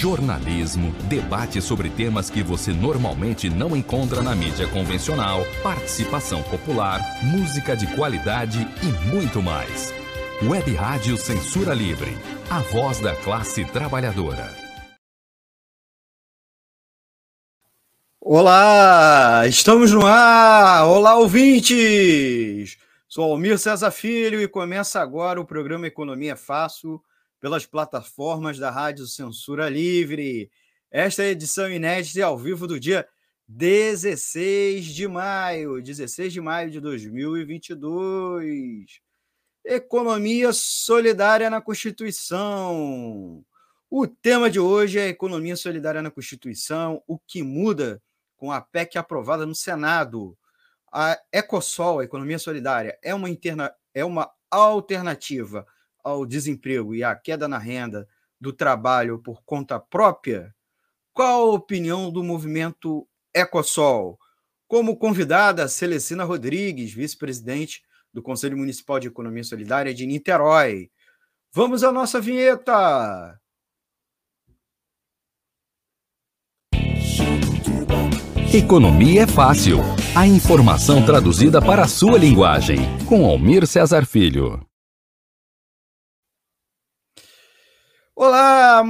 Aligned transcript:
jornalismo, 0.00 0.92
debate 1.10 1.60
sobre 1.60 1.90
temas 1.90 2.30
que 2.30 2.42
você 2.42 2.72
normalmente 2.72 3.50
não 3.50 3.76
encontra 3.76 4.22
na 4.22 4.34
mídia 4.34 4.66
convencional, 4.66 5.42
participação 5.62 6.42
popular, 6.42 7.02
música 7.22 7.76
de 7.76 7.86
qualidade 7.94 8.66
e 8.82 9.08
muito 9.08 9.42
mais. 9.42 9.92
Web 10.42 10.74
Rádio 10.74 11.18
Censura 11.18 11.74
Livre, 11.74 12.16
a 12.48 12.60
voz 12.60 12.98
da 12.98 13.14
classe 13.14 13.62
trabalhadora. 13.66 14.48
Olá, 18.18 19.46
estamos 19.46 19.92
no 19.92 20.06
ar! 20.06 20.86
Olá, 20.86 21.16
ouvintes! 21.16 22.78
Sou 23.06 23.30
Almir 23.30 23.58
César 23.58 23.90
Filho 23.90 24.40
e 24.40 24.48
começa 24.48 24.98
agora 24.98 25.38
o 25.38 25.44
programa 25.44 25.86
Economia 25.86 26.36
Fácil 26.36 27.02
pelas 27.40 27.64
plataformas 27.64 28.58
da 28.58 28.70
Rádio 28.70 29.06
Censura 29.06 29.68
Livre. 29.68 30.50
Esta 30.90 31.22
é 31.22 31.26
a 31.26 31.30
edição 31.30 31.70
inédita 31.70 32.24
ao 32.24 32.36
vivo 32.36 32.66
do 32.66 32.78
dia 32.78 33.08
16 33.48 34.84
de 34.84 35.08
maio, 35.08 35.82
16 35.82 36.32
de 36.32 36.40
maio 36.40 36.70
de 36.70 36.80
2022. 36.80 39.00
Economia 39.64 40.52
solidária 40.52 41.48
na 41.48 41.60
Constituição. 41.60 43.44
O 43.90 44.06
tema 44.06 44.50
de 44.50 44.60
hoje 44.60 44.98
é 44.98 45.08
economia 45.08 45.56
solidária 45.56 46.02
na 46.02 46.10
Constituição, 46.10 47.02
o 47.06 47.18
que 47.18 47.42
muda 47.42 48.00
com 48.36 48.52
a 48.52 48.60
PEC 48.60 48.98
aprovada 48.98 49.44
no 49.44 49.54
Senado. 49.54 50.36
A 50.92 51.18
Ecosol, 51.32 52.00
a 52.00 52.04
economia 52.04 52.38
solidária, 52.38 52.98
é 53.02 53.14
uma, 53.14 53.30
interna, 53.30 53.72
é 53.94 54.04
uma 54.04 54.30
alternativa 54.50 55.66
ao 56.04 56.24
desemprego 56.26 56.94
e 56.94 57.04
à 57.04 57.14
queda 57.14 57.46
na 57.46 57.58
renda 57.58 58.06
do 58.40 58.52
trabalho 58.52 59.18
por 59.18 59.42
conta 59.44 59.78
própria? 59.78 60.54
Qual 61.12 61.50
a 61.50 61.52
opinião 61.52 62.10
do 62.10 62.22
movimento 62.22 63.06
Ecosol? 63.34 64.18
Como 64.66 64.96
convidada, 64.96 65.68
Celestina 65.68 66.24
Rodrigues, 66.24 66.92
vice-presidente 66.92 67.82
do 68.12 68.22
Conselho 68.22 68.56
Municipal 68.56 69.00
de 69.00 69.08
Economia 69.08 69.44
Solidária 69.44 69.92
de 69.92 70.06
Niterói. 70.06 70.90
Vamos 71.52 71.82
à 71.82 71.90
nossa 71.90 72.20
vinheta! 72.20 73.40
Economia 78.52 79.22
é 79.22 79.26
fácil. 79.28 79.78
A 80.12 80.26
informação 80.26 81.04
traduzida 81.06 81.62
para 81.62 81.84
a 81.84 81.88
sua 81.88 82.18
linguagem. 82.18 82.78
Com 83.06 83.24
Almir 83.24 83.64
Cesar 83.64 84.04
Filho. 84.04 84.69
Olá, 88.22 88.82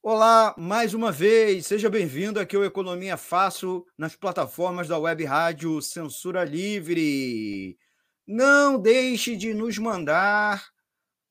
olá, 0.00 0.54
mais 0.56 0.94
uma 0.94 1.10
vez, 1.10 1.66
seja 1.66 1.90
bem-vindo 1.90 2.38
aqui 2.38 2.54
ao 2.54 2.64
Economia 2.64 3.16
Fácil 3.16 3.84
nas 3.98 4.14
plataformas 4.14 4.86
da 4.86 4.96
Web 4.96 5.24
Rádio 5.24 5.82
Censura 5.82 6.44
Livre. 6.44 7.76
Não 8.24 8.80
deixe 8.80 9.34
de 9.34 9.52
nos 9.52 9.76
mandar 9.76 10.68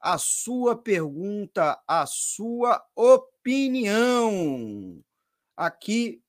a 0.02 0.18
sua 0.18 0.76
pergunta, 0.76 1.82
a 1.88 2.06
sua 2.06 2.86
opinião. 2.94 5.02
Aqui, 5.56 6.22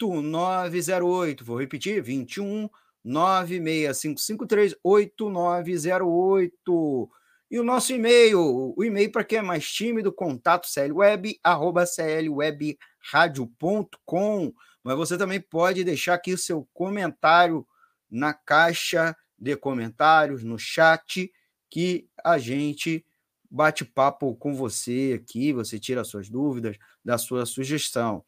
8908. 0.09 1.45
Vou 1.45 1.59
repetir: 1.59 2.01
21 2.01 2.67
96553 3.03 4.75
8908. 4.83 7.09
E 7.49 7.59
o 7.59 7.63
nosso 7.63 7.91
e-mail, 7.91 8.73
o 8.77 8.83
e-mail 8.83 9.11
para 9.11 9.23
quem 9.25 9.39
é 9.39 9.41
mais 9.41 9.67
tímido, 9.69 10.13
contato 10.13 10.69
clweb, 10.73 11.37
arroba 11.43 11.83
clwebradio.com. 11.85 14.53
Mas 14.83 14.97
você 14.97 15.15
também 15.17 15.41
pode 15.41 15.83
deixar 15.83 16.13
aqui 16.13 16.33
o 16.33 16.37
seu 16.37 16.65
comentário 16.73 17.67
na 18.09 18.33
caixa 18.33 19.13
de 19.37 19.57
comentários, 19.57 20.43
no 20.43 20.57
chat, 20.57 21.31
que 21.69 22.07
a 22.23 22.37
gente 22.37 23.05
bate 23.49 23.83
papo 23.83 24.33
com 24.35 24.55
você 24.55 25.19
aqui, 25.21 25.51
você 25.51 25.77
tira 25.77 26.05
suas 26.05 26.29
dúvidas, 26.29 26.77
dá 27.03 27.17
sua 27.17 27.45
sugestão. 27.45 28.23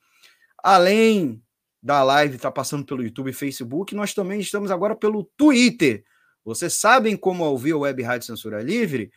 Além 0.62 1.42
da 1.84 2.02
live 2.02 2.38
estar 2.38 2.50
tá 2.50 2.54
passando 2.54 2.86
pelo 2.86 3.04
YouTube 3.04 3.32
e 3.32 3.34
Facebook, 3.34 3.94
nós 3.94 4.14
também 4.14 4.40
estamos 4.40 4.72
agora 4.72 4.96
pelo 4.96 5.26
Twitter. 5.36 6.06
Vocês 6.46 6.76
sabem 6.76 7.18
como 7.18 7.44
ouvir 7.44 7.74
a 7.74 7.78
Web 7.78 8.02
Rádio 8.02 8.28
Censura 8.28 8.64
Livre? 8.64 9.12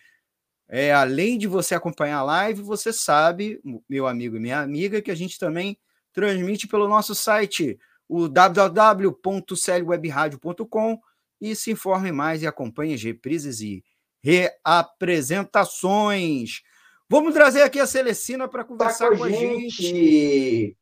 É, 0.69 0.93
além 0.93 1.39
de 1.39 1.47
você 1.47 1.77
acompanhar 1.77 2.19
a 2.19 2.25
live, 2.25 2.63
você 2.63 2.93
sabe, 2.93 3.61
meu 3.89 4.09
amigo 4.09 4.37
e 4.37 4.41
minha 4.41 4.59
amiga, 4.61 5.01
que 5.01 5.13
a 5.13 5.15
gente 5.15 5.39
também 5.39 5.79
transmite 6.13 6.67
pelo 6.67 6.89
nosso 6.89 7.15
site, 7.15 7.79
o 8.09 8.27
www.clwebradio.com 8.27 11.01
e 11.41 11.55
se 11.55 11.71
informe 11.71 12.11
mais 12.11 12.43
e 12.43 12.49
acompanhe 12.49 12.95
as 12.95 13.03
reprises 13.03 13.61
e 13.61 13.85
reapresentações. 14.25 16.63
Vamos 17.09 17.33
trazer 17.33 17.63
aqui 17.63 17.79
a 17.79 17.87
Celestina 17.87 18.49
para 18.49 18.65
conversar 18.65 19.11
tá 19.11 19.13
com, 19.13 19.19
com, 19.19 19.25
a 19.25 19.31
gente. 19.31 19.71
gente. 19.71 20.77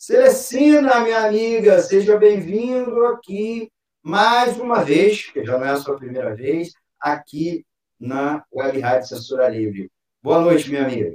Celestina, 0.00 1.00
minha 1.00 1.26
amiga, 1.26 1.78
seja 1.82 2.16
bem-vindo 2.16 3.04
aqui 3.04 3.70
mais 4.02 4.58
uma 4.58 4.82
vez, 4.82 5.30
que 5.30 5.44
já 5.44 5.58
não 5.58 5.66
é 5.66 5.72
a 5.72 5.76
sua 5.76 5.94
primeira 5.94 6.34
vez, 6.34 6.72
aqui 6.98 7.66
na 8.00 8.42
Web 8.50 8.80
Rádio 8.80 9.08
Censura 9.08 9.46
Livre. 9.46 9.90
Boa 10.22 10.40
noite, 10.40 10.70
minha 10.70 10.86
amiga. 10.86 11.14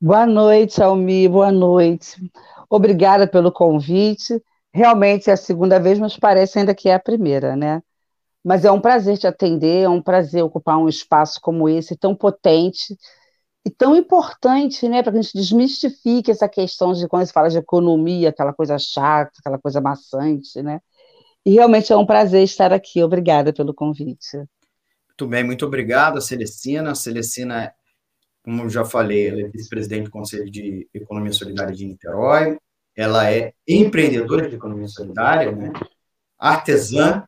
Boa 0.00 0.24
noite, 0.24 0.80
Almi, 0.80 1.26
boa 1.26 1.50
noite. 1.50 2.16
Obrigada 2.70 3.26
pelo 3.26 3.50
convite. 3.50 4.40
Realmente 4.72 5.28
é 5.28 5.32
a 5.32 5.36
segunda 5.36 5.80
vez, 5.80 5.98
mas 5.98 6.16
parece 6.16 6.60
ainda 6.60 6.72
que 6.72 6.88
é 6.88 6.94
a 6.94 7.00
primeira, 7.00 7.56
né? 7.56 7.82
Mas 8.44 8.64
é 8.64 8.70
um 8.70 8.80
prazer 8.80 9.18
te 9.18 9.26
atender, 9.26 9.82
é 9.82 9.88
um 9.88 10.00
prazer 10.00 10.44
ocupar 10.44 10.78
um 10.78 10.88
espaço 10.88 11.40
como 11.42 11.68
esse, 11.68 11.96
tão 11.96 12.14
potente, 12.14 12.96
e 13.64 13.70
tão 13.70 13.94
importante, 13.94 14.88
né, 14.88 15.02
para 15.02 15.12
que 15.12 15.18
a 15.18 15.22
gente 15.22 15.36
desmistifique 15.36 16.30
essa 16.30 16.48
questão 16.48 16.92
de 16.92 17.06
quando 17.06 17.26
se 17.26 17.32
fala 17.32 17.50
de 17.50 17.58
economia, 17.58 18.30
aquela 18.30 18.52
coisa 18.52 18.78
chata, 18.78 19.32
aquela 19.38 19.58
coisa 19.58 19.80
maçante, 19.80 20.62
né? 20.62 20.80
E 21.44 21.52
realmente 21.52 21.92
é 21.92 21.96
um 21.96 22.06
prazer 22.06 22.42
estar 22.42 22.72
aqui. 22.72 23.02
Obrigada 23.02 23.52
pelo 23.52 23.74
convite. 23.74 24.36
Muito 25.08 25.26
bem, 25.26 25.44
muito 25.44 25.66
obrigado, 25.66 26.20
Celestina. 26.20 26.94
Celestina, 26.94 27.72
como 28.42 28.62
eu 28.62 28.70
já 28.70 28.84
falei, 28.84 29.28
ela 29.28 29.40
é 29.42 29.48
vice-presidente 29.48 30.04
do 30.04 30.10
Conselho 30.10 30.50
de 30.50 30.88
Economia 30.92 31.32
Solidária 31.32 31.74
de 31.74 31.86
Niterói. 31.86 32.58
Ela 32.96 33.30
é 33.30 33.52
empreendedora 33.66 34.48
de 34.48 34.56
economia 34.56 34.88
solidária, 34.88 35.52
né? 35.52 35.72
artesã 36.38 37.24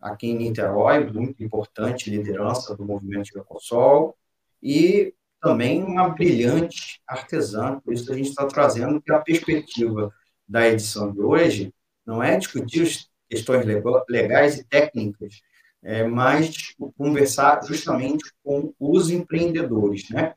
aqui 0.00 0.26
em 0.26 0.36
Niterói, 0.36 1.10
muito 1.10 1.42
importante 1.42 2.10
liderança 2.10 2.76
do 2.76 2.84
movimento 2.84 3.24
de 3.24 3.38
Ecosol, 3.38 4.16
e 4.62 5.14
também 5.42 5.82
uma 5.82 6.08
brilhante 6.08 7.00
artesã, 7.06 7.80
por 7.80 7.92
isso 7.92 8.10
a 8.10 8.14
gente 8.14 8.30
está 8.30 8.46
trazendo 8.46 9.02
que 9.02 9.12
a 9.12 9.18
perspectiva 9.18 10.14
da 10.46 10.68
edição 10.68 11.12
de 11.12 11.20
hoje 11.20 11.74
não 12.06 12.22
é 12.22 12.36
discutir 12.36 12.82
as 12.82 13.08
questões 13.28 13.66
legais 14.08 14.58
e 14.58 14.64
técnicas, 14.64 15.40
é, 15.82 16.04
mas 16.04 16.74
conversar 16.96 17.60
justamente 17.64 18.24
com 18.44 18.72
os 18.78 19.10
empreendedores, 19.10 20.08
né? 20.10 20.34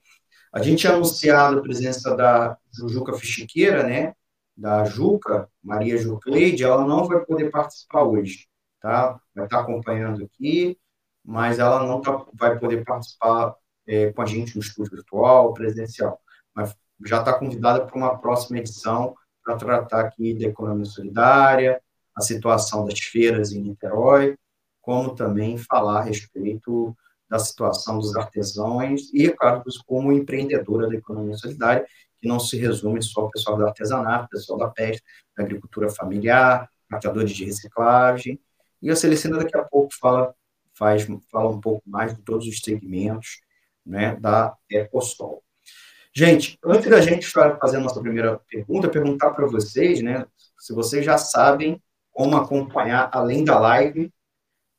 A 0.52 0.64
gente 0.64 0.88
anunciado 0.88 1.60
a 1.60 1.62
presença 1.62 2.16
da 2.16 2.58
Jujuca 2.74 3.14
Fichiqueira, 3.14 3.84
né? 3.84 4.16
Da 4.58 4.86
Juca, 4.86 5.48
Maria 5.62 5.98
Jucleide, 5.98 6.64
ela 6.64 6.84
não 6.84 7.06
vai 7.06 7.24
poder 7.24 7.52
participar 7.52 8.04
hoje, 8.04 8.48
tá? 8.82 9.20
Vai 9.36 9.46
estar 9.46 9.60
acompanhando 9.60 10.24
aqui, 10.24 10.80
mas 11.24 11.60
ela 11.60 11.86
não 11.86 12.02
tá, 12.02 12.26
vai 12.34 12.58
poder 12.58 12.84
participar 12.84 13.56
é, 13.88 14.12
com 14.12 14.22
a 14.22 14.26
gente 14.26 14.56
no 14.56 14.62
estúdio 14.62 14.92
virtual, 14.92 15.54
presencial, 15.54 16.20
mas 16.54 16.76
já 17.06 17.20
está 17.20 17.34
convidada 17.34 17.86
para 17.86 17.96
uma 17.96 18.18
próxima 18.18 18.60
edição 18.60 19.16
para 19.44 19.56
tratar 19.58 20.02
aqui 20.02 20.34
da 20.34 20.46
economia 20.46 20.86
solidária, 20.86 21.82
a 22.16 22.22
situação 22.22 22.86
das 22.86 23.00
feiras 23.00 23.52
em 23.52 23.62
Niterói, 23.62 24.38
como 24.82 25.14
também 25.14 25.58
falar 25.58 26.00
a 26.00 26.04
respeito 26.04 26.96
da 27.30 27.40
situação 27.40 28.00
dos 28.00 28.16
artesãos 28.16 29.12
e, 29.14 29.30
claro, 29.30 29.64
como 29.86 30.12
empreendedora 30.12 30.88
da 30.88 30.96
economia 30.96 31.36
solidária, 31.36 31.86
que 32.18 32.28
não 32.28 32.40
se 32.40 32.58
resume 32.58 33.02
só 33.02 33.22
ao 33.22 33.32
pessoal 33.32 33.58
do 33.58 33.66
artesanato, 33.66 34.30
pessoal 34.30 34.60
da 34.60 34.70
pesca, 34.70 35.06
da 35.36 35.44
agricultura 35.44 35.90
familiar, 35.90 36.70
matadores 36.90 37.32
de 37.32 37.46
reciclagem, 37.46 38.40
e 38.82 38.90
a 38.90 38.96
Celestina 38.96 39.38
daqui 39.38 39.58
a 39.58 39.64
pouco 39.64 39.90
fala, 40.00 40.34
faz, 40.74 41.08
fala 41.32 41.50
um 41.50 41.60
pouco 41.60 41.82
mais 41.86 42.16
de 42.16 42.22
todos 42.22 42.48
os 42.48 42.60
segmentos 42.60 43.42
né, 43.86 44.16
da 44.20 44.56
Ecosol. 44.70 45.44
Gente, 46.14 46.58
antes 46.64 46.90
da 46.90 47.02
gente 47.02 47.28
fazer 47.28 47.78
a 47.78 47.82
nossa 47.82 48.00
primeira 48.00 48.40
pergunta, 48.50 48.90
perguntar 48.90 49.32
para 49.32 49.46
vocês, 49.46 50.02
né, 50.02 50.26
se 50.58 50.74
vocês 50.74 51.04
já 51.04 51.18
sabem 51.18 51.82
como 52.12 52.38
acompanhar, 52.38 53.10
além 53.12 53.44
da 53.44 53.60
live, 53.60 54.12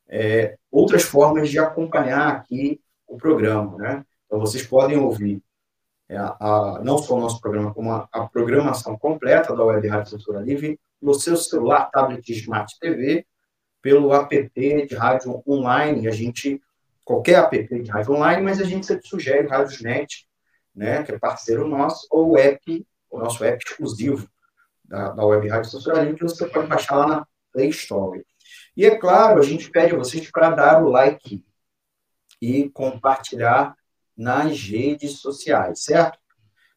é, 0.09 0.57
outras 0.71 1.03
formas 1.03 1.49
de 1.49 1.59
acompanhar 1.59 2.29
aqui 2.29 2.81
o 3.07 3.17
programa, 3.17 3.77
né? 3.77 4.05
Então, 4.25 4.39
vocês 4.39 4.65
podem 4.65 4.97
ouvir 4.97 5.41
é, 6.09 6.17
a, 6.17 6.81
não 6.83 6.97
só 6.97 7.15
o 7.15 7.19
nosso 7.19 7.39
programa, 7.39 7.73
como 7.73 7.91
a, 7.91 8.07
a, 8.11 8.27
programação 8.27 8.97
completa 8.97 9.55
da 9.55 9.63
Web 9.63 9.87
Rádio 9.87 10.11
Censura 10.11 10.39
Livre 10.39 10.79
no 11.01 11.13
seu 11.13 11.35
celular, 11.35 11.89
tablet, 11.91 12.27
smart 12.31 12.73
TV, 12.79 13.25
pelo 13.81 14.13
app 14.13 14.51
de 14.55 14.95
rádio 14.95 15.43
online. 15.47 16.07
A 16.07 16.11
gente, 16.11 16.61
qualquer 17.07 17.39
app 17.39 17.81
de 17.81 17.89
rádio 17.89 18.13
online, 18.13 18.43
mas 18.43 18.59
a 18.59 18.65
gente 18.65 18.85
sempre 18.85 19.07
sugere 19.07 19.47
Rádiosnet, 19.47 20.27
né, 20.75 21.03
que 21.03 21.13
é 21.13 21.17
parceiro 21.17 21.65
nosso, 21.65 22.05
ou 22.11 22.31
o 22.31 22.37
app, 22.37 22.85
o 23.09 23.17
nosso 23.17 23.45
app 23.45 23.63
exclusivo 23.65 24.29
da, 24.83 25.11
da 25.11 25.25
Web 25.25 25.47
Rádio 25.47 25.71
Censura 25.71 26.01
Livre, 26.01 26.17
que 26.17 26.23
você 26.23 26.45
pode 26.45 26.67
baixar 26.67 26.97
lá 26.97 27.07
na 27.07 27.27
Play 27.53 27.69
Store. 27.69 28.25
E 28.75 28.85
é 28.85 28.97
claro, 28.97 29.39
a 29.39 29.43
gente 29.43 29.71
pede 29.71 29.95
a 29.95 29.97
vocês 29.97 30.29
para 30.29 30.49
dar 30.49 30.83
o 30.83 30.89
like 30.89 31.45
e 32.41 32.69
compartilhar 32.71 33.73
nas 34.15 34.59
redes 34.59 35.21
sociais, 35.21 35.85
certo? 35.85 36.19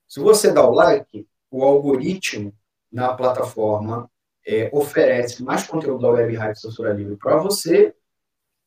Se 0.07 0.21
você 0.21 0.53
dá 0.53 0.65
o 0.65 0.73
like, 0.73 1.27
o 1.51 1.65
algoritmo 1.65 2.55
na 2.91 3.15
plataforma 3.15 4.09
é, 4.47 4.71
oferece 4.73 5.43
mais 5.43 5.67
conteúdo 5.67 6.03
da 6.03 6.11
Web 6.11 6.37
Rádio 6.37 6.61
Censura 6.61 6.93
Livre 6.93 7.17
para 7.17 7.37
você 7.37 7.95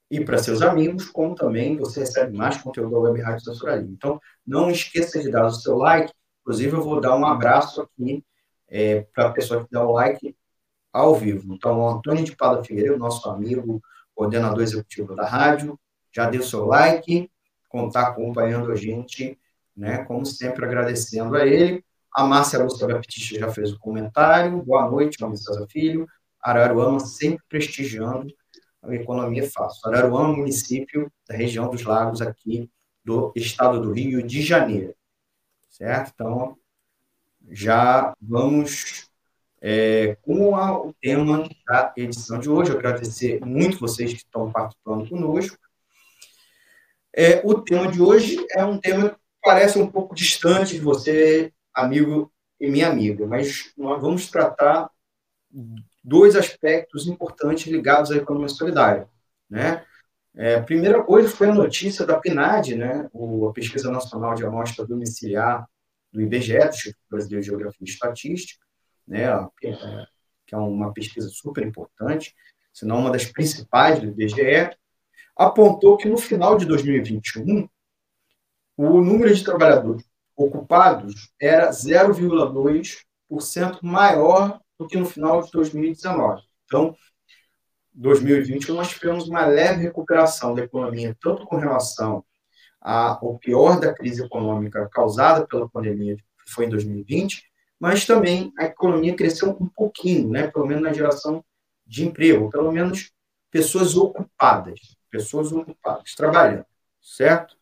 e 0.10 0.24
para 0.24 0.38
seus 0.38 0.62
amigos, 0.62 1.06
como 1.06 1.34
também 1.36 1.78
você 1.78 2.02
recebe 2.02 2.38
mais 2.38 2.58
conteúdo 2.58 2.92
da 2.92 3.00
Web 3.00 3.22
Rádio 3.22 3.46
Censura 3.46 3.76
Livre. 3.76 3.94
Então, 3.94 4.20
não 4.46 4.70
esqueça 4.70 5.20
de 5.20 5.32
dar 5.32 5.46
o 5.46 5.52
seu 5.52 5.78
like. 5.78 6.14
Inclusive, 6.42 6.74
eu 6.76 6.84
vou 6.84 7.02
dar 7.02 7.16
um 7.16 7.26
abraço 7.26 7.82
aqui 7.82 8.24
é, 8.70 9.08
para 9.14 9.28
a 9.28 9.32
pessoa 9.32 9.64
que 9.64 9.72
dá 9.72 9.84
o 9.84 9.92
like 9.92 10.36
ao 10.92 11.16
vivo. 11.16 11.54
Então, 11.54 11.80
o 11.80 11.90
Antônio 11.90 12.24
de 12.24 12.36
Pada 12.36 12.64
Figueiredo, 12.64 12.98
nosso 12.98 13.28
amigo, 13.30 13.82
coordenador 14.14 14.62
executivo 14.62 15.16
da 15.16 15.26
rádio, 15.26 15.80
já 16.12 16.30
deu 16.30 16.44
seu 16.44 16.66
like, 16.66 17.32
está 17.88 18.08
acompanhando 18.08 18.72
a 18.72 18.76
gente, 18.76 19.40
né? 19.76 20.04
Como 20.06 20.26
sempre, 20.26 20.64
agradecendo 20.64 21.36
a 21.36 21.46
ele. 21.46 21.84
A 22.14 22.24
Márcia 22.24 22.60
Lúcia 22.60 22.88
Baptista 22.88 23.40
já 23.40 23.52
fez 23.52 23.72
o 23.72 23.80
comentário. 23.80 24.62
Boa 24.62 24.88
noite, 24.88 25.18
César 25.18 25.66
Filho. 25.68 26.08
Araruama 26.40 27.00
sempre 27.00 27.44
prestigiando 27.50 28.28
economia 28.92 29.50
fácil. 29.50 29.88
Araruama, 29.88 30.36
município 30.36 31.12
da 31.28 31.36
região 31.36 31.70
dos 31.70 31.84
lagos 31.84 32.22
aqui 32.22 32.70
do 33.04 33.32
estado 33.36 33.82
do 33.82 33.92
Rio 33.92 34.22
de 34.24 34.42
Janeiro. 34.42 34.96
Certo? 35.70 36.12
Então, 36.14 36.58
já 37.50 38.14
vamos 38.22 39.10
é, 39.62 40.16
com 40.22 40.56
a, 40.56 40.78
o 40.78 40.94
tema 40.94 41.48
da 41.66 41.94
edição 41.96 42.40
de 42.40 42.50
hoje. 42.50 42.72
Eu 42.72 42.78
agradecer 42.78 43.40
muito 43.46 43.80
vocês 43.80 44.12
que 44.12 44.20
estão 44.20 44.52
participando 44.52 45.08
conosco. 45.08 45.58
É, 47.16 47.42
o 47.46 47.62
tema 47.62 47.92
de 47.92 48.02
hoje 48.02 48.46
é 48.52 48.66
um 48.66 48.78
tema 48.78 49.12
que 49.12 49.18
parece 49.42 49.78
um 49.78 49.88
pouco 49.88 50.16
distante 50.16 50.74
de 50.74 50.82
você, 50.82 51.54
amigo 51.74 52.32
e 52.60 52.70
minha 52.70 52.90
amiga, 52.90 53.28
mas 53.28 53.72
nós 53.78 54.02
vamos 54.02 54.30
tratar 54.30 54.90
dois 56.04 56.36
aspectos 56.36 57.08
importantes 57.08 57.72
ligados 57.72 58.12
à 58.12 58.18
economia 58.18 58.50
solidária, 58.50 59.08
né? 59.50 59.86
É, 60.36 60.56
a 60.56 60.64
primeira 60.64 61.04
coisa 61.04 61.30
foi 61.30 61.50
a 61.50 61.54
notícia 61.54 62.08
da 62.08 62.20
PNAD, 62.20 62.76
né, 62.76 63.08
o, 63.14 63.48
a 63.48 63.54
Pesquisa 63.54 63.92
Nacional 63.92 64.34
de 64.34 64.44
Amostra 64.44 64.84
Domiciliar 64.84 65.70
do 66.12 66.22
IBGE, 66.22 66.58
do 66.58 66.70
Instituto 66.70 67.10
Brasileiro 67.10 67.42
de 67.42 67.48
Geografia 67.48 67.78
e 67.82 67.90
Estatística, 67.90 68.66
né, 69.08 69.28
que 69.60 70.56
é 70.56 70.58
uma 70.58 70.92
pesquisa 70.92 71.30
super 71.30 71.64
importante, 71.64 72.34
se 72.74 72.84
não 72.84 72.98
uma 72.98 73.12
das 73.12 73.26
principais 73.26 74.00
do 74.00 74.08
IBGE, 74.08 74.76
apontou 75.36 75.98
que 75.98 76.10
no 76.10 76.18
final 76.18 76.58
de 76.58 76.66
2021, 76.66 77.70
o 78.76 79.02
número 79.02 79.32
de 79.34 79.44
trabalhadores 79.44 80.04
ocupados 80.36 81.32
era 81.40 81.70
0,2% 81.70 83.84
maior 83.84 84.60
do 84.78 84.88
que 84.88 84.98
no 84.98 85.06
final 85.06 85.42
de 85.42 85.52
2019. 85.52 86.42
Então, 86.66 86.96
2021 87.94 88.76
nós 88.76 88.90
tivemos 88.90 89.28
uma 89.28 89.46
leve 89.46 89.84
recuperação 89.84 90.56
da 90.56 90.64
economia, 90.64 91.16
tanto 91.22 91.46
com 91.46 91.58
relação 91.58 92.24
ao 92.82 93.38
pior 93.38 93.80
da 93.80 93.94
crise 93.94 94.24
econômica 94.24 94.90
causada 94.92 95.48
pela 95.48 95.70
pandemia, 95.70 96.18
que 96.18 96.52
foi 96.52 96.66
em 96.66 96.70
2020, 96.70 97.44
mas 97.80 98.06
também 98.06 98.52
a 98.58 98.66
economia 98.66 99.16
cresceu 99.16 99.52
um 99.52 99.68
pouquinho, 99.68 100.30
né, 100.30 100.48
pelo 100.48 100.66
menos 100.66 100.84
na 100.84 100.92
geração 100.92 101.44
de 101.86 102.06
emprego, 102.06 102.50
pelo 102.50 102.72
menos 102.72 103.12
pessoas 103.52 103.96
ocupadas 103.96 104.80
pessoas 105.14 105.52
ocupadas, 105.52 106.16
trabalhando, 106.16 106.66
certo? 107.00 107.56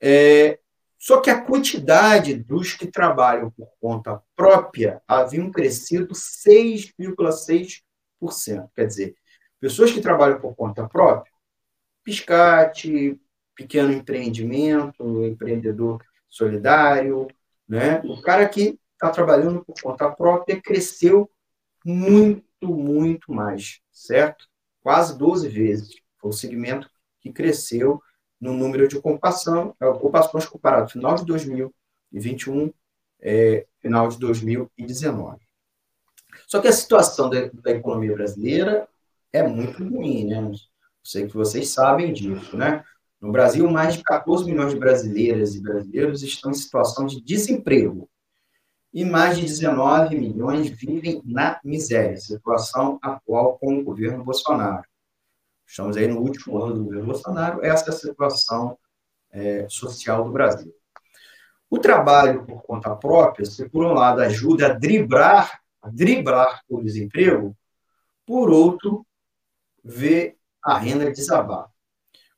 É, 0.00 0.58
só 1.04 1.20
que 1.20 1.28
a 1.28 1.38
quantidade 1.38 2.34
dos 2.34 2.72
que 2.72 2.86
trabalham 2.86 3.50
por 3.50 3.68
conta 3.78 4.22
própria 4.34 5.02
haviam 5.06 5.52
crescido 5.52 6.14
6,6%. 6.14 8.70
Quer 8.74 8.86
dizer, 8.86 9.14
pessoas 9.60 9.92
que 9.92 10.00
trabalham 10.00 10.40
por 10.40 10.56
conta 10.56 10.88
própria, 10.88 11.30
piscate, 12.02 13.20
pequeno 13.54 13.92
empreendimento, 13.92 15.26
empreendedor 15.26 16.02
solidário, 16.26 17.28
né? 17.68 18.00
O 18.06 18.22
cara 18.22 18.48
que 18.48 18.80
está 18.94 19.10
trabalhando 19.10 19.62
por 19.62 19.74
conta 19.82 20.10
própria 20.10 20.58
cresceu 20.58 21.30
muito, 21.84 22.66
muito 22.66 23.30
mais, 23.30 23.82
certo? 23.92 24.46
Quase 24.82 25.18
12 25.18 25.50
vezes. 25.50 25.96
Foi 26.16 26.30
o 26.30 26.32
segmento 26.32 26.88
que 27.20 27.30
cresceu 27.30 28.00
no 28.40 28.52
número 28.52 28.86
de 28.88 28.96
ocupação, 28.96 29.74
é, 29.80 29.86
ocupações 29.86 30.46
comparado 30.46 30.90
final 30.90 31.14
de 31.14 31.24
2021, 31.24 32.72
é, 33.20 33.66
final 33.80 34.08
de 34.08 34.18
2019. 34.18 35.38
Só 36.46 36.60
que 36.60 36.68
a 36.68 36.72
situação 36.72 37.30
da, 37.30 37.48
da, 37.52 37.70
economia 37.70 38.14
brasileira 38.14 38.88
é 39.32 39.42
muito 39.42 39.82
ruim, 39.82 40.26
né? 40.26 40.52
Sei 41.02 41.26
que 41.26 41.34
vocês 41.34 41.68
sabem 41.68 42.12
disso, 42.12 42.56
né? 42.56 42.84
No 43.20 43.32
Brasil, 43.32 43.68
mais 43.70 43.94
de 43.94 44.02
14 44.02 44.44
milhões 44.44 44.72
de 44.72 44.78
brasileiras 44.78 45.54
e 45.54 45.62
brasileiros 45.62 46.22
estão 46.22 46.50
em 46.50 46.54
situação 46.54 47.06
de 47.06 47.22
desemprego. 47.22 48.08
E 48.92 49.04
mais 49.04 49.38
de 49.38 49.44
19 49.44 50.16
milhões 50.16 50.68
vivem 50.68 51.22
na 51.24 51.58
miséria, 51.64 52.16
situação 52.16 52.98
atual 53.02 53.58
com 53.58 53.78
o 53.78 53.82
governo 53.82 54.22
Bolsonaro. 54.22 54.84
Estamos 55.66 55.96
aí 55.96 56.06
no 56.06 56.20
último 56.20 56.62
ano 56.62 56.74
do 56.74 56.84
governo 56.84 57.06
Bolsonaro, 57.06 57.64
essa 57.64 57.86
é 57.86 57.88
a 57.90 57.96
situação 57.96 58.78
é, 59.30 59.66
social 59.68 60.24
do 60.24 60.30
Brasil. 60.30 60.72
O 61.68 61.78
trabalho 61.78 62.44
por 62.44 62.62
conta 62.62 62.94
própria, 62.94 63.44
se 63.44 63.68
por 63.68 63.84
um 63.84 63.92
lado 63.92 64.20
ajuda 64.20 64.66
a 64.66 64.72
driblar, 64.72 65.60
a 65.82 65.90
driblar 65.90 66.62
o 66.68 66.82
desemprego, 66.82 67.56
por 68.26 68.50
outro, 68.50 69.04
vê 69.82 70.36
a 70.62 70.78
renda 70.78 71.10
desabar. 71.10 71.68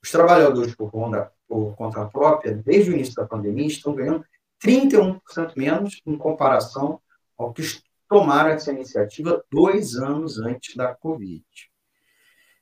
Os 0.02 0.10
trabalhadores 0.10 0.74
por 0.74 0.90
conta, 0.90 1.30
por 1.46 1.76
conta 1.76 2.06
própria, 2.06 2.54
desde 2.54 2.90
o 2.90 2.94
início 2.94 3.14
da 3.14 3.26
pandemia, 3.26 3.66
estão 3.66 3.94
ganhando 3.94 4.24
31% 4.64 5.20
menos 5.56 6.00
em 6.06 6.16
comparação 6.16 7.00
ao 7.36 7.52
que 7.52 7.62
tomaram 8.08 8.50
essa 8.50 8.72
iniciativa 8.72 9.44
dois 9.50 9.96
anos 9.96 10.38
antes 10.38 10.74
da 10.74 10.94
Covid. 10.94 11.44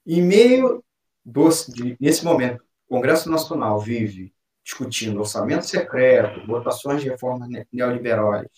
Em 0.06 0.22
meio 0.22 0.84
de, 1.24 1.96
nesse 1.98 2.24
momento, 2.24 2.62
o 2.86 2.94
Congresso 2.94 3.30
Nacional 3.30 3.80
vive 3.80 4.34
discutindo 4.62 5.20
orçamento 5.20 5.66
secreto, 5.66 6.46
votações 6.46 7.02
de 7.02 7.08
reformas 7.08 7.48
neoliberais 7.72 8.48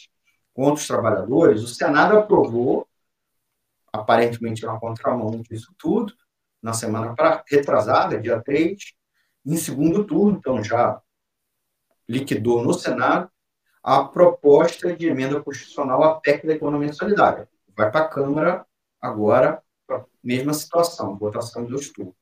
contra 0.55 0.75
os 0.75 0.87
trabalhadores, 0.87 1.62
o 1.62 1.69
Senado 1.69 2.17
aprovou, 2.17 2.88
aparentemente 3.93 4.65
na 4.65 4.79
contramão 4.79 5.43
disso 5.43 5.75
tudo, 5.76 6.15
na 6.62 6.73
semana 6.73 7.15
retrasada, 7.47 8.19
dia 8.19 8.41
3, 8.41 8.76
em 9.45 9.57
segundo 9.57 10.05
turno, 10.05 10.38
então 10.38 10.65
já 10.65 11.00
liquidou 12.09 12.65
no 12.65 12.73
Senado 12.73 13.31
a 13.83 14.03
proposta 14.03 14.97
de 14.97 15.07
emenda 15.07 15.41
constitucional 15.41 16.03
à 16.03 16.21
PEC 16.21 16.47
da 16.47 16.55
economia 16.55 16.93
solidária. 16.93 17.49
Vai 17.76 17.91
para 17.91 18.07
a 18.07 18.09
Câmara 18.09 18.67
agora 19.00 19.62
mesma 20.23 20.52
situação, 20.52 21.16
votação 21.16 21.64
do 21.64 21.76
estudo. 21.76 22.14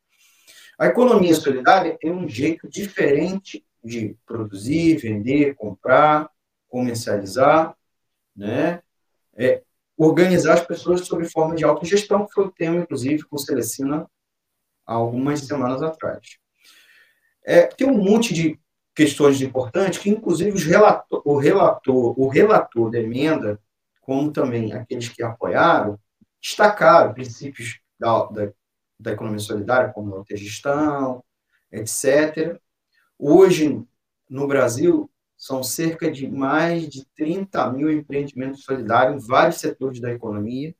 A 0.78 0.86
economia 0.86 1.34
solidária 1.34 1.96
tem 1.98 2.10
um 2.10 2.28
jeito 2.28 2.68
diferente 2.68 3.64
de 3.82 4.16
produzir, 4.26 4.96
vender, 4.96 5.54
comprar, 5.54 6.30
comercializar, 6.68 7.76
né? 8.34 8.82
É, 9.36 9.62
organizar 9.96 10.54
as 10.54 10.66
pessoas 10.66 11.06
sob 11.06 11.24
forma 11.28 11.54
de 11.54 11.64
autogestão, 11.64 12.26
que 12.26 12.32
foi 12.32 12.46
o 12.46 12.50
tema, 12.50 12.76
inclusive, 12.76 13.22
com 13.24 13.38
Celestina 13.38 14.08
há 14.86 14.94
algumas 14.94 15.40
semanas 15.40 15.82
atrás. 15.82 16.38
É, 17.44 17.66
tem 17.66 17.88
um 17.88 18.02
monte 18.02 18.34
de 18.34 18.58
questões 18.94 19.40
importantes 19.40 19.98
que, 19.98 20.10
inclusive, 20.10 20.58
relator, 20.58 21.22
o 21.24 21.36
relator, 21.36 22.18
o 22.18 22.28
relator 22.28 22.90
da 22.90 22.98
emenda, 22.98 23.60
como 24.00 24.32
também 24.32 24.72
aqueles 24.72 25.08
que 25.08 25.22
apoiaram, 25.22 25.98
destacaram 26.44 27.14
princípios 27.14 27.80
da, 27.98 28.24
da, 28.26 28.52
da 29.00 29.12
economia 29.12 29.38
solidária, 29.38 29.90
como 29.94 30.14
a 30.30 30.36
gestão, 30.36 31.24
etc. 31.72 32.60
Hoje, 33.18 33.82
no 34.28 34.46
Brasil, 34.46 35.10
são 35.38 35.62
cerca 35.62 36.10
de 36.10 36.28
mais 36.28 36.86
de 36.86 37.06
30 37.16 37.72
mil 37.72 37.90
empreendimentos 37.90 38.62
solidários 38.62 39.24
em 39.24 39.26
vários 39.26 39.56
setores 39.56 40.00
da 40.00 40.12
economia, 40.12 40.74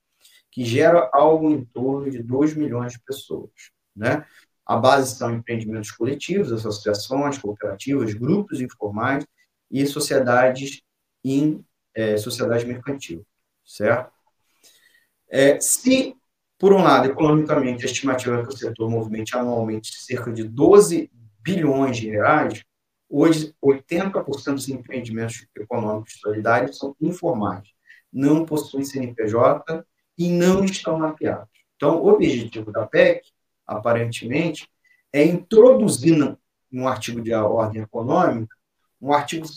que 0.50 0.64
gera 0.64 1.09
algo 1.14 1.50
em 1.50 1.64
torno 1.64 2.11
de 2.11 2.23
2 2.23 2.54
milhões 2.54 2.92
de 2.92 3.00
pessoas. 3.00 3.50
Né? 3.97 4.25
A 4.66 4.76
base 4.76 5.16
são 5.16 5.35
empreendimentos 5.35 5.90
coletivos, 5.90 6.52
associações, 6.52 7.38
cooperativas, 7.38 8.12
grupos 8.12 8.61
informais 8.61 9.26
e 9.71 9.87
sociedades 9.87 10.83
em 11.25 11.64
é, 11.94 12.16
sociedade 12.18 12.66
mercantil, 12.66 13.26
certo? 13.64 14.13
É, 15.37 15.59
se, 15.61 16.14
por 16.57 16.73
um 16.73 16.81
lado, 16.81 17.11
economicamente, 17.11 17.85
a 17.85 17.91
estimativa 17.91 18.38
é 18.38 18.43
que 18.45 18.55
o 18.55 18.57
setor 18.57 18.88
movimente 18.88 19.37
anualmente 19.37 19.93
cerca 19.93 20.33
de 20.33 20.45
12 20.45 21.11
bilhões 21.43 21.97
de 21.97 22.09
reais, 22.09 22.62
hoje 23.11 23.53
80% 23.61 24.55
dos 24.55 24.69
empreendimentos 24.69 25.45
econômicos 25.59 26.21
solidários 26.21 26.79
são 26.79 26.95
informais, 27.00 27.69
não 28.12 28.47
possuem 28.47 28.85
CNPJ 28.85 29.85
e 30.17 30.31
não 30.31 30.64
estão 30.64 31.00
mapeados. 31.00 31.49
Então, 31.75 32.00
o 32.00 32.07
objetivo 32.11 32.71
da 32.71 32.87
PEC, 32.87 33.23
aparentemente, 33.67 34.69
é 35.12 35.25
introduzir 35.25 36.17
no, 36.17 36.38
no 36.71 36.87
artigo 36.87 37.21
de 37.21 37.35
ordem 37.35 37.83
econômica, 37.83 38.55
um 39.00 39.12
artigo, 39.12 39.49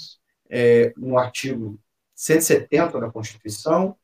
é, 0.49 0.91
no 0.97 1.19
artigo 1.19 1.79
170 2.15 2.99
da 2.99 3.11
Constituição, 3.11 3.95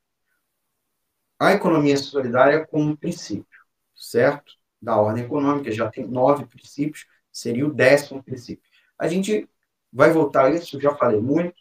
a 1.43 1.53
economia 1.53 1.97
solidária 1.97 2.65
como 2.65 2.97
princípio, 2.97 3.59
certo? 3.95 4.53
Da 4.81 4.97
ordem 4.97 5.23
econômica, 5.23 5.71
já 5.71 5.89
tem 5.89 6.07
nove 6.07 6.45
princípios, 6.45 7.05
seria 7.31 7.65
o 7.65 7.73
décimo 7.73 8.23
princípio. 8.23 8.63
A 8.97 9.07
gente 9.07 9.49
vai 9.91 10.11
voltar 10.11 10.45
a 10.45 10.49
isso, 10.51 10.79
já 10.79 10.95
falei 10.95 11.19
muito. 11.19 11.55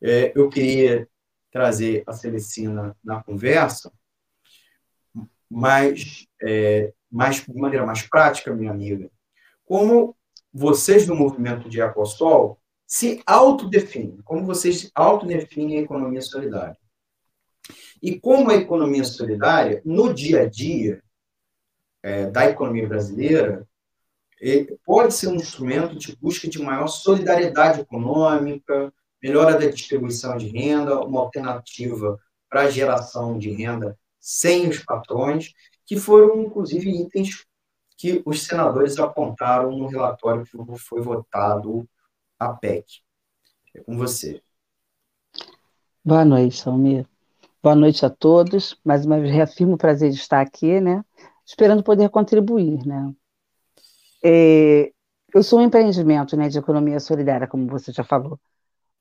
É, 0.00 0.32
eu 0.34 0.48
queria 0.48 1.08
trazer 1.50 2.02
a 2.06 2.12
Celestina 2.12 2.96
na 3.04 3.22
conversa, 3.22 3.92
mas 5.48 6.26
é, 6.42 6.92
mais, 7.10 7.44
de 7.44 7.54
maneira 7.54 7.84
mais 7.84 8.02
prática, 8.02 8.54
minha 8.54 8.70
amiga. 8.70 9.10
Como 9.64 10.16
vocês 10.52 11.06
do 11.06 11.14
movimento 11.14 11.68
de 11.68 11.80
Ecosol 11.80 12.58
se 12.86 13.22
autodefinem, 13.26 14.18
como 14.24 14.44
vocês 14.44 14.90
autodefinem 14.94 15.78
a 15.78 15.82
economia 15.82 16.20
solidária. 16.20 16.76
E 18.02 18.18
como 18.18 18.50
a 18.50 18.56
economia 18.56 19.04
solidária, 19.04 19.80
no 19.84 20.12
dia 20.12 20.42
a 20.42 20.48
dia 20.48 21.02
é, 22.02 22.26
da 22.26 22.50
economia 22.50 22.88
brasileira, 22.88 23.66
pode 24.84 25.14
ser 25.14 25.28
um 25.28 25.36
instrumento 25.36 25.96
de 25.96 26.16
busca 26.16 26.48
de 26.48 26.60
maior 26.60 26.88
solidariedade 26.88 27.80
econômica, 27.80 28.92
melhora 29.22 29.52
da 29.52 29.66
distribuição 29.66 30.36
de 30.36 30.48
renda, 30.48 31.00
uma 31.00 31.20
alternativa 31.20 32.18
para 32.50 32.62
a 32.62 32.70
geração 32.70 33.38
de 33.38 33.50
renda 33.52 33.96
sem 34.18 34.68
os 34.68 34.80
patrões, 34.80 35.52
que 35.86 35.96
foram, 35.96 36.42
inclusive, 36.42 36.90
itens 36.90 37.46
que 37.96 38.20
os 38.26 38.42
senadores 38.42 38.98
apontaram 38.98 39.70
no 39.76 39.86
relatório 39.86 40.44
que 40.44 40.58
foi 40.76 41.00
votado 41.00 41.88
a 42.38 42.52
PEC. 42.52 42.84
É 43.74 43.80
com 43.80 43.96
você. 43.96 44.42
Boa 46.04 46.24
noite, 46.24 46.56
Salmir. 46.56 47.06
Boa 47.62 47.76
noite 47.76 48.04
a 48.04 48.10
todos. 48.10 48.76
Mais 48.84 49.06
uma 49.06 49.20
vez, 49.20 49.32
reafirmo 49.32 49.74
o 49.74 49.78
prazer 49.78 50.10
de 50.10 50.16
estar 50.16 50.40
aqui, 50.40 50.80
né? 50.80 51.04
Esperando 51.46 51.80
poder 51.80 52.08
contribuir, 52.10 52.84
né? 52.84 53.14
É, 54.24 54.92
eu 55.32 55.44
sou 55.44 55.60
um 55.60 55.62
empreendimento 55.62 56.36
né, 56.36 56.48
de 56.48 56.58
economia 56.58 56.98
solidária, 56.98 57.46
como 57.46 57.68
você 57.68 57.92
já 57.92 58.02
falou. 58.02 58.36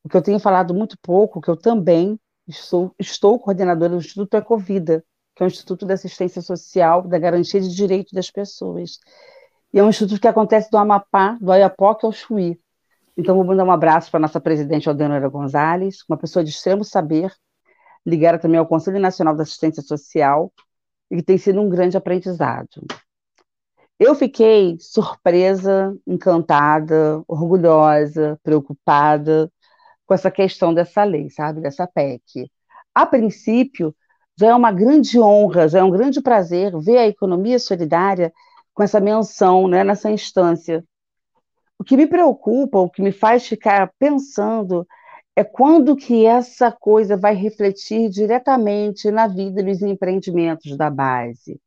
O 0.03 0.09
que 0.09 0.15
eu 0.15 0.21
tenho 0.21 0.39
falado 0.39 0.75
muito 0.75 0.95
pouco, 1.01 1.41
que 1.41 1.49
eu 1.49 1.57
também 1.57 2.19
estou, 2.47 2.93
estou 2.99 3.39
coordenadora 3.39 3.93
do 3.93 3.97
Instituto 3.97 4.35
Ecovida, 4.37 5.03
que 5.35 5.41
é 5.41 5.45
o 5.45 5.47
Instituto 5.47 5.83
de 5.83 5.93
Assistência 5.93 6.41
Social 6.43 7.07
da 7.07 7.17
Garantia 7.17 7.59
de 7.59 7.75
Direitos 7.75 8.13
das 8.13 8.29
Pessoas. 8.29 8.99
E 9.73 9.79
é 9.79 9.83
um 9.83 9.89
instituto 9.89 10.21
que 10.21 10.27
acontece 10.27 10.69
do 10.69 10.77
Amapá, 10.77 11.35
do 11.41 11.51
Ayapoca 11.51 12.05
ao 12.05 12.13
Chuí. 12.13 12.59
Então, 13.17 13.35
vou 13.35 13.43
mandar 13.43 13.63
um 13.63 13.71
abraço 13.71 14.11
para 14.11 14.19
a 14.19 14.21
nossa 14.21 14.39
presidente 14.39 14.87
Aldenora 14.87 15.27
Gonzalez, 15.29 16.03
uma 16.07 16.17
pessoa 16.17 16.43
de 16.43 16.51
extremo 16.51 16.83
saber, 16.83 17.33
ligada 18.05 18.39
também 18.39 18.59
ao 18.59 18.67
Conselho 18.67 18.99
Nacional 18.99 19.35
da 19.35 19.43
Assistência 19.43 19.81
Social, 19.83 20.51
e 21.09 21.17
que 21.17 21.23
tem 21.23 21.37
sido 21.37 21.61
um 21.61 21.69
grande 21.69 21.97
aprendizado. 21.97 22.85
Eu 23.99 24.15
fiquei 24.15 24.77
surpresa, 24.79 25.95
encantada, 26.07 27.23
orgulhosa, 27.27 28.39
preocupada 28.41 29.51
com 30.05 30.13
essa 30.13 30.31
questão 30.31 30.73
dessa 30.73 31.03
lei, 31.03 31.29
sabe, 31.29 31.61
dessa 31.61 31.85
PEC. 31.87 32.51
A 32.95 33.05
princípio, 33.05 33.95
já 34.37 34.47
é 34.47 34.55
uma 34.55 34.71
grande 34.71 35.19
honra, 35.19 35.67
já 35.67 35.79
é 35.79 35.83
um 35.83 35.91
grande 35.91 36.21
prazer 36.21 36.75
ver 36.79 36.97
a 36.97 37.07
economia 37.07 37.59
solidária 37.59 38.33
com 38.73 38.81
essa 38.83 38.99
menção 38.99 39.67
né, 39.67 39.83
nessa 39.83 40.09
instância 40.09 40.83
o 41.81 41.83
que 41.83 41.97
me 41.97 42.05
preocupa, 42.05 42.77
o 42.77 42.87
que 42.87 43.01
me 43.01 43.11
faz 43.11 43.47
ficar 43.47 43.91
pensando 43.97 44.87
é 45.35 45.43
quando 45.43 45.95
que 45.95 46.25
essa 46.25 46.71
coisa 46.71 47.15
vai 47.15 47.33
refletir 47.35 48.09
diretamente 48.09 49.09
na 49.09 49.27
vida 49.27 49.63
dos 49.63 49.81
empreendimentos 49.81 50.75
da 50.75 50.89
base. 50.89 51.59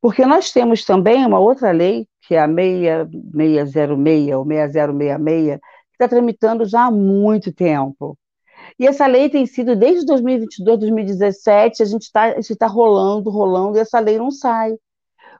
Porque 0.00 0.26
nós 0.26 0.52
temos 0.52 0.84
também 0.84 1.24
uma 1.24 1.38
outra 1.38 1.70
lei, 1.72 2.06
que 2.22 2.34
é 2.34 2.40
a 2.40 2.46
6606 2.46 4.34
ou 4.36 4.44
6066, 4.44 5.58
que 5.58 5.94
está 5.94 6.08
tramitando 6.08 6.64
já 6.64 6.86
há 6.86 6.90
muito 6.90 7.52
tempo. 7.52 8.16
E 8.78 8.86
essa 8.86 9.06
lei 9.06 9.28
tem 9.30 9.46
sido, 9.46 9.74
desde 9.74 10.04
2022, 10.04 10.78
2017, 10.78 11.82
a 11.82 11.86
gente 11.86 12.02
está 12.02 12.34
tá 12.58 12.66
rolando, 12.66 13.30
rolando, 13.30 13.78
e 13.78 13.80
essa 13.80 13.98
lei 13.98 14.18
não 14.18 14.30
sai 14.30 14.76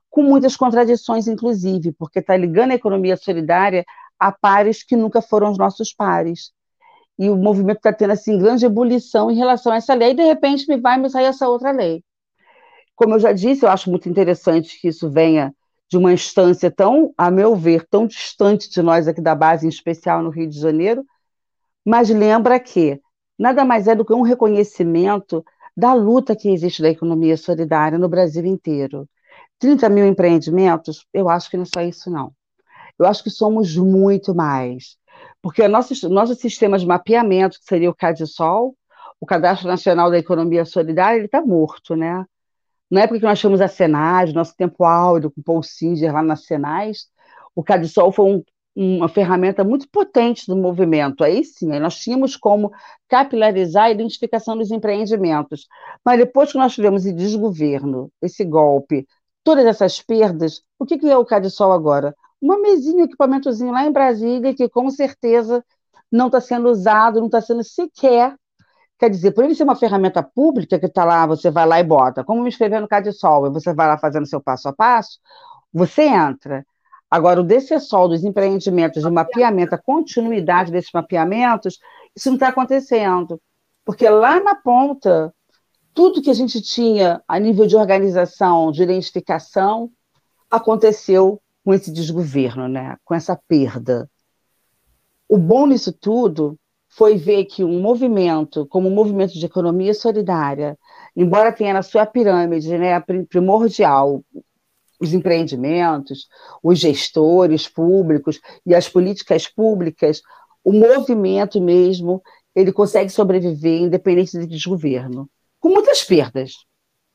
com 0.09 0.23
muitas 0.23 0.57
contradições, 0.57 1.29
inclusive, 1.29 1.93
porque 1.93 2.21
está 2.21 2.37
ligando 2.37 2.71
a 2.71 2.77
economia 2.77 3.17
solidária 3.17 3.85
a 4.19 4.33
pares 4.33 4.83
que 4.83 4.97
nunca 4.97 5.21
foram 5.21 5.51
os 5.51 5.59
nossos 5.59 5.93
pares. 5.93 6.53
E 7.19 7.31
o 7.31 7.37
movimento 7.37 7.79
está 7.79 7.93
tendo 7.93 8.13
assim 8.13 8.39
grande 8.39 8.67
ebulição 8.67 9.31
em 9.31 9.37
relação 9.37 9.73
a 9.73 9.77
essa 9.77 9.95
lei, 9.95 10.11
e 10.11 10.15
de 10.15 10.23
repente 10.23 10.69
me 10.69 10.79
vai 10.79 10.99
me 10.99 11.09
sair 11.09 11.25
essa 11.27 11.49
outra 11.49 11.71
lei. 11.71 12.03
Como 12.95 13.15
eu 13.15 13.21
já 13.21 13.33
disse, 13.33 13.65
eu 13.65 13.71
acho 13.71 13.91
muito 13.91 14.09
interessante 14.09 14.81
que 14.81 14.89
isso 14.89 15.11
venha 15.11 15.55
de 15.89 15.97
uma 15.97 16.13
instância 16.13 16.71
tão, 16.71 17.13
a 17.17 17.31
meu 17.31 17.55
ver, 17.55 17.87
tão 17.89 18.07
distante 18.07 18.71
de 18.71 18.83
nós 18.83 19.07
aqui 19.07 19.21
da 19.21 19.35
base, 19.35 19.67
em 19.67 19.69
especial 19.69 20.23
no 20.23 20.31
Rio 20.31 20.49
de 20.49 20.59
Janeiro, 20.59 21.05
mas 21.85 22.11
lembra 22.11 22.59
que 22.59 23.01
nada 23.39 23.65
mais 23.65 23.87
é 23.87 23.95
do 23.95 24.05
que 24.05 24.13
um 24.13 24.23
reconhecimento 24.23 25.45
da 25.77 25.93
luta 25.93 26.35
que 26.35 26.49
existe 26.49 26.83
da 26.83 26.89
economia 26.89 27.37
solidária 27.37 27.99
no 27.99 28.09
Brasil 28.09 28.45
inteiro. 28.45 29.09
30 29.59 29.89
mil 29.89 30.07
empreendimentos, 30.07 31.07
eu 31.13 31.29
acho 31.29 31.51
que 31.51 31.57
não 31.57 31.65
é 31.65 31.67
só 31.67 31.81
isso, 31.83 32.11
não. 32.11 32.33
Eu 32.99 33.07
acho 33.07 33.23
que 33.23 33.31
somos 33.31 33.77
muito 33.77 34.35
mais. 34.35 34.97
Porque 35.47 35.63
o 35.63 35.69
nosso, 35.69 36.35
sistema 36.35 36.77
de 36.77 36.85
mapeamento, 36.85 37.61
que 37.61 37.67
seria 37.67 37.89
o 37.89 37.95
CADSOL, 37.95 38.77
o 39.21 39.25
Cadastro 39.25 39.69
Nacional 39.69 40.11
da 40.11 40.19
Economia 40.19 40.65
Solidária, 40.65 41.19
ele 41.19 41.27
está 41.27 41.41
morto, 41.41 41.95
né? 41.95 42.27
Na 42.91 43.03
época 43.03 43.21
que 43.21 43.25
nós 43.25 43.39
tínhamos 43.39 43.61
a 43.61 43.69
Senais, 43.69 44.33
nosso 44.33 44.57
tempo 44.57 44.83
áureo, 44.83 45.31
com 45.31 45.41
o 45.41 45.45
Paul 45.45 45.63
Singer 45.63 46.13
lá 46.13 46.21
na 46.21 46.35
Senais, 46.35 47.07
o 47.55 47.63
CADSOL 47.63 48.11
foi 48.11 48.25
um, 48.25 48.45
uma 48.75 49.09
ferramenta 49.09 49.63
muito 49.63 49.89
potente 49.89 50.49
do 50.49 50.57
movimento. 50.57 51.23
Aí 51.23 51.45
sim, 51.45 51.71
aí 51.71 51.79
nós 51.79 51.97
tínhamos 51.97 52.35
como 52.35 52.73
capilarizar 53.09 53.85
a 53.85 53.91
identificação 53.93 54.59
dos 54.59 54.73
empreendimentos. 54.73 55.69
Mas 56.05 56.19
depois 56.19 56.51
que 56.51 56.59
nós 56.59 56.75
tivemos 56.75 57.07
esse 57.07 57.15
desgoverno, 57.15 58.11
esse 58.21 58.45
golpe, 58.45 59.07
todas 59.45 59.65
essas 59.65 60.03
perdas, 60.03 60.61
o 60.77 60.85
que, 60.85 60.99
que 60.99 61.09
é 61.09 61.17
o 61.17 61.25
Cadisol 61.25 61.71
agora? 61.71 62.17
Uma 62.41 62.59
mesinha, 62.59 63.03
um 63.03 63.07
equipamentozinho 63.07 63.73
lá 63.73 63.85
em 63.85 63.93
Brasília, 63.93 64.55
que 64.55 64.69
com 64.69 64.91
certeza 64.91 65.65
não 66.11 66.27
está 66.27 66.41
sendo 66.41 66.69
usado, 66.69 67.19
não 67.19 67.27
está 67.27 67.41
sendo 67.41 67.65
sequer. 67.65 68.35
Quer 68.99 69.11
dizer, 69.11 69.33
por 69.33 69.45
ele 69.45 69.55
ser 69.55 69.65
uma 69.65 69.77
ferramenta 69.77 70.23
pública 70.23 70.79
que 70.79 70.87
está 70.87 71.05
lá, 71.05 71.27
você 71.27 71.51
vai 71.51 71.67
lá 71.67 71.79
e 71.81 71.85
bota, 71.85 72.25
como 72.25 72.43
me 72.43 72.49
inscrever 72.49 72.81
no 72.81 72.89
Cadisol, 72.89 73.47
e 73.47 73.51
você 73.51 73.75
vai 73.75 73.87
lá 73.87 73.99
fazendo 73.99 74.27
seu 74.27 74.41
passo 74.41 74.69
a 74.69 74.73
passo, 74.73 75.19
você 75.73 76.03
entra. 76.05 76.65
Agora, 77.11 77.41
o 77.41 77.45
DCSOL 77.45 78.09
dos 78.09 78.25
empreendimentos, 78.25 79.03
de 79.03 79.11
mapeamento, 79.11 79.75
a 79.75 79.79
continuidade 79.79 80.73
desses 80.73 80.91
mapeamentos, 80.93 81.79
isso 82.15 82.29
não 82.29 82.37
está 82.37 82.49
acontecendo. 82.49 83.41
Porque 83.85 84.09
lá 84.09 84.41
na 84.41 84.55
ponta, 84.55 85.33
tudo 85.95 86.21
que 86.21 86.31
a 86.31 86.35
gente 86.35 86.61
tinha 86.61 87.23
a 87.29 87.39
nível 87.39 87.67
de 87.67 87.77
organização, 87.77 88.73
de 88.73 88.83
identificação, 88.83 89.91
aconteceu 90.51 91.41
com 91.67 91.75
esse 91.75 91.91
desgoverno, 91.91 92.69
né? 92.69 92.97
com 93.05 93.13
essa 93.13 93.37
perda. 93.49 94.09
O 95.29 95.37
bom 95.37 95.67
nisso 95.67 95.93
tudo 95.93 96.57
foi 96.89 97.17
ver 97.17 97.47
que 97.47 97.65
um 97.65 97.81
movimento, 97.81 98.65
como 98.69 98.89
o 98.89 98.93
um 98.93 98.95
movimento 98.95 99.33
de 99.33 99.45
economia 99.45 99.93
solidária, 99.93 100.79
embora 101.17 101.53
tenha 101.53 101.75
na 101.75 101.83
sua 101.83 102.07
pirâmide 102.07 102.79
né, 102.79 103.03
primordial 103.29 104.23
os 105.01 105.13
empreendimentos, 105.13 106.29
os 106.63 106.79
gestores 106.79 107.69
públicos 107.69 108.41
e 108.65 108.73
as 108.73 108.89
políticas 108.89 109.49
públicas, 109.49 110.23
o 110.63 110.73
movimento 110.73 111.61
mesmo, 111.61 112.23
ele 112.55 112.73
consegue 112.73 113.11
sobreviver 113.11 113.83
independente 113.83 114.39
de 114.39 114.47
desgoverno, 114.47 115.29
com 115.59 115.71
muitas 115.71 116.05
perdas. 116.05 116.53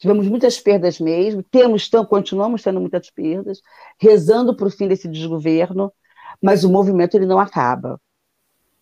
Tivemos 0.01 0.27
muitas 0.27 0.59
perdas 0.59 0.99
mesmo, 0.99 1.43
temos, 1.43 1.87
tão, 1.87 2.03
continuamos 2.03 2.63
tendo 2.63 2.81
muitas 2.81 3.11
perdas, 3.11 3.61
rezando 3.99 4.55
para 4.55 4.65
o 4.65 4.71
fim 4.71 4.87
desse 4.87 5.07
desgoverno, 5.07 5.93
mas 6.41 6.63
o 6.63 6.71
movimento 6.71 7.13
ele 7.13 7.27
não 7.27 7.39
acaba. 7.39 8.01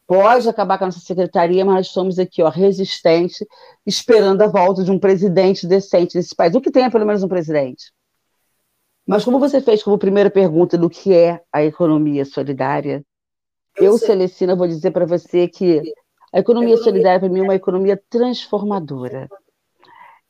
Pode 0.08 0.48
acabar 0.48 0.78
com 0.78 0.86
a 0.86 0.88
nossa 0.88 1.02
secretaria, 1.02 1.66
mas 1.66 1.76
nós 1.76 1.88
somos 1.90 2.18
aqui, 2.18 2.42
ó, 2.42 2.48
resistente, 2.48 3.46
esperando 3.86 4.42
a 4.44 4.48
volta 4.48 4.82
de 4.82 4.92
um 4.92 4.98
presidente 4.98 5.68
decente 5.68 6.16
nesse 6.16 6.34
país. 6.34 6.56
O 6.56 6.62
que 6.62 6.72
tem 6.72 6.86
é 6.86 6.90
pelo 6.90 7.06
menos 7.06 7.22
um 7.22 7.28
presidente. 7.28 7.92
Mas 9.06 9.26
como 9.26 9.40
você 9.40 9.60
fez 9.60 9.84
como 9.84 9.98
primeira 9.98 10.30
pergunta 10.30 10.78
do 10.78 10.90
que 10.90 11.14
é 11.14 11.42
a 11.52 11.62
economia 11.62 12.24
solidária, 12.24 13.04
eu, 13.76 13.98
Celestina, 13.98 14.56
vou 14.56 14.70
dizer 14.70 14.92
para 14.92 15.06
você 15.06 15.50
que 15.50 15.82
a 16.34 16.40
economia 16.40 16.78
solidária, 16.78 17.20
para 17.20 17.28
mim, 17.28 17.42
é 17.42 17.44
uma 17.44 17.56
economia 17.56 18.02
transformadora. 18.10 19.28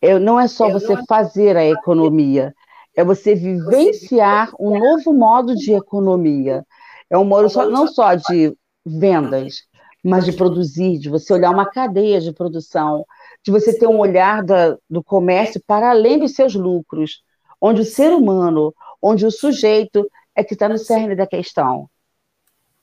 É, 0.01 0.18
não 0.18 0.39
é 0.39 0.48
só 0.48 0.70
você 0.70 0.96
fazer 1.08 1.58
a 1.58 1.65
economia, 1.65 2.53
é 2.96 3.03
você 3.03 3.36
vivenciar 3.36 4.51
um 4.60 4.77
novo 4.77 5.13
modo 5.13 5.56
de 5.56 5.74
economia. 5.74 6.65
É 7.10 7.18
um 7.18 7.25
modo 7.25 7.50
só, 7.50 7.70
não 7.70 7.88
só 7.88 8.15
de 8.15 8.56
vendas, 8.86 9.63
mas 10.03 10.25
de 10.25 10.32
produzir, 10.32 10.98
de 10.98 11.10
você 11.10 11.34
olhar 11.34 11.51
uma 11.51 11.70
cadeia 11.70 12.22
de 12.22 12.32
produção, 12.32 13.06
de 13.44 13.51
você 13.51 13.77
ter 13.77 13.88
um 13.88 14.00
olhar 14.00 14.44
da, 14.44 14.77
do 14.89 15.03
comércio 15.03 15.62
para 15.65 15.89
além 15.89 16.20
dos 16.20 16.34
seus 16.34 16.56
lucros 16.56 17.22
onde 17.62 17.82
o 17.82 17.86
ser 17.86 18.12
humano, 18.12 18.74
onde 19.01 19.25
o 19.25 19.32
sujeito 19.32 20.10
é 20.36 20.44
que 20.44 20.53
está 20.53 20.70
no 20.70 20.77
cerne 20.77 21.15
da 21.15 21.27
questão. 21.27 21.89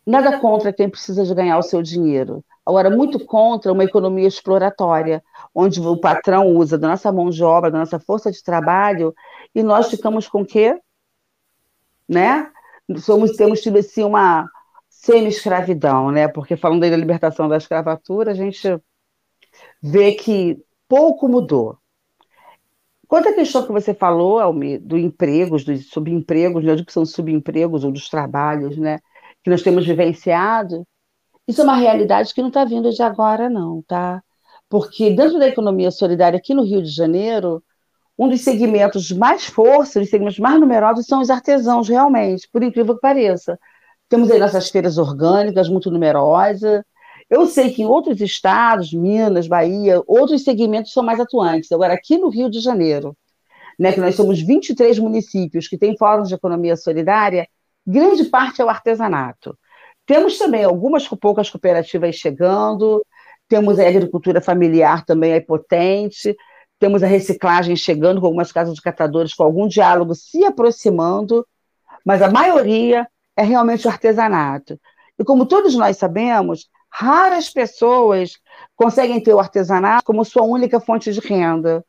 Nada 0.07 0.39
contra 0.39 0.73
quem 0.73 0.89
precisa 0.89 1.25
de 1.25 1.35
ganhar 1.35 1.59
o 1.59 1.63
seu 1.63 1.83
dinheiro. 1.83 2.45
Agora, 2.67 2.91
muito 2.91 3.25
contra 3.25 3.73
uma 3.73 3.85
economia 3.85 4.27
exploratória, 4.27 5.23
onde 5.55 5.81
o 5.81 5.97
patrão 6.01 6.49
usa 6.49 6.77
da 6.77 6.89
nossa 6.89 7.13
mão 7.13 7.31
de 7.31 7.45
obra, 7.45 7.71
da 7.71 7.79
nossa 7.79 8.01
força 8.01 8.33
de 8.33 8.43
trabalho, 8.43 9.15
e 9.55 9.63
nós 9.63 9.89
ficamos 9.89 10.27
com 10.27 10.41
o 10.41 10.45
quê? 10.45 10.77
Né? 12.09 12.51
Somos, 12.99 13.37
temos 13.37 13.61
tido 13.61 13.79
assim 13.79 14.03
uma 14.03 14.49
semi-escravidão, 14.89 16.11
né? 16.11 16.27
Porque 16.27 16.57
falando 16.57 16.81
da 16.81 16.97
libertação 16.97 17.49
da 17.49 17.57
escravatura, 17.57 18.33
a 18.33 18.35
gente 18.35 18.67
vê 19.81 20.13
que 20.13 20.61
pouco 20.89 21.29
mudou. 21.29 21.79
Quanto 23.07 23.29
à 23.29 23.33
questão 23.33 23.65
que 23.65 23.73
você 23.73 23.95
falou, 23.95 24.41
Almi, 24.41 24.77
do 24.79 24.99
empregos, 24.99 25.65
dos 25.65 25.89
subempregos, 25.89 26.65
né? 26.65 26.73
eu 26.73 26.77
digo 26.77 26.87
que 26.87 26.93
são 26.93 27.07
subempregos 27.07 27.85
ou 27.85 27.93
dos 27.93 28.09
trabalhos, 28.09 28.77
né? 28.77 28.99
Que 29.45 29.51
nós 29.51 29.63
temos 29.63 29.87
vivenciado, 29.87 30.85
isso 31.47 31.61
é 31.61 31.65
uma 31.65 31.77
realidade 31.77 32.35
que 32.35 32.41
não 32.41 32.49
está 32.49 32.65
vindo 32.65 32.91
de 32.91 33.03
agora, 33.03 33.49
não, 33.49 33.83
tá? 33.83 34.23
Porque 34.69 35.11
dentro 35.11 35.39
da 35.39 35.49
economia 35.49 35.91
solidária 35.91 36.39
aqui 36.39 36.55
no 36.55 36.65
Rio 36.65 36.83
de 36.83 36.91
Janeiro, 36.91 37.63
um 38.19 38.29
dos 38.29 38.41
segmentos 38.41 39.11
mais 39.13 39.47
força, 39.47 40.01
os 40.01 40.11
segmentos 40.11 40.39
mais 40.39 40.59
numerosos 40.59 41.07
são 41.07 41.21
os 41.21 41.31
artesãos, 41.31 41.89
realmente, 41.89 42.49
por 42.53 42.63
incrível 42.63 42.95
que 42.95 43.01
pareça. 43.01 43.59
Temos 44.09 44.31
aí 44.31 44.39
nossas 44.39 44.71
feiras 44.71 44.99
orgânicas 44.99 45.69
muito 45.69 45.91
numerosas, 45.91 46.83
eu 47.29 47.47
sei 47.47 47.73
que 47.73 47.83
em 47.83 47.87
outros 47.87 48.21
estados, 48.21 48.93
Minas, 48.93 49.49
Bahia, 49.49 50.01
outros 50.07 50.45
segmentos 50.45 50.93
são 50.93 51.03
mais 51.03 51.19
atuantes. 51.19 51.73
Agora, 51.73 51.95
aqui 51.95 52.17
no 52.19 52.29
Rio 52.29 52.49
de 52.49 52.61
Janeiro, 52.61 53.17
né, 53.79 53.93
que 53.93 54.01
nós 54.01 54.15
somos 54.15 54.41
23 54.41 54.99
municípios 54.99 55.67
que 55.67 55.77
têm 55.77 55.97
fóruns 55.97 56.29
de 56.29 56.35
economia 56.35 56.77
solidária, 56.77 57.49
grande 57.85 58.25
parte 58.25 58.63
é 58.63 58.65
o 58.65 58.69
artesanato. 58.69 59.59
Temos 60.07 60.39
também 60.39 60.65
algumas 60.65 61.09
poucas 61.09 61.51
cooperativas 61.51 62.15
chegando, 62.15 63.05
temos 63.49 63.79
a 63.79 63.89
agricultura 63.89 64.41
familiar 64.41 65.05
também 65.05 65.33
é 65.33 65.41
potente, 65.41 66.37
temos 66.79 67.03
a 67.03 67.07
reciclagem 67.07 67.75
chegando 67.75 68.21
com 68.21 68.27
algumas 68.27 68.53
casas 68.53 68.75
de 68.75 68.83
catadores 68.83 69.35
com 69.35 69.43
algum 69.43 69.67
diálogo 69.67 70.15
se 70.15 70.45
aproximando, 70.45 71.47
mas 72.05 72.23
a 72.23 72.31
maioria 72.31 73.07
é 73.37 73.43
realmente 73.43 73.87
o 73.87 73.91
artesanato. 73.91 74.79
E 75.19 75.25
como 75.25 75.47
todos 75.47 75.75
nós 75.75 75.97
sabemos, 75.97 76.69
Raras 76.89 77.51
pessoas 77.51 78.39
conseguem 78.75 79.21
ter 79.21 79.35
o 79.35 79.39
artesanato 79.39 80.05
como 80.05 80.25
sua 80.25 80.45
única 80.45 80.81
fonte 80.81 81.13
de 81.13 81.21
renda. 81.21 81.85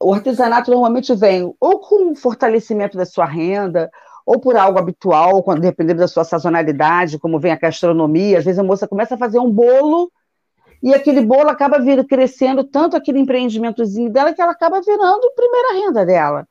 O 0.00 0.14
artesanato 0.14 0.70
normalmente 0.70 1.14
vem 1.14 1.54
ou 1.60 1.80
com 1.80 2.12
o 2.12 2.16
fortalecimento 2.16 2.96
da 2.96 3.04
sua 3.04 3.26
renda, 3.26 3.90
ou 4.26 4.40
por 4.40 4.56
algo 4.56 4.78
habitual, 4.78 5.42
quando, 5.42 5.60
dependendo 5.60 6.00
da 6.00 6.08
sua 6.08 6.24
sazonalidade, 6.24 7.18
como 7.18 7.38
vem 7.38 7.52
a 7.52 7.56
gastronomia. 7.56 8.38
Às 8.38 8.44
vezes 8.44 8.58
a 8.58 8.64
moça 8.64 8.88
começa 8.88 9.14
a 9.14 9.18
fazer 9.18 9.38
um 9.38 9.50
bolo 9.50 10.10
e 10.82 10.94
aquele 10.94 11.20
bolo 11.20 11.48
acaba 11.48 11.78
vir, 11.78 12.04
crescendo 12.06 12.64
tanto 12.64 12.96
aquele 12.96 13.18
empreendimentozinho 13.18 14.10
dela 14.10 14.32
que 14.32 14.40
ela 14.40 14.52
acaba 14.52 14.80
virando 14.80 15.32
primeira 15.34 15.74
renda 15.74 16.06
dela. 16.06 16.48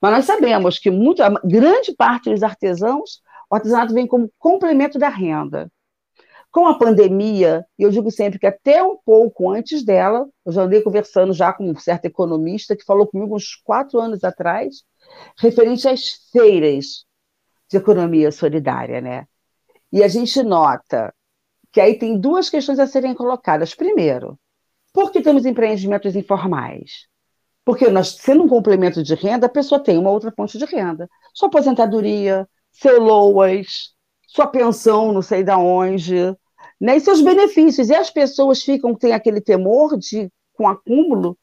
Mas 0.00 0.12
nós 0.12 0.24
sabemos 0.26 0.78
que 0.78 0.90
muito, 0.90 1.22
grande 1.44 1.94
parte 1.94 2.30
dos 2.30 2.42
artesãos, 2.42 3.22
o 3.50 3.54
artesanato 3.54 3.94
vem 3.94 4.06
como 4.06 4.30
complemento 4.38 4.98
da 4.98 5.08
renda. 5.08 5.70
Com 6.50 6.66
a 6.66 6.78
pandemia, 6.78 7.64
e 7.78 7.82
eu 7.82 7.90
digo 7.90 8.10
sempre 8.10 8.38
que 8.38 8.46
até 8.46 8.82
um 8.82 8.96
pouco 9.04 9.50
antes 9.50 9.84
dela, 9.84 10.26
eu 10.44 10.52
já 10.52 10.62
andei 10.62 10.80
conversando 10.80 11.32
já 11.32 11.52
com 11.52 11.68
um 11.68 11.76
certo 11.76 12.06
economista 12.06 12.76
que 12.76 12.84
falou 12.84 13.06
comigo 13.06 13.36
uns 13.36 13.54
quatro 13.56 13.98
anos 14.00 14.24
atrás, 14.24 14.84
referente 15.38 15.86
às 15.88 16.30
feiras 16.32 17.05
de 17.70 17.76
economia 17.76 18.30
solidária, 18.30 19.00
né? 19.00 19.26
E 19.92 20.02
a 20.02 20.08
gente 20.08 20.42
nota 20.42 21.14
que 21.72 21.80
aí 21.80 21.98
tem 21.98 22.18
duas 22.18 22.48
questões 22.48 22.78
a 22.78 22.86
serem 22.86 23.14
colocadas. 23.14 23.74
Primeiro, 23.74 24.38
por 24.92 25.12
que 25.12 25.20
temos 25.20 25.44
empreendimentos 25.44 26.16
informais? 26.16 27.06
Porque 27.64 27.88
nós, 27.88 28.16
sendo 28.16 28.44
um 28.44 28.48
complemento 28.48 29.02
de 29.02 29.14
renda, 29.14 29.46
a 29.46 29.50
pessoa 29.50 29.82
tem 29.82 29.98
uma 29.98 30.10
outra 30.10 30.32
fonte 30.34 30.56
de 30.56 30.64
renda. 30.64 31.08
Sua 31.34 31.48
aposentadoria, 31.48 32.48
seu 32.72 33.00
LOAS, 33.00 33.94
sua 34.26 34.46
pensão, 34.46 35.12
não 35.12 35.22
sei 35.22 35.42
da 35.42 35.58
onde, 35.58 36.14
né, 36.80 36.96
e 36.96 37.00
seus 37.00 37.20
benefícios. 37.20 37.88
E 37.90 37.94
as 37.94 38.10
pessoas 38.10 38.62
ficam, 38.62 38.94
têm 38.94 39.12
aquele 39.12 39.40
temor 39.40 39.98
de, 39.98 40.30
com 40.54 40.68
acúmulo, 40.68 41.36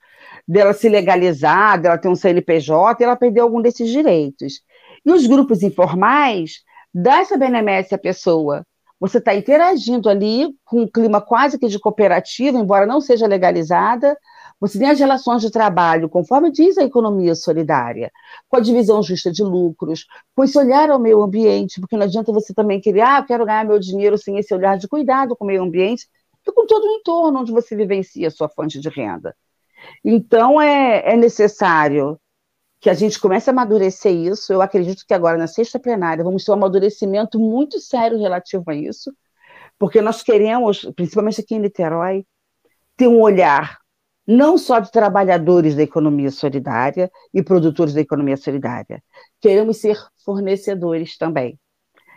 dela 0.47 0.73
se 0.73 0.89
legalizar, 0.89 1.81
dela 1.81 1.97
ter 1.97 2.07
um 2.07 2.15
CNPJ, 2.15 3.01
e 3.01 3.03
ela 3.03 3.15
perder 3.15 3.41
algum 3.41 3.61
desses 3.61 3.89
direitos. 3.89 4.61
E 5.05 5.11
os 5.11 5.25
grupos 5.27 5.61
informais 5.63 6.63
dá 6.93 7.19
essa 7.19 7.37
benemércia 7.37 7.95
à 7.95 7.99
pessoa. 7.99 8.65
Você 8.99 9.17
está 9.17 9.35
interagindo 9.35 10.07
ali 10.07 10.55
com 10.63 10.83
um 10.83 10.87
clima 10.87 11.19
quase 11.19 11.59
que 11.59 11.67
de 11.67 11.79
cooperativa, 11.79 12.57
embora 12.57 12.85
não 12.85 13.01
seja 13.01 13.27
legalizada, 13.27 14.17
você 14.59 14.79
tem 14.79 14.89
as 14.89 14.97
relações 14.97 15.41
de 15.41 15.51
trabalho, 15.51 16.07
conforme 16.07 16.49
diz 16.49 16.77
a 16.77 16.83
economia 16.83 17.35
solidária, 17.35 18.09
com 18.47 18.55
a 18.55 18.61
divisão 18.61 19.03
justa 19.03 19.29
de 19.29 19.43
lucros, 19.43 20.05
com 20.33 20.41
esse 20.45 20.57
olhar 20.57 20.89
ao 20.89 20.97
meio 20.97 21.21
ambiente, 21.21 21.81
porque 21.81 21.97
não 21.97 22.05
adianta 22.05 22.31
você 22.31 22.53
também 22.53 22.79
querer, 22.79 23.01
ah, 23.01 23.17
eu 23.19 23.25
quero 23.25 23.45
ganhar 23.45 23.65
meu 23.65 23.77
dinheiro 23.77 24.17
sem 24.17 24.37
esse 24.37 24.53
olhar 24.53 24.77
de 24.77 24.87
cuidado 24.87 25.35
com 25.35 25.43
o 25.43 25.47
meio 25.47 25.63
ambiente 25.63 26.07
e 26.47 26.51
com 26.53 26.65
todo 26.65 26.85
o 26.85 26.91
entorno 26.95 27.41
onde 27.41 27.51
você 27.51 27.75
vivencia 27.75 28.29
a 28.29 28.31
sua 28.31 28.47
fonte 28.47 28.79
de 28.79 28.87
renda. 28.87 29.35
Então, 30.01 30.61
é, 30.61 31.11
é 31.11 31.17
necessário 31.17 32.17
que 32.83 32.89
a 32.89 32.93
gente 32.93 33.17
comece 33.17 33.49
a 33.49 33.53
amadurecer 33.53 34.11
isso. 34.11 34.51
Eu 34.51 34.61
acredito 34.61 35.05
que 35.07 35.13
agora, 35.13 35.37
na 35.37 35.47
sexta 35.47 35.79
plenária, 35.79 36.21
vamos 36.21 36.43
ter 36.43 36.51
um 36.51 36.55
amadurecimento 36.55 37.39
muito 37.39 37.79
sério 37.79 38.19
relativo 38.19 38.65
a 38.67 38.75
isso, 38.75 39.09
porque 39.79 40.01
nós 40.01 40.21
queremos, 40.21 40.83
principalmente 40.93 41.39
aqui 41.39 41.55
em 41.55 41.59
Niterói, 41.59 42.25
ter 42.97 43.07
um 43.07 43.21
olhar 43.21 43.79
não 44.27 44.57
só 44.57 44.79
de 44.79 44.91
trabalhadores 44.91 45.75
da 45.75 45.81
economia 45.81 46.29
solidária 46.29 47.09
e 47.33 47.41
produtores 47.41 47.93
da 47.93 48.01
economia 48.01 48.35
solidária. 48.35 49.01
Queremos 49.39 49.77
ser 49.77 49.97
fornecedores 50.25 51.17
também. 51.17 51.57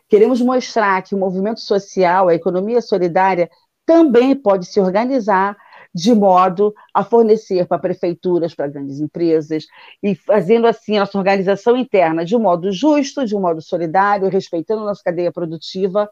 Queremos 0.09 0.40
mostrar 0.40 1.00
que 1.02 1.14
o 1.14 1.18
movimento 1.18 1.61
social, 1.61 2.29
a 2.29 2.35
economia 2.35 2.83
solidária, 2.83 3.48
também 3.85 4.35
pode 4.35 4.66
se 4.66 4.81
organizar 4.81 5.57
de 5.96 6.14
modo 6.14 6.74
a 6.92 7.02
fornecer 7.02 7.66
para 7.66 7.78
prefeituras, 7.78 8.54
para 8.54 8.68
grandes 8.68 9.00
empresas, 9.00 9.64
e 10.02 10.14
fazendo 10.14 10.66
assim 10.66 10.96
a 10.96 11.00
nossa 11.00 11.16
organização 11.16 11.76
interna 11.76 12.24
de 12.24 12.37
um 12.37 12.40
modo 12.40 12.70
justo, 12.70 13.24
de 13.24 13.35
um 13.35 13.40
modo 13.40 13.62
solidário, 13.62 14.28
respeitando 14.28 14.82
a 14.82 14.87
nossa 14.87 15.02
cadeia 15.02 15.32
produtiva, 15.32 16.09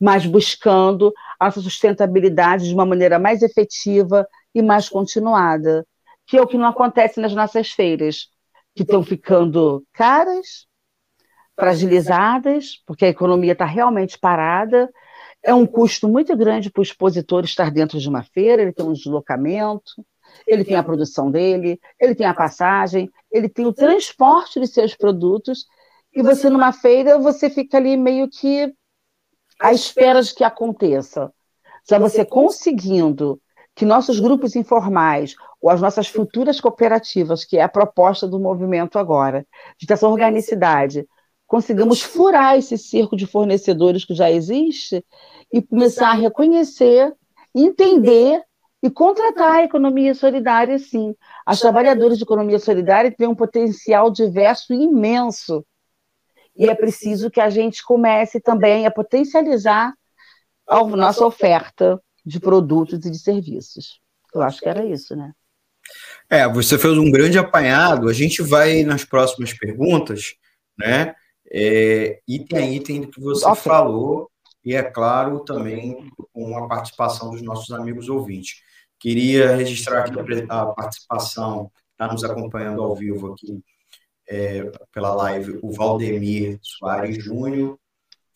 mas 0.00 0.26
buscando 0.26 1.12
a 1.38 1.44
nossa 1.46 1.60
sustentabilidade 1.60 2.66
de 2.66 2.74
uma 2.74 2.84
maneira 2.84 3.18
mais 3.18 3.42
efetiva, 3.42 4.26
e 4.54 4.62
mais 4.62 4.88
continuada, 4.88 5.86
que 6.26 6.36
é 6.36 6.42
o 6.42 6.46
que 6.46 6.58
não 6.58 6.68
acontece 6.68 7.20
nas 7.20 7.34
nossas 7.34 7.70
feiras, 7.70 8.28
que 8.74 8.82
estão 8.82 9.02
ficando 9.02 9.84
caras, 9.92 10.66
fragilizadas, 11.58 12.82
porque 12.86 13.04
a 13.04 13.08
economia 13.08 13.52
está 13.52 13.64
realmente 13.64 14.18
parada. 14.18 14.90
É 15.42 15.52
um 15.52 15.66
custo 15.66 16.08
muito 16.08 16.36
grande 16.36 16.70
para 16.70 16.80
o 16.80 16.84
expositor 16.84 17.44
estar 17.44 17.70
dentro 17.70 17.98
de 17.98 18.08
uma 18.08 18.22
feira, 18.22 18.62
ele 18.62 18.72
tem 18.72 18.86
um 18.86 18.92
deslocamento, 18.92 20.04
ele 20.46 20.64
tem 20.64 20.76
a 20.76 20.82
produção 20.82 21.30
dele, 21.30 21.80
ele 22.00 22.14
tem 22.14 22.26
a 22.26 22.34
passagem, 22.34 23.10
ele 23.30 23.48
tem 23.48 23.66
o 23.66 23.72
transporte 23.72 24.60
de 24.60 24.66
seus 24.66 24.94
produtos, 24.94 25.66
e 26.14 26.22
você 26.22 26.48
numa 26.48 26.72
feira, 26.72 27.18
você 27.18 27.50
fica 27.50 27.76
ali 27.76 27.96
meio 27.96 28.28
que 28.28 28.72
à 29.60 29.72
espera 29.72 30.22
de 30.22 30.34
que 30.34 30.44
aconteça. 30.44 31.32
Já 31.88 31.98
você 31.98 32.24
conseguindo 32.24 33.40
que 33.74 33.84
nossos 33.84 34.20
grupos 34.20 34.54
informais 34.54 35.34
ou 35.60 35.70
as 35.70 35.80
nossas 35.80 36.08
futuras 36.08 36.60
cooperativas, 36.60 37.44
que 37.44 37.56
é 37.56 37.62
a 37.62 37.68
proposta 37.68 38.26
do 38.28 38.38
movimento 38.38 38.98
agora, 38.98 39.46
de 39.78 39.86
ter 39.86 39.94
essa 39.94 40.08
organicidade, 40.08 41.06
consigamos 41.52 42.00
furar 42.00 42.56
esse 42.56 42.78
circo 42.78 43.14
de 43.14 43.26
fornecedores 43.26 44.06
que 44.06 44.14
já 44.14 44.30
existe 44.30 45.04
e 45.52 45.60
começar 45.60 46.08
a 46.08 46.14
reconhecer, 46.14 47.12
entender 47.54 48.40
e 48.82 48.88
contratar 48.88 49.56
a 49.56 49.62
economia 49.62 50.14
solidária, 50.14 50.78
sim. 50.78 51.14
As 51.44 51.60
trabalhadoras 51.60 52.16
de 52.16 52.24
economia 52.24 52.58
solidária 52.58 53.12
têm 53.12 53.28
um 53.28 53.34
potencial 53.34 54.10
diverso 54.10 54.72
e 54.72 54.84
imenso. 54.84 55.62
E 56.56 56.70
é 56.70 56.74
preciso 56.74 57.30
que 57.30 57.38
a 57.38 57.50
gente 57.50 57.84
comece 57.84 58.40
também 58.40 58.86
a 58.86 58.90
potencializar 58.90 59.92
a 60.66 60.82
nossa 60.82 61.26
oferta 61.26 62.02
de 62.24 62.40
produtos 62.40 63.04
e 63.04 63.10
de 63.10 63.18
serviços. 63.18 64.00
Eu 64.34 64.40
acho 64.40 64.58
que 64.58 64.70
era 64.70 64.86
isso, 64.86 65.14
né? 65.14 65.32
É, 66.30 66.48
você 66.48 66.78
fez 66.78 66.96
um 66.96 67.12
grande 67.12 67.38
apanhado. 67.38 68.08
A 68.08 68.12
gente 68.14 68.40
vai 68.40 68.84
nas 68.84 69.04
próximas 69.04 69.52
perguntas, 69.52 70.34
né? 70.78 71.14
É, 71.52 72.20
item 72.26 72.58
a 72.58 72.70
item 72.70 73.00
do 73.02 73.10
que 73.10 73.20
você 73.20 73.44
okay. 73.44 73.62
falou, 73.62 74.30
e 74.64 74.74
é 74.74 74.82
claro 74.82 75.40
também 75.40 76.08
com 76.32 76.56
a 76.56 76.66
participação 76.66 77.30
dos 77.30 77.42
nossos 77.42 77.70
amigos 77.72 78.08
ouvintes. 78.08 78.62
Queria 78.98 79.54
registrar 79.56 80.04
aqui 80.04 80.14
a 80.48 80.66
participação, 80.66 81.70
está 81.90 82.10
nos 82.10 82.24
acompanhando 82.24 82.82
ao 82.82 82.94
vivo 82.94 83.32
aqui 83.32 83.62
é, 84.28 84.70
pela 84.92 85.14
live, 85.14 85.58
o 85.62 85.72
Valdemir 85.72 86.58
Soares 86.62 87.22
Júnior. 87.22 87.78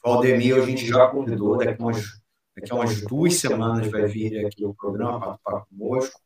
Valdemir, 0.04 0.56
a 0.56 0.66
gente 0.66 0.84
já 0.84 1.06
convidou, 1.06 1.56
daqui 1.56 1.80
a 1.80 1.84
umas, 1.84 2.04
daqui 2.54 2.72
a 2.72 2.74
umas 2.74 3.00
duas 3.02 3.36
semanas 3.36 3.90
vai 3.90 4.06
vir 4.06 4.44
aqui 4.44 4.64
o 4.64 4.74
programa 4.74 5.20
participar 5.20 5.64
conosco. 5.66 6.20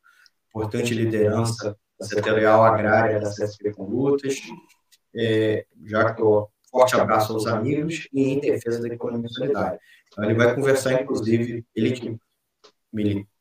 Importante 0.48 0.94
liderança 0.94 1.76
setorial 2.00 2.64
agrária 2.64 3.20
da 3.20 3.30
CSP 3.30 3.72
com 3.74 3.84
lutas. 3.84 4.38
É, 5.14 5.66
já 5.84 6.14
que 6.14 6.22
eu 6.22 6.48
forte 6.70 6.94
abraço 6.96 7.32
aos 7.32 7.46
amigos 7.46 8.08
e 8.12 8.22
em 8.22 8.40
defesa 8.40 8.80
da 8.80 8.94
economia 8.94 9.28
solidária. 9.28 9.78
Então, 10.08 10.24
ele 10.24 10.34
vai 10.34 10.54
conversar, 10.54 11.02
inclusive, 11.02 11.64
ele 11.74 11.92
que 11.92 12.18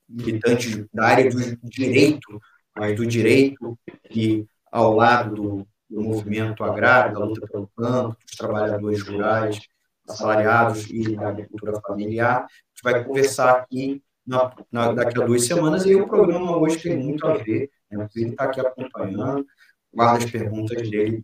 militante 0.09 0.87
da 0.93 1.05
área 1.05 1.29
do 1.29 1.57
direito, 1.63 2.41
mas 2.75 2.95
do 2.95 3.05
direito 3.05 3.77
que, 4.09 4.47
ao 4.71 4.95
lado 4.95 5.35
do, 5.35 5.67
do 5.89 6.01
movimento 6.01 6.63
agrário, 6.63 7.13
da 7.13 7.25
luta 7.25 7.47
pelo 7.47 7.69
campo, 7.75 8.17
dos 8.25 8.35
trabalhadores 8.35 9.01
rurais, 9.03 9.59
assalariados 10.07 10.89
e 10.89 11.15
da 11.15 11.29
agricultura 11.29 11.79
familiar, 11.81 12.37
a 12.37 12.41
gente 12.41 12.83
vai 12.83 13.03
conversar 13.03 13.51
aqui 13.51 14.01
na, 14.25 14.53
na, 14.71 14.93
daqui 14.93 15.21
a 15.21 15.25
duas 15.25 15.45
semanas, 15.45 15.85
e 15.85 15.95
o 15.95 16.07
programa 16.07 16.57
hoje 16.57 16.79
tem 16.79 16.97
muito 16.97 17.25
a 17.25 17.35
ver, 17.35 17.69
né? 17.91 18.07
ele 18.15 18.29
está 18.29 18.45
aqui 18.45 18.59
acompanhando, 18.59 19.45
guarda 19.93 20.23
as 20.23 20.31
perguntas 20.31 20.89
dele 20.89 21.23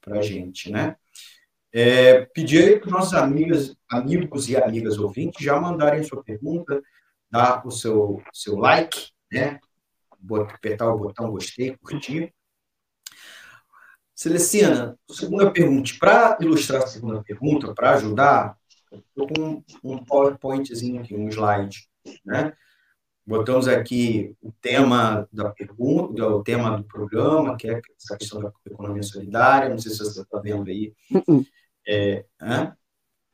para 0.00 0.18
a 0.18 0.22
gente, 0.22 0.70
né? 0.70 0.96
É, 1.72 2.22
pedir 2.26 2.80
para 2.80 2.86
os 2.88 2.92
nossos 2.92 3.14
amigos, 3.14 3.76
amigos 3.88 4.48
e 4.48 4.56
amigas 4.56 4.98
ouvintes 4.98 5.44
já 5.44 5.58
mandarem 5.60 6.02
sua 6.02 6.22
pergunta, 6.22 6.82
dar 7.30 7.64
o 7.66 7.70
seu, 7.70 8.22
seu 8.32 8.56
like, 8.56 9.10
né? 9.32 9.60
apertar 10.52 10.92
o 10.92 10.98
botão 10.98 11.30
gostei, 11.30 11.76
curtir. 11.78 12.34
Celestina, 14.14 14.98
segunda 15.10 15.50
pergunta. 15.50 15.92
Para 15.98 16.36
ilustrar 16.40 16.82
a 16.82 16.86
segunda 16.86 17.22
pergunta, 17.22 17.72
para 17.72 17.94
ajudar, 17.94 18.56
estou 18.92 19.28
com 19.28 19.64
um 19.82 20.04
PowerPointzinho 20.04 21.00
aqui, 21.00 21.14
um 21.14 21.28
slide, 21.28 21.88
né? 22.24 22.52
Botamos 23.26 23.68
aqui 23.68 24.34
o 24.42 24.52
tema 24.60 25.28
da 25.32 25.50
pergunta, 25.50 26.26
o 26.26 26.42
tema 26.42 26.76
do 26.76 26.84
programa, 26.84 27.56
que 27.56 27.70
é 27.70 27.80
essa 27.96 28.16
questão 28.16 28.40
da 28.40 28.50
economia 28.66 29.02
solidária. 29.02 29.68
Não 29.68 29.78
sei 29.78 29.92
se 29.92 29.98
você 29.98 30.22
está 30.22 30.38
vendo 30.40 30.68
aí. 30.68 30.92
Uh-uh. 31.12 31.44
É, 31.86 32.24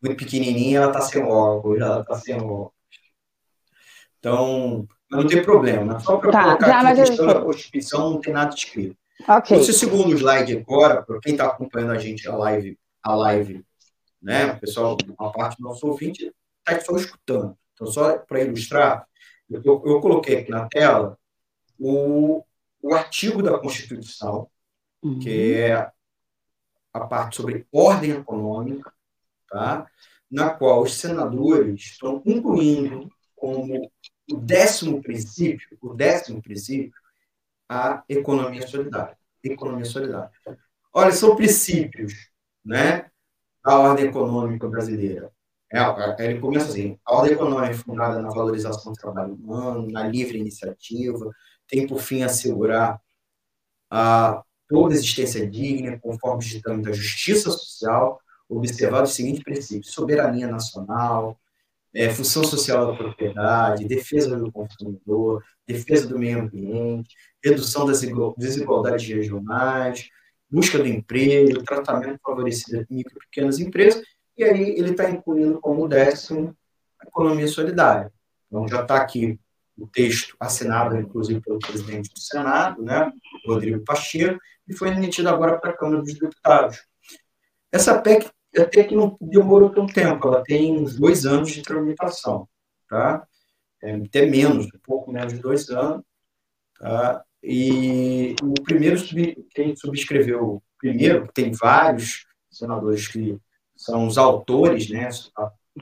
muito 0.02 0.16
pequenininha, 0.16 0.78
ela 0.78 0.88
está 0.88 1.00
sem 1.00 1.22
óculos, 1.22 1.80
ela 1.80 2.00
está 2.00 2.14
sem 2.16 2.36
óculos. 2.36 2.72
Então, 4.18 4.86
não 5.10 5.26
tem 5.26 5.42
problema. 5.42 6.00
Só 6.00 6.16
para 6.16 6.32
tá, 6.32 6.42
colocar 6.42 6.80
aqui 6.80 7.00
a 7.00 7.04
questão 7.04 7.28
eu... 7.28 7.34
da 7.34 7.40
Constituição, 7.40 8.10
não 8.10 8.20
tem 8.20 8.32
nada 8.32 8.54
escrito. 8.54 8.96
Okay. 9.26 9.58
Esse 9.58 9.72
segundo 9.72 10.14
slide 10.14 10.56
agora, 10.58 11.02
para 11.02 11.20
quem 11.20 11.32
está 11.32 11.46
acompanhando 11.46 11.92
a 11.92 11.98
gente, 11.98 12.28
a 12.28 12.36
live, 12.36 12.78
a 13.02 13.14
live, 13.14 13.64
né, 14.20 14.52
o 14.52 14.60
pessoal, 14.60 14.96
uma 15.18 15.32
parte 15.32 15.56
do 15.56 15.64
nosso 15.64 15.86
ouvinte 15.86 16.32
está 16.58 16.80
só 16.84 16.96
escutando. 16.96 17.56
Então, 17.72 17.86
só 17.86 18.18
para 18.18 18.42
ilustrar, 18.42 19.06
eu, 19.50 19.62
eu, 19.64 20.00
coloquei 20.00 20.38
aqui 20.38 20.50
na 20.50 20.68
tela 20.68 21.18
o, 21.78 22.44
o 22.82 22.94
artigo 22.94 23.42
da 23.42 23.58
Constituição, 23.58 24.48
uhum. 25.02 25.18
que 25.18 25.54
é 25.54 25.90
a 26.92 27.00
parte 27.00 27.36
sobre 27.36 27.66
ordem 27.70 28.12
econômica, 28.12 28.92
tá? 29.48 29.86
na 30.30 30.50
qual 30.50 30.82
os 30.82 30.94
senadores 30.94 31.80
estão 31.82 32.22
incluindo 32.26 33.10
como 33.34 33.90
o 34.30 34.36
décimo 34.36 35.00
princípio, 35.02 35.78
o 35.80 35.94
décimo 35.94 36.42
princípio, 36.42 36.98
a 37.68 38.02
economia 38.08 38.66
solidária. 38.66 39.16
Economia 39.42 39.84
solidária. 39.84 40.30
Olha, 40.92 41.12
são 41.12 41.36
princípios, 41.36 42.30
né, 42.64 43.10
da 43.64 43.78
ordem 43.78 44.06
econômica 44.06 44.68
brasileira. 44.68 45.30
É, 45.72 46.24
ele 46.24 46.40
começa 46.40 46.68
assim: 46.68 46.98
a 47.04 47.14
ordem 47.16 47.32
econômica 47.32 47.70
é 47.70 47.74
fundada 47.74 48.20
na 48.20 48.30
valorização 48.30 48.92
do 48.92 48.98
trabalho 48.98 49.34
humano, 49.34 49.90
na 49.90 50.06
livre 50.06 50.38
iniciativa, 50.38 51.30
tem 51.68 51.86
por 51.86 52.00
fim 52.00 52.22
assegurar 52.22 53.00
a 53.90 54.42
toda 54.68 54.94
existência 54.94 55.48
digna, 55.48 55.98
conforme 55.98 56.38
os 56.38 56.48
ditames 56.48 56.84
da 56.84 56.92
justiça 56.92 57.50
social, 57.50 58.20
observado 58.48 59.04
os 59.04 59.14
seguintes 59.14 59.42
princípios: 59.42 59.92
soberania 59.92 60.46
nacional, 60.46 61.38
é, 61.94 62.10
função 62.10 62.44
social 62.44 62.86
da 62.86 62.96
propriedade, 62.96 63.86
defesa 63.86 64.36
do 64.36 64.52
consumidor, 64.52 65.42
defesa 65.66 66.06
do 66.06 66.18
meio 66.18 66.40
ambiente, 66.42 67.16
redução 67.42 67.86
das 67.86 68.02
desigualdades 68.36 69.08
regionais, 69.08 70.08
busca 70.48 70.78
do 70.78 70.86
emprego, 70.86 71.64
tratamento 71.64 72.20
favorecido 72.24 72.84
de 72.84 72.94
micro 72.94 73.16
e 73.16 73.26
pequenas 73.26 73.58
empresas, 73.58 74.02
e 74.36 74.44
aí 74.44 74.70
ele 74.70 74.90
está 74.90 75.08
incluindo 75.10 75.60
como 75.60 75.88
décimo 75.88 76.56
a 77.00 77.06
economia 77.06 77.48
solidária. 77.48 78.12
Então 78.46 78.68
já 78.68 78.82
está 78.82 78.96
aqui 78.96 79.38
o 79.76 79.86
texto 79.86 80.34
assinado, 80.40 80.96
inclusive, 80.96 81.40
pelo 81.40 81.58
presidente 81.58 82.12
do 82.12 82.18
Senado, 82.18 82.82
né, 82.82 83.12
Rodrigo 83.46 83.84
Pacheco, 83.84 84.40
e 84.66 84.74
foi 84.74 84.88
emitido 84.88 85.28
agora 85.28 85.58
para 85.58 85.70
a 85.70 85.76
Câmara 85.76 86.02
dos 86.02 86.14
Deputados. 86.14 86.82
Essa 87.70 88.00
PEC 88.00 88.30
até 88.56 88.84
que 88.84 88.96
não 88.96 89.16
demorou 89.20 89.70
tanto 89.70 89.92
tempo, 89.92 90.26
ela 90.26 90.42
tem 90.42 90.76
uns 90.78 90.98
dois 90.98 91.26
anos 91.26 91.50
de 91.50 91.62
tramitação, 91.62 92.48
tá? 92.88 93.26
É, 93.82 93.94
até 93.94 94.24
menos, 94.24 94.66
um 94.66 94.78
pouco 94.82 95.12
menos 95.12 95.34
de 95.34 95.40
dois 95.40 95.68
anos, 95.68 96.02
tá? 96.78 97.22
E 97.42 98.34
o 98.42 98.54
primeiro, 98.62 98.96
quem 99.54 99.76
subscreveu 99.76 100.62
primeiro, 100.78 101.28
tem 101.32 101.52
vários 101.52 102.24
senadores 102.50 103.06
que 103.08 103.38
são 103.76 104.06
os 104.06 104.18
autores, 104.18 104.88
né? 104.90 105.08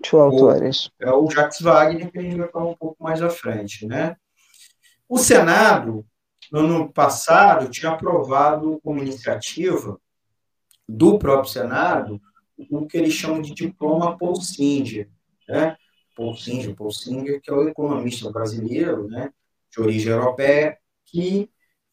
Two 0.02 0.20
autores. 0.20 0.90
É 1.00 1.10
o 1.12 1.30
Jacques 1.30 1.60
Wagner, 1.60 2.10
que 2.10 2.18
a 2.18 2.22
gente 2.22 2.36
vai 2.36 2.48
falar 2.48 2.70
um 2.70 2.76
pouco 2.76 3.02
mais 3.02 3.22
à 3.22 3.30
frente, 3.30 3.86
né? 3.86 4.16
O 5.08 5.18
Senado, 5.18 6.04
no 6.50 6.60
ano 6.60 6.92
passado, 6.92 7.70
tinha 7.70 7.92
aprovado 7.92 8.80
uma 8.82 9.00
iniciativa 9.00 10.00
do 10.88 11.18
próprio 11.18 11.50
Senado 11.50 12.20
o 12.70 12.86
que 12.86 12.96
eles 12.96 13.12
chamam 13.12 13.42
de 13.42 13.52
diploma 13.52 14.16
Paul 14.16 14.40
Singer, 14.40 15.08
né? 15.48 15.76
Paul 16.14 16.36
Singer, 16.36 16.74
Paul 16.74 16.92
Singer, 16.92 17.40
que 17.40 17.50
é 17.50 17.52
o 17.52 17.68
economista 17.68 18.30
brasileiro, 18.30 19.08
né, 19.08 19.32
de 19.70 19.80
origem 19.80 20.12
europeia, 20.12 20.78
que 21.04 21.50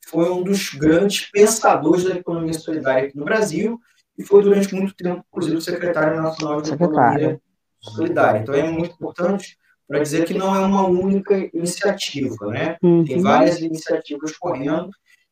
foi 0.08 0.30
um 0.30 0.44
dos 0.44 0.70
grandes 0.70 1.30
pensadores 1.32 2.04
da 2.04 2.16
economia 2.16 2.54
solidária 2.54 3.08
aqui 3.08 3.18
no 3.18 3.26
Brasil 3.26 3.80
e 4.22 4.24
foi 4.24 4.44
durante 4.44 4.76
muito 4.76 4.94
tempo, 4.94 5.26
inclusive, 5.28 5.58
o 5.58 5.62
secretário 5.62 6.22
nacional 6.22 6.62
de 6.62 6.68
secretário. 6.70 7.00
economia 7.00 7.42
solidária. 7.80 8.40
Então 8.40 8.54
é 8.54 8.70
muito 8.70 8.94
importante 8.94 9.58
para 9.88 9.98
dizer 10.00 10.26
que 10.26 10.36
não 10.36 10.56
é 10.56 10.60
uma 10.60 10.88
única 10.88 11.36
iniciativa, 11.54 12.46
né? 12.48 12.78
Uhum. 12.82 13.04
Tem 13.04 13.20
várias 13.20 13.60
iniciativas 13.60 14.38
correndo, 14.38 14.90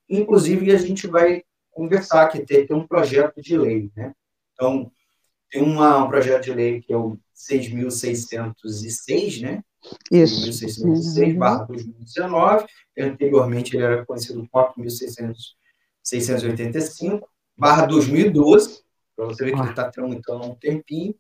inclusive 0.10 0.70
a 0.72 0.78
gente 0.78 1.08
vai 1.08 1.44
conversar 1.72 2.28
que 2.30 2.40
tem, 2.40 2.66
tem 2.66 2.76
um 2.76 2.88
projeto 2.88 3.40
de 3.42 3.56
lei, 3.58 3.92
né? 3.96 4.12
Então, 4.54 4.92
tem 5.52 5.62
uma, 5.62 6.04
um 6.04 6.10
projeto 6.10 6.46
de 6.46 6.54
lei 6.54 6.82
que 6.82 6.92
é 6.92 6.98
o 6.98 7.16
6.606, 7.36 9.42
né? 9.42 9.64
Isso. 10.12 10.42
1616 10.42 11.38
barra 11.38 11.66
2019. 11.66 12.66
Anteriormente 12.98 13.76
ele 13.76 13.86
era 13.86 14.04
conhecido 14.06 14.40
como 14.40 14.50
4685 14.50 17.30
barra 17.60 17.86
2012. 17.86 18.82
Para 19.16 19.26
você 19.26 19.46
ver 19.46 19.54
que 19.54 19.60
ele 19.60 19.70
está 19.70 19.90
tramitando 19.90 20.44
há 20.44 20.48
um 20.48 20.56
tempinho. 20.56 21.14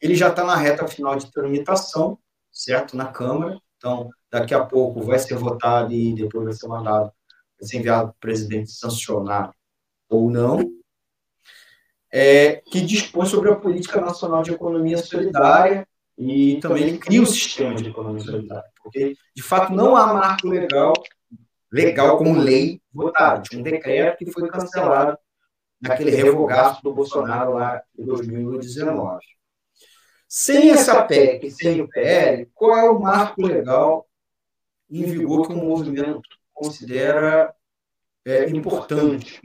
Ele 0.00 0.14
já 0.14 0.28
está 0.28 0.44
na 0.44 0.56
reta 0.56 0.88
final 0.88 1.16
de 1.16 1.30
tramitação, 1.30 2.18
certo? 2.50 2.96
Na 2.96 3.06
Câmara. 3.06 3.58
Então, 3.76 4.08
daqui 4.30 4.54
a 4.54 4.64
pouco 4.64 5.02
vai 5.02 5.18
ser 5.18 5.34
votado 5.36 5.92
e 5.92 6.14
depois 6.14 6.44
vai 6.44 6.52
ser 6.54 6.68
mandado, 6.68 7.12
vai 7.60 7.68
ser 7.68 7.78
enviado 7.78 8.08
para 8.08 8.16
o 8.16 8.20
presidente 8.20 8.70
sancionar 8.70 9.52
ou 10.08 10.30
não 10.30 10.74
é, 12.16 12.62
que 12.70 12.80
dispõe 12.80 13.26
sobre 13.26 13.50
a 13.50 13.56
Política 13.56 14.00
Nacional 14.00 14.40
de 14.44 14.52
Economia 14.52 14.98
Solidária 14.98 15.84
e 16.16 16.60
também 16.60 16.96
cria 16.96 17.20
o 17.20 17.26
sistema 17.26 17.74
de 17.74 17.88
economia 17.88 18.22
solidária, 18.22 18.70
porque, 18.80 19.16
de 19.34 19.42
fato, 19.42 19.72
não 19.72 19.96
há 19.96 20.14
marco 20.14 20.46
legal, 20.46 20.92
legal 21.72 22.16
como 22.16 22.38
lei 22.38 22.80
votada. 22.92 23.42
Tinha 23.42 23.58
um 23.58 23.64
decreto 23.64 24.18
que 24.18 24.30
foi 24.30 24.48
cancelado 24.48 25.18
naquele 25.80 26.10
revogaço 26.10 26.82
do 26.82 26.94
Bolsonaro 26.94 27.54
lá 27.54 27.82
em 27.98 28.04
2019. 28.04 29.20
Sem 30.28 30.70
essa 30.70 31.02
PEC, 31.02 31.50
sem 31.50 31.80
o 31.80 31.88
PL, 31.88 32.50
qual 32.54 32.76
é 32.76 32.90
o 32.90 32.98
marco 32.98 33.42
legal 33.42 34.06
em 34.90 35.02
vigor 35.04 35.46
que 35.46 35.54
o 35.54 35.56
movimento 35.56 36.22
considera 36.52 37.54
é, 38.24 38.48
importante 38.48 39.40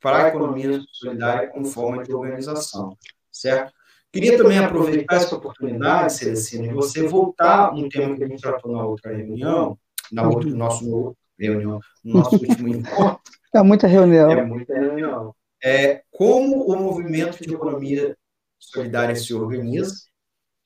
para 0.00 0.24
a 0.24 0.28
economia 0.28 0.80
solidária 0.92 1.48
como 1.48 1.64
forma 1.64 2.02
de 2.02 2.14
organização, 2.14 2.96
certo? 3.30 3.72
Queria 4.12 4.36
também 4.36 4.58
aproveitar 4.58 5.16
essa 5.16 5.34
oportunidade, 5.34 6.12
Celestina, 6.12 6.68
de 6.68 6.74
você 6.74 7.04
voltar 7.06 7.74
um 7.74 7.88
tema 7.88 8.16
que 8.16 8.22
a 8.22 8.28
gente 8.28 8.40
tratou 8.40 8.70
na 8.70 8.84
outra 8.84 9.12
reunião, 9.12 9.76
na 10.12 10.28
outra, 10.28 10.48
no 10.48 10.56
nosso 10.56 11.16
reunião, 11.36 11.80
no 12.04 12.14
nosso 12.14 12.36
último 12.36 12.68
encontro. 12.72 13.20
É 13.52 13.62
muita 13.62 13.88
reunião. 13.88 14.30
É 14.30 14.44
muita 14.44 14.72
reunião. 14.72 15.34
É 15.64 16.02
como 16.10 16.66
o 16.66 16.76
movimento 16.78 17.42
de 17.42 17.54
economia 17.54 18.14
solidária 18.58 19.16
se 19.16 19.32
organiza, 19.32 19.94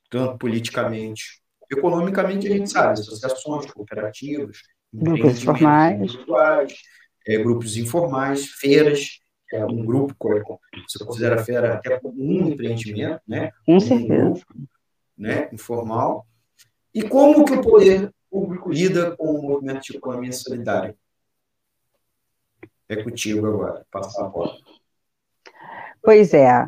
tanto 0.09 0.37
politicamente, 0.37 1.41
economicamente, 1.71 2.47
a 2.47 2.51
gente 2.51 2.69
sabe, 2.69 2.99
associações, 2.99 3.71
cooperativas, 3.71 4.57
grupos 4.91 5.41
formais, 5.41 6.17
é, 7.25 7.37
grupos 7.37 7.77
informais, 7.77 8.47
feiras, 8.47 9.21
é 9.53 9.65
um 9.65 9.85
grupo, 9.85 10.13
você 10.87 11.03
considera 11.05 11.39
a 11.39 11.43
feira 11.45 11.75
até 11.75 11.99
um 12.03 12.49
empreendimento, 12.49 13.21
né? 13.27 13.51
Com 13.65 13.77
um 13.77 13.79
certeza. 13.79 14.23
Grupo, 14.23 14.45
né? 15.17 15.49
Informal. 15.53 16.27
E 16.93 17.03
como 17.03 17.45
que 17.45 17.53
o 17.53 17.61
poder 17.61 18.13
público 18.29 18.69
lida 18.69 19.15
com 19.15 19.31
o 19.31 19.41
movimento 19.41 19.81
de 19.81 19.97
economia 19.97 20.31
solidária? 20.31 20.95
É 22.87 23.01
contigo 23.01 23.45
agora, 23.47 23.85
passar 23.89 24.25
a 24.25 24.29
bola. 24.29 24.57
Pois 26.01 26.33
é. 26.33 26.67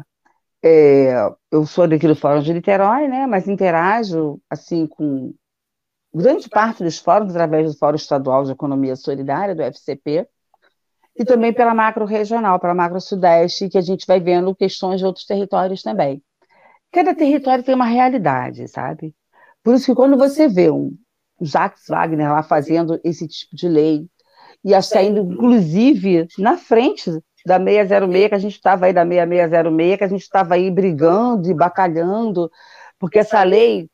é. 0.63 1.13
eu 1.51 1.65
sou 1.65 1.87
daqui 1.87 2.07
do 2.07 2.15
Fórum 2.15 2.41
de 2.41 2.53
Niterói, 2.53 3.07
né? 3.07 3.25
Mas 3.25 3.47
interajo 3.47 4.39
assim 4.49 4.87
com 4.87 5.33
grande 6.13 6.49
parte 6.49 6.83
dos 6.83 6.99
fóruns 6.99 7.31
através 7.31 7.71
do 7.71 7.77
Fórum 7.77 7.95
Estadual 7.95 8.43
de 8.43 8.51
Economia 8.51 8.95
Solidária, 8.95 9.55
do 9.55 9.63
FCP, 9.63 10.27
e 11.15 11.25
também 11.25 11.53
pela 11.53 11.73
macro 11.73 12.05
regional, 12.05 12.59
pela 12.59 12.73
macro 12.73 12.99
sudeste, 12.99 13.69
que 13.69 13.77
a 13.77 13.81
gente 13.81 14.05
vai 14.05 14.19
vendo 14.19 14.55
questões 14.55 14.99
de 14.99 15.05
outros 15.05 15.25
territórios 15.25 15.81
também. 15.81 16.21
Cada 16.91 17.15
território 17.15 17.63
tem 17.63 17.75
uma 17.75 17.85
realidade, 17.85 18.67
sabe? 18.67 19.15
Por 19.63 19.75
isso 19.75 19.85
que 19.85 19.95
quando 19.95 20.17
você 20.17 20.47
vê 20.47 20.69
um 20.69 20.97
Jacques 21.39 21.87
Wagner 21.87 22.31
lá 22.31 22.43
fazendo 22.43 22.99
esse 23.03 23.27
tipo 23.27 23.55
de 23.55 23.67
lei, 23.67 24.07
e 24.63 24.79
saindo, 24.81 25.21
inclusive, 25.21 26.27
na 26.37 26.55
frente 26.55 27.11
da 27.45 27.60
606, 27.60 28.30
que 28.30 28.36
a 28.36 28.39
gente 28.39 28.56
estava 28.56 28.86
aí 28.86 28.93
da 28.93 29.06
6606, 29.06 29.97
que 29.97 30.04
a 30.04 30.08
gente 30.08 30.21
estava 30.21 30.56
aí 30.56 30.69
brigando 30.69 31.49
e 31.49 31.54
bacalhando, 31.54 32.51
porque 32.99 33.19
essa 33.19 33.41
lei 33.43 33.89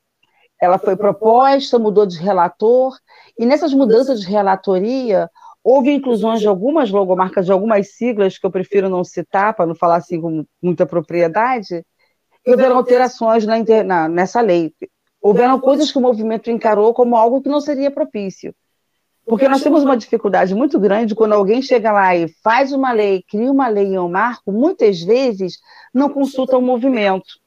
ela 0.60 0.78
foi 0.78 0.96
proposta, 0.96 1.78
mudou 1.78 2.04
de 2.04 2.18
relator, 2.18 2.96
e 3.38 3.46
nessas 3.46 3.72
mudanças 3.72 4.20
de 4.20 4.26
relatoria, 4.26 5.30
Houve 5.70 5.90
inclusões 5.90 6.40
de 6.40 6.48
algumas 6.48 6.90
logomarcas, 6.90 7.44
de 7.44 7.52
algumas 7.52 7.94
siglas, 7.94 8.38
que 8.38 8.46
eu 8.46 8.50
prefiro 8.50 8.88
não 8.88 9.04
citar, 9.04 9.54
para 9.54 9.66
não 9.66 9.74
falar 9.74 9.96
assim 9.96 10.18
com 10.18 10.44
muita 10.62 10.86
propriedade, 10.86 11.84
e 12.46 12.50
houveram 12.50 12.76
alterações 12.76 13.44
na, 13.44 13.56
na, 13.84 14.08
nessa 14.08 14.40
lei. 14.40 14.72
Houveram 15.20 15.60
coisas 15.60 15.92
que 15.92 15.98
o 15.98 16.00
movimento 16.00 16.50
encarou 16.50 16.94
como 16.94 17.16
algo 17.16 17.42
que 17.42 17.50
não 17.50 17.60
seria 17.60 17.90
propício. 17.90 18.54
Porque 19.28 19.48
nós 19.48 19.62
temos 19.62 19.84
uma 19.84 19.96
dificuldade 19.96 20.54
muito 20.54 20.80
grande 20.80 21.14
quando 21.14 21.34
alguém 21.34 21.60
chega 21.60 21.92
lá 21.92 22.16
e 22.16 22.28
faz 22.42 22.72
uma 22.72 22.92
lei, 22.92 23.22
cria 23.28 23.50
uma 23.50 23.68
lei 23.68 23.88
em 23.88 23.98
um 23.98 24.08
marco, 24.08 24.50
muitas 24.50 25.02
vezes 25.02 25.58
não 25.92 26.08
consulta 26.08 26.56
o 26.56 26.62
movimento. 26.62 27.38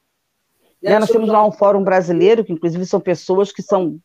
Né? 0.80 0.98
Nós 0.98 1.10
temos 1.10 1.28
lá 1.28 1.44
um 1.44 1.50
fórum 1.50 1.82
brasileiro, 1.82 2.44
que 2.44 2.52
inclusive 2.52 2.86
são 2.86 3.00
pessoas 3.00 3.50
que 3.50 3.62
são 3.62 3.98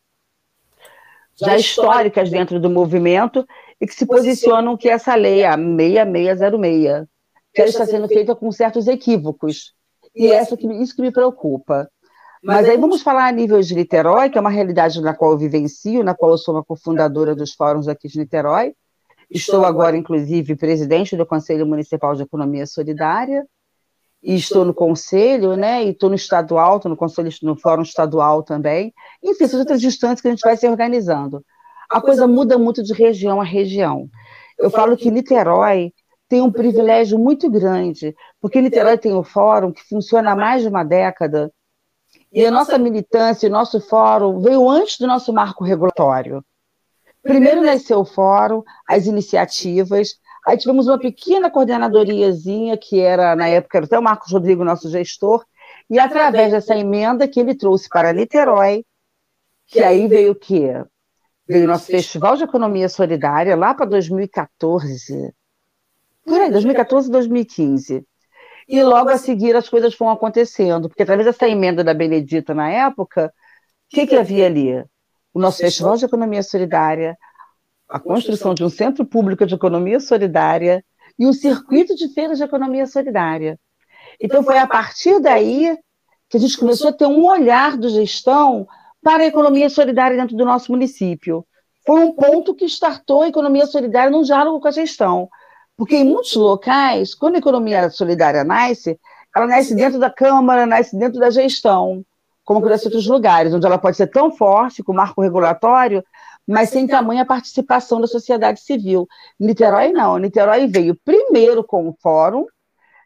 já 1.40 1.56
históricas 1.56 2.30
dentro 2.30 2.58
do 2.58 2.68
movimento, 2.68 3.46
e 3.80 3.86
que 3.86 3.94
se 3.94 4.04
posicionam 4.04 4.76
que 4.76 4.88
essa 4.88 5.14
lei, 5.14 5.44
a 5.44 5.56
6606, 5.56 7.06
que 7.54 7.60
ela 7.60 7.70
está 7.70 7.86
sendo 7.86 8.08
feita 8.08 8.34
com 8.34 8.50
certos 8.50 8.88
equívocos. 8.88 9.72
E 10.14 10.26
essa 10.32 10.56
que, 10.56 10.66
isso 10.66 10.96
que 10.96 11.02
me 11.02 11.12
preocupa. 11.12 11.88
Mas 12.42 12.68
aí 12.68 12.76
vamos 12.76 13.02
falar 13.02 13.26
a 13.26 13.32
nível 13.32 13.60
de 13.60 13.74
Niterói, 13.74 14.30
que 14.30 14.38
é 14.38 14.40
uma 14.40 14.50
realidade 14.50 15.00
na 15.00 15.14
qual 15.14 15.32
eu 15.32 15.38
vivencio, 15.38 16.04
na 16.04 16.14
qual 16.14 16.32
eu 16.32 16.38
sou 16.38 16.54
uma 16.54 16.64
cofundadora 16.64 17.34
dos 17.34 17.54
fóruns 17.54 17.88
aqui 17.88 18.08
de 18.08 18.18
Niterói. 18.18 18.74
Estou 19.30 19.64
agora, 19.64 19.96
inclusive, 19.96 20.56
presidente 20.56 21.16
do 21.16 21.26
Conselho 21.26 21.66
Municipal 21.66 22.14
de 22.14 22.22
Economia 22.22 22.66
Solidária, 22.66 23.44
e 24.22 24.34
estou 24.34 24.64
no 24.64 24.74
conselho, 24.74 25.54
né? 25.56 25.84
E 25.84 25.90
estou 25.90 26.08
no 26.08 26.16
estadual, 26.16 26.76
estou 26.76 26.90
no 26.90 26.96
conselho, 26.96 27.30
no 27.42 27.56
fórum 27.56 27.82
estadual 27.82 28.42
também. 28.42 28.92
Enfim, 29.22 29.46
são 29.46 29.60
outras 29.60 29.82
instâncias 29.82 30.20
que 30.20 30.28
a 30.28 30.30
gente 30.30 30.40
vai 30.40 30.56
se 30.56 30.66
organizando 30.66 31.44
a 31.88 32.00
coisa 32.00 32.26
muda 32.26 32.58
muito 32.58 32.82
de 32.82 32.92
região 32.92 33.40
a 33.40 33.44
região. 33.44 34.08
Eu 34.58 34.70
falo 34.70 34.96
que 34.96 35.10
Niterói 35.10 35.92
tem 36.28 36.42
um 36.42 36.52
privilégio 36.52 37.18
muito 37.18 37.50
grande, 37.50 38.14
porque 38.40 38.60
Niterói 38.60 38.98
tem 38.98 39.14
o 39.14 39.22
fórum 39.22 39.72
que 39.72 39.82
funciona 39.88 40.32
há 40.32 40.36
mais 40.36 40.62
de 40.62 40.68
uma 40.68 40.84
década, 40.84 41.50
e 42.32 42.44
a 42.44 42.50
nossa 42.50 42.76
militância, 42.78 43.48
o 43.48 43.52
nosso 43.52 43.80
fórum, 43.80 44.40
veio 44.40 44.68
antes 44.68 44.98
do 44.98 45.06
nosso 45.06 45.32
marco 45.32 45.64
regulatório. 45.64 46.44
Primeiro 47.22 47.62
nasceu 47.62 48.00
o 48.00 48.04
fórum, 48.04 48.62
as 48.88 49.06
iniciativas, 49.06 50.18
aí 50.46 50.56
tivemos 50.56 50.86
uma 50.86 50.98
pequena 50.98 51.50
coordenadoriazinha, 51.50 52.76
que 52.76 53.00
era, 53.00 53.34
na 53.34 53.48
época, 53.48 53.78
era 53.78 53.86
até 53.86 53.98
o 53.98 54.02
Marcos 54.02 54.32
Rodrigo, 54.32 54.64
nosso 54.64 54.90
gestor, 54.90 55.44
e 55.90 55.98
através 55.98 56.52
dessa 56.52 56.76
emenda 56.76 57.26
que 57.26 57.40
ele 57.40 57.54
trouxe 57.54 57.88
para 57.88 58.12
Niterói, 58.12 58.84
que 59.66 59.80
aí 59.80 60.06
veio 60.06 60.32
o 60.32 60.34
quê? 60.34 60.74
veio 61.48 61.64
o 61.64 61.68
nosso 61.68 61.86
Festival 61.86 62.36
de 62.36 62.44
Economia 62.44 62.88
Solidária 62.88 63.56
lá 63.56 63.74
para 63.74 63.86
2014. 63.86 65.32
Por 66.24 66.40
aí, 66.40 66.50
2014 66.50 67.10
2015. 67.10 68.06
E 68.68 68.82
logo 68.82 69.08
a 69.08 69.16
seguir 69.16 69.56
as 69.56 69.68
coisas 69.68 69.94
foram 69.94 70.12
acontecendo, 70.12 70.88
porque 70.88 71.02
através 71.02 71.26
dessa 71.26 71.48
emenda 71.48 71.82
da 71.82 71.94
Benedita 71.94 72.52
na 72.52 72.68
época, 72.68 73.32
o 73.90 73.96
que, 73.96 74.06
que 74.06 74.14
havia 74.14 74.46
ali? 74.46 74.84
O 75.32 75.40
nosso 75.40 75.58
Festival 75.58 75.96
de 75.96 76.04
Economia 76.04 76.42
Solidária, 76.42 77.16
a 77.88 77.98
construção 77.98 78.52
de 78.52 78.62
um 78.62 78.68
centro 78.68 79.06
público 79.06 79.46
de 79.46 79.54
economia 79.54 79.98
solidária 79.98 80.84
e 81.18 81.26
um 81.26 81.32
circuito 81.32 81.94
de 81.94 82.12
feiras 82.12 82.36
de 82.36 82.44
economia 82.44 82.86
solidária. 82.86 83.58
Então 84.20 84.42
foi 84.42 84.58
a 84.58 84.66
partir 84.66 85.18
daí 85.20 85.76
que 86.28 86.36
a 86.36 86.40
gente 86.40 86.58
começou 86.58 86.90
a 86.90 86.92
ter 86.92 87.06
um 87.06 87.24
olhar 87.24 87.76
do 87.78 87.88
gestão 87.88 88.66
para 89.02 89.22
a 89.22 89.26
economia 89.26 89.70
solidária 89.70 90.16
dentro 90.16 90.36
do 90.36 90.44
nosso 90.44 90.70
município. 90.70 91.46
Foi 91.86 92.00
um 92.00 92.12
ponto 92.12 92.54
que 92.54 92.66
startou 92.66 93.22
a 93.22 93.28
economia 93.28 93.66
solidária 93.66 94.10
num 94.10 94.22
diálogo 94.22 94.60
com 94.60 94.68
a 94.68 94.72
gestão. 94.72 95.30
Porque 95.78 95.96
em 95.96 96.04
muitos 96.04 96.34
locais, 96.34 97.14
quando 97.14 97.36
a 97.36 97.38
economia 97.38 97.88
solidária 97.88 98.42
nasce, 98.42 98.98
ela 99.34 99.46
nasce 99.46 99.76
dentro 99.76 100.00
da 100.00 100.10
Câmara, 100.10 100.66
nasce 100.66 100.98
dentro 100.98 101.20
da 101.20 101.30
gestão, 101.30 102.04
como 102.44 102.58
acontece 102.58 102.84
em 102.84 102.88
outros 102.88 103.06
lugares, 103.06 103.54
onde 103.54 103.64
ela 103.64 103.78
pode 103.78 103.96
ser 103.96 104.08
tão 104.08 104.32
forte 104.32 104.82
com 104.82 104.92
marco 104.92 105.22
regulatório, 105.22 106.04
mas 106.44 106.70
sem 106.70 106.84
tamanha 106.84 107.24
participação 107.24 108.00
da 108.00 108.08
sociedade 108.08 108.60
civil. 108.60 109.06
Niterói 109.38 109.92
não, 109.92 110.18
Niterói 110.18 110.66
veio 110.66 110.98
primeiro 111.04 111.62
com 111.62 111.88
o 111.88 111.96
fórum, 112.02 112.44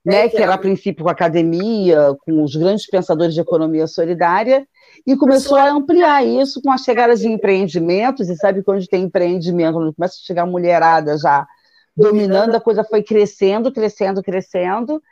né, 0.03 0.31
que 0.31 0.39
era 0.39 0.55
a 0.55 0.59
princípio 0.59 1.05
com 1.05 1.11
a 1.11 1.13
academia, 1.13 2.17
com 2.25 2.43
os 2.43 2.57
grandes 2.57 2.89
pensadores 2.89 3.35
de 3.35 3.41
economia 3.41 3.87
solidária, 3.87 4.67
e 5.07 5.15
começou 5.15 5.59
a 5.59 5.71
ampliar 5.71 6.25
isso 6.25 6.63
com 6.63 6.73
a 6.73 6.79
chegada 6.79 7.15
de 7.15 7.29
empreendimentos, 7.29 8.31
e 8.31 8.37
sabe 8.37 8.63
quando 8.63 8.87
tem 8.87 9.05
empreendimento, 9.05 9.75
quando 9.75 9.95
começa 9.95 10.15
a 10.15 10.27
chegar 10.27 10.47
mulherada 10.47 11.19
já 11.19 11.47
dominando, 11.97 12.55
a 12.55 12.61
coisa 12.61 12.85
foi 12.85 13.03
crescendo, 13.03 13.73
crescendo, 13.73 14.23
crescendo, 14.23 15.03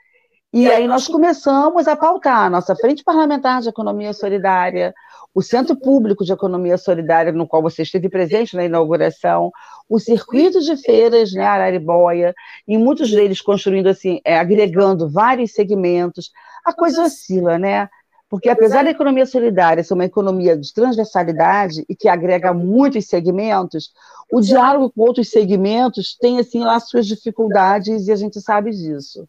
E 0.52 0.68
aí 0.68 0.86
nós 0.88 1.06
começamos 1.06 1.86
a 1.86 1.96
pautar 1.96 2.46
a 2.46 2.50
nossa 2.50 2.74
Frente 2.74 3.04
Parlamentar 3.04 3.60
de 3.62 3.68
Economia 3.68 4.12
Solidária, 4.12 4.94
o 5.34 5.42
Centro 5.42 5.76
Público 5.76 6.24
de 6.24 6.32
Economia 6.32 6.76
Solidária, 6.76 7.32
no 7.32 7.46
qual 7.46 7.62
você 7.62 7.82
esteve 7.82 8.08
presente 8.08 8.56
na 8.56 8.64
inauguração, 8.64 9.52
o 9.88 9.98
circuito 10.00 10.60
de 10.60 10.76
feiras, 10.76 11.32
né, 11.32 11.44
Araribóia, 11.44 12.34
e 12.66 12.76
muitos 12.76 13.10
deles 13.10 13.40
construindo 13.40 13.88
assim, 13.88 14.20
é, 14.24 14.38
agregando 14.38 15.08
vários 15.08 15.52
segmentos. 15.52 16.30
A 16.64 16.72
coisa 16.72 17.04
oscila, 17.04 17.58
né? 17.58 17.88
Porque 18.30 18.48
apesar 18.48 18.84
da 18.84 18.90
economia 18.90 19.26
solidária 19.26 19.82
ser 19.82 19.92
uma 19.92 20.04
economia 20.04 20.56
de 20.56 20.72
transversalidade 20.72 21.84
e 21.88 21.96
que 21.96 22.08
agrega 22.08 22.54
muitos 22.54 23.06
segmentos, 23.06 23.92
o 24.32 24.40
diálogo 24.40 24.92
com 24.92 25.02
outros 25.02 25.28
segmentos 25.28 26.16
tem 26.16 26.38
assim 26.38 26.60
lá 26.60 26.78
suas 26.78 27.08
dificuldades 27.08 28.06
e 28.06 28.12
a 28.12 28.16
gente 28.16 28.40
sabe 28.40 28.70
disso. 28.70 29.28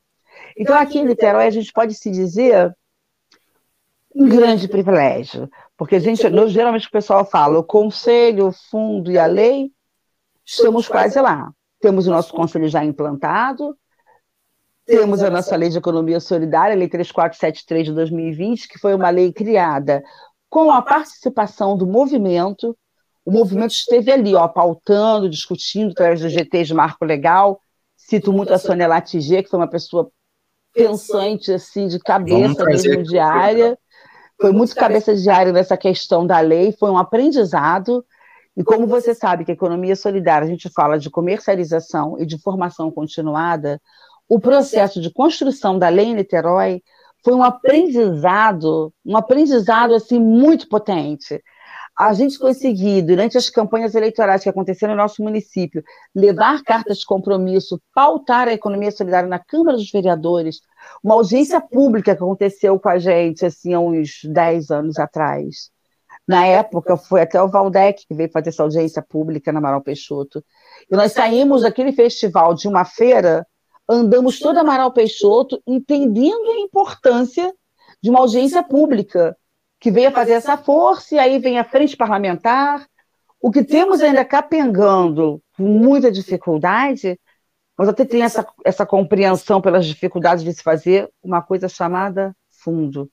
Então 0.56 0.78
aqui 0.78 1.00
em 1.00 1.06
Niterói 1.06 1.48
a 1.48 1.52
gente 1.52 1.74
pode 1.74 1.96
se 1.96 2.12
dizer 2.12 2.72
um 4.14 4.30
grande 4.30 4.68
privilégio, 4.68 5.50
porque 5.76 5.96
a 5.96 6.00
gente, 6.00 6.22
geralmente 6.50 6.88
o 6.88 6.92
pessoal 6.92 7.26
fala, 7.26 7.58
o 7.58 7.64
conselho, 7.64 8.48
o 8.48 8.52
fundo 8.52 9.12
e 9.12 9.18
a 9.18 9.26
lei, 9.26 9.72
estamos 10.46 10.88
quase 10.88 11.20
lá. 11.20 11.52
Temos 11.80 12.06
o 12.06 12.12
nosso 12.12 12.32
conselho 12.34 12.68
já 12.68 12.86
implantado, 12.86 13.76
temos 14.86 15.22
a 15.24 15.30
nossa 15.30 15.56
lei 15.56 15.70
de 15.70 15.78
economia 15.78 16.20
solidária, 16.20 16.76
a 16.76 16.78
lei 16.78 16.88
3473 16.88 17.88
de 17.88 17.94
2020, 17.94 18.68
que 18.68 18.80
foi 18.80 18.94
uma 18.94 19.10
lei 19.10 19.32
criada 19.32 20.04
com 20.50 20.72
a 20.72 20.82
participação 20.82 21.78
do 21.78 21.88
movimento. 21.88 22.78
O 23.24 23.32
movimento 23.32 23.72
esteve 23.72 24.12
ali, 24.12 24.36
ó, 24.36 24.48
pautando, 24.48 25.30
discutindo 25.30 25.92
através 25.92 26.22
do 26.22 26.30
GT 26.30 26.64
de 26.64 26.74
marco 26.74 27.06
legal. 27.06 27.60
Cito 27.96 28.34
muito 28.34 28.54
a 28.54 28.58
Sônia 28.58 28.88
Latiger, 28.88 29.44
que 29.44 29.50
foi 29.50 29.60
uma 29.60 29.70
pessoa 29.70 30.12
pensante, 30.74 31.54
assim, 31.54 31.88
de 31.88 32.00
cabeça 32.00 32.64
mesmo 32.66 33.04
diária. 33.04 33.78
Foi 34.40 34.52
muito 34.52 34.76
cabeça 34.76 35.16
diária 35.16 35.54
nessa 35.54 35.78
questão 35.78 36.26
da 36.26 36.40
lei, 36.40 36.72
foi 36.72 36.90
um 36.90 36.98
aprendizado. 36.98 38.04
E 38.58 38.64
como 38.64 38.88
você 38.88 39.14
sabe 39.14 39.46
que 39.46 39.52
a 39.52 39.54
economia 39.54 39.96
solidária, 39.96 40.46
a 40.46 40.50
gente 40.50 40.70
fala 40.70 40.98
de 40.98 41.10
comercialização 41.10 42.18
e 42.20 42.26
de 42.26 42.38
formação 42.42 42.92
continuada, 42.92 43.80
o 44.28 44.40
processo 44.40 45.02
de 45.02 45.12
construção 45.12 45.78
da 45.78 45.90
lei 45.90 46.08
em 46.08 46.16
Niterói 46.16 46.82
foi 47.24 47.34
um 47.34 47.44
aprendizado, 47.44 48.94
um 49.06 49.16
aprendizado 49.16 49.94
assim 49.94 50.20
muito 50.20 50.68
potente. 50.68 51.42
A 51.98 52.14
gente 52.14 52.40
conseguir, 52.40 53.04
durante 53.04 53.38
as 53.38 53.50
campanhas 53.50 53.94
eleitorais 53.94 54.42
que 54.42 54.50
aconteceram 54.50 54.96
no 54.96 55.02
nosso 55.02 55.22
município, 55.22 55.84
levar 56.16 56.64
cartas 56.64 57.00
de 57.00 57.06
compromisso, 57.06 57.80
pautar 57.94 58.48
a 58.48 58.54
economia 58.54 58.92
solidária 58.92 59.30
na 59.30 59.38
Câmara 59.38 59.78
dos 59.78 59.92
Vereadores, 59.92 60.62
uma 61.04 61.14
audiência 61.16 61.62
pública 61.62 62.16
que 62.16 62.24
aconteceu 62.24 62.80
com 62.80 62.90
a 62.90 62.98
gente 62.98 63.46
assim, 63.46 63.74
há 63.74 63.80
uns 63.80 64.22
10 64.24 64.72
anos 64.72 64.98
atrás. 64.98 65.70
Na 66.28 66.46
época, 66.46 66.96
foi 66.96 67.22
até 67.22 67.42
o 67.42 67.50
Valdec 67.50 68.06
que 68.08 68.16
veio 68.16 68.32
fazer 68.32 68.50
essa 68.50 68.64
audiência 68.64 69.02
pública 69.02 69.52
na 69.52 69.60
Amaral 69.60 69.82
Peixoto. 69.82 70.44
E 70.90 70.96
nós 70.96 71.12
saímos 71.12 71.64
daquele 71.64 71.92
festival 71.92 72.54
de 72.54 72.68
uma 72.68 72.86
feira 72.86 73.46
andamos 73.88 74.40
todo 74.40 74.58
Amaral 74.58 74.92
Peixoto 74.92 75.62
entendendo 75.66 76.52
a 76.52 76.60
importância 76.60 77.54
de 78.02 78.10
uma 78.10 78.20
audiência 78.20 78.64
pública 78.64 79.38
que 79.80 79.92
venha 79.92 80.12
fazer 80.12 80.34
essa 80.34 80.58
força, 80.58 81.16
e 81.16 81.20
aí 81.20 81.40
vem 81.40 81.58
a 81.58 81.64
frente 81.64 81.98
parlamentar. 81.98 82.88
O 83.42 83.50
que 83.50 83.64
temos 83.64 84.02
ainda 84.02 84.24
capengando 84.24 85.42
com 85.58 85.64
muita 85.64 86.12
dificuldade, 86.12 87.20
mas 87.76 87.90
até 87.90 88.06
tem 88.06 88.22
essa, 88.22 88.46
essa 88.64 88.86
compreensão 88.86 89.60
pelas 89.60 89.86
dificuldades 89.86 90.44
de 90.44 90.54
se 90.54 90.62
fazer 90.62 91.10
uma 91.24 91.42
coisa 91.42 91.68
chamada 91.68 92.36
fundo. 92.50 93.10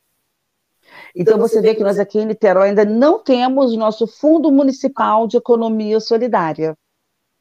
Então 1.14 1.38
você 1.38 1.60
vê 1.60 1.74
que 1.74 1.82
nós 1.82 1.98
aqui 1.98 2.18
em 2.18 2.26
Niterói 2.26 2.68
ainda 2.68 2.84
não 2.84 3.22
temos 3.22 3.72
o 3.72 3.78
nosso 3.78 4.06
Fundo 4.06 4.52
Municipal 4.52 5.26
de 5.26 5.36
Economia 5.36 6.00
Solidária. 6.00 6.76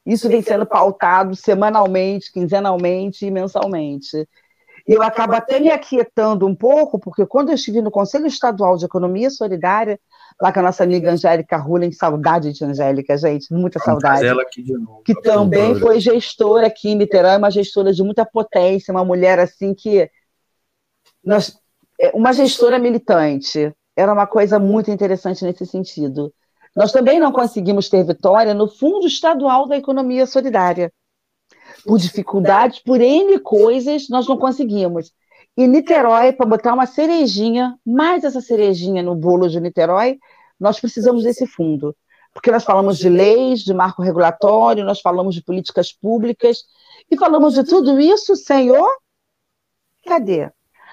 Isso 0.08 0.30
vem 0.30 0.42
sendo 0.42 0.66
pautado 0.66 1.36
semanalmente, 1.36 2.32
quinzenalmente 2.32 3.26
e 3.26 3.32
mensalmente. 3.32 4.26
Eu 4.88 5.02
acabo 5.02 5.36
até 5.36 5.60
me 5.60 5.70
aquietando 5.70 6.48
um 6.48 6.56
pouco, 6.56 6.98
porque 6.98 7.26
quando 7.26 7.50
eu 7.50 7.56
estive 7.56 7.82
no 7.82 7.92
Conselho 7.92 8.26
Estadual 8.26 8.78
de 8.78 8.86
Economia 8.86 9.30
Solidária, 9.30 10.00
lá 10.42 10.54
com 10.54 10.62
a 10.62 10.64
nossa 10.64 10.86
amiga 10.86 11.12
Angélica 11.12 11.58
Rulen, 11.58 11.92
saudade 11.92 12.54
de 12.54 12.64
Angélica, 12.64 13.18
gente, 13.18 13.54
muita 13.54 13.80
saudade. 13.80 14.26
Ela 14.26 14.44
aqui 14.44 14.64
de 14.64 14.72
novo, 14.78 15.02
que 15.04 15.14
também 15.20 15.76
foi 15.76 16.00
gestora 16.00 16.68
aqui 16.68 16.92
em 16.92 16.96
Niterói, 16.96 17.36
uma 17.36 17.52
gestora 17.52 17.92
de 17.92 18.02
muita 18.02 18.26
potência, 18.26 18.94
uma 18.94 19.04
mulher 19.04 19.40
assim 19.40 19.74
que. 19.74 20.10
Nós, 21.22 21.60
é, 22.00 22.12
uma 22.16 22.32
gestora 22.32 22.80
militante. 22.80 23.74
Era 23.94 24.14
uma 24.14 24.28
coisa 24.28 24.58
muito 24.58 24.90
interessante 24.90 25.44
nesse 25.44 25.66
sentido. 25.66 26.32
Nós 26.78 26.92
também 26.92 27.20
não 27.20 27.32
conseguimos 27.32 27.90
ter 27.90 28.06
vitória 28.06 28.54
no 28.54 28.68
Fundo 28.68 29.08
Estadual 29.08 29.68
da 29.68 29.76
Economia 29.76 30.28
Solidária. 30.28 30.94
Por 31.84 31.98
dificuldades, 31.98 32.78
por 32.78 33.02
N 33.02 33.40
coisas, 33.40 34.08
nós 34.10 34.28
não 34.28 34.38
conseguimos. 34.38 35.12
E 35.58 35.66
Niterói, 35.66 36.34
para 36.34 36.46
botar 36.46 36.76
uma 36.76 36.86
cerejinha, 36.86 37.76
mais 37.84 38.24
essa 38.24 38.42
cerejinha 38.42 39.02
no 39.02 39.16
bolo 39.16 39.50
de 39.50 39.60
Niterói, 39.60 40.20
nós 40.60 40.80
precisamos 40.80 41.24
desse 41.24 41.48
fundo. 41.48 41.96
Porque 42.32 42.52
nós 42.52 42.64
falamos 42.64 43.00
de 43.00 43.10
leis, 43.10 43.62
de 43.62 43.74
marco 43.74 44.04
regulatório, 44.04 44.86
nós 44.86 45.02
falamos 45.02 45.34
de 45.34 45.42
políticas 45.42 45.92
públicas, 45.92 46.60
e 47.10 47.18
falamos 47.18 47.56
de 47.56 47.64
tudo 47.64 48.00
isso, 48.00 48.36
Senhor, 48.36 48.88
cadê 50.06 50.52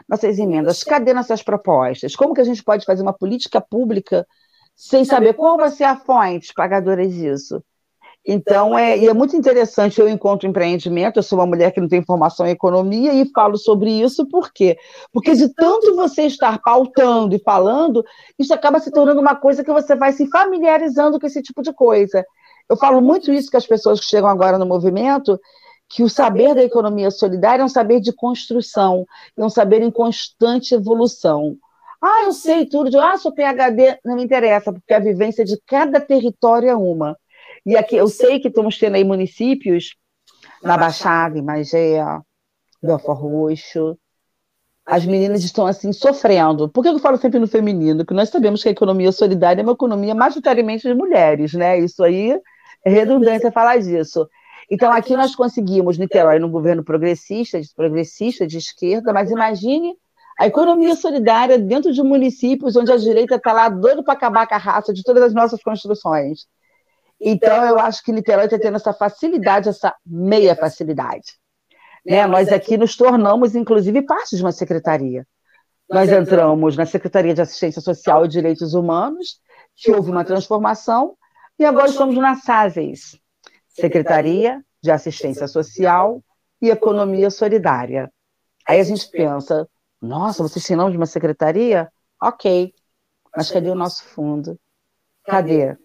nossas 0.09 0.39
emendas? 0.39 0.83
Cadê 0.83 1.13
nossas 1.13 1.43
propostas? 1.43 2.17
Como 2.17 2.33
que 2.33 2.41
a 2.41 2.45
gente 2.45 2.65
pode 2.65 2.87
fazer 2.87 3.03
uma 3.03 3.13
política 3.13 3.61
pública 3.61 4.27
sem 4.75 5.05
saber 5.05 5.35
qual 5.35 5.57
vai 5.57 5.71
ser 5.71 5.85
a 5.85 5.97
fonte 5.97 6.53
pagadora 6.55 7.07
disso. 7.07 7.63
Então, 8.27 8.77
é, 8.77 8.97
e 8.99 9.07
é 9.07 9.13
muito 9.13 9.37
interessante, 9.37 10.01
eu 10.01 10.09
encontro 10.09 10.49
empreendimento, 10.49 11.19
eu 11.19 11.23
sou 11.23 11.39
uma 11.39 11.47
mulher 11.47 11.73
que 11.73 11.81
não 11.81 11.89
tem 11.89 12.03
formação 12.03 12.47
em 12.47 12.51
economia 12.51 13.13
e 13.13 13.31
falo 13.31 13.59
sobre 13.59 13.91
isso, 13.91 14.27
por 14.27 14.51
quê? 14.51 14.79
Porque 15.13 15.35
de 15.35 15.53
tanto 15.53 15.95
você 15.95 16.23
estar 16.23 16.59
pautando 16.63 17.35
e 17.37 17.39
falando, 17.39 18.03
isso 18.39 18.55
acaba 18.55 18.81
se 18.81 18.91
tornando 18.91 19.21
uma 19.21 19.37
coisa 19.37 19.63
que 19.63 19.71
você 19.71 19.95
vai 19.95 20.11
se 20.13 20.27
familiarizando 20.31 21.21
com 21.21 21.27
esse 21.27 21.43
tipo 21.43 21.61
de 21.61 21.75
coisa. 21.75 22.25
Eu 22.67 22.79
falo 22.79 23.03
muito 23.03 23.31
isso 23.31 23.51
com 23.51 23.59
as 23.59 23.67
pessoas 23.67 24.01
que 24.01 24.07
chegam 24.07 24.31
agora 24.31 24.57
no 24.57 24.65
movimento, 24.65 25.39
que 25.87 26.03
o 26.03 26.09
saber 26.09 26.55
da 26.55 26.63
economia 26.63 27.11
solidária 27.11 27.61
é 27.61 27.65
um 27.65 27.69
saber 27.69 28.01
de 28.01 28.11
construção, 28.11 29.05
é 29.37 29.45
um 29.45 29.51
saber 29.51 29.83
em 29.83 29.91
constante 29.91 30.75
evolução. 30.75 31.59
Ah, 32.07 32.25
eu 32.25 32.33
sei 32.33 32.67
tudo. 32.67 33.01
Ah, 33.01 33.17
sou 33.17 33.33
PHD. 33.33 33.99
Não 34.05 34.17
me 34.17 34.25
interessa, 34.25 34.71
porque 34.71 34.93
a 34.93 34.99
vivência 34.99 35.43
de 35.43 35.59
cada 35.67 35.99
território 35.99 36.69
é 36.69 36.77
uma. 36.77 37.17
E 37.65 37.77
aqui 37.79 37.97
eu 37.97 38.09
sei 38.09 38.39
que 38.39 38.49
estamos 38.49 38.79
tendo 38.79 38.97
aí 38.97 39.05
municípios 39.05 39.97
na 40.63 40.77
Baixada, 40.77 41.39
em 41.39 41.43
Magé, 41.43 41.99
Belfort 42.83 43.21
Roxo. 43.21 43.99
As 44.85 45.07
meninas 45.07 45.43
estão 45.45 45.67
assim 45.67 45.95
sofrendo. 45.95 46.69
Por 46.69 46.83
que 46.83 46.91
eu 46.91 46.99
falo 46.99 47.17
sempre 47.17 47.39
no 47.39 47.49
feminino? 47.49 48.01
Porque 48.01 48.13
nós 48.13 48.29
sabemos 48.29 48.63
que 48.63 48.69
a 48.69 48.73
economia 48.73 49.11
solidária 49.11 49.63
é 49.63 49.65
uma 49.65 49.73
economia 49.73 50.15
majoritariamente 50.15 50.87
de 50.87 50.93
mulheres, 50.93 51.55
né? 51.55 51.79
Isso 51.79 52.05
aí 52.05 52.39
é 52.85 52.91
redundância 52.91 53.51
falar 53.51 53.79
disso. 53.79 54.29
Então, 54.71 54.93
aqui 54.93 55.17
nós 55.17 55.35
conseguimos, 55.35 55.97
Niterói, 55.97 56.39
no 56.39 56.51
governo 56.51 56.85
progressista, 56.85 57.59
progressista 57.75 58.47
de 58.47 58.59
esquerda, 58.59 59.11
mas 59.11 59.31
imagine 59.31 59.97
a 60.39 60.47
economia 60.47 60.95
solidária 60.97 61.59
dentro 61.59 61.93
de 61.93 62.03
municípios 62.03 62.77
onde 62.77 62.93
a 62.93 62.97
direita 62.97 63.37
está 63.37 63.53
lá 63.53 63.69
doido 63.69 64.03
para 64.03 64.15
acabar 64.15 64.47
com 64.47 64.55
a 64.55 64.59
raça 64.59 64.93
de 64.93 65.03
todas 65.03 65.23
as 65.23 65.35
nossas 65.35 65.63
construções. 65.63 66.47
Então, 67.21 67.65
eu 67.65 67.79
acho 67.79 68.03
que 68.03 68.13
Niterói 68.13 68.47
está 68.47 68.59
tendo 68.59 68.77
essa 68.77 68.93
facilidade, 68.93 69.69
essa 69.69 69.95
meia 70.05 70.57
facilidade. 70.57 71.35
Né? 72.05 72.27
Nós 72.27 72.49
aqui 72.53 72.77
nos 72.77 72.97
tornamos, 72.97 73.55
inclusive, 73.55 74.03
parte 74.03 74.37
de 74.37 74.43
uma 74.43 74.53
secretaria. 74.53 75.27
Nós 75.89 76.11
entramos 76.11 76.77
na 76.77 76.87
Secretaria 76.87 77.35
de 77.35 77.43
Assistência 77.43 77.81
Social 77.81 78.25
e 78.25 78.29
Direitos 78.29 78.75
Humanos, 78.75 79.39
que 79.77 79.93
houve 79.93 80.11
uma 80.11 80.25
transformação, 80.25 81.17
e 81.59 81.65
agora 81.65 81.89
estamos 81.89 82.17
na 82.17 82.35
SASES, 82.37 83.19
Secretaria 83.69 84.63
de 84.83 84.91
Assistência 84.91 85.47
Social 85.47 86.23
e 86.61 86.71
Economia 86.71 87.31
Solidária. 87.31 88.11
Aí 88.67 88.81
a 88.81 88.85
gente 88.85 89.09
pensa, 89.09 89.69
nossa, 90.05 90.43
vocês 90.43 90.65
têm 90.65 90.77
nome 90.77 90.93
de 90.93 90.97
uma 90.97 91.07
secretaria? 91.07 91.91
Ok. 92.23 92.73
Mas 93.37 93.51
cadê 93.51 93.71
o 93.71 93.75
nosso 93.75 94.05
fundo? 94.05 94.59
Cadê? 95.25 95.77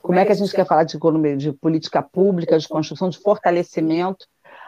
Como 0.00 0.18
é 0.18 0.24
que 0.24 0.32
a 0.32 0.34
gente 0.34 0.52
quer 0.52 0.66
falar 0.66 0.84
de 0.84 0.96
economia, 0.96 1.36
de 1.36 1.52
política 1.52 2.02
pública, 2.02 2.58
de 2.58 2.68
construção, 2.68 3.08
de 3.08 3.18
fortalecimento? 3.18 4.26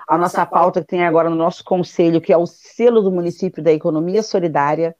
A 0.09 0.19
nossa 0.19 0.45
pauta 0.45 0.81
que 0.81 0.89
tem 0.89 1.05
agora 1.05 1.31
no 1.31 1.37
nosso 1.37 1.63
conselho, 1.63 2.21
que 2.21 2.33
é 2.33 2.37
o 2.37 2.47
selo 2.47 3.01
do 3.01 3.13
município 3.13 3.63
da 3.63 3.73
economia 3.73 4.23
solidária, 4.23 4.97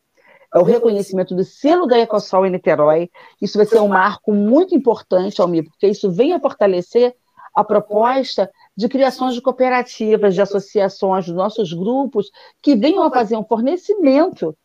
é 0.55 0.59
o 0.59 0.63
reconhecimento 0.63 1.35
do 1.35 1.45
selo 1.45 1.87
da 1.87 1.99
Ecosol 1.99 2.47
em 2.47 2.51
Niterói. 2.51 3.11
Isso 3.41 3.59
vai 3.59 3.67
ser 3.67 3.81
um 3.81 3.89
marco 3.89 4.33
muito 4.33 4.75
importante, 4.75 5.41
Almir, 5.41 5.65
porque 5.65 5.89
isso 5.89 6.11
vem 6.11 6.33
a 6.33 6.41
fortalecer 6.41 7.15
a 7.55 7.65
proposta 7.65 8.51
de 8.81 8.89
criações 8.89 9.35
de 9.35 9.43
cooperativas, 9.43 10.35
de 10.35 10.41
associações, 10.41 11.27
dos 11.27 11.35
nossos 11.35 11.71
grupos, 11.71 12.31
que 12.63 12.75
venham 12.75 13.03
a 13.03 13.11
fazer 13.11 13.37
um 13.37 13.45
fornecimento 13.45 14.57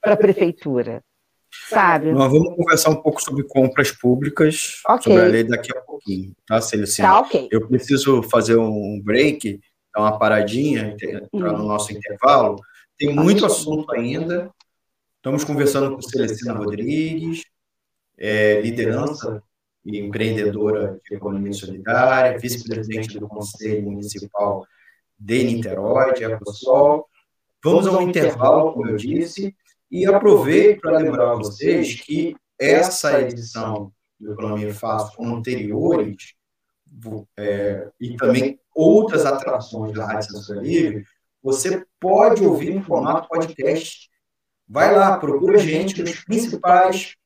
para 0.00 0.14
a 0.14 0.16
prefeitura. 0.16 1.04
Sabe? 1.68 2.12
Nós 2.12 2.32
vamos 2.32 2.56
conversar 2.56 2.90
um 2.90 3.02
pouco 3.02 3.22
sobre 3.22 3.42
compras 3.44 3.92
públicas, 3.92 4.80
okay. 4.88 5.02
sobre 5.02 5.20
a 5.20 5.28
lei 5.28 5.44
daqui 5.44 5.70
a 5.76 5.80
pouquinho, 5.82 6.32
tá, 6.46 6.62
Celestina? 6.62 7.08
Tá, 7.08 7.20
ok. 7.20 7.48
Eu 7.50 7.68
preciso 7.68 8.22
fazer 8.22 8.56
um 8.56 9.00
break, 9.04 9.60
dar 9.94 10.00
uma 10.00 10.18
paradinha, 10.18 10.96
entrar 11.32 11.52
no 11.52 11.64
nosso 11.64 11.92
intervalo. 11.92 12.56
Tem 12.96 13.14
muito 13.14 13.44
assunto 13.44 13.92
ainda. 13.92 14.50
Estamos 15.16 15.44
conversando 15.44 15.94
com 15.94 16.00
Celestina 16.00 16.54
Rodrigues, 16.54 17.42
é, 18.16 18.62
liderança 18.62 19.42
e 19.88 19.98
empreendedora 19.98 21.00
de 21.08 21.16
economia 21.16 21.52
solidária, 21.54 22.38
vice-presidente 22.38 23.18
do 23.18 23.26
Conselho 23.26 23.90
Municipal 23.90 24.66
de 25.18 25.44
Niterói, 25.44 26.12
de 26.12 26.24
Ecosol. 26.24 27.08
Vamos 27.64 27.86
ao 27.86 28.02
intervalo, 28.02 28.74
como 28.74 28.90
eu 28.90 28.96
disse, 28.96 29.56
e 29.90 30.04
aproveito 30.04 30.82
para 30.82 30.98
lembrar 30.98 31.32
a 31.32 31.36
vocês 31.36 32.02
que 32.02 32.36
essa 32.60 33.18
edição 33.22 33.90
do 34.20 34.32
Economia 34.32 34.74
Fácil, 34.74 35.24
anteriores, 35.24 36.34
é, 37.38 37.88
e 37.98 38.14
também 38.16 38.60
outras 38.74 39.24
atrações 39.24 39.94
da 39.94 40.04
Rádio 40.04 40.32
Censura 40.32 40.60
Livre, 40.60 41.06
você 41.42 41.82
pode 41.98 42.44
ouvir 42.44 42.72
em 42.72 42.82
formato 42.82 43.26
podcast. 43.26 44.10
Vai 44.68 44.94
lá, 44.94 45.16
procura 45.16 45.56
a 45.56 45.62
gente 45.62 46.02
nos 46.02 46.22
principais 46.24 47.16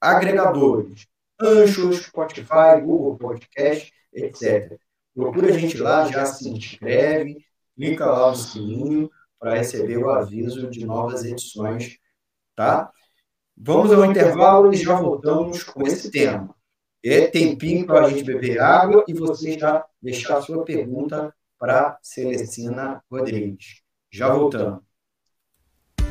agregadores. 0.00 1.07
Anchos, 1.40 2.02
Spotify, 2.02 2.80
Google 2.82 3.16
Podcast, 3.16 3.92
etc. 4.12 4.78
Procura 5.14 5.48
a 5.48 5.58
gente 5.58 5.78
lá, 5.78 6.06
já 6.06 6.24
se 6.26 6.48
inscreve, 6.48 7.44
clica 7.76 8.06
lá 8.06 8.30
no 8.30 8.36
sininho 8.36 9.10
para 9.38 9.54
receber 9.54 9.98
o 9.98 10.10
aviso 10.10 10.68
de 10.68 10.84
novas 10.84 11.24
edições, 11.24 11.98
tá? 12.56 12.90
Vamos 13.56 13.92
ao 13.92 14.04
intervalo 14.04 14.72
e 14.72 14.76
já 14.76 14.94
voltamos 14.94 15.62
com 15.62 15.86
esse 15.86 16.10
tema. 16.10 16.54
É 17.04 17.26
tempinho 17.26 17.86
para 17.86 18.06
a 18.06 18.10
gente 18.10 18.24
beber 18.24 18.60
água 18.60 19.04
e 19.06 19.14
você 19.14 19.58
já 19.58 19.84
deixar 20.02 20.38
a 20.38 20.42
sua 20.42 20.64
pergunta 20.64 21.34
para 21.58 21.98
Celestina 22.02 23.02
Rodrigues. 23.10 23.82
Já 24.10 24.32
voltamos. 24.32 24.87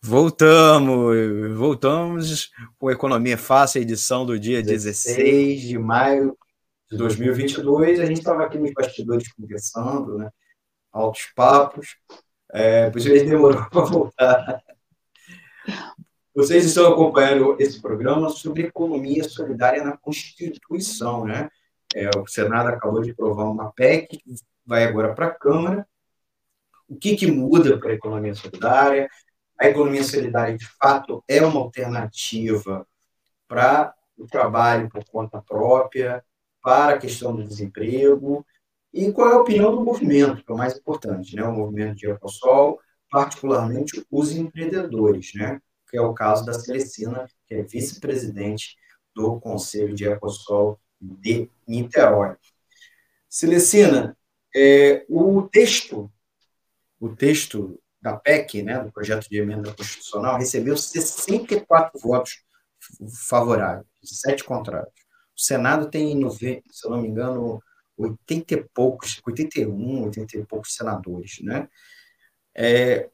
Voltamos, 0.00 1.56
voltamos 1.56 2.50
com 2.78 2.90
Economia 2.90 3.36
Fácil, 3.36 3.82
edição 3.82 4.24
do 4.24 4.38
dia 4.38 4.62
16 4.62 5.60
de 5.60 5.78
maio 5.78 6.36
de 6.90 6.96
2022. 6.96 8.00
A 8.00 8.06
gente 8.06 8.18
estava 8.18 8.44
aqui 8.44 8.58
nos 8.58 8.72
bastidores 8.72 9.32
conversando, 9.32 10.18
né? 10.18 10.30
altos 10.92 11.26
papos, 11.34 11.96
é, 12.52 12.90
por 12.90 12.98
isso 12.98 13.08
ele 13.08 13.28
demorou 13.28 13.66
para 13.70 13.84
voltar. 13.84 14.62
Vocês 16.34 16.64
estão 16.64 16.92
acompanhando 16.92 17.56
esse 17.58 17.80
programa 17.80 18.30
sobre 18.30 18.64
economia 18.64 19.24
solidária 19.24 19.82
na 19.82 19.96
Constituição, 19.96 21.24
né? 21.24 21.48
É, 21.94 22.10
o 22.16 22.26
Senado 22.26 22.68
acabou 22.68 23.00
de 23.00 23.10
aprovar 23.10 23.44
uma 23.44 23.72
PEC 23.72 24.20
vai 24.64 24.84
agora 24.84 25.14
para 25.14 25.26
a 25.26 25.30
Câmara. 25.30 25.86
O 26.88 26.96
que, 26.96 27.16
que 27.16 27.26
muda 27.26 27.78
para 27.78 27.90
a 27.90 27.94
economia 27.94 28.34
solidária? 28.34 29.08
A 29.58 29.68
economia 29.68 30.04
solidária, 30.04 30.56
de 30.56 30.66
fato, 30.66 31.24
é 31.26 31.42
uma 31.42 31.60
alternativa 31.60 32.86
para 33.48 33.94
o 34.16 34.26
trabalho 34.26 34.88
por 34.88 35.04
conta 35.04 35.40
própria, 35.40 36.24
para 36.62 36.94
a 36.94 36.98
questão 36.98 37.34
do 37.34 37.44
desemprego, 37.44 38.44
e 38.92 39.12
qual 39.12 39.30
é 39.30 39.34
a 39.34 39.40
opinião 39.40 39.74
do 39.74 39.84
movimento, 39.84 40.44
que 40.44 40.50
é 40.50 40.54
o 40.54 40.58
mais 40.58 40.76
importante, 40.76 41.36
né? 41.36 41.44
o 41.44 41.52
movimento 41.52 41.96
de 41.96 42.10
Ecosol, 42.10 42.80
particularmente 43.10 44.04
os 44.10 44.32
empreendedores, 44.32 45.32
né? 45.34 45.60
que 45.88 45.96
é 45.96 46.00
o 46.00 46.14
caso 46.14 46.44
da 46.44 46.52
Celestina, 46.52 47.26
que 47.46 47.54
é 47.54 47.62
vice-presidente 47.62 48.76
do 49.14 49.38
Conselho 49.38 49.94
de 49.94 50.06
Ecosol 50.06 50.80
de 51.00 51.50
Niterói. 51.66 52.36
Celestina, 53.28 54.16
é, 54.54 55.04
o 55.08 55.42
texto, 55.42 56.10
o 56.98 57.10
texto 57.10 57.78
da 58.06 58.16
PEC, 58.16 58.62
né, 58.62 58.78
do 58.78 58.92
projeto 58.92 59.28
de 59.28 59.36
emenda 59.36 59.74
constitucional, 59.74 60.38
recebeu 60.38 60.76
64 60.76 61.98
votos 61.98 62.44
favoráveis, 63.28 63.84
sete 64.04 64.44
contrários. 64.44 64.94
O 65.36 65.40
Senado 65.40 65.90
tem, 65.90 66.16
se 66.30 66.62
eu 66.84 66.90
não 66.90 67.02
me 67.02 67.08
engano, 67.08 67.60
80 67.98 68.54
e 68.54 68.64
poucos, 68.72 69.20
81, 69.26 70.04
80 70.04 70.38
e 70.38 70.44
poucos 70.44 70.74
senadores, 70.74 71.40
né? 71.42 71.68
É, 72.54 73.10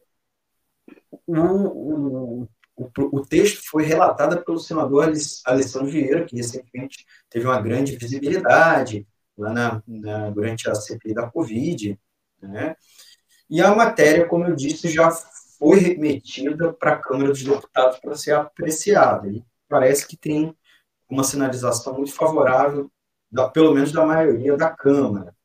o, 1.26 1.40
o, 1.40 2.49
o, 2.76 2.90
o, 2.97 3.26
texto 3.26 3.62
foi 3.64 3.84
relatado 3.84 4.45
pelo 4.45 4.59
senador 4.59 5.11
Alessandro 5.47 5.90
Vieira, 5.90 6.24
que 6.26 6.36
recentemente 6.36 7.07
teve 7.30 7.47
uma 7.47 7.61
grande 7.61 7.97
visibilidade 7.97 9.07
lá 9.38 9.53
na, 9.53 9.82
na 9.86 10.30
durante 10.30 10.68
a 10.68 10.74
CPI 10.74 11.14
da 11.14 11.30
Covid, 11.30 11.99
né? 12.43 12.76
E 13.53 13.61
a 13.61 13.74
matéria, 13.74 14.26
como 14.26 14.46
eu 14.46 14.57
disse, 14.57 14.88
já 14.88 15.11
foi 15.11 15.78
remetida 15.78 16.72
para 16.72 16.92
a 16.92 16.96
Câmara 16.96 17.28
dos 17.28 17.44
Deputados 17.44 17.98
para 17.98 18.16
ser 18.16 18.34
apreciada. 18.34 19.28
E 19.28 19.44
parece 19.68 20.07
que 20.07 20.16
tem 20.16 20.57
uma 21.07 21.22
sinalização 21.22 21.92
muito 21.92 22.14
favorável, 22.14 22.90
da, 23.30 23.46
pelo 23.50 23.74
menos 23.74 23.92
da 23.92 24.07
maioria 24.07 24.57
da 24.57 24.70
Câmara. 24.70 25.36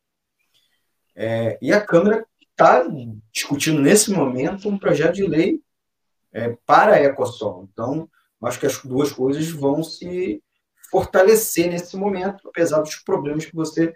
É, 1.14 1.58
e 1.62 1.74
a 1.74 1.82
Câmara 1.82 2.26
está 2.50 2.86
discutindo 3.30 3.82
nesse 3.82 4.10
momento 4.10 4.70
um 4.70 4.80
projeto 4.80 5.16
de 5.16 5.28
lei 5.28 5.60
é, 6.32 6.56
para 6.66 6.94
a 6.94 7.04
Ecosol. 7.04 7.68
Então, 7.74 8.10
acho 8.42 8.58
que 8.58 8.68
as 8.68 8.82
duas 8.86 9.12
coisas 9.12 9.50
vão 9.50 9.84
se 9.84 10.42
fortalecer 10.90 11.70
nesse 11.70 11.98
momento, 11.98 12.48
apesar 12.48 12.80
dos 12.80 12.96
problemas 12.96 13.46
que 13.46 13.54
você 13.54 13.94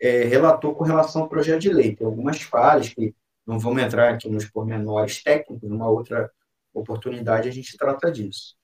é, 0.00 0.24
relatou 0.24 0.74
com 0.74 0.82
relação 0.82 1.20
ao 1.20 1.28
projeto 1.28 1.60
de 1.60 1.70
lei. 1.70 1.94
Tem 1.94 2.06
algumas 2.06 2.40
falhas 2.40 2.88
que 2.88 3.14
não 3.50 3.58
vamos 3.58 3.82
entrar 3.82 4.14
aqui 4.14 4.30
nos 4.30 4.44
pormenores 4.44 5.22
técnicos, 5.22 5.68
numa 5.68 5.88
outra 5.88 6.30
oportunidade 6.72 7.48
a 7.48 7.52
gente 7.52 7.76
trata 7.76 8.10
disso. 8.10 8.56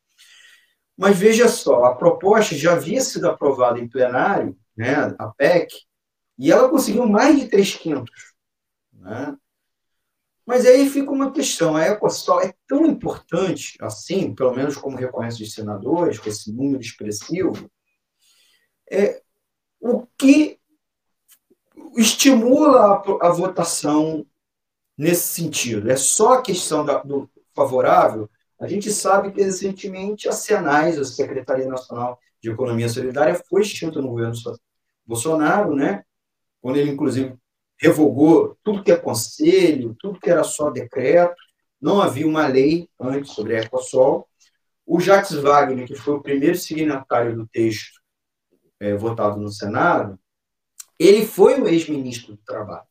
Mas 0.97 1.19
veja 1.19 1.49
só, 1.49 1.85
a 1.85 1.97
proposta 1.97 2.55
já 2.55 2.75
havia 2.75 3.01
sido 3.01 3.29
aprovada 3.29 3.81
em 3.81 3.89
plenário, 3.89 4.57
né, 4.77 5.15
a 5.19 5.27
PEC, 5.29 5.75
e 6.39 6.53
ela 6.53 6.69
conseguiu 6.69 7.07
mais 7.07 7.37
de 7.37 7.49
três 7.49 7.75
quintos. 7.75 8.35
Né? 8.93 9.37
Mas 10.47 10.65
aí 10.65 10.89
fica 10.89 11.11
uma 11.11 11.33
questão, 11.33 11.75
a 11.75 11.85
Ecosol 11.89 12.43
é 12.43 12.55
tão 12.69 12.87
importante 12.87 13.77
assim, 13.81 14.33
pelo 14.33 14.55
menos 14.55 14.77
como 14.77 14.97
reconhece 14.97 15.43
os 15.43 15.53
senadores, 15.53 16.21
com 16.21 16.29
esse 16.29 16.53
número 16.53 16.81
expressivo, 16.81 17.69
é, 18.89 19.21
o 19.81 20.07
que 20.17 20.61
estimula 21.97 23.03
a, 23.21 23.27
a 23.27 23.31
votação 23.31 24.25
nesse 24.97 25.29
sentido. 25.35 25.91
É 25.91 25.97
só 25.97 26.35
a 26.35 26.43
questão 26.43 26.85
da, 26.85 26.99
do 26.99 27.29
favorável. 27.55 28.29
A 28.59 28.67
gente 28.67 28.91
sabe 28.91 29.33
que 29.33 29.43
recentemente 29.43 30.29
a 30.29 30.33
Senais, 30.33 30.99
a 30.99 31.05
Secretaria 31.05 31.69
Nacional 31.69 32.19
de 32.43 32.51
Economia 32.51 32.89
Solidária, 32.89 33.41
foi 33.49 33.63
extinta 33.63 34.01
no 34.01 34.09
governo 34.09 34.35
Bolsonaro, 35.05 35.75
né? 35.75 36.05
Quando 36.61 36.79
ele, 36.79 36.91
inclusive, 36.91 37.37
revogou 37.79 38.57
tudo 38.65 38.83
que 38.83 38.91
é 38.91 38.97
conselho, 38.97 39.95
tudo 39.99 40.19
que 40.19 40.31
era 40.31 40.43
só 40.43 40.71
decreto, 40.71 41.35
não 41.81 42.01
havia 42.01 42.27
uma 42.27 42.47
lei 42.47 42.89
antes 42.99 43.33
sobre 43.33 43.57
a 43.57 43.61
Ecosol. 43.61 44.27
O 44.87 44.99
Jacques 45.01 45.35
Wagner, 45.35 45.87
que 45.87 45.95
foi 45.95 46.15
o 46.15 46.23
primeiro 46.23 46.57
signatário 46.57 47.37
do 47.37 47.47
texto 47.47 48.01
é, 48.81 48.95
votado 48.95 49.39
no 49.39 49.51
Senado, 49.51 50.19
ele 50.99 51.27
foi 51.27 51.61
o 51.61 51.69
ex-ministro 51.69 52.35
do 52.35 52.43
Trabalho. 52.43 52.87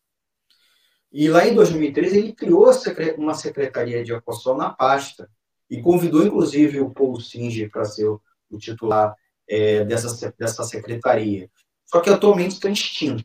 E 1.18 1.30
lá 1.30 1.48
em 1.48 1.56
2013 1.56 2.18
ele 2.18 2.34
criou 2.34 2.70
uma 3.18 3.34
secretaria 3.34 4.04
de 4.04 4.12
Ecosol 4.12 4.58
na 4.58 4.70
pasta 4.70 5.30
e 5.70 5.82
convidou 5.82 6.26
inclusive 6.26 6.82
o 6.82 6.90
Paulo 6.90 7.22
Singer 7.22 7.72
para 7.72 7.86
ser 7.86 8.06
o, 8.06 8.22
titular 8.60 9.16
é, 9.48 9.86
dessa, 9.86 10.34
dessa 10.38 10.66
secretaria. 10.66 11.50
Só 11.86 12.02
que 12.02 12.10
atualmente 12.10 12.56
está 12.56 12.70
extinto. 12.70 13.24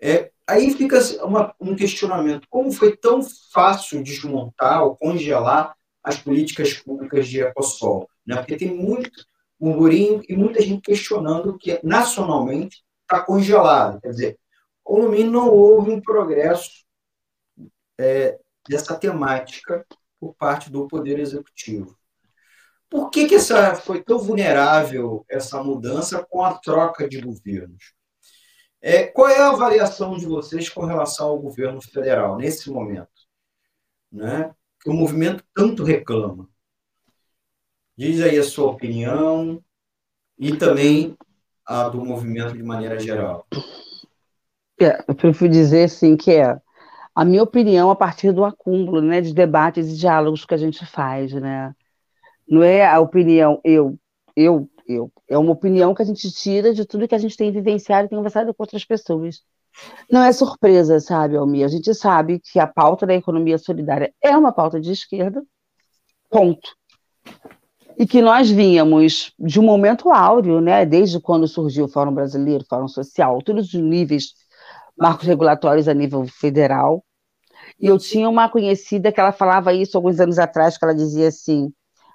É, 0.00 0.30
aí 0.46 0.72
fica 0.72 1.00
uma, 1.24 1.52
um 1.60 1.74
questionamento: 1.74 2.46
como 2.48 2.70
foi 2.70 2.96
tão 2.96 3.22
fácil 3.52 4.00
desmontar 4.00 4.84
ou 4.84 4.96
congelar 4.96 5.74
as 6.00 6.16
políticas 6.16 6.74
públicas 6.74 7.26
de 7.26 7.40
Ecosol? 7.40 8.08
Né? 8.24 8.36
Porque 8.36 8.56
tem 8.56 8.72
muito 8.72 9.26
burburinho 9.58 10.22
e 10.28 10.36
muita 10.36 10.62
gente 10.62 10.82
questionando 10.82 11.58
que 11.58 11.80
nacionalmente 11.82 12.84
está 13.02 13.20
congelado. 13.20 14.00
Quer 14.00 14.10
dizer, 14.10 14.38
ou 14.84 15.02
no 15.02 15.08
mínimo 15.08 15.32
não 15.32 15.48
houve 15.48 15.90
um 15.90 16.00
progresso 16.00 16.83
é, 17.98 18.38
dessa 18.68 18.96
temática 18.96 19.84
por 20.18 20.34
parte 20.34 20.70
do 20.70 20.88
Poder 20.88 21.18
Executivo. 21.18 21.96
Por 22.88 23.10
que, 23.10 23.26
que 23.26 23.34
essa 23.34 23.74
foi 23.74 24.02
tão 24.02 24.18
vulnerável 24.18 25.24
essa 25.28 25.62
mudança 25.62 26.24
com 26.24 26.44
a 26.44 26.54
troca 26.54 27.08
de 27.08 27.20
governos? 27.20 27.92
É, 28.80 29.06
qual 29.06 29.28
é 29.28 29.38
a 29.38 29.48
avaliação 29.48 30.16
de 30.16 30.26
vocês 30.26 30.68
com 30.68 30.84
relação 30.84 31.28
ao 31.28 31.40
governo 31.40 31.80
federal 31.80 32.36
nesse 32.36 32.70
momento? 32.70 33.08
Né? 34.12 34.54
Que 34.80 34.90
o 34.90 34.92
movimento 34.92 35.42
tanto 35.54 35.82
reclama. 35.82 36.48
Diz 37.96 38.20
aí 38.20 38.38
a 38.38 38.44
sua 38.44 38.70
opinião 38.70 39.62
e 40.38 40.56
também 40.56 41.16
a 41.64 41.88
do 41.88 42.04
movimento 42.04 42.52
de 42.52 42.62
maneira 42.62 42.98
geral. 42.98 43.46
É, 44.80 45.02
eu 45.08 45.14
prefiro 45.14 45.50
dizer 45.50 45.84
assim 45.84 46.16
que 46.16 46.32
é 46.32 46.60
a 47.14 47.24
minha 47.24 47.42
opinião 47.42 47.90
a 47.90 47.96
partir 47.96 48.32
do 48.32 48.44
acúmulo, 48.44 49.00
né, 49.00 49.20
de 49.20 49.32
debates 49.32 49.88
e 49.88 49.96
diálogos 49.96 50.44
que 50.44 50.54
a 50.54 50.58
gente 50.58 50.84
faz, 50.84 51.32
né? 51.32 51.74
Não 52.48 52.62
é 52.62 52.86
a 52.86 52.98
opinião 53.00 53.60
eu, 53.64 53.98
eu, 54.36 54.68
eu. 54.86 55.10
É 55.28 55.38
uma 55.38 55.52
opinião 55.52 55.94
que 55.94 56.02
a 56.02 56.04
gente 56.04 56.30
tira 56.32 56.74
de 56.74 56.84
tudo 56.84 57.06
que 57.08 57.14
a 57.14 57.18
gente 57.18 57.36
tem 57.36 57.52
vivenciado 57.52 58.06
e 58.06 58.08
tem 58.08 58.18
conversado 58.18 58.52
com 58.52 58.62
outras 58.62 58.84
pessoas. 58.84 59.42
Não 60.10 60.22
é 60.22 60.32
surpresa, 60.32 61.00
sabe, 61.00 61.36
Almir? 61.36 61.64
A 61.64 61.68
gente 61.68 61.92
sabe 61.94 62.40
que 62.40 62.58
a 62.58 62.66
pauta 62.66 63.06
da 63.06 63.14
economia 63.14 63.58
solidária 63.58 64.12
é 64.22 64.36
uma 64.36 64.52
pauta 64.52 64.80
de 64.80 64.92
esquerda, 64.92 65.42
ponto. 66.30 66.76
E 67.96 68.06
que 68.06 68.20
nós 68.20 68.50
vínhamos 68.50 69.32
de 69.38 69.60
um 69.60 69.62
momento 69.62 70.10
áureo, 70.10 70.60
né, 70.60 70.84
desde 70.84 71.20
quando 71.20 71.46
surgiu 71.46 71.84
o 71.84 71.88
Fórum 71.88 72.12
Brasileiro, 72.12 72.64
o 72.64 72.66
Fórum 72.66 72.88
Social, 72.88 73.40
todos 73.42 73.72
os 73.72 73.80
níveis, 73.80 74.34
marcos 74.96 75.26
regulatórios 75.26 75.88
a 75.88 75.94
nível 75.94 76.26
federal. 76.26 77.04
E 77.78 77.86
eu 77.86 77.98
tinha 77.98 78.28
uma 78.28 78.48
conhecida 78.48 79.12
que 79.12 79.20
ela 79.20 79.32
falava 79.32 79.72
isso 79.72 79.96
alguns 79.96 80.20
anos 80.20 80.38
atrás, 80.38 80.76
que 80.76 80.84
ela 80.84 80.94
dizia 80.94 81.28
assim: 81.28 81.72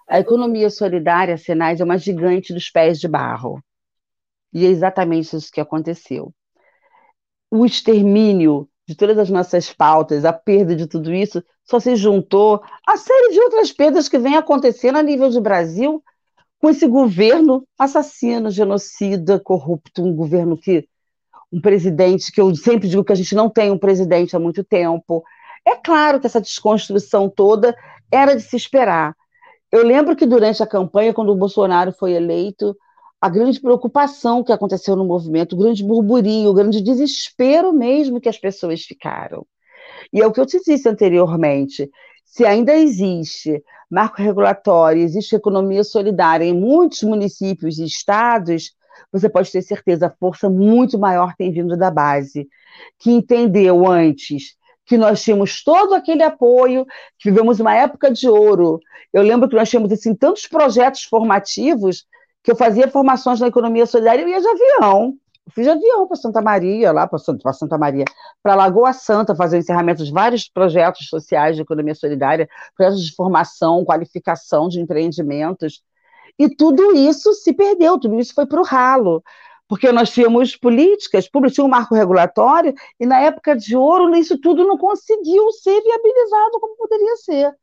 a 0.07 0.19
economia 0.19 0.69
solidária, 0.69 1.38
Senais, 1.38 1.80
é 1.80 1.84
uma 1.84 1.97
gigante 1.97 2.53
dos 2.53 2.69
pés 2.69 2.99
de 2.99 3.07
barro. 3.07 3.61
E 4.53 4.65
é 4.65 4.69
exatamente 4.69 5.36
isso 5.36 5.51
que 5.51 5.61
aconteceu. 5.61 6.34
O 7.51 7.65
extermínio 7.65 8.67
de 8.88 8.95
todas 8.95 9.19
as 9.19 9.30
nossas 9.30 9.71
pautas, 9.71 10.25
a 10.25 10.34
perda 10.34 10.75
de 10.75 10.88
tudo 10.88 11.13
isso, 11.13 11.43
só 11.63 11.80
se 11.80 11.95
juntou 11.95 12.59
a 12.88 12.97
série 12.97 13.34
de 13.34 13.39
outras 13.39 13.71
perdas 13.71 14.09
que 14.09 14.17
vem 14.17 14.36
acontecendo 14.36 14.97
a 14.97 15.03
nível 15.03 15.30
de 15.30 15.39
Brasil 15.39 16.03
com 16.59 16.69
esse 16.69 16.88
governo 16.88 17.67
assassino, 17.77 18.49
genocida, 18.49 19.39
corrupto, 19.39 20.03
um 20.03 20.15
governo 20.15 20.57
que 20.57 20.88
um 21.51 21.59
presidente 21.61 22.31
que 22.31 22.39
eu 22.39 22.55
sempre 22.55 22.87
digo 22.87 23.03
que 23.03 23.11
a 23.11 23.15
gente 23.15 23.35
não 23.35 23.49
tem 23.49 23.71
um 23.71 23.77
presidente 23.77 24.35
há 24.35 24.39
muito 24.39 24.63
tempo. 24.63 25.23
É 25.65 25.75
claro 25.75 26.19
que 26.19 26.27
essa 26.27 26.41
desconstrução 26.41 27.29
toda 27.29 27.75
era 28.11 28.35
de 28.35 28.41
se 28.41 28.55
esperar, 28.55 29.15
eu 29.71 29.85
lembro 29.85 30.15
que 30.15 30.25
durante 30.25 30.63
a 30.63 30.67
campanha, 30.67 31.13
quando 31.13 31.31
o 31.31 31.35
Bolsonaro 31.35 31.91
foi 31.91 32.13
eleito, 32.13 32.75
a 33.21 33.29
grande 33.29 33.59
preocupação 33.59 34.43
que 34.43 34.51
aconteceu 34.51 34.95
no 34.95 35.05
movimento, 35.05 35.53
o 35.53 35.59
grande 35.59 35.83
burburinho, 35.83 36.49
o 36.49 36.53
grande 36.53 36.81
desespero 36.81 37.71
mesmo 37.71 38.19
que 38.19 38.29
as 38.29 38.37
pessoas 38.37 38.81
ficaram. 38.81 39.45
E 40.11 40.21
é 40.21 40.25
o 40.25 40.31
que 40.31 40.39
eu 40.39 40.45
te 40.45 40.59
disse 40.65 40.89
anteriormente: 40.89 41.89
se 42.25 42.45
ainda 42.45 42.73
existe 42.73 43.63
marco 43.89 44.21
regulatório, 44.21 45.03
existe 45.03 45.35
economia 45.35 45.83
solidária 45.83 46.45
em 46.45 46.53
muitos 46.53 47.03
municípios 47.03 47.77
e 47.77 47.85
estados, 47.85 48.71
você 49.12 49.30
pode 49.30 49.51
ter 49.51 49.62
certeza, 49.62 50.07
a 50.07 50.10
força 50.10 50.49
muito 50.49 50.97
maior 50.97 51.34
tem 51.36 51.51
vindo 51.51 51.76
da 51.76 51.89
base, 51.89 52.47
que 52.99 53.12
entendeu 53.12 53.88
antes 53.88 54.57
que 54.89 54.97
nós 54.97 55.22
tínhamos 55.22 55.64
todo 55.64 55.93
aquele 55.93 56.24
apoio, 56.24 56.84
que 57.20 57.30
vivemos 57.30 57.60
uma 57.60 57.76
época 57.76 58.12
de 58.12 58.28
ouro. 58.28 58.80
Eu 59.14 59.22
lembro 59.22 59.47
que 59.47 59.55
nós 59.55 59.70
tínhamos 59.70 59.91
assim, 59.91 60.16
tantos 60.16 60.47
projetos 60.47 61.03
formativos 61.03 62.07
que 62.43 62.49
eu 62.49 62.55
fazia 62.55 62.88
formações 62.88 63.39
na 63.39 63.47
economia 63.47 63.86
solidária 63.86 64.24
e 64.24 64.26
eu 64.26 64.30
ia 64.30 64.41
de 64.41 64.47
avião. 64.47 65.14
Eu 65.45 65.53
fiz 65.53 65.64
de 65.64 65.70
avião 65.70 66.07
para 66.07 66.18
Santa 66.18 66.41
Maria, 66.41 66.91
lá 66.91 67.05
para 67.05 67.20
Santa, 67.20 67.53
Santa 67.53 67.78
Maria, 67.78 68.05
para 68.41 68.55
Lagoa 68.55 68.91
Santa, 68.91 69.36
fazer 69.36 69.57
o 69.57 69.60
encerramento 69.60 70.03
de 70.03 70.12
vários 70.12 70.49
projetos 70.49 71.07
sociais 71.07 71.55
de 71.55 71.62
economia 71.62 71.93
solidária, 71.93 72.49
projetos 72.76 73.03
de 73.05 73.14
formação, 73.14 73.86
qualificação 73.86 74.68
de 74.68 74.80
empreendimentos. 74.80 75.84
E 76.39 76.49
tudo 76.49 76.95
isso 76.95 77.33
se 77.33 77.53
perdeu, 77.53 77.99
tudo 77.99 78.17
isso 78.19 78.33
foi 78.33 78.45
para 78.45 78.61
o 78.61 78.63
ralo 78.63 79.21
porque 79.69 79.91
nós 79.91 80.09
tínhamos 80.09 80.55
políticas 80.55 81.29
públicas, 81.29 81.53
tinha 81.53 81.63
um 81.63 81.69
marco 81.69 81.93
regulatório, 81.93 82.73
e 82.99 83.05
na 83.05 83.19
época 83.19 83.55
de 83.55 83.77
ouro 83.77 84.15
isso 84.15 84.35
tudo 84.41 84.65
não 84.65 84.79
conseguiu 84.79 85.51
ser 85.51 85.79
viabilizado 85.79 86.59
como 86.59 86.75
poderia 86.75 87.15
ser. 87.17 87.55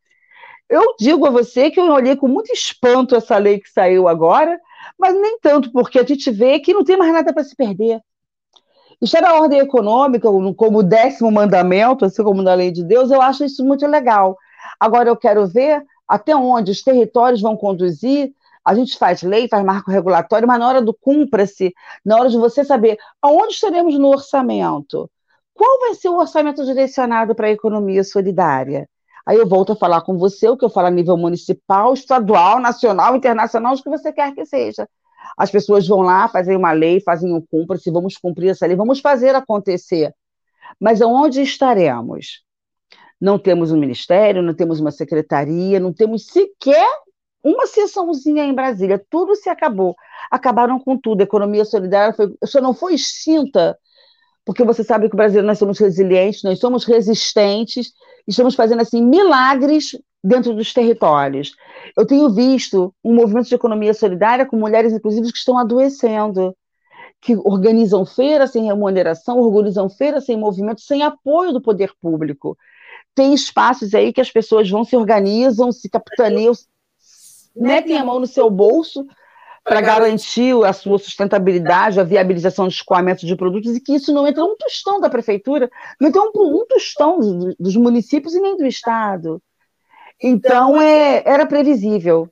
Eu 0.68 0.94
digo 1.00 1.26
a 1.26 1.30
você 1.30 1.68
que 1.68 1.80
eu 1.80 1.90
olhei 1.90 2.14
com 2.14 2.28
muito 2.28 2.52
espanto 2.52 3.16
essa 3.16 3.36
lei 3.36 3.58
que 3.58 3.68
saiu 3.68 4.06
agora, 4.06 4.56
mas 4.96 5.20
nem 5.20 5.36
tanto, 5.40 5.72
porque 5.72 5.98
a 5.98 6.04
gente 6.04 6.30
vê 6.30 6.60
que 6.60 6.72
não 6.72 6.84
tem 6.84 6.96
mais 6.96 7.12
nada 7.12 7.34
para 7.34 7.42
se 7.42 7.56
perder. 7.56 8.00
Isso 9.02 9.16
era 9.16 9.30
a 9.30 9.40
ordem 9.40 9.58
econômica, 9.58 10.28
como 10.56 10.84
décimo 10.84 11.30
mandamento, 11.30 12.04
assim 12.04 12.22
como 12.22 12.40
na 12.40 12.54
lei 12.54 12.70
de 12.70 12.84
Deus, 12.84 13.10
eu 13.10 13.20
acho 13.20 13.44
isso 13.44 13.64
muito 13.64 13.84
legal. 13.84 14.38
Agora 14.78 15.08
eu 15.08 15.16
quero 15.16 15.44
ver 15.44 15.84
até 16.06 16.36
onde 16.36 16.70
os 16.70 16.82
territórios 16.82 17.42
vão 17.42 17.56
conduzir 17.56 18.32
a 18.66 18.74
gente 18.74 18.98
faz 18.98 19.22
lei, 19.22 19.46
faz 19.48 19.64
marco 19.64 19.92
regulatório, 19.92 20.48
mas 20.48 20.58
na 20.58 20.66
hora 20.68 20.82
do 20.82 20.92
cumpra-se, 20.92 21.72
na 22.04 22.18
hora 22.18 22.28
de 22.28 22.36
você 22.36 22.64
saber 22.64 22.98
aonde 23.22 23.54
estaremos 23.54 23.96
no 23.96 24.08
orçamento, 24.08 25.08
qual 25.54 25.78
vai 25.78 25.94
ser 25.94 26.08
o 26.08 26.18
orçamento 26.18 26.64
direcionado 26.64 27.32
para 27.32 27.46
a 27.46 27.52
economia 27.52 28.02
solidária? 28.02 28.88
Aí 29.24 29.38
eu 29.38 29.48
volto 29.48 29.72
a 29.72 29.76
falar 29.76 30.00
com 30.00 30.18
você, 30.18 30.48
o 30.48 30.56
que 30.56 30.64
eu 30.64 30.70
falo 30.70 30.88
a 30.88 30.90
nível 30.90 31.16
municipal, 31.16 31.94
estadual, 31.94 32.58
nacional, 32.58 33.14
internacional, 33.14 33.74
o 33.74 33.82
que 33.82 33.88
você 33.88 34.12
quer 34.12 34.34
que 34.34 34.44
seja. 34.44 34.88
As 35.38 35.50
pessoas 35.50 35.86
vão 35.86 36.00
lá, 36.00 36.26
fazem 36.26 36.56
uma 36.56 36.72
lei, 36.72 37.00
fazem 37.00 37.32
um 37.32 37.40
cúmplice, 37.40 37.88
vamos 37.90 38.16
cumprir 38.16 38.50
essa 38.50 38.66
lei, 38.66 38.74
vamos 38.74 38.98
fazer 38.98 39.36
acontecer. 39.36 40.12
Mas 40.80 41.00
aonde 41.00 41.40
estaremos? 41.40 42.42
Não 43.20 43.38
temos 43.38 43.70
um 43.70 43.78
ministério, 43.78 44.42
não 44.42 44.54
temos 44.54 44.80
uma 44.80 44.90
secretaria, 44.90 45.78
não 45.78 45.92
temos 45.92 46.26
sequer 46.26 47.05
uma 47.48 47.66
sessãozinha 47.66 48.44
em 48.44 48.54
Brasília. 48.54 49.04
Tudo 49.10 49.34
se 49.36 49.48
acabou. 49.48 49.94
Acabaram 50.30 50.78
com 50.80 50.96
tudo. 50.96 51.20
A 51.20 51.24
economia 51.24 51.64
solidária 51.64 52.12
foi, 52.14 52.34
só 52.44 52.60
não 52.60 52.74
foi 52.74 52.94
extinta 52.94 53.78
porque 54.46 54.62
você 54.62 54.84
sabe 54.84 55.08
que 55.08 55.14
o 55.14 55.16
Brasil 55.16 55.42
nós 55.42 55.58
somos 55.58 55.76
resilientes, 55.76 56.44
nós 56.44 56.60
somos 56.60 56.84
resistentes, 56.84 57.92
estamos 58.28 58.54
fazendo 58.54 58.80
assim 58.80 59.04
milagres 59.04 59.90
dentro 60.22 60.54
dos 60.54 60.72
territórios. 60.72 61.50
Eu 61.96 62.06
tenho 62.06 62.32
visto 62.32 62.94
um 63.02 63.12
movimento 63.12 63.48
de 63.48 63.56
economia 63.56 63.92
solidária 63.92 64.46
com 64.46 64.56
mulheres, 64.56 64.92
inclusive, 64.92 65.32
que 65.32 65.38
estão 65.38 65.58
adoecendo, 65.58 66.56
que 67.20 67.34
organizam 67.34 68.06
feiras 68.06 68.52
sem 68.52 68.64
remuneração, 68.64 69.40
organizam 69.40 69.90
feiras 69.90 70.24
sem 70.24 70.36
movimento, 70.36 70.80
sem 70.80 71.02
apoio 71.02 71.52
do 71.52 71.60
poder 71.60 71.90
público. 72.00 72.56
Tem 73.16 73.34
espaços 73.34 73.94
aí 73.94 74.12
que 74.12 74.20
as 74.20 74.30
pessoas 74.30 74.70
vão 74.70 74.84
se 74.84 74.96
organizam, 74.96 75.72
se 75.72 75.88
capitaneiam, 75.88 76.52
metem 77.56 77.96
a 77.96 78.04
mão 78.04 78.20
no 78.20 78.26
seu 78.26 78.50
bolso 78.50 79.06
para 79.64 79.80
garantir 79.80 80.54
a 80.64 80.72
sua 80.72 80.96
sustentabilidade, 80.96 81.98
a 81.98 82.04
viabilização 82.04 82.66
do 82.66 82.70
escoamento 82.70 83.26
de 83.26 83.34
produtos, 83.34 83.74
e 83.74 83.80
que 83.80 83.94
isso 83.94 84.12
não 84.12 84.26
entra 84.26 84.44
um 84.44 84.56
tostão 84.56 85.00
da 85.00 85.10
prefeitura, 85.10 85.68
não 86.00 86.08
entra 86.08 86.22
um, 86.22 86.30
um 86.36 86.64
tostão 86.68 87.18
dos 87.58 87.74
municípios 87.74 88.32
e 88.34 88.40
nem 88.40 88.56
do 88.56 88.64
Estado. 88.64 89.42
Então, 90.22 90.80
é, 90.80 91.22
era 91.26 91.44
previsível, 91.46 92.28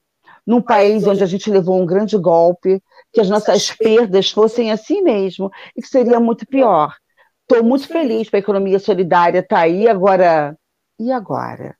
num 0.46 0.62
país 0.62 1.06
onde 1.06 1.24
a 1.24 1.26
gente 1.26 1.50
levou 1.50 1.80
um 1.80 1.86
grande 1.86 2.16
golpe, 2.16 2.80
que 3.12 3.20
as 3.20 3.28
nossas 3.28 3.70
perdas 3.72 4.30
fossem 4.30 4.70
assim 4.70 5.02
mesmo, 5.02 5.50
e 5.76 5.82
que 5.82 5.88
seria 5.88 6.20
muito 6.20 6.46
pior. 6.46 6.94
Estou 7.42 7.64
muito 7.64 7.88
feliz 7.88 8.30
para 8.30 8.38
a 8.38 8.40
economia 8.40 8.78
solidária 8.78 9.40
estar 9.40 9.56
tá 9.56 9.62
aí, 9.62 9.88
agora, 9.88 10.56
e 11.00 11.10
agora? 11.10 11.76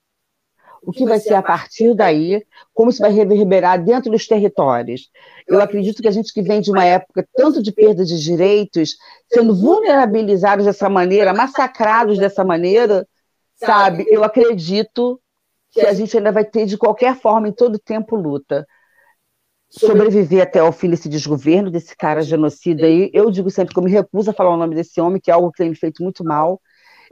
O 0.86 0.92
que 0.92 1.04
vai 1.04 1.18
ser 1.18 1.34
a 1.34 1.42
partir 1.42 1.94
daí, 1.94 2.44
como 2.72 2.90
isso 2.90 3.00
vai 3.00 3.10
reverberar 3.10 3.82
dentro 3.82 4.10
dos 4.10 4.26
territórios. 4.26 5.10
Eu 5.46 5.60
acredito 5.60 6.02
que 6.02 6.08
a 6.08 6.10
gente 6.10 6.32
que 6.32 6.42
vem 6.42 6.60
de 6.60 6.70
uma 6.70 6.84
época 6.84 7.26
tanto 7.34 7.62
de 7.62 7.72
perda 7.72 8.04
de 8.04 8.18
direitos, 8.22 8.96
sendo 9.32 9.54
vulnerabilizados 9.54 10.64
dessa 10.66 10.88
maneira, 10.88 11.32
massacrados 11.32 12.18
dessa 12.18 12.44
maneira, 12.44 13.06
sabe? 13.56 14.04
Eu 14.08 14.22
acredito 14.22 15.20
que 15.70 15.80
a 15.80 15.92
gente 15.92 16.16
ainda 16.16 16.30
vai 16.30 16.44
ter, 16.44 16.66
de 16.66 16.76
qualquer 16.76 17.16
forma, 17.16 17.48
em 17.48 17.52
todo 17.52 17.78
tempo, 17.78 18.14
luta. 18.14 18.66
Sobreviver 19.68 20.42
até 20.42 20.60
ao 20.60 20.70
fim 20.70 20.88
desse 20.88 21.08
desgoverno, 21.08 21.70
desse 21.70 21.96
cara 21.96 22.22
genocida 22.22 22.86
aí. 22.86 23.10
Eu 23.12 23.30
digo 23.30 23.50
sempre 23.50 23.74
que 23.74 23.78
eu 23.80 23.82
me 23.82 23.90
recuso 23.90 24.30
a 24.30 24.34
falar 24.34 24.50
o 24.50 24.56
nome 24.56 24.76
desse 24.76 25.00
homem, 25.00 25.20
que 25.20 25.30
é 25.30 25.34
algo 25.34 25.50
que 25.50 25.58
tem 25.58 25.70
me 25.70 25.76
feito 25.76 26.02
muito 26.02 26.22
mal 26.22 26.60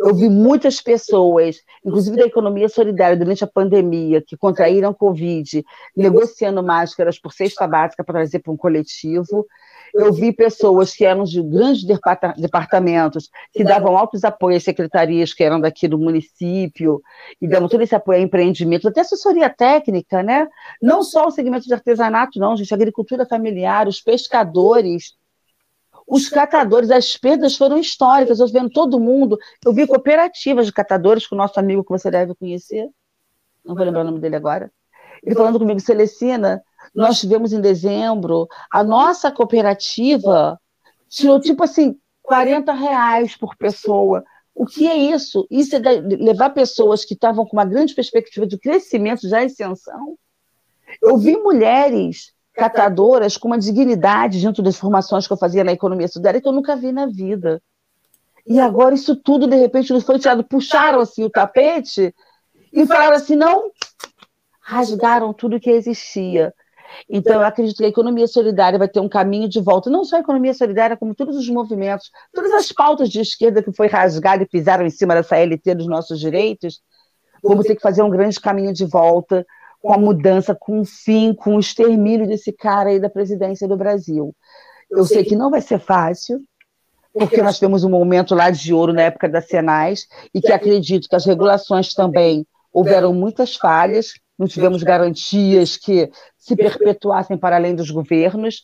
eu 0.05 0.15
vi 0.15 0.29
muitas 0.29 0.81
pessoas, 0.81 1.57
inclusive 1.85 2.17
da 2.17 2.27
economia 2.27 2.69
solidária, 2.69 3.17
durante 3.17 3.45
a 3.45 3.47
pandemia, 3.47 4.21
que 4.21 4.37
contraíram 4.37 4.93
Covid, 4.93 5.65
negociando 5.97 6.63
máscaras 6.63 7.19
por 7.19 7.33
cesta 7.33 7.67
básica 7.67 8.03
para 8.03 8.15
trazer 8.15 8.41
para 8.41 8.53
um 8.53 8.57
coletivo. 8.57 9.47
Eu 9.95 10.13
vi 10.13 10.33
pessoas 10.33 10.95
que 10.95 11.05
eram 11.05 11.25
de 11.25 11.43
grandes 11.43 11.85
departamentos, 12.37 13.29
que 13.53 13.63
davam 13.63 13.97
altos 13.97 14.25
apoios 14.25 14.59
às 14.59 14.65
secretarias 14.65 15.35
que 15.35 15.45
eram 15.45 15.61
daqui 15.61 15.87
do 15.87 15.99
município, 15.99 17.03
e 17.41 17.47
davam 17.47 17.69
todo 17.69 17.83
esse 17.83 17.95
apoio 17.95 18.19
a 18.19 18.23
empreendimentos, 18.23 18.87
até 18.87 19.03
assessoria 19.03 19.51
técnica, 19.51 20.23
né? 20.23 20.49
Não 20.81 21.03
só 21.03 21.27
o 21.27 21.31
segmento 21.31 21.67
de 21.67 21.75
artesanato, 21.75 22.39
não, 22.39 22.57
gente, 22.57 22.73
agricultura 22.73 23.27
familiar, 23.27 23.87
os 23.87 24.01
pescadores, 24.01 25.15
os 26.13 26.29
catadores, 26.29 26.91
as 26.91 27.17
perdas 27.17 27.57
foram 27.57 27.79
históricas. 27.79 28.39
Eu 28.39 28.47
vendo 28.49 28.69
todo 28.69 29.01
mundo. 29.01 29.39
Eu 29.65 29.73
vi 29.73 29.87
cooperativas 29.87 30.67
de 30.67 30.73
catadores 30.73 31.27
com 31.27 31.35
o 31.35 31.39
nosso 31.39 31.59
amigo 31.59 31.83
que 31.83 31.89
você 31.89 32.11
deve 32.11 32.35
conhecer. 32.35 32.87
Não 33.65 33.75
vou 33.75 33.83
lembrar 33.83 34.03
o 34.03 34.05
nome 34.05 34.21
dele 34.21 34.37
agora. 34.37 34.71
Ele 35.25 35.35
falando 35.35 35.59
comigo, 35.59 35.81
Celestina, 35.81 36.63
nós 36.95 37.19
tivemos 37.19 37.55
em 37.55 37.63
dezembro, 37.63 38.47
a 38.71 38.85
nossa 38.85 39.33
cooperativa 39.33 40.61
tirou 41.09 41.41
tipo 41.41 41.65
assim, 41.65 41.99
40 42.21 42.75
reais 42.75 43.35
por 43.35 43.57
pessoa. 43.57 44.23
O 44.55 44.67
que 44.67 44.87
é 44.87 44.95
isso? 44.95 45.47
Isso 45.51 45.77
é 45.77 45.79
levar 45.79 46.51
pessoas 46.51 47.07
que 47.07 47.15
estavam 47.15 47.47
com 47.47 47.57
uma 47.57 47.65
grande 47.65 47.95
perspectiva 47.95 48.47
de 48.47 48.59
crescimento, 48.59 49.27
já 49.27 49.43
em 49.43 49.47
ascensão. 49.47 50.19
Eu 51.01 51.17
vi 51.17 51.39
mulheres 51.39 52.35
catadoras 52.63 53.37
com 53.37 53.49
uma 53.49 53.59
dignidade 53.59 54.41
dentro 54.41 54.63
das 54.63 54.77
formações 54.77 55.27
que 55.27 55.33
eu 55.33 55.37
fazia 55.37 55.65
na 55.65 55.73
economia 55.73 56.07
solidária 56.07 56.41
que 56.41 56.47
eu 56.47 56.53
nunca 56.53 56.77
vi 56.77 56.93
na 56.93 57.07
vida. 57.07 57.61
E 58.47 58.61
agora 58.61 58.95
isso 58.95 59.17
tudo, 59.17 59.49
de 59.49 59.57
repente, 59.57 59.93
nos 59.93 60.05
foi 60.05 60.17
tirado, 60.17 60.45
puxaram 60.45 61.01
assim 61.01 61.25
o 61.25 61.31
tapete 61.31 62.15
e 62.73 62.87
falaram 62.87 63.17
assim, 63.17 63.35
não, 63.35 63.69
rasgaram 64.61 65.33
tudo 65.33 65.59
que 65.59 65.71
existia. 65.71 66.55
Então, 67.11 67.41
eu 67.41 67.45
acredito 67.45 67.79
que 67.79 67.85
a 67.85 67.89
economia 67.89 68.29
solidária 68.29 68.79
vai 68.79 68.89
ter 68.89 69.01
um 69.01 69.09
caminho 69.09 69.49
de 69.49 69.61
volta, 69.61 69.91
não 69.91 70.05
só 70.05 70.17
a 70.17 70.21
economia 70.21 70.55
solidária, 70.55 70.97
como 70.97 71.17
todos 71.17 71.37
os 71.37 71.49
movimentos, 71.49 72.13
todas 72.33 72.53
as 72.53 72.71
pautas 72.71 73.09
de 73.09 73.21
esquerda 73.21 73.61
que 73.61 73.73
foi 73.73 73.89
rasgada 73.89 74.45
e 74.45 74.47
pisaram 74.47 74.87
em 74.87 74.91
cima 74.91 75.15
dessa 75.15 75.37
LT 75.37 75.75
dos 75.75 75.89
nossos 75.89 76.21
direitos, 76.21 76.81
vamos 77.43 77.67
ter 77.67 77.75
que 77.75 77.83
fazer 77.83 78.03
um 78.03 78.11
grande 78.11 78.39
caminho 78.39 78.73
de 78.73 78.85
volta, 78.85 79.45
com 79.83 79.93
a 79.93 79.99
mudança, 79.99 80.55
com 80.55 80.81
o 80.81 80.85
fim, 80.85 81.35
com 81.35 81.57
o 81.57 81.61
extermínio 81.61 82.27
desse 82.27 82.53
cara 82.53 82.91
aí 82.91 83.01
da 83.01 83.11
presidência 83.11 83.67
do 83.67 83.77
Brasil. 83.77 84.35
Eu 84.89 85.05
sei 85.05 85.25
que 85.25 85.35
não 85.35 85.51
vai 85.51 85.61
ser 85.61 85.81
fácil, 85.81 86.41
porque 87.13 87.43
nós 87.43 87.59
temos 87.59 87.83
um 87.83 87.91
momento 87.91 88.35
lá 88.35 88.51
de 88.51 88.73
ouro 88.73 88.93
na 88.93 89.03
época 89.03 89.29
da 89.29 89.43
Senais, 89.43 90.07
e 90.33 90.41
que 90.41 90.53
acredito 90.53 91.09
que 91.09 91.17
as 91.17 91.27
regulações 91.27 91.93
também 91.93 92.47
houveram 92.73 93.13
muitas 93.13 93.57
falhas, 93.57 94.13
não 94.39 94.47
tivemos 94.47 94.83
garantias 94.83 95.77
que 95.77 96.11
se 96.39 96.55
perpetuassem 96.55 97.37
para 97.37 97.57
além 97.57 97.75
dos 97.75 97.91
governos, 97.91 98.63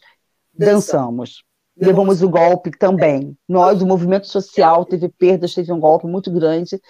dançamos. 0.54 1.42
Levamos 1.76 2.22
o 2.22 2.28
golpe 2.28 2.70
também. 2.70 3.36
Nós, 3.48 3.82
o 3.82 3.86
movimento 3.86 4.26
social, 4.26 4.84
teve 4.84 5.08
perdas, 5.08 5.54
teve 5.54 5.72
um 5.72 5.78
golpe 5.78 6.06
muito 6.06 6.30
grande. 6.30 6.80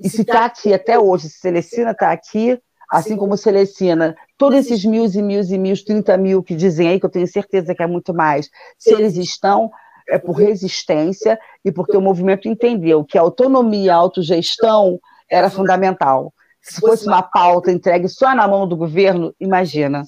E 0.00 0.08
se 0.08 0.22
está 0.22 0.46
aqui 0.46 0.72
até 0.72 0.98
hoje, 0.98 1.28
se 1.28 1.38
Celestina 1.38 1.92
está 1.92 2.10
aqui, 2.10 2.58
assim 2.90 3.16
como 3.16 3.36
Celestina, 3.36 4.16
todos 4.36 4.58
esses 4.58 4.84
mil 4.84 5.04
e 5.04 5.22
mil 5.22 5.40
e 5.40 5.58
mil, 5.58 5.84
30 5.84 6.16
mil 6.16 6.42
que 6.42 6.54
dizem 6.54 6.88
aí, 6.88 7.00
que 7.00 7.06
eu 7.06 7.10
tenho 7.10 7.26
certeza 7.26 7.74
que 7.74 7.82
é 7.82 7.86
muito 7.86 8.14
mais, 8.14 8.48
se 8.78 8.92
eles 8.92 9.16
estão, 9.16 9.70
é 10.08 10.18
por 10.18 10.32
resistência 10.32 11.38
e 11.64 11.72
porque 11.72 11.96
o 11.96 12.00
movimento 12.00 12.48
entendeu 12.48 13.04
que 13.04 13.16
a 13.16 13.22
autonomia, 13.22 13.94
a 13.94 13.96
autogestão 13.96 15.00
era 15.30 15.48
fundamental. 15.48 16.32
Se 16.60 16.80
fosse 16.80 17.06
uma 17.06 17.22
pauta 17.22 17.70
entregue 17.70 18.08
só 18.08 18.34
na 18.34 18.48
mão 18.48 18.66
do 18.66 18.76
governo, 18.76 19.34
imagina. 19.38 20.04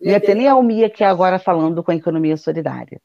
Não 0.00 0.10
ia 0.10 0.20
ter 0.20 0.34
nem 0.34 0.48
a 0.48 0.56
UMIA 0.56 0.90
que 0.90 1.04
é 1.04 1.06
agora 1.06 1.38
falando 1.38 1.82
com 1.82 1.90
a 1.90 1.96
economia 1.96 2.36
solidária. 2.36 3.00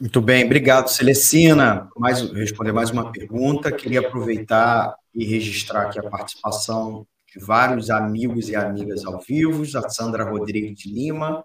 Muito 0.00 0.20
bem, 0.20 0.44
obrigado, 0.44 0.86
Celestina. 0.86 1.90
Mais, 1.96 2.20
responder 2.30 2.70
mais 2.70 2.90
uma 2.90 3.10
pergunta. 3.10 3.72
Queria 3.72 3.98
aproveitar 3.98 4.94
e 5.12 5.24
registrar 5.24 5.86
aqui 5.86 5.98
a 5.98 6.08
participação 6.08 7.04
de 7.26 7.44
vários 7.44 7.90
amigos 7.90 8.48
e 8.48 8.54
amigas 8.54 9.04
ao 9.04 9.20
vivo. 9.20 9.64
A 9.76 9.88
Sandra 9.90 10.22
Rodrigues 10.22 10.78
de 10.78 10.92
Lima, 10.92 11.44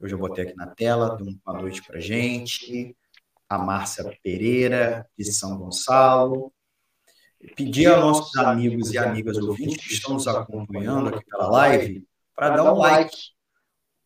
eu 0.00 0.08
já 0.08 0.16
botei 0.16 0.48
aqui 0.48 0.56
na 0.56 0.66
tela, 0.66 1.16
dando 1.16 1.38
uma 1.46 1.62
noite 1.62 1.80
para 1.84 2.00
gente. 2.00 2.96
A 3.48 3.56
Márcia 3.56 4.18
Pereira, 4.20 5.06
de 5.16 5.32
São 5.32 5.56
Gonçalo. 5.56 6.52
Pedir 7.54 7.86
a 7.86 8.00
nossos 8.00 8.36
amigos 8.36 8.92
e 8.92 8.98
amigas 8.98 9.38
ouvintes 9.38 9.76
que 9.76 9.92
estão 9.92 10.14
nos 10.14 10.26
acompanhando 10.26 11.10
aqui 11.10 11.24
pela 11.24 11.48
live 11.48 12.04
para 12.34 12.50
dar 12.50 12.72
um 12.72 12.78
like. 12.78 13.16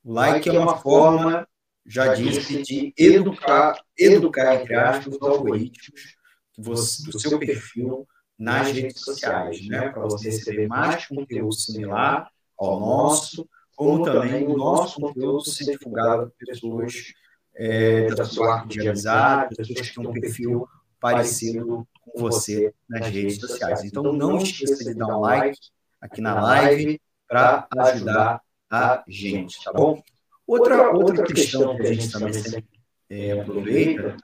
O 0.05 0.13
like 0.13 0.51
é 0.51 0.59
uma 0.61 0.77
forma 0.77 1.49
já 1.87 2.15
disse, 2.15 2.63
de 2.63 2.95
educar, 2.97 3.79
educar, 3.99 4.55
entre 4.55 4.75
aspas, 4.75 5.15
os 5.15 5.23
algoritmos 5.23 6.17
você, 6.57 7.11
do 7.11 7.19
seu 7.19 7.39
perfil 7.39 8.07
nas 8.39 8.71
redes 8.73 9.01
sociais, 9.01 9.67
né? 9.69 9.91
Para 9.91 10.03
você 10.03 10.31
receber 10.31 10.67
mais 10.67 11.07
conteúdo 11.07 11.53
similar 11.53 12.31
ao 12.59 12.81
nosso, 12.81 13.49
como 13.77 14.05
também 14.05 14.47
o 14.47 14.57
nosso 14.57 15.01
conteúdo 15.01 15.45
ser 15.45 15.77
divulgado 15.77 16.31
por 16.31 16.47
pessoas 16.47 17.13
é, 17.57 18.07
da 18.15 18.25
sua 18.25 18.61
arte 18.61 18.79
de 18.79 18.89
amizade, 18.89 19.55
pessoas 19.57 19.89
que 19.89 19.95
têm 19.95 20.07
um 20.07 20.13
perfil 20.13 20.69
parecido 21.01 21.87
com 22.01 22.21
você 22.21 22.73
nas 22.89 23.09
redes 23.09 23.39
sociais. 23.39 23.85
Então, 23.85 24.03
não 24.13 24.39
esqueça 24.39 24.85
de 24.85 24.95
dar 24.95 25.17
um 25.17 25.21
like 25.21 25.59
aqui 26.01 26.21
na 26.21 26.41
live 26.41 27.01
para 27.29 27.67
ajudar 27.79 28.41
a 28.71 29.05
gente, 29.07 29.63
tá 29.63 29.73
bom? 29.73 30.03
Outra, 30.47 30.91
outra 30.91 31.25
questão 31.25 31.77
que 31.77 31.83
a 31.83 31.93
gente 31.93 32.11
também 32.11 32.33
sempre 32.33 32.69
é, 33.09 33.33
aproveita 33.33 34.17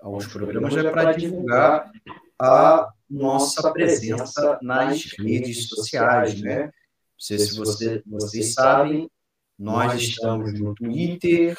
aos 0.00 0.26
programas 0.26 0.76
é 0.76 0.90
para 0.90 1.12
divulgar 1.12 1.90
a 2.40 2.88
nossa 3.08 3.72
presença 3.72 4.58
nas 4.62 5.04
redes 5.18 5.68
sociais, 5.68 6.40
né? 6.40 6.64
Não 6.64 6.72
sei 7.18 7.38
se 7.38 7.56
você, 7.56 8.02
vocês 8.06 8.54
sabem, 8.54 9.10
nós 9.58 10.00
estamos 10.00 10.58
no 10.58 10.74
Twitter, 10.74 11.56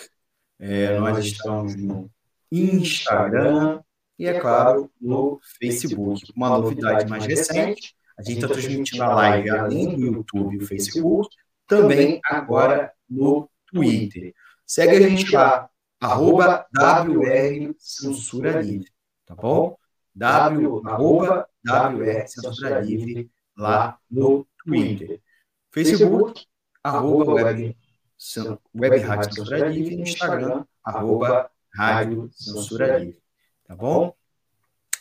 é, 0.60 0.98
nós 0.98 1.24
estamos 1.24 1.76
no 1.76 2.10
Instagram 2.52 3.80
e, 4.18 4.26
é 4.26 4.40
claro, 4.40 4.92
no 5.00 5.40
Facebook. 5.60 6.32
Uma 6.36 6.50
novidade 6.50 7.08
mais 7.08 7.26
recente, 7.26 7.94
a 8.18 8.24
gente 8.24 8.44
está 8.44 8.48
transmitindo 8.48 9.04
a 9.04 9.14
live 9.14 9.50
além 9.52 9.96
do 9.96 10.02
YouTube 10.02 10.56
e 10.56 10.58
o 10.58 10.68
Facebook, 10.68 11.30
também 11.68 12.20
agora 12.26 12.92
no 13.10 13.51
Twitter. 13.74 14.34
Segue 14.66 14.96
a 14.96 15.10
gente 15.10 15.32
lá, 15.32 15.70
arroba 16.00 16.66
WR 16.76 17.74
Censura 17.78 18.62
Livre, 18.62 18.92
tá 19.26 19.36
bom? 19.36 19.78
W, 20.16 20.82
arroba 20.86 21.48
WR 21.66 22.28
Censura 22.28 22.80
Livre 22.80 23.30
lá 23.58 23.98
no 24.10 24.48
Twitter. 24.64 25.22
Facebook, 25.72 26.46
arroba 26.84 27.34
Web, 27.34 27.78
web 28.76 28.98
Rádio 29.00 29.34
Censura 29.34 29.68
Livre, 29.70 29.96
no 29.96 30.04
Instagram, 30.04 30.66
arroba 30.84 31.52
Rádio 31.74 32.30
Censura 32.34 32.98
Livre. 32.98 33.22
Tá 33.66 33.76
bom? 33.76 34.14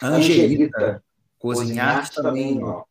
Angelita, 0.02 1.02
cozinhar 1.38 2.08
também, 2.10 2.62
ó. 2.62 2.84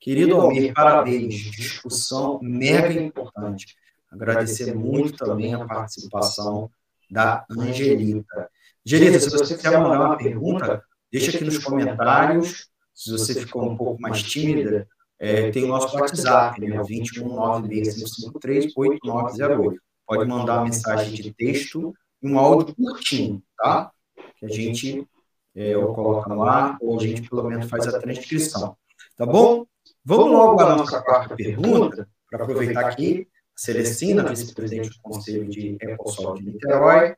Querido 0.00 0.40
Almir, 0.40 0.72
parabéns. 0.72 1.34
Discussão 1.34 2.40
mega 2.42 2.92
importante. 2.92 3.76
Agradecer 4.10 4.74
muito 4.74 5.24
também 5.24 5.54
a 5.54 5.64
participação 5.64 6.68
da 7.10 7.44
Angelita. 7.50 8.50
Angelita, 8.86 9.18
se 9.20 9.30
você 9.30 9.56
quiser 9.56 9.78
mandar 9.78 10.00
uma 10.00 10.16
pergunta, 10.16 10.82
deixa 11.12 11.36
aqui 11.36 11.44
nos 11.44 11.58
comentários. 11.58 12.70
Se 12.94 13.10
você 13.10 13.34
ficou 13.34 13.70
um 13.70 13.76
pouco 13.76 14.00
mais 14.00 14.22
tímida, 14.22 14.88
é, 15.18 15.50
tem 15.50 15.64
o 15.64 15.68
nosso 15.68 15.94
WhatsApp, 15.96 16.58
né? 16.60 16.78
21965538908. 16.78 19.76
Pode 20.06 20.28
mandar 20.28 20.54
uma 20.54 20.64
mensagem 20.64 21.14
de 21.14 21.32
texto 21.32 21.94
e 22.22 22.28
um 22.28 22.38
áudio 22.38 22.74
curtinho, 22.74 23.42
tá? 23.56 23.90
Que 24.36 24.46
a 24.46 24.48
gente 24.48 25.06
é, 25.54 25.76
ou 25.76 25.94
coloca 25.94 26.28
no 26.28 26.42
ar, 26.42 26.76
ou 26.80 26.98
a 26.98 27.02
gente 27.02 27.28
pelo 27.28 27.44
menos 27.44 27.68
faz 27.68 27.86
a 27.86 28.00
transcrição. 28.00 28.76
Tá 29.16 29.26
bom? 29.26 29.66
Vamos 30.04 30.32
logo 30.32 30.60
à 30.60 30.76
nossa 30.76 31.00
quarta 31.02 31.36
pergunta, 31.36 32.08
para 32.30 32.44
aproveitar 32.44 32.86
aqui, 32.86 33.28
Celestina, 33.60 34.22
vice-presidente 34.26 34.88
do 34.88 35.02
Conselho 35.02 35.46
de 35.46 35.76
Ecossol 35.82 36.34
de 36.34 36.46
Niterói. 36.46 37.14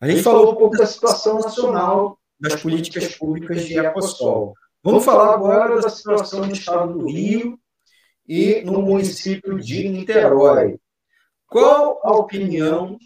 A 0.00 0.08
gente 0.08 0.20
falou 0.20 0.50
um 0.50 0.56
pouco 0.56 0.76
da 0.76 0.84
situação 0.84 1.38
nacional 1.38 2.18
das 2.40 2.60
políticas 2.60 3.14
públicas 3.14 3.64
de 3.64 3.78
Ecossol. 3.78 4.52
Vamos 4.82 5.04
falar 5.04 5.32
agora 5.32 5.80
da 5.80 5.88
situação 5.88 6.44
no 6.44 6.52
estado 6.52 6.92
do 6.92 7.06
Rio 7.06 7.56
e 8.26 8.62
no 8.62 8.82
município 8.82 9.60
de 9.60 9.88
Niterói. 9.88 10.76
Qual 11.46 12.00
a 12.02 12.16
opinião, 12.16 12.98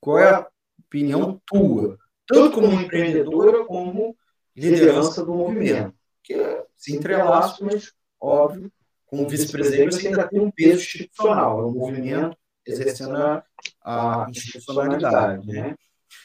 qual 0.00 0.18
é 0.18 0.28
a 0.28 0.48
opinião 0.76 1.40
tua, 1.46 1.96
tanto 2.26 2.60
como 2.60 2.80
empreendedora 2.80 3.64
como 3.64 4.16
liderança 4.56 5.24
do 5.24 5.34
movimento? 5.34 5.94
Que 6.20 6.34
se 6.76 6.96
entrelaçam, 6.96 7.68
mas 7.70 7.92
óbvio, 8.20 8.72
como 9.10 9.28
vice-presidente, 9.28 9.96
você 9.96 10.06
ainda 10.06 10.28
tem 10.28 10.40
um 10.40 10.52
peso 10.52 10.82
institucional, 10.82 11.60
é 11.60 11.66
um 11.66 11.72
movimento 11.72 12.36
exercendo 12.64 13.16
a, 13.16 13.44
a 13.82 14.30
institucionalidade. 14.30 15.48
Né? 15.48 15.74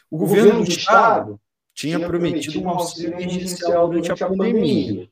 O 0.10 0.20
governo 0.20 0.64
do 0.64 0.70
Estado 0.70 1.42
tinha 1.74 2.00
prometido 2.00 2.62
um 2.62 2.70
auxílio 2.70 3.16
emergencial 3.16 3.90
durante 3.90 4.12
a 4.12 4.28
pandemia, 4.28 5.10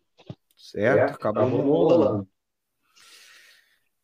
certo? 0.55 1.15
Acabou 1.15 1.49
não 1.49 1.61
rolando. 1.61 2.28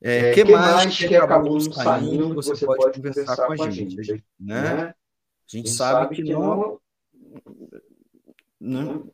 É, 0.01 0.31
que 0.31 0.43
mais 0.45 0.97
que 0.97 1.15
acabou 1.15 1.59
saindo, 1.59 2.33
você 2.33 2.65
pode 2.65 2.97
conversar 2.97 3.45
com 3.45 3.63
a 3.63 3.69
gente, 3.69 4.23
né? 4.39 4.89
A 4.89 4.95
gente 5.47 5.69
sabe 5.69 6.15
que 6.15 6.23
não, 6.23 6.79
não 8.59 9.11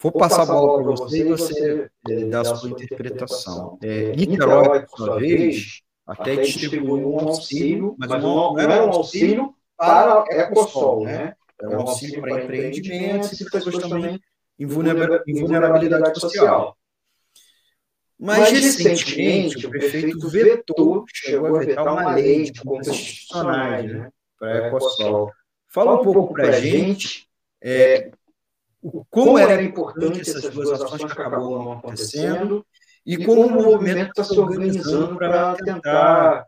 Vou 0.00 0.12
passar 0.12 0.42
a 0.42 0.46
bola 0.46 0.82
para 0.82 0.92
você 0.92 1.20
e 1.20 1.24
você 1.24 1.90
é, 2.08 2.24
dá 2.24 2.42
a 2.42 2.44
sua 2.44 2.70
interpretação. 2.70 3.78
É, 3.82 4.14
Niterói, 4.14 4.86
por 4.86 4.96
sua 4.98 5.18
vez, 5.18 5.80
até 6.06 6.36
distribuiu 6.36 7.14
um 7.14 7.20
auxílio, 7.20 7.96
mas 7.98 8.10
não, 8.10 8.58
é 8.58 8.82
um 8.82 8.92
auxílio 8.92 9.54
para 9.76 10.24
Ecosol, 10.30 11.04
né? 11.04 11.34
É 11.60 11.68
um 11.68 11.80
auxílio 11.80 12.20
para 12.20 12.44
empreendimentos 12.44 13.40
e 13.40 13.50
pessoas 13.50 13.78
também 13.78 14.20
em 14.58 14.66
vulnerabilidade 14.66 16.20
social. 16.20 16.76
Mas, 18.18 18.50
recentemente, 18.50 19.66
o 19.66 19.70
prefeito 19.70 20.28
vetou, 20.28 21.04
chegou 21.12 21.56
a 21.56 21.58
vetar 21.58 21.84
uma 21.84 22.14
lei 22.14 22.44
de 22.44 22.62
compras 22.62 22.88
institucionais 22.88 23.92
né, 23.92 24.10
para 24.38 24.52
a 24.52 24.68
Ecosol. 24.68 25.30
Fala 25.68 26.00
um 26.00 26.04
pouco 26.04 26.32
para 26.32 26.48
a 26.48 26.60
gente 26.60 27.28
é, 27.62 28.10
como 29.10 29.38
era 29.38 29.62
importante 29.62 30.20
essas 30.20 30.52
duas 30.52 30.80
ações 30.80 31.04
que 31.04 31.12
acabou 31.12 31.64
não 31.64 31.72
acontecendo 31.72 32.64
e 33.04 33.24
como 33.24 33.46
o 33.46 33.50
movimento 33.50 34.10
está 34.10 34.24
se 34.24 34.38
organizando 34.38 35.16
para 35.16 35.54
tentar 35.54 36.46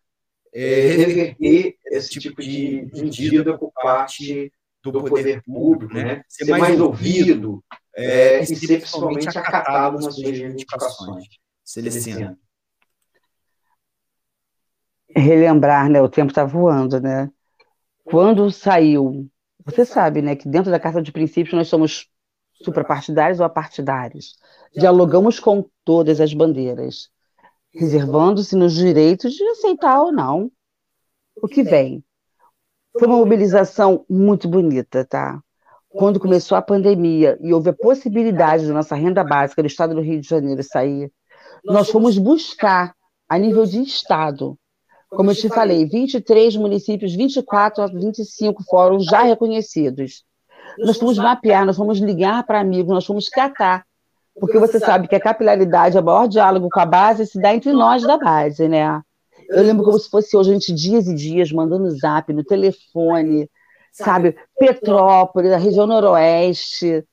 é, 0.52 0.88
reverter 0.96 1.76
esse 1.86 2.18
tipo 2.18 2.42
de 2.42 2.90
medida 2.94 3.56
por 3.56 3.72
parte 3.72 4.52
do 4.82 4.92
poder 5.04 5.42
público, 5.42 5.94
né? 5.94 6.22
ser 6.28 6.46
mais 6.56 6.80
ouvido 6.80 7.62
é, 7.94 8.40
e 8.40 8.46
ser 8.46 8.78
principalmente 8.78 9.28
acatado 9.28 9.94
nas 10.00 10.14
suas 10.14 10.26
reivindicações. 10.26 11.24
Celestina. 11.64 12.38
Relembrar, 15.14 15.90
né? 15.90 16.00
O 16.00 16.08
tempo 16.08 16.30
está 16.30 16.44
voando, 16.44 17.00
né? 17.00 17.28
Quando 18.04 18.50
saiu, 18.50 19.28
você 19.64 19.84
sabe, 19.84 20.22
né, 20.22 20.34
que 20.34 20.48
dentro 20.48 20.70
da 20.70 20.80
Carta 20.80 21.02
de 21.02 21.12
Princípios 21.12 21.54
nós 21.54 21.68
somos 21.68 22.08
suprapartidários 22.62 23.40
ou 23.40 23.46
apartidários. 23.46 24.36
Dialogamos 24.74 25.38
com 25.40 25.64
todas 25.84 26.20
as 26.20 26.34
bandeiras, 26.34 27.08
reservando-se 27.72 28.56
nos 28.56 28.74
direitos 28.74 29.32
de 29.34 29.44
aceitar 29.44 30.00
ou 30.02 30.12
não 30.12 30.50
o 31.40 31.46
que 31.46 31.62
vem. 31.62 32.02
Foi 32.98 33.06
uma 33.06 33.18
mobilização 33.18 34.04
muito 34.08 34.48
bonita, 34.48 35.04
tá? 35.04 35.40
Quando 35.88 36.20
começou 36.20 36.58
a 36.58 36.62
pandemia 36.62 37.38
e 37.40 37.52
houve 37.52 37.70
a 37.70 37.74
possibilidade 37.74 38.66
da 38.66 38.74
nossa 38.74 38.94
renda 38.94 39.24
básica 39.24 39.62
do 39.62 39.66
estado 39.66 39.94
do 39.94 40.00
Rio 40.00 40.20
de 40.20 40.28
Janeiro 40.28 40.62
sair, 40.62 41.10
nós 41.64 41.90
fomos 41.90 42.18
buscar, 42.18 42.94
a 43.28 43.38
nível 43.38 43.64
de 43.64 43.82
estado, 43.82 44.58
como 45.10 45.30
eu 45.30 45.34
te 45.34 45.48
falei, 45.48 45.86
23 45.86 46.56
municípios, 46.56 47.14
24 47.14 47.82
a 47.82 47.86
25 47.86 48.62
fóruns 48.64 49.04
já 49.04 49.22
reconhecidos 49.22 50.24
nós 50.78 50.96
fomos 50.96 51.18
mapear, 51.18 51.66
nós 51.66 51.76
fomos 51.76 51.98
ligar 51.98 52.44
para 52.44 52.60
amigos, 52.60 52.92
nós 52.92 53.06
fomos 53.06 53.28
catar. 53.28 53.84
Porque 54.38 54.58
você 54.58 54.78
sabe 54.78 55.08
que 55.08 55.16
a 55.16 55.20
capilaridade, 55.20 55.98
o 55.98 56.02
maior 56.02 56.28
diálogo 56.28 56.68
com 56.70 56.80
a 56.80 56.86
base 56.86 57.26
se 57.26 57.40
dá 57.40 57.54
entre 57.54 57.72
nós 57.72 58.02
da 58.02 58.16
base, 58.16 58.68
né? 58.68 59.00
Eu 59.48 59.62
lembro 59.62 59.84
como 59.84 59.98
se 59.98 60.08
fosse 60.08 60.36
hoje, 60.36 60.50
a 60.50 60.52
gente 60.52 60.72
dias 60.72 61.08
e 61.08 61.14
dias 61.14 61.50
mandando 61.50 61.90
zap 61.90 62.32
no 62.32 62.44
telefone, 62.44 63.50
sabe? 63.92 64.36
Petrópolis, 64.58 65.52
a 65.52 65.56
região 65.56 65.86
noroeste, 65.86 67.04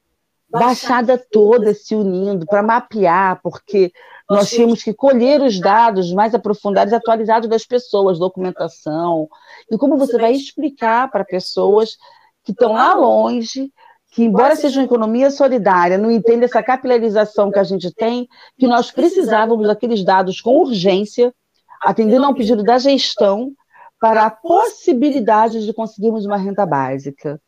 Baixada 0.49 1.17
toda 1.17 1.73
se 1.73 1.95
unindo 1.95 2.45
para 2.45 2.63
mapear, 2.63 3.39
porque 3.43 3.91
nós 4.29 4.49
tínhamos 4.49 4.81
que 4.81 4.93
colher 4.93 5.41
os 5.41 5.59
dados 5.59 6.13
mais 6.13 6.33
aprofundados 6.33 6.93
e 6.93 6.95
atualizados 6.95 7.49
das 7.49 7.65
pessoas, 7.65 8.19
documentação. 8.19 9.27
E 9.69 9.77
como 9.77 9.97
você 9.97 10.17
vai 10.17 10.33
explicar 10.33 11.11
para 11.11 11.25
pessoas 11.25 11.97
que 12.45 12.51
estão 12.51 12.73
lá 12.73 12.93
longe, 12.93 13.71
que, 14.11 14.23
embora 14.23 14.55
seja 14.55 14.79
uma 14.79 14.85
economia 14.85 15.31
solidária, 15.31 15.97
não 15.97 16.11
entende 16.11 16.45
essa 16.45 16.63
capilarização 16.63 17.51
que 17.51 17.59
a 17.59 17.63
gente 17.63 17.93
tem, 17.93 18.27
que 18.57 18.67
nós 18.67 18.91
precisávamos 18.91 19.67
daqueles 19.67 20.05
dados 20.05 20.39
com 20.39 20.57
urgência, 20.59 21.33
atendendo 21.81 22.25
a 22.25 22.29
um 22.29 22.33
pedido 22.33 22.63
da 22.63 22.77
gestão, 22.77 23.51
para 23.99 24.25
a 24.25 24.29
possibilidade 24.29 25.65
de 25.65 25.73
conseguirmos 25.73 26.25
uma 26.25 26.37
renda 26.37 26.65
básica. 26.65 27.41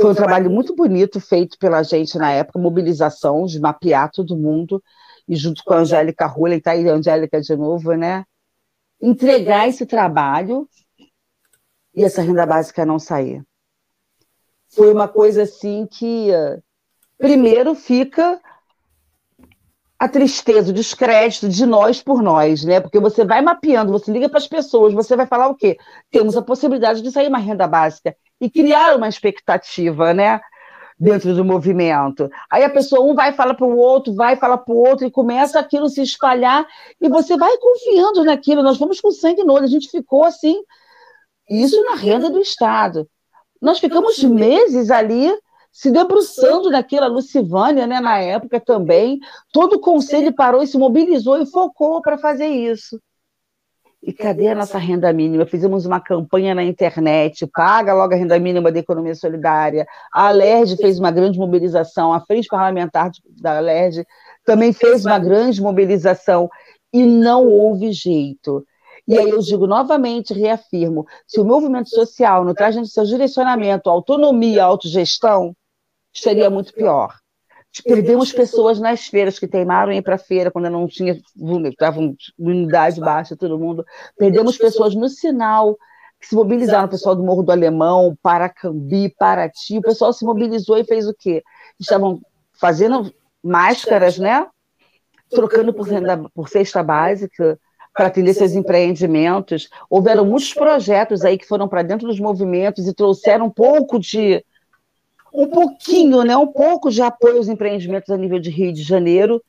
Foi 0.00 0.10
um 0.10 0.14
trabalho 0.14 0.50
muito 0.50 0.74
bonito 0.74 1.20
feito 1.20 1.58
pela 1.58 1.82
gente 1.82 2.16
na 2.16 2.32
época, 2.32 2.58
mobilização, 2.58 3.44
de 3.44 3.60
mapear 3.60 4.10
todo 4.10 4.36
mundo, 4.36 4.82
e 5.28 5.36
junto 5.36 5.62
com 5.62 5.74
a 5.74 5.78
Angélica 5.78 6.26
Rula, 6.26 6.54
e 6.54 6.58
está 6.58 6.70
aí 6.70 6.88
a 6.88 6.94
Angélica 6.94 7.40
de 7.40 7.54
novo, 7.54 7.92
né? 7.92 8.24
Entregar 9.00 9.68
esse 9.68 9.84
trabalho 9.84 10.66
e 11.94 12.02
essa 12.02 12.22
renda 12.22 12.46
básica 12.46 12.86
não 12.86 12.98
sair 12.98 13.44
foi 14.74 14.92
uma 14.92 15.06
coisa 15.06 15.42
assim 15.42 15.86
que, 15.86 16.30
primeiro, 17.18 17.74
fica 17.74 18.40
a 19.98 20.08
tristeza, 20.08 20.70
o 20.70 20.74
descrédito 20.74 21.48
de 21.48 21.64
nós 21.64 22.02
por 22.02 22.22
nós, 22.22 22.64
né? 22.64 22.80
Porque 22.80 22.98
você 22.98 23.24
vai 23.24 23.40
mapeando, 23.40 23.92
você 23.92 24.10
liga 24.10 24.28
para 24.28 24.38
as 24.38 24.48
pessoas, 24.48 24.92
você 24.92 25.14
vai 25.14 25.26
falar 25.26 25.48
o 25.48 25.54
quê? 25.54 25.78
Temos 26.10 26.36
a 26.36 26.42
possibilidade 26.42 27.02
de 27.02 27.10
sair 27.12 27.28
uma 27.28 27.38
renda 27.38 27.68
básica 27.68 28.16
e 28.40 28.50
criar 28.50 28.96
uma 28.96 29.08
expectativa, 29.08 30.12
né? 30.12 30.40
dentro 30.98 31.34
do 31.34 31.44
movimento. 31.44 32.30
Aí 32.48 32.62
a 32.62 32.70
pessoa, 32.70 33.04
um 33.04 33.12
vai 33.12 33.32
falar 33.32 33.54
para 33.54 33.66
o 33.66 33.76
outro, 33.76 34.14
vai 34.14 34.36
falar 34.36 34.58
para 34.58 34.72
o 34.72 34.78
outro, 34.78 35.04
e 35.04 35.10
começa 35.10 35.58
aquilo 35.58 35.88
se 35.88 36.00
espalhar, 36.00 36.64
e 37.00 37.08
você 37.08 37.36
vai 37.36 37.56
confiando 37.58 38.22
naquilo. 38.22 38.62
Nós 38.62 38.78
vamos 38.78 39.00
com 39.00 39.10
sangue 39.10 39.42
no 39.42 39.52
olho, 39.52 39.64
a 39.64 39.68
gente 39.68 39.90
ficou 39.90 40.24
assim, 40.24 40.62
isso 41.50 41.82
na 41.82 41.96
renda 41.96 42.30
do 42.30 42.38
Estado. 42.38 43.08
Nós 43.62 43.78
ficamos 43.78 44.22
meses 44.24 44.90
ali 44.90 45.32
se 45.70 45.90
debruçando 45.90 46.68
naquilo, 46.68 47.04
a 47.04 47.08
Lucivânia, 47.08 47.86
né, 47.86 48.00
na 48.00 48.18
época 48.18 48.60
também, 48.60 49.20
todo 49.52 49.74
o 49.74 49.80
conselho 49.80 50.34
parou 50.34 50.62
e 50.62 50.66
se 50.66 50.76
mobilizou 50.76 51.40
e 51.40 51.46
focou 51.46 52.02
para 52.02 52.18
fazer 52.18 52.48
isso. 52.48 53.00
E 54.02 54.12
cadê 54.12 54.48
a 54.48 54.54
nossa 54.54 54.78
renda 54.78 55.12
mínima? 55.12 55.46
Fizemos 55.46 55.86
uma 55.86 56.00
campanha 56.00 56.56
na 56.56 56.64
internet, 56.64 57.46
paga 57.46 57.94
logo 57.94 58.12
a 58.12 58.16
renda 58.16 58.36
mínima 58.38 58.72
da 58.72 58.80
economia 58.80 59.14
solidária. 59.14 59.86
A 60.12 60.30
LERJ 60.30 60.76
fez 60.76 60.98
uma 60.98 61.12
grande 61.12 61.38
mobilização, 61.38 62.12
a 62.12 62.20
Frente 62.20 62.48
Parlamentar 62.48 63.12
da 63.40 63.60
LERJ 63.60 64.04
também 64.44 64.72
fez 64.72 65.06
uma 65.06 65.20
grande 65.20 65.62
mobilização 65.62 66.50
e 66.92 67.06
não 67.06 67.46
houve 67.46 67.92
jeito. 67.92 68.66
E 69.12 69.18
aí 69.18 69.28
eu 69.28 69.40
digo 69.40 69.66
novamente, 69.66 70.32
reafirmo, 70.32 71.06
se 71.26 71.38
o 71.38 71.44
movimento 71.44 71.90
social 71.90 72.46
não 72.46 72.54
traz 72.54 72.74
no 72.74 72.86
seu 72.86 73.04
direcionamento 73.04 73.90
autonomia, 73.90 74.64
autogestão, 74.64 75.54
seria 76.14 76.48
muito 76.48 76.72
pior. 76.72 77.14
Perdemos 77.84 78.32
pessoas 78.32 78.80
nas 78.80 79.06
feiras 79.06 79.38
que 79.38 79.46
teimaram 79.46 79.92
em 79.92 79.98
ir 79.98 80.02
para 80.02 80.14
a 80.14 80.18
feira 80.18 80.50
quando 80.50 80.70
não 80.70 80.88
tinha, 80.88 81.20
estava 81.68 82.00
unidade 82.38 83.00
baixa, 83.00 83.36
todo 83.36 83.58
mundo. 83.58 83.84
Perdemos 84.16 84.56
pessoas 84.56 84.94
no 84.94 85.10
sinal, 85.10 85.76
que 86.18 86.28
se 86.28 86.34
mobilizaram, 86.34 86.86
o 86.86 86.90
pessoal 86.90 87.14
do 87.14 87.22
Morro 87.22 87.42
do 87.42 87.52
Alemão, 87.52 88.16
Paracambi, 88.22 89.14
Paraty, 89.18 89.76
o 89.76 89.82
pessoal 89.82 90.14
se 90.14 90.24
mobilizou 90.24 90.78
e 90.78 90.84
fez 90.84 91.06
o 91.06 91.14
quê? 91.14 91.42
Estavam 91.78 92.18
fazendo 92.58 93.12
máscaras, 93.44 94.16
né? 94.18 94.46
Trocando 95.28 95.74
por, 95.74 95.86
por 96.32 96.48
cesta 96.48 96.82
básica 96.82 97.58
para 97.94 98.06
atender 98.06 98.34
seus 98.34 98.52
empreendimentos. 98.52 99.68
Houveram 99.88 100.24
muitos 100.24 100.52
projetos 100.54 101.24
aí 101.24 101.36
que 101.36 101.46
foram 101.46 101.68
para 101.68 101.82
dentro 101.82 102.06
dos 102.08 102.18
movimentos 102.18 102.86
e 102.86 102.94
trouxeram 102.94 103.46
um 103.46 103.50
pouco 103.50 103.98
de 103.98 104.44
um 105.32 105.46
pouquinho, 105.48 106.22
né, 106.24 106.36
um 106.36 106.46
pouco 106.46 106.90
de 106.90 107.00
apoio 107.00 107.38
aos 107.38 107.48
empreendimentos 107.48 108.10
a 108.10 108.18
nível 108.18 108.38
de 108.38 108.50
Rio 108.50 108.72
de 108.72 108.82
Janeiro, 108.82 109.42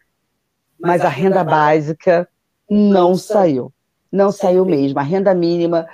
mas 0.80 1.02
a 1.02 1.10
renda 1.10 1.44
básica 1.44 2.28
não 2.70 3.16
saiu. 3.16 3.72
Não 4.12 4.32
saiu 4.32 4.64
mesmo. 4.64 5.00
A 5.00 5.04
renda 5.04 5.34
mínima 5.34 5.88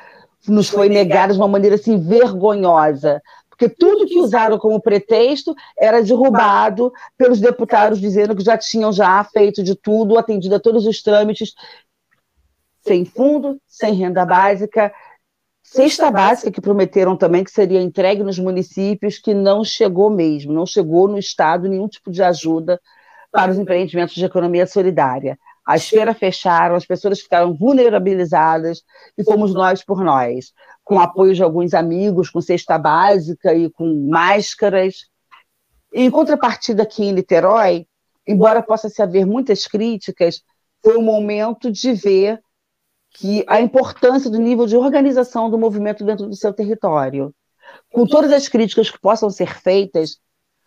nos 0.48 0.70
foi 0.70 0.90
negada 0.90 1.34
de 1.34 1.40
uma 1.40 1.48
maneira 1.48 1.76
assim 1.76 2.00
vergonhosa, 2.00 3.22
porque 3.50 3.68
tudo 3.68 4.06
que 4.06 4.18
usaram 4.20 4.58
como 4.58 4.80
pretexto 4.80 5.54
era 5.78 6.02
derrubado 6.02 6.94
pelos 7.18 7.40
deputados 7.40 8.00
dizendo 8.00 8.36
que 8.36 8.44
já 8.44 8.58
tinham 8.58 8.92
já 8.94 9.22
feito 9.24 9.62
de 9.62 9.76
tudo, 9.76 10.18
atendido 10.18 10.56
a 10.56 10.60
todos 10.60 10.86
os 10.86 11.02
trâmites, 11.02 11.54
sem 12.86 13.06
fundo, 13.06 13.60
sem 13.68 13.94
renda 13.94 14.26
básica, 14.26 14.92
Cesta 15.72 16.10
básica 16.10 16.50
que 16.50 16.60
prometeram 16.60 17.16
também 17.16 17.44
que 17.44 17.52
seria 17.52 17.80
entregue 17.80 18.24
nos 18.24 18.40
municípios, 18.40 19.20
que 19.20 19.36
não 19.36 19.64
chegou 19.64 20.10
mesmo, 20.10 20.52
não 20.52 20.66
chegou 20.66 21.08
no 21.08 21.20
Estado 21.20 21.70
nenhum 21.70 21.88
tipo 21.88 22.10
de 22.10 22.24
ajuda 22.24 22.82
para 23.32 23.52
os 23.52 23.60
empreendimentos 23.60 24.16
de 24.16 24.26
economia 24.26 24.66
solidária. 24.66 25.38
As 25.64 25.88
feiras 25.88 26.18
fecharam, 26.18 26.74
as 26.76 26.88
pessoas 26.88 27.22
ficaram 27.22 27.54
vulnerabilizadas 27.56 28.82
e 29.16 29.24
fomos 29.24 29.54
nós 29.54 29.86
por 29.86 30.04
nós, 30.04 30.54
com 30.84 31.00
apoio 31.00 31.36
de 31.36 31.44
alguns 31.44 31.76
amigos, 31.76 32.32
com 32.32 32.42
cesta 32.42 32.80
básica 32.80 33.54
e 33.54 33.70
com 33.70 34.10
máscaras. 34.10 35.06
Em 35.94 36.10
contrapartida, 36.10 36.82
aqui 36.82 37.04
em 37.04 37.14
Niterói, 37.14 37.86
embora 38.26 38.64
possa 38.64 38.90
se 38.90 39.04
haver 39.04 39.24
muitas 39.24 39.68
críticas, 39.68 40.42
foi 40.82 40.98
um 40.98 41.04
momento 41.04 41.72
de 41.72 41.94
ver 41.94 42.40
que 43.20 43.44
a 43.48 43.60
importância 43.60 44.30
do 44.30 44.40
nível 44.40 44.66
de 44.66 44.78
organização 44.78 45.50
do 45.50 45.58
movimento 45.58 46.06
dentro 46.06 46.28
do 46.28 46.36
seu 46.36 46.54
território. 46.54 47.36
Com 47.92 48.08
todas 48.08 48.32
as 48.32 48.48
críticas 48.48 48.90
que 48.90 49.00
possam 49.00 49.30
ser 49.30 49.60
feitas, 49.60 50.18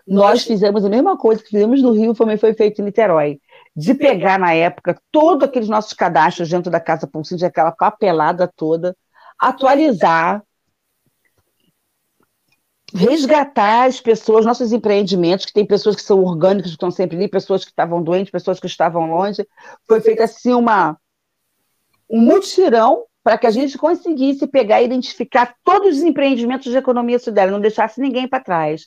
nós 0.07 0.45
fizemos 0.45 0.85
a 0.85 0.89
mesma 0.89 1.17
coisa 1.17 1.43
que 1.43 1.49
fizemos 1.49 1.81
no 1.81 1.93
Rio, 1.93 2.15
também 2.15 2.37
foi 2.37 2.53
feito 2.53 2.81
em 2.81 2.85
Niterói, 2.85 3.41
de 3.75 3.95
pegar 3.95 4.39
na 4.39 4.53
época 4.53 5.01
todos 5.11 5.45
aqueles 5.45 5.69
nossos 5.69 5.95
cadastros 5.95 6.51
dentro 6.51 6.71
da 6.71 6.79
Casa 6.79 7.07
Pulsinte, 7.07 7.45
aquela 7.45 7.73
papelada 7.73 8.47
toda, 8.55 8.95
atualizar, 9.39 10.43
resgatar 12.95 13.87
as 13.87 13.99
pessoas, 13.99 14.45
nossos 14.45 14.73
empreendimentos, 14.73 15.47
que 15.47 15.55
tem 15.55 15.65
pessoas 15.65 15.97
que 15.97 16.03
são 16.03 16.23
orgânicas, 16.23 16.73
que 16.73 16.77
estão 16.77 16.91
sempre 16.91 17.17
ali, 17.17 17.29
pessoas 17.29 17.65
que 17.65 17.71
estavam 17.71 18.03
doentes, 18.03 18.31
pessoas 18.31 18.61
que 18.61 18.67
estavam 18.67 19.07
longe. 19.07 19.47
Foi 19.89 20.03
feita 20.03 20.25
assim 20.25 20.53
uma 20.53 20.99
um 22.13 22.21
mutirão 22.21 23.05
para 23.25 23.39
que 23.39 23.47
a 23.47 23.51
gente 23.51 23.79
conseguisse 23.79 24.47
pegar 24.47 24.83
e 24.83 24.85
identificar 24.85 25.55
todos 25.65 25.97
os 25.97 26.03
empreendimentos 26.03 26.71
de 26.71 26.77
economia 26.77 27.19
solidária, 27.19 27.51
não 27.51 27.61
deixasse 27.61 28.01
ninguém 28.01 28.29
para 28.29 28.43
trás. 28.43 28.83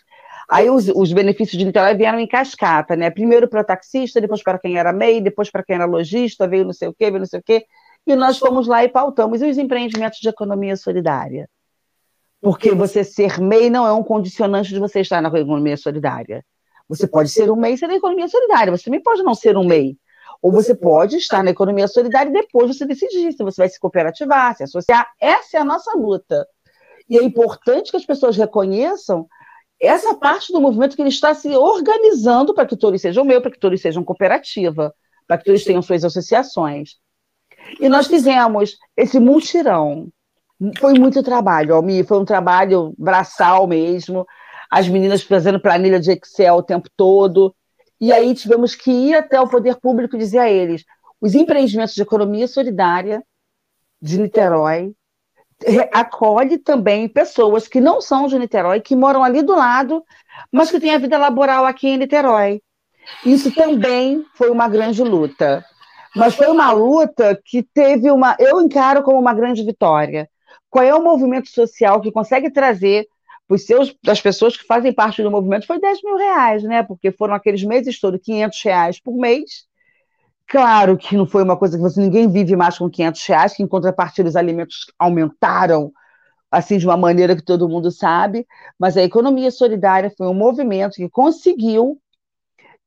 Aí 0.47 0.69
os, 0.69 0.87
os, 0.89 1.11
benefícios 1.11 1.57
de 1.57 1.65
Niterói 1.65 1.95
vieram 1.95 2.19
em 2.19 2.27
cascata, 2.27 2.95
né? 2.95 3.09
Primeiro 3.09 3.47
para 3.47 3.61
o 3.61 3.63
taxista, 3.63 4.21
depois 4.21 4.43
para 4.43 4.59
quem 4.59 4.77
era 4.77 4.93
MEI, 4.93 5.21
depois 5.21 5.49
para 5.49 5.63
quem 5.63 5.75
era 5.75 5.85
lojista, 5.85 6.47
veio 6.47 6.65
não 6.65 6.73
sei 6.73 6.87
o 6.87 6.93
quê, 6.93 7.05
veio 7.05 7.19
não 7.19 7.25
sei 7.25 7.39
o 7.39 7.43
quê. 7.43 7.65
E 8.05 8.15
nós 8.15 8.37
fomos 8.37 8.67
lá 8.67 8.83
e 8.83 8.89
pautamos. 8.89 9.41
E 9.41 9.49
os 9.49 9.57
empreendimentos 9.57 10.19
de 10.19 10.29
economia 10.29 10.75
solidária? 10.75 11.49
Porque 12.39 12.71
você 12.71 13.03
ser 13.03 13.39
MEI 13.39 13.71
não 13.71 13.87
é 13.87 13.93
um 13.93 14.03
condicionante 14.03 14.69
de 14.69 14.79
você 14.79 14.99
estar 14.99 15.19
na 15.19 15.29
economia 15.29 15.77
solidária. 15.77 16.45
Você 16.87 17.07
pode 17.07 17.29
ser 17.29 17.49
um 17.49 17.55
MEI 17.55 17.73
e 17.73 17.77
ser 17.79 17.87
da 17.87 17.95
economia 17.95 18.27
solidária. 18.27 18.69
Você 18.69 18.83
também 18.83 19.01
pode 19.01 19.23
não 19.23 19.33
ser 19.33 19.57
um 19.57 19.65
MEI. 19.65 19.97
Ou 20.45 20.51
você 20.51 20.75
pode 20.75 21.17
estar 21.17 21.43
na 21.43 21.49
economia 21.49 21.87
solidária 21.87 22.29
e 22.29 22.33
depois 22.33 22.67
você 22.67 22.85
decidir 22.85 23.33
se 23.33 23.43
você 23.43 23.63
vai 23.63 23.67
se 23.67 23.79
cooperativar, 23.79 24.55
se 24.55 24.61
associar. 24.61 25.11
Essa 25.19 25.57
é 25.57 25.59
a 25.59 25.65
nossa 25.65 25.97
luta. 25.97 26.45
E 27.09 27.17
é 27.17 27.23
importante 27.23 27.89
que 27.89 27.97
as 27.97 28.05
pessoas 28.05 28.37
reconheçam 28.37 29.27
essa 29.81 30.13
parte 30.13 30.53
do 30.53 30.61
movimento 30.61 30.95
que 30.95 31.01
ele 31.01 31.09
está 31.09 31.33
se 31.33 31.49
organizando 31.49 32.53
para 32.53 32.67
que 32.67 32.77
todos 32.77 33.01
sejam 33.01 33.25
meu, 33.25 33.41
para 33.41 33.49
que 33.49 33.57
todos 33.57 33.81
sejam 33.81 34.03
cooperativa, 34.03 34.93
para 35.27 35.39
que 35.39 35.45
todos 35.45 35.63
tenham 35.63 35.81
suas 35.81 36.03
associações. 36.03 36.97
E 37.79 37.89
nós 37.89 38.05
fizemos 38.05 38.77
esse 38.95 39.19
multirão. 39.19 40.09
Foi 40.77 40.93
muito 40.93 41.23
trabalho, 41.23 41.73
Almi, 41.73 42.03
foi 42.03 42.19
um 42.19 42.25
trabalho 42.25 42.93
braçal 42.99 43.65
mesmo. 43.65 44.27
As 44.69 44.87
meninas 44.87 45.23
fazendo 45.23 45.59
planilha 45.59 45.99
de 45.99 46.11
Excel 46.11 46.57
o 46.57 46.61
tempo 46.61 46.87
todo. 46.95 47.55
E 47.99 48.11
aí 48.11 48.33
tivemos 48.33 48.75
que 48.75 48.91
ir 48.91 49.15
até 49.15 49.39
o 49.39 49.47
poder 49.47 49.77
público 49.77 50.15
e 50.15 50.19
dizer 50.19 50.39
a 50.39 50.49
eles: 50.49 50.83
os 51.21 51.33
empreendimentos 51.35 51.95
de 51.95 52.01
economia 52.01 52.47
solidária 52.47 53.23
de 54.01 54.19
Niterói 54.19 54.93
acolhe 55.91 56.57
também 56.57 57.07
pessoas 57.07 57.67
que 57.67 57.79
não 57.79 58.01
são 58.01 58.27
de 58.27 58.37
Niterói, 58.37 58.81
que 58.81 58.95
moram 58.95 59.23
ali 59.23 59.41
do 59.41 59.55
lado, 59.55 60.03
mas 60.51 60.69
que 60.69 60.79
têm 60.79 60.93
a 60.93 60.97
vida 60.99 61.17
laboral 61.17 61.65
aqui 61.65 61.87
em 61.87 61.97
Niterói. 61.97 62.61
Isso 63.25 63.53
também 63.53 64.25
foi 64.33 64.49
uma 64.49 64.67
grande 64.67 65.03
luta. 65.03 65.63
Mas 66.15 66.33
foi 66.33 66.47
uma 66.47 66.71
luta 66.71 67.39
que 67.43 67.61
teve 67.61 68.09
uma. 68.09 68.35
Eu 68.39 68.61
encaro 68.61 69.03
como 69.03 69.19
uma 69.19 69.33
grande 69.33 69.63
vitória. 69.63 70.29
Qual 70.69 70.83
é 70.83 70.93
o 70.95 71.03
movimento 71.03 71.49
social 71.49 72.01
que 72.01 72.11
consegue 72.11 72.49
trazer 72.49 73.07
os 73.47 73.65
seus, 73.65 73.95
das 74.03 74.19
pessoas 74.21 74.57
que 74.57 74.65
fazem 74.65 74.93
parte 74.93 75.21
do 75.21 75.29
movimento 75.29 75.67
foi 75.67 75.79
10 75.79 76.01
mil 76.03 76.17
reais, 76.17 76.63
né? 76.63 76.83
Porque 76.83 77.11
foram 77.11 77.35
aqueles 77.35 77.63
meses 77.63 77.99
todos 77.99 78.19
500 78.23 78.61
reais 78.63 78.99
por 78.99 79.15
mês. 79.15 79.65
Claro 80.47 80.97
que 80.97 81.17
não 81.17 81.25
foi 81.25 81.43
uma 81.43 81.57
coisa 81.57 81.77
que 81.77 81.81
você 81.81 81.99
ninguém 81.99 82.29
vive 82.29 82.55
mais 82.55 82.77
com 82.77 82.89
500 82.89 83.25
reais, 83.25 83.53
que 83.53 83.63
em 83.63 83.67
contrapartida 83.67 84.29
os 84.29 84.35
alimentos 84.35 84.85
aumentaram 84.97 85.91
assim 86.51 86.77
de 86.77 86.85
uma 86.85 86.95
maneira 86.95 87.35
que 87.35 87.41
todo 87.41 87.67
mundo 87.67 87.91
sabe, 87.91 88.47
mas 88.79 88.95
a 88.95 89.03
economia 89.03 89.51
solidária 89.51 90.13
foi 90.15 90.27
um 90.27 90.33
movimento 90.33 90.95
que 90.95 91.09
conseguiu 91.09 91.99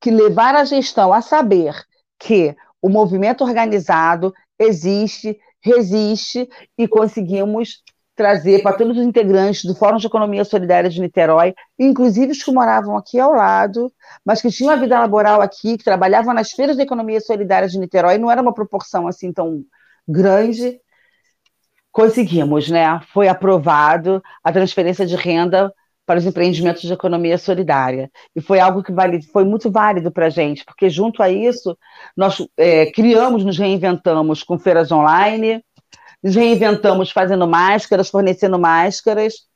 que 0.01 0.11
levar 0.11 0.55
a 0.55 0.65
gestão 0.65 1.13
a 1.13 1.21
saber 1.21 1.75
que 2.19 2.57
o 2.81 2.89
movimento 2.89 3.45
organizado 3.45 4.33
existe, 4.59 5.39
resiste 5.61 6.49
e 6.79 6.87
conseguimos 6.87 7.83
trazer 8.19 8.63
para 8.63 8.77
todos 8.77 8.99
os 8.99 9.05
integrantes 9.05 9.65
do 9.65 9.77
Fórum 9.77 9.97
de 9.97 10.09
Economia 10.09 10.45
Solidária 10.45 10.91
de 10.91 11.01
Niterói, 11.01 11.55
inclusive 11.79 12.33
os 12.33 12.43
que 12.43 12.51
moravam 12.51 12.97
aqui 12.97 13.21
ao 13.21 13.33
lado, 13.33 13.93
mas 14.27 14.43
que 14.43 14.51
tinham 14.51 14.73
a 14.73 14.77
vida 14.77 14.99
laboral 14.99 15.41
aqui, 15.41 15.79
que 15.79 15.85
trabalhavam 15.85 16.35
nas 16.35 16.51
feiras 16.51 16.77
de 16.77 16.83
economia 16.83 17.21
solidária 17.21 17.69
de 17.69 17.79
Niterói, 17.79 18.19
não 18.19 18.29
era 18.29 18.43
uma 18.43 18.53
proporção 18.53 19.07
assim 19.07 19.33
tão 19.33 19.63
grande. 20.07 20.81
Conseguimos, 21.93 22.69
né? 22.69 23.01
Foi 23.15 23.29
aprovado 23.29 24.21
a 24.43 24.53
transferência 24.53 25.07
de 25.07 25.15
renda 25.15 25.73
para 26.05 26.19
os 26.19 26.27
empreendimentos 26.27 26.83
de 26.83 26.93
economia 26.93 27.39
solidária. 27.39 28.11
E 28.35 28.41
foi 28.41 28.59
algo 28.59 28.83
que 28.83 28.91
vale, 28.91 29.23
foi 29.23 29.45
muito 29.45 29.71
válido 29.71 30.11
para 30.11 30.27
a 30.27 30.31
gente, 30.31 30.65
porque 30.65 30.91
junto 30.91 31.23
a 31.23 31.31
isso, 31.31 31.79
nós 32.17 32.45
é, 32.57 32.91
criamos, 32.91 33.45
nos 33.45 33.59
reinventamos 33.59 34.43
com 34.43 34.59
feiras 34.59 34.91
online, 34.91 35.63
reinventamos 36.23 37.11
fazendo 37.11 37.47
máscaras, 37.47 38.09
fornecendo 38.09 38.59
máscaras. 38.59 39.47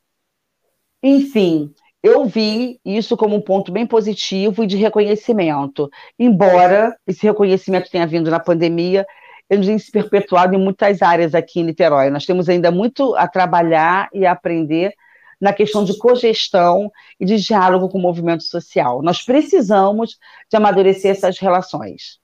Enfim, 1.02 1.74
eu 2.02 2.24
vi 2.26 2.80
isso 2.84 3.16
como 3.16 3.36
um 3.36 3.40
ponto 3.40 3.70
bem 3.72 3.86
positivo 3.86 4.64
e 4.64 4.66
de 4.66 4.76
reconhecimento. 4.76 5.90
Embora 6.18 6.96
esse 7.06 7.22
reconhecimento 7.24 7.90
tenha 7.90 8.06
vindo 8.06 8.30
na 8.30 8.40
pandemia, 8.40 9.06
ele 9.48 9.66
tem 9.66 9.78
se 9.78 9.90
perpetuado 9.90 10.54
em 10.54 10.58
muitas 10.58 11.02
áreas 11.02 11.34
aqui 11.34 11.60
em 11.60 11.64
Niterói. 11.64 12.10
Nós 12.10 12.24
temos 12.24 12.48
ainda 12.48 12.70
muito 12.70 13.14
a 13.16 13.28
trabalhar 13.28 14.08
e 14.12 14.24
a 14.24 14.32
aprender 14.32 14.94
na 15.40 15.52
questão 15.52 15.84
de 15.84 15.98
cogestão 15.98 16.90
e 17.18 17.24
de 17.24 17.36
diálogo 17.36 17.88
com 17.88 17.98
o 17.98 18.00
movimento 18.00 18.44
social. 18.44 19.02
Nós 19.02 19.22
precisamos 19.22 20.16
de 20.48 20.56
amadurecer 20.56 21.10
essas 21.10 21.38
relações. 21.38 22.20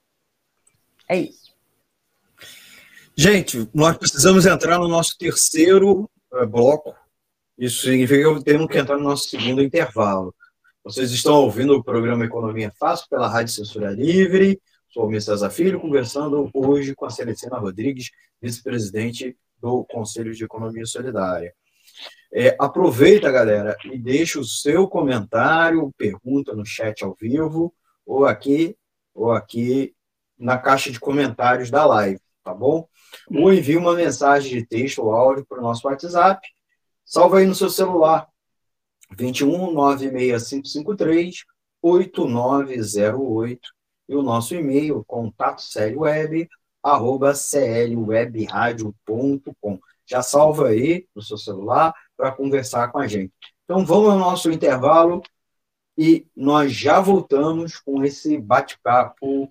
É 1.08 1.18
isso. 1.18 1.47
Gente, 3.20 3.68
nós 3.74 3.96
precisamos 3.96 4.46
entrar 4.46 4.78
no 4.78 4.86
nosso 4.86 5.18
terceiro 5.18 6.08
uh, 6.32 6.46
bloco 6.46 6.94
isso 7.58 7.82
significa 7.82 8.32
que 8.32 8.44
temos 8.44 8.68
que 8.68 8.78
entrar 8.78 8.96
no 8.96 9.02
nosso 9.02 9.28
segundo 9.28 9.60
intervalo. 9.60 10.32
Vocês 10.84 11.10
estão 11.10 11.42
ouvindo 11.42 11.74
o 11.74 11.82
programa 11.82 12.24
Economia 12.24 12.72
Fácil 12.78 13.08
pela 13.10 13.26
Rádio 13.26 13.52
Censura 13.52 13.90
Livre. 13.90 14.62
Sou 14.90 15.08
o 15.08 15.20
César 15.20 15.50
Filho, 15.50 15.80
conversando 15.80 16.48
hoje 16.54 16.94
com 16.94 17.06
a 17.06 17.10
Celestina 17.10 17.58
Rodrigues, 17.58 18.12
vice-presidente 18.40 19.36
do 19.60 19.84
Conselho 19.86 20.32
de 20.32 20.44
Economia 20.44 20.86
Solidária. 20.86 21.52
É, 22.32 22.54
aproveita, 22.60 23.32
galera, 23.32 23.76
e 23.84 23.98
deixa 23.98 24.38
o 24.38 24.44
seu 24.44 24.86
comentário, 24.86 25.92
pergunta 25.98 26.54
no 26.54 26.64
chat 26.64 27.02
ao 27.02 27.16
vivo, 27.20 27.74
ou 28.06 28.24
aqui, 28.24 28.76
ou 29.12 29.32
aqui 29.32 29.92
na 30.38 30.56
caixa 30.56 30.92
de 30.92 31.00
comentários 31.00 31.68
da 31.68 31.84
live, 31.84 32.20
tá 32.48 32.54
bom? 32.54 32.88
Ou 33.30 33.52
envie 33.52 33.76
uma 33.76 33.94
mensagem 33.94 34.50
de 34.50 34.66
texto 34.66 35.02
ou 35.02 35.12
áudio 35.12 35.44
para 35.46 35.58
o 35.58 35.62
nosso 35.62 35.86
WhatsApp, 35.86 36.40
Salva 37.04 37.38
aí 37.38 37.46
no 37.46 37.54
seu 37.54 37.70
celular. 37.70 38.28
21 39.16 39.72
96553 39.72 41.44
8908 41.80 43.60
e 44.10 44.14
o 44.14 44.22
nosso 44.22 44.54
e-mail 44.54 45.02
contato 45.06 45.62
web 45.96 46.46
arroba 46.82 47.32
clwebradio.com. 47.32 49.80
Já 50.06 50.20
salva 50.20 50.68
aí 50.68 51.06
no 51.14 51.22
seu 51.22 51.38
celular 51.38 51.94
para 52.14 52.30
conversar 52.32 52.88
com 52.88 52.98
a 52.98 53.06
gente. 53.06 53.32
Então 53.64 53.86
vamos 53.86 54.10
ao 54.10 54.18
nosso 54.18 54.50
intervalo 54.50 55.22
e 55.96 56.26
nós 56.36 56.74
já 56.74 57.00
voltamos 57.00 57.78
com 57.78 58.04
esse 58.04 58.36
bate-papo 58.36 59.50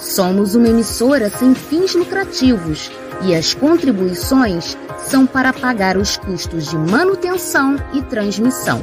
Somos 0.00 0.54
uma 0.54 0.68
emissora 0.68 1.28
sem 1.28 1.54
fins 1.54 1.94
lucrativos 1.94 2.90
e 3.22 3.34
as 3.34 3.52
contribuições 3.52 4.76
são 5.06 5.26
para 5.26 5.52
pagar 5.52 5.98
os 5.98 6.16
custos 6.16 6.70
de 6.70 6.76
manutenção 6.76 7.76
e 7.92 8.00
transmissão. 8.02 8.82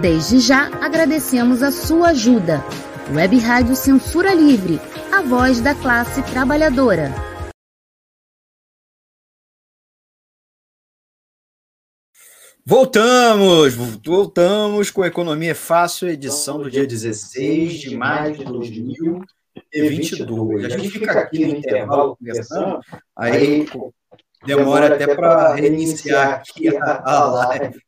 Desde 0.00 0.40
já 0.40 0.66
agradecemos 0.84 1.62
a 1.62 1.70
sua 1.70 2.08
ajuda. 2.08 2.64
Web 3.14 3.38
Rádio 3.38 3.76
Censura 3.76 4.34
Livre, 4.34 4.80
a 5.12 5.22
voz 5.22 5.60
da 5.60 5.72
classe 5.72 6.20
trabalhadora. 6.22 7.14
Voltamos, 12.66 13.74
voltamos 14.04 14.90
com 14.90 15.04
Economia 15.04 15.54
Fácil, 15.54 16.08
edição 16.08 16.58
do 16.58 16.70
dia 16.70 16.86
16 16.86 17.80
de 17.80 17.96
maio 17.96 18.36
de 18.36 18.44
2022. 19.72 20.64
A 20.64 20.68
gente 20.68 20.90
fica 20.90 21.12
aqui 21.12 21.46
no 21.46 21.56
intervalo 21.56 22.16
conversando, 22.16 22.80
aí 23.16 23.66
demora 24.44 24.94
até 24.94 25.14
para 25.14 25.54
reiniciar 25.54 26.40
aqui 26.40 26.68
a, 26.76 27.02
a 27.04 27.24
live. 27.24 27.80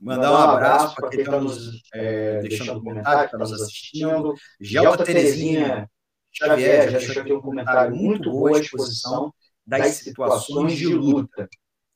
Mandar 0.00 0.32
um 0.32 0.36
abraço 0.36 0.94
para 0.94 1.10
quem 1.10 1.20
está 1.20 1.38
nos 1.38 1.82
é, 1.92 2.40
deixando 2.40 2.82
comentário, 2.82 3.26
está 3.26 3.36
nos 3.36 3.52
assistindo. 3.52 4.34
Gelta 4.58 5.04
Terezinha 5.04 5.88
Xavier 6.32 6.90
já 6.90 6.98
deixou 6.98 7.38
um 7.38 7.42
comentário 7.42 7.94
muito 7.94 8.30
boa 8.30 8.56
à 8.56 8.60
exposição 8.60 9.32
das 9.66 9.88
situações 9.96 10.76
de 10.76 10.86
luta, 10.86 11.48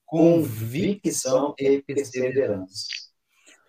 convicção 0.05 1.55
e 1.59 1.83
perseverança. 1.83 2.87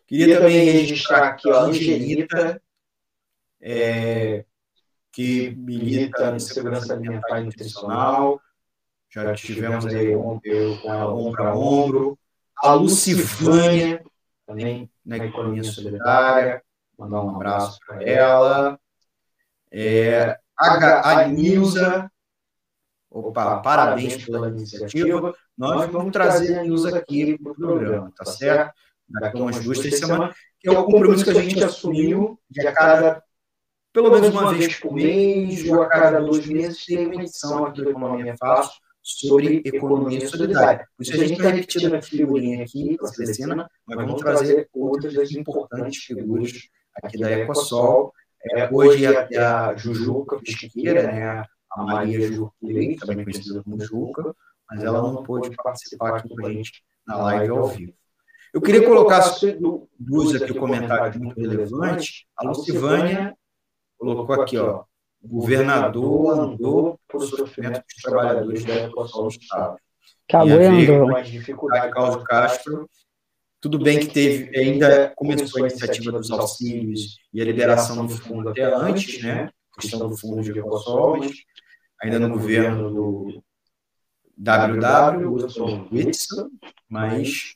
Queria 0.08 0.40
também 0.40 0.66
registrar 0.66 1.30
aqui 1.30 1.50
a 1.50 1.62
Angelita, 1.62 2.62
é, 3.62 4.46
que 5.16 5.56
milita 5.56 6.36
em 6.36 6.40
segurança 6.40 6.94
alimentar 6.94 7.40
e 7.40 7.46
nutricional, 7.46 8.42
já 9.10 9.34
tivemos 9.34 9.86
aí 9.86 10.12
eu 10.12 10.22
com 10.82 10.94
ela 10.94 11.14
ombro 11.14 11.44
a 11.44 11.56
ombro. 11.56 12.20
A 12.58 12.74
Lucivânia, 12.74 14.04
também 14.46 14.92
na 15.06 15.18
Economia 15.18 15.64
Solidária, 15.64 16.62
mandar 17.00 17.22
um 17.22 17.34
abraço 17.34 17.80
para 17.88 18.04
ela. 18.04 18.78
É, 19.72 20.38
a, 20.60 21.22
a 21.22 21.28
Nilza, 21.30 22.12
opa, 23.10 23.62
parabéns 23.62 24.26
pela 24.26 24.50
iniciativa. 24.50 25.34
Nós 25.58 25.90
vamos 25.90 26.12
trazer 26.12 26.60
a 26.60 26.64
Nilza 26.64 26.98
aqui 26.98 27.38
para 27.42 27.54
o 27.54 27.56
programa, 27.56 28.12
tá 28.18 28.26
certo? 28.26 28.74
Daqui 29.08 29.38
a 29.38 29.42
umas 29.42 29.64
duas, 29.64 29.80
três 29.80 29.98
semanas, 29.98 30.36
que 30.60 30.68
é 30.68 30.78
o 30.78 30.84
compromisso 30.84 31.24
que 31.24 31.30
a 31.30 31.42
gente 31.42 31.64
assumiu 31.64 32.38
de 32.50 32.68
a 32.68 32.74
cada, 32.74 33.24
pelo 33.96 34.12
menos 34.12 34.30
uma 34.30 34.54
vez 34.54 34.76
por 34.78 34.94
mês, 34.94 35.66
ou 35.70 35.82
a 35.82 35.88
cada 35.88 36.20
dois 36.20 36.46
meses, 36.46 36.86
ter 36.86 37.08
uma 37.08 37.16
edição 37.16 37.66
aqui 37.66 37.82
do 37.82 37.92
Economia 37.92 38.36
Fácil, 38.38 38.74
sobre 39.02 39.62
economia 39.64 40.28
solidária. 40.28 40.86
Por 40.98 41.04
isso 41.04 41.14
a 41.14 41.18
gente 41.18 41.34
está 41.34 41.50
repetindo 41.50 41.96
a 41.96 42.02
figurinha 42.02 42.66
aqui 42.66 42.98
com 42.98 43.06
a 43.06 43.10
Celestina, 43.10 43.70
mas 43.86 43.98
vamos 43.98 44.20
trazer 44.20 44.68
outras 44.74 45.14
das 45.14 45.32
importantes 45.32 46.04
figuras 46.04 46.52
aqui 47.02 47.18
da 47.20 47.32
Equasol. 47.32 48.12
É, 48.52 48.68
hoje 48.70 49.06
a, 49.08 49.70
a 49.70 49.78
Jujuca 49.78 50.40
Pesquiqueira, 50.40 51.04
né, 51.04 51.46
a 51.72 51.84
Maria 51.84 52.30
Jurquilei, 52.30 52.98
também 52.98 53.24
conhecida 53.24 53.64
como 53.64 53.80
Juca, 53.80 54.36
mas 54.70 54.84
ela 54.84 55.02
não 55.02 55.24
pôde 55.24 55.56
participar 55.56 56.18
aqui 56.18 56.28
com 56.28 56.46
a 56.46 56.52
gente 56.52 56.84
na 57.08 57.16
live 57.16 57.50
ao 57.50 57.68
vivo. 57.70 57.94
Eu 58.54 58.62
queria 58.62 58.86
colocar 58.86 59.22
duas 59.98 60.42
aqui 60.42 60.54
comentários 60.54 61.16
muito 61.16 61.40
relevantes. 61.40 62.26
A 62.38 62.48
Lucivânia 62.48 63.38
colocou 63.98 64.42
aqui, 64.42 64.58
ó, 64.58 64.84
o 65.22 65.28
governador 65.28 66.40
andou 66.40 67.00
por 67.08 67.22
sofrimento 67.24 67.84
dos 67.84 68.02
trabalhadores 68.02 68.64
da 68.64 68.76
educação 68.76 69.24
do 69.24 69.30
Estado. 69.30 69.78
Acabou 70.28 71.08
com 71.10 71.16
as 71.16 71.28
dificuldades 71.28 71.88
de 71.88 71.94
Cláudio 71.94 72.24
Castro. 72.24 72.90
Tudo 73.60 73.80
bem 73.80 74.00
que 74.00 74.08
teve, 74.08 74.58
ainda 74.58 75.12
começou 75.16 75.64
a 75.64 75.68
iniciativa 75.68 76.12
dos 76.12 76.30
auxílios 76.30 77.18
e 77.34 77.42
a 77.42 77.46
liberação 77.46 78.06
do 78.06 78.16
fundo 78.16 78.50
até 78.50 78.64
antes, 78.64 79.24
né? 79.24 79.50
questão 79.80 80.08
do 80.08 80.18
fundo 80.18 80.42
de 80.42 80.54
mas 80.54 81.32
ainda 82.02 82.20
no 82.20 82.30
governo 82.30 82.90
do 82.92 83.44
WW, 84.38 85.34
Wilson 85.34 85.88
Whitson, 85.92 86.50
mas, 86.90 87.56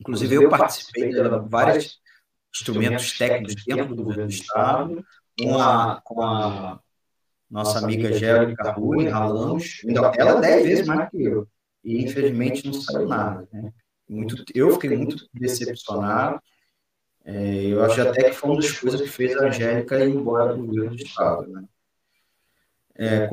inclusive, 0.00 0.34
eu 0.34 0.48
participei 0.48 1.10
de 1.10 1.20
vários 1.48 2.00
instrumentos 2.54 3.16
técnicos 3.16 3.64
dentro 3.64 3.94
do 3.94 4.02
governo 4.02 4.28
do 4.28 4.34
Estado, 4.34 5.04
com 5.38 5.58
a, 5.58 6.00
com 6.02 6.22
a 6.22 6.80
nossa 7.50 7.78
amiga 7.78 8.12
Gérica 8.12 8.72
Rui, 8.72 9.08
ralamos, 9.08 9.82
ela 10.18 10.40
dez 10.40 10.64
vezes 10.64 10.86
mais 10.86 11.08
que 11.10 11.22
eu, 11.22 11.46
e 11.84 12.02
infelizmente 12.02 12.66
não 12.66 12.72
saiu 12.72 13.06
nada. 13.06 13.48
Né? 13.52 13.72
Muito, 14.08 14.42
eu 14.54 14.72
fiquei 14.72 14.96
muito 14.96 15.28
decepcionado, 15.34 16.40
é, 17.24 17.66
eu 17.66 17.84
acho 17.84 18.00
até 18.00 18.30
que 18.30 18.36
foi 18.36 18.50
uma 18.50 18.60
das 18.60 18.70
coisas 18.72 19.00
que 19.00 19.08
fez 19.08 19.36
a 19.36 19.46
Angélica 19.46 20.04
ir 20.04 20.14
embora 20.14 20.54
do 20.54 20.64
governo 20.64 20.90
do 20.90 21.02
Estado. 21.02 21.48
Né? 21.48 21.64
É, 22.94 23.28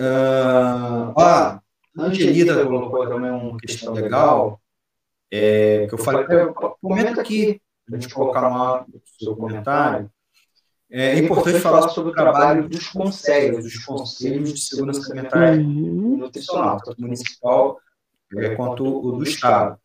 Uh, 0.00 1.12
ah, 1.16 1.60
a 1.96 2.02
Angelita 2.02 2.64
colocou 2.64 3.06
também 3.06 3.30
uma 3.30 3.56
questão 3.58 3.92
legal, 3.92 4.60
é, 5.30 5.86
que 5.86 5.94
eu 5.94 5.98
falei, 5.98 6.26
comenta 6.80 7.20
aqui, 7.20 7.60
a 7.88 7.94
gente 7.94 8.12
colocar 8.12 8.40
lá 8.40 8.84
no 8.88 9.00
seu 9.18 9.36
comentário, 9.36 10.10
é 10.94 11.18
importante 11.18 11.58
falar 11.58 11.88
sobre 11.88 12.10
o 12.12 12.14
trabalho 12.14 12.68
dos 12.68 12.88
conselhos, 12.88 13.64
dos 13.64 13.82
conselhos 13.82 14.52
de 14.52 14.60
segurança 14.60 15.10
alimentar 15.10 15.54
e 15.54 15.64
nutricional, 15.64 16.78
tanto 16.84 17.00
municipal 17.00 17.80
é, 18.36 18.54
quanto 18.54 18.84
o 18.84 19.12
do 19.12 19.24
Estado. 19.24 19.78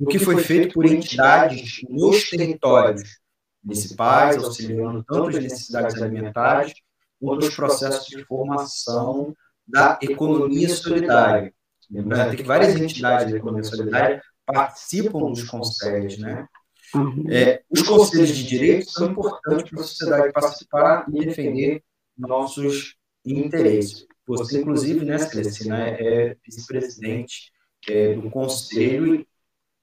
O 0.00 0.06
que 0.06 0.18
foi 0.18 0.42
feito 0.42 0.72
por 0.72 0.86
entidades 0.86 1.80
nos 1.88 2.30
territórios 2.30 3.18
municipais, 3.62 4.42
auxiliando 4.42 5.04
tanto 5.04 5.36
as 5.36 5.42
necessidades 5.42 6.00
alimentares 6.00 6.72
quanto 7.20 7.46
os 7.46 7.54
processos 7.54 8.06
de 8.06 8.24
formação 8.24 9.34
da 9.66 9.98
economia 10.00 10.70
solidária. 10.70 11.52
Lembrando 11.90 12.34
que 12.34 12.42
várias 12.42 12.74
entidades 12.76 13.30
da 13.30 13.36
economia 13.36 13.64
solidária 13.64 14.22
participam 14.46 15.30
dos 15.30 15.44
conselhos, 15.44 16.16
né? 16.18 16.46
Uhum. 16.94 17.24
É, 17.30 17.62
os 17.68 17.82
conselhos 17.82 18.28
de 18.28 18.44
direito 18.44 18.90
são 18.90 19.10
importantes 19.10 19.70
para 19.70 19.80
a 19.80 19.84
sociedade 19.84 20.32
participar 20.32 21.06
e 21.12 21.24
defender 21.24 21.82
nossos 22.16 22.96
interesses. 23.24 24.06
Você, 24.26 24.60
inclusive, 24.60 25.04
né, 25.04 25.18
Celestina, 25.18 25.88
é 25.88 26.36
vice-presidente 26.44 27.52
é, 27.88 28.14
do 28.14 28.30
conselho 28.30 29.26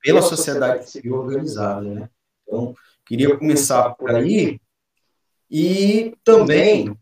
pela 0.01 0.21
sociedade 0.21 0.89
civil 0.89 1.15
organizada, 1.15 1.81
né? 1.81 2.09
Então, 2.45 2.75
queria 3.05 3.37
começar 3.37 3.91
por 3.95 4.11
aí 4.11 4.59
e 5.49 6.13
também 6.23 6.97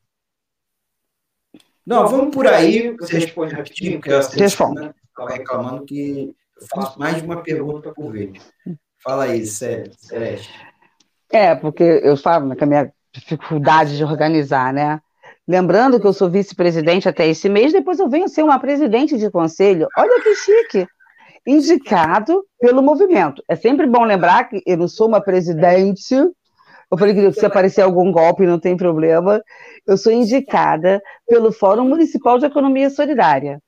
não, 1.85 2.07
vamos 2.07 2.33
por 2.33 2.45
aí, 2.47 2.95
você 2.95 3.17
responde 3.17 3.55
rapidinho, 3.55 3.93
porque 3.93 4.13
a 4.13 4.21
Celestina 4.21 4.95
está 5.07 5.25
reclamando 5.27 5.83
que 5.83 6.35
eu 6.59 6.67
faço 6.67 6.99
mais 6.99 7.17
de 7.17 7.23
uma 7.23 7.41
pergunta 7.41 7.91
por 7.91 8.11
vez. 8.11 8.31
Fala 9.03 9.25
aí, 9.25 9.45
Celeste. 9.45 10.51
É, 11.31 11.55
porque 11.55 11.83
eu 11.83 12.15
falo 12.17 12.55
com 12.55 12.63
a 12.63 12.67
minha 12.67 12.93
dificuldade 13.13 13.97
de 13.97 14.03
organizar, 14.03 14.73
né? 14.73 14.99
Lembrando 15.47 15.99
que 15.99 16.07
eu 16.07 16.13
sou 16.13 16.29
vice-presidente 16.29 17.09
até 17.09 17.27
esse 17.27 17.49
mês, 17.49 17.73
depois 17.73 17.99
eu 17.99 18.09
venho 18.09 18.27
ser 18.29 18.43
uma 18.43 18.59
presidente 18.59 19.17
de 19.17 19.29
conselho. 19.29 19.87
Olha 19.97 20.21
que 20.21 20.35
chique! 20.35 20.87
Indicado 21.45 22.45
pelo 22.59 22.83
movimento. 22.83 23.43
É 23.49 23.55
sempre 23.55 23.87
bom 23.87 24.03
lembrar 24.03 24.43
que 24.47 24.61
eu 24.65 24.77
não 24.77 24.87
sou 24.87 25.07
uma 25.07 25.19
presidente 25.19 26.15
eu 26.91 26.97
falei 26.97 27.13
que 27.13 27.31
se 27.31 27.45
aparecer 27.45 27.81
algum 27.81 28.11
golpe, 28.11 28.45
não 28.45 28.59
tem 28.59 28.75
problema. 28.75 29.41
Eu 29.87 29.95
sou 29.95 30.11
indicada 30.11 31.01
pelo 31.25 31.49
Fórum 31.53 31.87
Municipal 31.87 32.37
de 32.37 32.45
Economia 32.45 32.89
Solidária. 32.89 33.61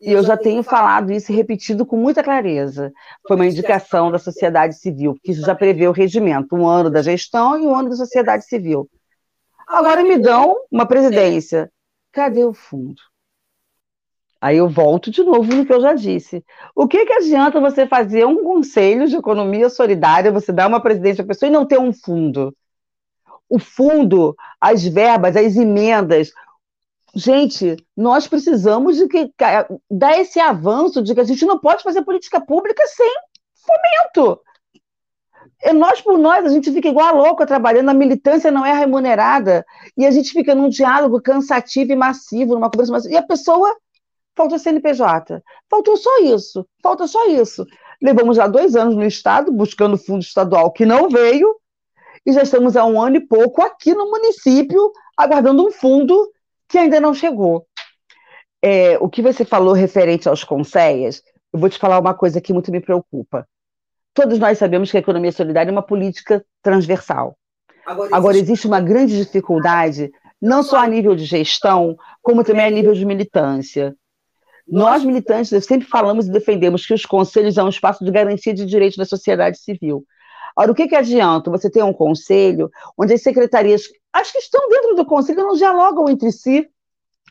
E 0.00 0.12
eu 0.12 0.22
já 0.22 0.36
tenho 0.36 0.62
falado 0.62 1.12
isso 1.12 1.32
e 1.32 1.34
repetido 1.34 1.86
com 1.86 1.96
muita 1.96 2.22
clareza. 2.22 2.92
Foi 3.26 3.36
uma 3.36 3.46
indicação 3.46 4.10
da 4.10 4.18
sociedade 4.18 4.76
civil, 4.76 5.14
porque 5.14 5.32
isso 5.32 5.40
já 5.40 5.54
prevê 5.54 5.88
o 5.88 5.92
regimento, 5.92 6.54
um 6.54 6.66
ano 6.66 6.90
da 6.90 7.00
gestão 7.00 7.58
e 7.58 7.66
um 7.66 7.74
ano 7.74 7.90
da 7.90 7.96
sociedade 7.96 8.44
civil. 8.44 8.88
Agora 9.66 10.02
me 10.02 10.18
dão 10.18 10.56
uma 10.70 10.86
presidência. 10.86 11.70
Cadê 12.12 12.44
o 12.44 12.52
fundo? 12.52 13.00
Aí 14.44 14.58
eu 14.58 14.68
volto 14.68 15.10
de 15.10 15.22
novo 15.22 15.54
no 15.54 15.64
que 15.64 15.72
eu 15.72 15.80
já 15.80 15.94
disse. 15.94 16.44
O 16.76 16.86
que, 16.86 17.06
que 17.06 17.12
adianta 17.14 17.58
você 17.58 17.86
fazer 17.86 18.26
um 18.26 18.44
conselho 18.44 19.08
de 19.08 19.16
economia 19.16 19.70
solidária, 19.70 20.30
você 20.30 20.52
dar 20.52 20.68
uma 20.68 20.82
presidência 20.82 21.24
à 21.24 21.26
pessoa 21.26 21.48
e 21.48 21.52
não 21.52 21.64
ter 21.64 21.78
um 21.78 21.94
fundo? 21.94 22.54
O 23.48 23.58
fundo, 23.58 24.36
as 24.60 24.84
verbas, 24.84 25.34
as 25.34 25.56
emendas. 25.56 26.30
Gente, 27.16 27.76
nós 27.96 28.26
precisamos 28.26 28.96
de 28.96 29.06
que 29.06 29.32
dar 29.88 30.18
esse 30.18 30.40
avanço 30.40 31.00
de 31.00 31.14
que 31.14 31.20
a 31.20 31.24
gente 31.24 31.46
não 31.46 31.58
pode 31.58 31.82
fazer 31.82 32.02
política 32.02 32.40
pública 32.40 32.82
sem 32.88 33.12
fomento. 33.54 34.40
Nós 35.74 36.00
por 36.00 36.18
nós, 36.18 36.44
a 36.44 36.48
gente 36.48 36.72
fica 36.72 36.88
igual 36.88 37.06
a 37.06 37.12
louca 37.12 37.46
trabalhando, 37.46 37.88
a 37.88 37.94
militância 37.94 38.50
não 38.50 38.66
é 38.66 38.72
remunerada, 38.72 39.64
e 39.96 40.04
a 40.04 40.10
gente 40.10 40.32
fica 40.32 40.54
num 40.54 40.68
diálogo 40.68 41.22
cansativo 41.22 41.92
e 41.92 41.96
massivo, 41.96 42.54
numa 42.54 42.70
conversa 42.70 42.92
massiva, 42.92 43.14
e 43.14 43.16
a 43.16 43.22
pessoa 43.22 43.74
falta 44.36 44.58
CNPJ. 44.58 45.40
Faltou 45.70 45.96
só 45.96 46.18
isso, 46.18 46.66
falta 46.82 47.06
só 47.06 47.28
isso. 47.28 47.64
Levamos 48.02 48.36
já 48.36 48.48
dois 48.48 48.74
anos 48.74 48.96
no 48.96 49.04
Estado, 49.04 49.52
buscando 49.52 49.96
fundo 49.96 50.22
estadual 50.22 50.72
que 50.72 50.84
não 50.84 51.08
veio, 51.08 51.54
e 52.26 52.32
já 52.32 52.42
estamos 52.42 52.76
há 52.76 52.84
um 52.84 53.00
ano 53.00 53.16
e 53.16 53.26
pouco 53.26 53.62
aqui 53.62 53.94
no 53.94 54.10
município, 54.10 54.92
aguardando 55.16 55.66
um 55.66 55.70
fundo 55.70 56.33
que 56.74 56.78
ainda 56.78 57.00
não 57.00 57.14
chegou. 57.14 57.64
É, 58.60 58.98
o 58.98 59.08
que 59.08 59.22
você 59.22 59.44
falou 59.44 59.74
referente 59.74 60.28
aos 60.28 60.42
conselhos, 60.42 61.22
eu 61.52 61.60
vou 61.60 61.70
te 61.70 61.78
falar 61.78 62.00
uma 62.00 62.14
coisa 62.14 62.40
que 62.40 62.52
muito 62.52 62.72
me 62.72 62.80
preocupa. 62.80 63.46
Todos 64.12 64.40
nós 64.40 64.58
sabemos 64.58 64.90
que 64.90 64.96
a 64.96 65.00
economia 65.00 65.30
solidária 65.30 65.70
é 65.70 65.72
uma 65.72 65.86
política 65.86 66.44
transversal. 66.60 67.36
Agora 67.86 68.06
existe, 68.06 68.16
Agora, 68.16 68.36
existe 68.36 68.66
uma 68.66 68.80
grande 68.80 69.16
dificuldade, 69.16 70.10
não 70.42 70.64
só 70.64 70.78
a 70.78 70.88
nível 70.88 71.14
de 71.14 71.24
gestão, 71.24 71.96
como 72.20 72.42
também 72.42 72.64
a 72.64 72.70
nível 72.70 72.92
de 72.92 73.06
militância. 73.06 73.94
Nós, 74.66 75.04
militantes, 75.04 75.50
sempre 75.64 75.86
falamos 75.86 76.26
e 76.26 76.32
defendemos 76.32 76.84
que 76.84 76.94
os 76.94 77.06
conselhos 77.06 77.54
são 77.54 77.66
um 77.66 77.68
espaço 77.68 78.04
de 78.04 78.10
garantia 78.10 78.52
de 78.52 78.66
direitos 78.66 78.96
da 78.96 79.04
sociedade 79.04 79.58
civil. 79.58 80.04
Ora, 80.56 80.70
o 80.70 80.74
que, 80.74 80.86
que 80.86 80.94
adianta 80.94 81.50
você 81.50 81.68
ter 81.68 81.82
um 81.82 81.92
conselho 81.92 82.70
onde 82.96 83.14
as 83.14 83.22
secretarias, 83.22 83.82
as 84.12 84.30
que 84.30 84.38
estão 84.38 84.68
dentro 84.68 84.94
do 84.94 85.04
conselho, 85.04 85.42
não 85.42 85.54
dialogam 85.54 86.08
entre 86.08 86.30
si, 86.30 86.68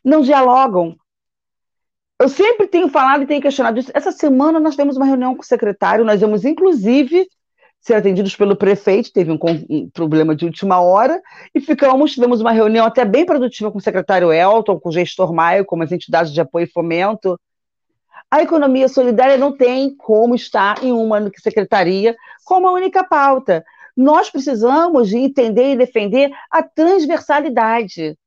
não 0.04 0.22
dialogam. 0.22 0.96
Eu 2.20 2.30
sempre 2.30 2.68
tenho 2.68 2.90
falado 2.90 3.24
e 3.24 3.28
tenho 3.28 3.42
questionado 3.42 3.80
isso. 3.80 3.92
Essa 3.94 4.12
semana 4.12 4.60
nós 4.60 4.76
temos 4.76 4.98
uma 4.98 5.06
reunião 5.06 5.36
com 5.36 5.42
o 5.42 5.46
secretário, 5.46 6.06
nós 6.06 6.22
vamos, 6.22 6.46
inclusive, 6.46 7.28
ser 7.80 7.96
atendidos 7.96 8.36
pelo 8.36 8.56
prefeito, 8.56 9.12
teve 9.12 9.32
um, 9.32 9.38
um, 9.70 9.90
problema 9.90 10.34
de 10.36 10.46
última 10.46 10.80
hora, 10.80 11.22
e 11.54 11.60
ficamos, 11.60 12.14
tivemos 12.14 12.40
uma 12.40 12.52
reunião 12.52 12.86
até 12.86 13.04
bem 13.04 13.26
produtiva 13.26 13.72
com 13.72 13.78
o 13.78 13.82
secretário 13.82 14.32
Elton, 14.32 14.80
com 14.80 14.90
o 14.90 14.92
gestor 14.92 15.34
Maio, 15.34 15.66
com 15.66 15.82
as 15.82 15.92
entidades 15.92 16.34
de 16.34 16.40
apoio 16.40 16.64
e 16.64 16.72
fomento. 16.72 17.38
A 18.34 18.42
economia 18.42 18.90
solidária 18.90 19.38
não 19.38 19.56
tem 19.56 19.96
como 19.96 20.34
estar 20.34 20.84
em 20.84 20.92
uma 20.92 21.32
secretaria 21.38 22.16
como 22.44 22.68
a 22.68 22.72
única 22.72 23.04
pauta. 23.04 23.64
Nós 23.96 24.32
precisamos 24.32 25.10
de 25.10 25.18
entender 25.18 25.74
e 25.74 25.78
defender 25.78 26.32
a 26.50 26.64
transversalidade. 26.64 28.18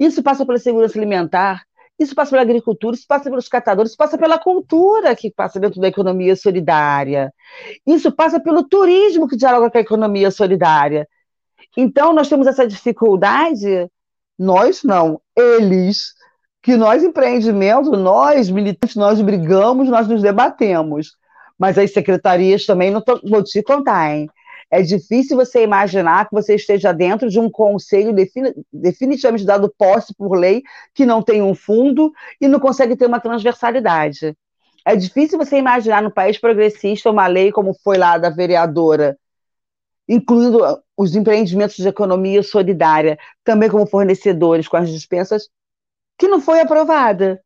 Isso 0.00 0.20
passa 0.20 0.44
pela 0.44 0.58
segurança 0.58 0.98
alimentar, 0.98 1.62
isso 1.96 2.12
passa 2.12 2.32
pela 2.32 2.42
agricultura, 2.42 2.96
isso 2.96 3.06
passa 3.06 3.30
pelos 3.30 3.46
catadores, 3.46 3.92
isso 3.92 3.96
passa 3.96 4.18
pela 4.18 4.36
cultura 4.36 5.14
que 5.14 5.30
passa 5.30 5.60
dentro 5.60 5.80
da 5.80 5.86
economia 5.86 6.34
solidária. 6.34 7.32
Isso 7.86 8.10
passa 8.10 8.40
pelo 8.40 8.64
turismo 8.64 9.28
que 9.28 9.36
dialoga 9.36 9.70
com 9.70 9.78
a 9.78 9.82
economia 9.82 10.32
solidária. 10.32 11.06
Então, 11.76 12.12
nós 12.12 12.28
temos 12.28 12.48
essa 12.48 12.66
dificuldade, 12.66 13.88
nós 14.36 14.82
não, 14.82 15.20
eles, 15.36 16.14
que 16.62 16.76
nós 16.76 17.02
empreendimentos, 17.02 17.90
nós 17.98 18.48
militantes, 18.48 18.94
nós 18.94 19.20
brigamos, 19.20 19.88
nós 19.88 20.06
nos 20.06 20.22
debatemos. 20.22 21.16
Mas 21.58 21.76
as 21.76 21.92
secretarias 21.92 22.64
também, 22.64 22.90
não 22.90 23.00
tô, 23.00 23.20
vou 23.28 23.42
te 23.42 23.62
contar, 23.62 24.14
hein? 24.14 24.28
É 24.70 24.80
difícil 24.80 25.36
você 25.36 25.62
imaginar 25.62 26.26
que 26.26 26.34
você 26.34 26.54
esteja 26.54 26.92
dentro 26.92 27.28
de 27.28 27.38
um 27.38 27.50
conselho 27.50 28.14
definitivamente 28.72 29.44
dado 29.44 29.72
posse 29.76 30.14
por 30.14 30.34
lei, 30.34 30.62
que 30.94 31.04
não 31.04 31.20
tem 31.20 31.42
um 31.42 31.54
fundo 31.54 32.10
e 32.40 32.48
não 32.48 32.58
consegue 32.58 32.96
ter 32.96 33.04
uma 33.04 33.20
transversalidade. 33.20 34.34
É 34.84 34.96
difícil 34.96 35.36
você 35.36 35.58
imaginar 35.58 36.02
no 36.02 36.10
país 36.10 36.38
progressista 36.38 37.10
uma 37.10 37.26
lei 37.26 37.52
como 37.52 37.74
foi 37.84 37.98
lá 37.98 38.16
da 38.16 38.30
vereadora, 38.30 39.18
incluindo 40.08 40.58
os 40.96 41.14
empreendimentos 41.14 41.76
de 41.76 41.86
economia 41.86 42.42
solidária, 42.42 43.18
também 43.44 43.68
como 43.68 43.86
fornecedores 43.86 44.66
com 44.66 44.78
as 44.78 44.88
dispensas, 44.88 45.50
que 46.22 46.28
não 46.28 46.40
foi 46.40 46.60
aprovada. 46.60 47.42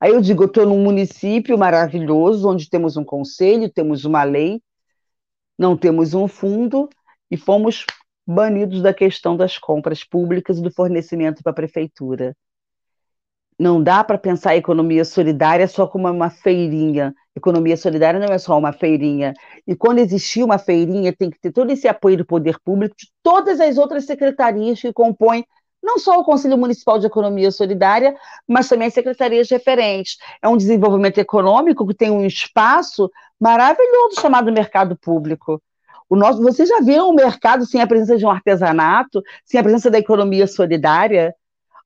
Aí 0.00 0.10
eu 0.10 0.20
digo, 0.20 0.42
eu 0.42 0.46
estou 0.48 0.66
num 0.66 0.82
município 0.82 1.56
maravilhoso, 1.56 2.48
onde 2.48 2.68
temos 2.68 2.96
um 2.96 3.04
conselho, 3.04 3.70
temos 3.70 4.04
uma 4.04 4.24
lei, 4.24 4.60
não 5.56 5.76
temos 5.76 6.12
um 6.12 6.26
fundo 6.26 6.88
e 7.30 7.36
fomos 7.36 7.86
banidos 8.26 8.82
da 8.82 8.92
questão 8.92 9.36
das 9.36 9.58
compras 9.58 10.02
públicas 10.02 10.58
e 10.58 10.62
do 10.62 10.72
fornecimento 10.72 11.40
para 11.40 11.52
a 11.52 11.54
prefeitura. 11.54 12.36
Não 13.56 13.80
dá 13.80 14.02
para 14.02 14.18
pensar 14.18 14.50
a 14.50 14.56
economia 14.56 15.04
solidária 15.04 15.68
só 15.68 15.86
como 15.86 16.10
uma 16.10 16.28
feirinha. 16.28 17.14
Economia 17.32 17.76
solidária 17.76 18.18
não 18.18 18.34
é 18.34 18.38
só 18.38 18.58
uma 18.58 18.72
feirinha. 18.72 19.34
E 19.64 19.76
quando 19.76 20.00
existir 20.00 20.42
uma 20.42 20.58
feirinha, 20.58 21.14
tem 21.16 21.30
que 21.30 21.38
ter 21.38 21.52
todo 21.52 21.70
esse 21.70 21.86
apoio 21.86 22.16
do 22.16 22.26
poder 22.26 22.58
público, 22.64 22.96
de 22.98 23.06
todas 23.22 23.60
as 23.60 23.78
outras 23.78 24.04
secretarias 24.04 24.80
que 24.80 24.92
compõem 24.92 25.46
não 25.86 25.98
só 25.98 26.18
o 26.18 26.24
Conselho 26.24 26.58
Municipal 26.58 26.98
de 26.98 27.06
Economia 27.06 27.50
Solidária, 27.52 28.14
mas 28.46 28.68
também 28.68 28.88
as 28.88 28.94
secretarias 28.94 29.48
referentes. 29.48 30.18
É 30.42 30.48
um 30.48 30.56
desenvolvimento 30.56 31.18
econômico 31.18 31.86
que 31.86 31.94
tem 31.94 32.10
um 32.10 32.26
espaço 32.26 33.10
maravilhoso 33.40 34.20
chamado 34.20 34.52
mercado 34.52 34.96
público. 34.96 35.62
O 36.10 36.16
nosso, 36.16 36.42
você 36.42 36.66
já 36.66 36.80
viu 36.80 37.08
um 37.08 37.14
mercado 37.14 37.64
sem 37.64 37.80
a 37.80 37.86
presença 37.86 38.18
de 38.18 38.26
um 38.26 38.30
artesanato, 38.30 39.22
sem 39.44 39.58
a 39.58 39.62
presença 39.62 39.90
da 39.90 39.98
economia 39.98 40.46
solidária? 40.46 41.34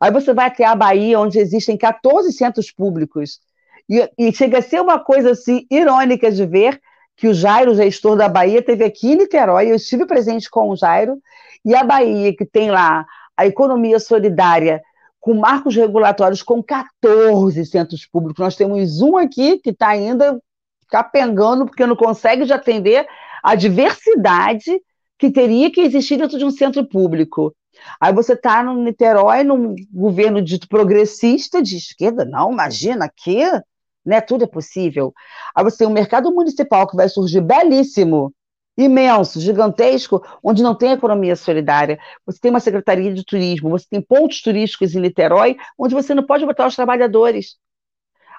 Aí 0.00 0.10
você 0.10 0.32
vai 0.32 0.46
até 0.46 0.64
a 0.64 0.74
Bahia, 0.74 1.20
onde 1.20 1.38
existem 1.38 1.76
14 1.76 2.32
centros 2.32 2.70
públicos. 2.70 3.38
E, 3.88 4.10
e 4.18 4.32
chega 4.32 4.58
a 4.58 4.62
ser 4.62 4.80
uma 4.80 4.98
coisa 4.98 5.32
assim 5.32 5.66
irônica 5.70 6.30
de 6.32 6.46
ver 6.46 6.80
que 7.16 7.28
o 7.28 7.34
Jairo, 7.34 7.74
gestor 7.74 8.16
da 8.16 8.28
Bahia, 8.30 8.62
teve 8.62 8.82
aqui 8.82 9.12
em 9.12 9.16
Niterói, 9.16 9.70
eu 9.70 9.76
estive 9.76 10.06
presente 10.06 10.48
com 10.48 10.70
o 10.70 10.76
Jairo, 10.76 11.18
e 11.62 11.74
a 11.74 11.84
Bahia, 11.84 12.34
que 12.34 12.46
tem 12.46 12.70
lá 12.70 13.04
a 13.36 13.46
economia 13.46 13.98
solidária 13.98 14.82
com 15.20 15.34
marcos 15.34 15.76
regulatórios 15.76 16.42
com 16.42 16.62
14 16.62 17.64
centros 17.66 18.06
públicos. 18.06 18.42
Nós 18.42 18.56
temos 18.56 19.00
um 19.02 19.16
aqui 19.16 19.58
que 19.58 19.70
está 19.70 19.88
ainda 19.88 20.40
capengando, 20.88 21.66
porque 21.66 21.86
não 21.86 21.94
consegue 21.94 22.44
de 22.44 22.52
atender 22.52 23.06
a 23.42 23.54
diversidade 23.54 24.80
que 25.18 25.30
teria 25.30 25.70
que 25.70 25.80
existir 25.82 26.16
dentro 26.16 26.38
de 26.38 26.44
um 26.44 26.50
centro 26.50 26.86
público. 26.88 27.54
Aí 28.00 28.12
você 28.12 28.32
está 28.32 28.62
no 28.62 28.82
Niterói, 28.82 29.44
num 29.44 29.74
governo 29.92 30.42
dito 30.42 30.68
progressista, 30.68 31.62
de 31.62 31.76
esquerda, 31.76 32.24
não, 32.24 32.52
imagina, 32.52 33.04
aqui, 33.04 33.42
né, 34.04 34.20
tudo 34.20 34.44
é 34.44 34.46
possível. 34.46 35.12
Aí 35.54 35.62
você 35.62 35.78
tem 35.78 35.86
um 35.86 35.92
mercado 35.92 36.32
municipal 36.32 36.86
que 36.86 36.96
vai 36.96 37.08
surgir 37.08 37.40
belíssimo, 37.40 38.32
imenso, 38.84 39.40
gigantesco, 39.40 40.24
onde 40.42 40.62
não 40.62 40.74
tem 40.74 40.92
economia 40.92 41.36
solidária. 41.36 41.98
Você 42.26 42.38
tem 42.40 42.50
uma 42.50 42.60
secretaria 42.60 43.12
de 43.12 43.24
turismo, 43.24 43.70
você 43.70 43.86
tem 43.88 44.00
pontos 44.00 44.40
turísticos 44.42 44.94
em 44.94 45.00
Niterói, 45.00 45.56
onde 45.78 45.94
você 45.94 46.14
não 46.14 46.24
pode 46.24 46.44
botar 46.46 46.66
os 46.66 46.76
trabalhadores. 46.76 47.56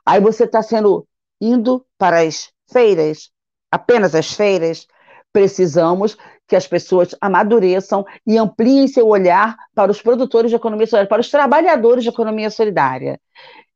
Aí 0.05 0.19
você 0.19 0.45
está 0.45 0.61
sendo 0.61 1.07
indo 1.39 1.85
para 1.97 2.21
as 2.21 2.51
feiras, 2.71 3.31
apenas 3.71 4.15
as 4.15 4.33
feiras. 4.33 4.87
Precisamos 5.33 6.17
que 6.47 6.55
as 6.55 6.67
pessoas 6.67 7.15
amadureçam 7.21 8.05
e 8.27 8.37
ampliem 8.37 8.87
seu 8.87 9.07
olhar 9.07 9.55
para 9.73 9.89
os 9.89 10.01
produtores 10.01 10.51
de 10.51 10.57
economia 10.57 10.85
solidária, 10.85 11.07
para 11.07 11.21
os 11.21 11.29
trabalhadores 11.29 12.03
de 12.03 12.09
economia 12.09 12.49
solidária. 12.49 13.19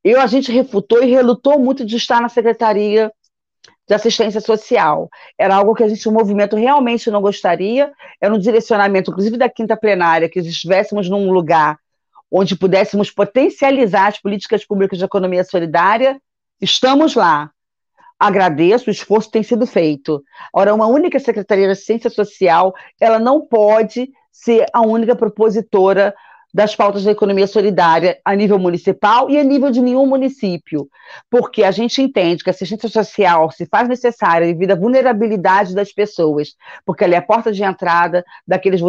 Eu, 0.04 0.20
a 0.20 0.28
gente 0.28 0.52
refutou 0.52 1.02
e 1.02 1.10
relutou 1.10 1.58
muito 1.58 1.86
de 1.86 1.96
estar 1.96 2.22
na 2.22 2.30
secretaria 2.30 3.12
de 3.88 3.94
assistência 3.94 4.42
social. 4.42 5.10
Era 5.38 5.56
algo 5.56 5.76
que 5.76 5.84
a 5.84 5.88
gente, 5.88 6.08
o 6.08 6.12
movimento 6.12 6.56
realmente 6.56 7.12
não 7.12 7.22
gostaria, 7.22 7.92
era 8.20 8.34
um 8.34 8.40
direcionamento, 8.40 9.12
inclusive 9.12 9.38
da 9.38 9.50
quinta 9.50 9.78
plenária, 9.78 10.30
que 10.30 10.40
estivéssemos 10.40 11.10
num 11.10 11.32
lugar 11.32 11.78
onde 12.32 12.56
pudéssemos 12.56 13.12
potencializar 13.12 14.08
as 14.08 14.20
políticas 14.20 14.66
públicas 14.66 14.98
de 14.98 15.06
economia 15.06 15.44
solidária. 15.44 16.20
Estamos 16.60 17.16
lá. 17.16 17.52
Agradeço, 18.20 18.90
o 18.90 18.92
esforço 18.92 19.30
tem 19.30 19.44
sido 19.44 19.68
feito. 19.68 20.24
Ora, 20.54 20.74
uma 20.74 20.88
única 20.88 21.20
Secretaria 21.20 21.66
de 21.66 21.74
Assistência 21.74 22.10
Social, 22.10 22.74
ela 23.00 23.20
não 23.20 23.42
pode 23.42 24.10
ser 24.32 24.66
a 24.74 24.82
única 24.82 25.16
propositora 25.16 26.16
das 26.56 26.74
pautas 26.74 27.04
da 27.04 27.12
economia 27.12 27.48
solidária 27.48 28.18
a 28.24 28.34
nível 28.34 28.58
municipal 28.58 29.30
e 29.30 29.38
a 29.38 29.44
nível 29.44 29.70
de 29.70 29.82
nenhum 29.82 30.06
município, 30.06 30.88
porque 31.30 31.66
a 31.66 31.70
gente 31.72 32.02
entende 32.02 32.42
que 32.42 32.50
a 32.50 32.54
assistência 32.54 32.88
social 32.88 33.52
se 33.52 33.66
faz 33.66 33.90
necessária 33.90 34.48
devido 34.48 34.72
à 34.72 34.76
vulnerabilidade 34.76 35.76
das 35.76 35.92
pessoas, 35.92 36.56
porque 36.86 37.04
ela 37.04 37.14
é 37.14 37.18
a 37.18 37.22
porta 37.22 37.52
de 37.52 37.62
entrada 37.62 38.24
daqueles 38.48 38.80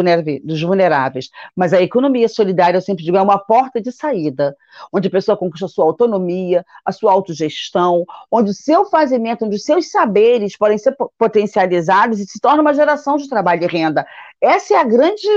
dos 0.45 0.61
vulneráveis. 0.61 1.29
Mas 1.53 1.73
a 1.73 1.81
economia 1.81 2.29
solidária, 2.29 2.77
eu 2.77 2.81
sempre 2.81 3.03
digo, 3.03 3.17
é 3.17 3.21
uma 3.21 3.37
porta 3.37 3.81
de 3.81 3.91
saída, 3.91 4.55
onde 4.93 5.09
a 5.09 5.11
pessoa 5.11 5.35
conquista 5.35 5.65
a 5.65 5.69
sua 5.69 5.83
autonomia, 5.83 6.63
a 6.85 6.93
sua 6.93 7.11
autogestão, 7.11 8.05
onde 8.31 8.51
o 8.51 8.53
seu 8.53 8.85
fazimento, 8.85 9.43
onde 9.43 9.57
os 9.57 9.63
seus 9.63 9.91
saberes 9.91 10.55
podem 10.55 10.77
ser 10.77 10.95
potencializados 11.17 12.21
e 12.21 12.25
se 12.25 12.39
torna 12.39 12.61
uma 12.61 12.73
geração 12.73 13.17
de 13.17 13.27
trabalho 13.27 13.65
e 13.65 13.67
renda. 13.67 14.07
Essa 14.39 14.75
é 14.75 14.77
a 14.77 14.85
grande, 14.85 15.27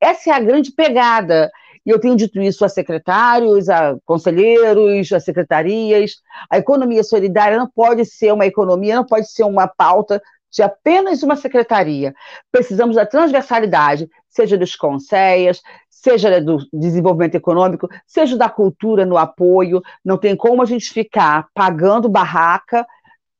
essa 0.00 0.30
é 0.30 0.32
a 0.32 0.40
grande 0.40 0.72
pegada. 0.72 1.52
E 1.88 1.90
eu 1.90 1.98
tenho 1.98 2.14
dito 2.14 2.38
isso 2.38 2.66
a 2.66 2.68
secretários, 2.68 3.70
a 3.70 3.96
conselheiros, 4.04 5.10
a 5.10 5.18
secretarias. 5.18 6.16
A 6.50 6.58
economia 6.58 7.02
solidária 7.02 7.56
não 7.56 7.66
pode 7.66 8.04
ser 8.04 8.30
uma 8.30 8.44
economia, 8.44 8.96
não 8.96 9.06
pode 9.06 9.32
ser 9.32 9.44
uma 9.44 9.66
pauta 9.66 10.20
de 10.52 10.62
apenas 10.62 11.22
uma 11.22 11.34
secretaria. 11.34 12.14
Precisamos 12.52 12.94
da 12.94 13.06
transversalidade, 13.06 14.06
seja 14.28 14.58
dos 14.58 14.76
conselhos, 14.76 15.62
seja 15.88 16.42
do 16.42 16.58
desenvolvimento 16.74 17.36
econômico, 17.36 17.88
seja 18.06 18.36
da 18.36 18.50
cultura 18.50 19.06
no 19.06 19.16
apoio. 19.16 19.80
Não 20.04 20.18
tem 20.18 20.36
como 20.36 20.60
a 20.60 20.66
gente 20.66 20.90
ficar 20.90 21.48
pagando 21.54 22.06
barraca, 22.06 22.86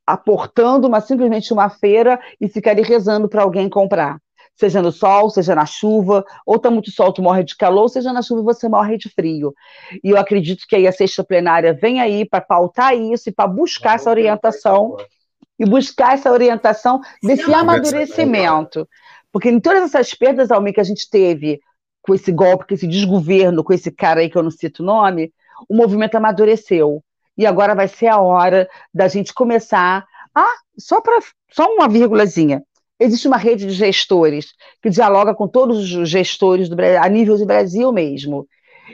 aportando 0.06 0.88
uma, 0.88 1.02
simplesmente 1.02 1.52
uma 1.52 1.68
feira 1.68 2.18
e 2.40 2.48
ficar 2.48 2.70
ali 2.70 2.80
rezando 2.80 3.28
para 3.28 3.42
alguém 3.42 3.68
comprar 3.68 4.18
seja 4.58 4.82
no 4.82 4.90
sol, 4.90 5.30
seja 5.30 5.54
na 5.54 5.64
chuva, 5.64 6.24
ou 6.44 6.56
está 6.56 6.70
muito 6.70 6.90
sol, 6.90 7.12
tu 7.12 7.22
morre 7.22 7.44
de 7.44 7.56
calor, 7.56 7.88
seja 7.88 8.12
na 8.12 8.22
chuva 8.22 8.42
você 8.42 8.68
morre 8.68 8.98
de 8.98 9.08
frio. 9.08 9.54
E 10.02 10.10
eu 10.10 10.18
acredito 10.18 10.64
que 10.68 10.74
aí 10.74 10.86
a 10.86 10.92
sexta 10.92 11.22
plenária 11.22 11.72
vem 11.72 12.00
aí 12.00 12.24
para 12.28 12.40
pautar 12.40 12.96
isso 12.96 13.28
e 13.28 13.32
para 13.32 13.46
buscar 13.46 13.94
essa 13.94 14.10
orientação 14.10 14.96
e 15.58 15.64
buscar 15.64 16.14
essa 16.14 16.30
orientação 16.32 17.00
desse 17.22 17.52
amadurecimento. 17.52 18.88
Porque 19.32 19.48
em 19.48 19.60
todas 19.60 19.84
essas 19.84 20.12
perdas, 20.14 20.50
Almir, 20.50 20.74
que 20.74 20.80
a 20.80 20.84
gente 20.84 21.08
teve 21.08 21.60
com 22.02 22.14
esse 22.14 22.32
golpe, 22.32 22.66
com 22.66 22.74
esse 22.74 22.86
desgoverno, 22.86 23.62
com 23.62 23.72
esse 23.72 23.90
cara 23.90 24.20
aí 24.20 24.30
que 24.30 24.36
eu 24.36 24.42
não 24.42 24.50
cito 24.50 24.82
o 24.82 24.86
nome, 24.86 25.32
o 25.68 25.74
movimento 25.74 26.16
amadureceu. 26.16 27.02
E 27.36 27.46
agora 27.46 27.74
vai 27.74 27.86
ser 27.86 28.08
a 28.08 28.20
hora 28.20 28.68
da 28.92 29.06
gente 29.06 29.32
começar 29.32 30.04
a, 30.34 30.46
só 30.76 31.00
para 31.00 31.18
só 31.50 31.66
uma 31.72 31.88
vírgulazinha, 31.88 32.62
existe 32.98 33.28
uma 33.28 33.36
rede 33.36 33.66
de 33.66 33.72
gestores 33.72 34.52
que 34.82 34.90
dialoga 34.90 35.34
com 35.34 35.46
todos 35.46 35.92
os 35.94 36.08
gestores 36.08 36.68
do, 36.68 36.76
a 36.80 37.08
nível 37.08 37.36
do 37.36 37.46
Brasil 37.46 37.92
mesmo. 37.92 38.46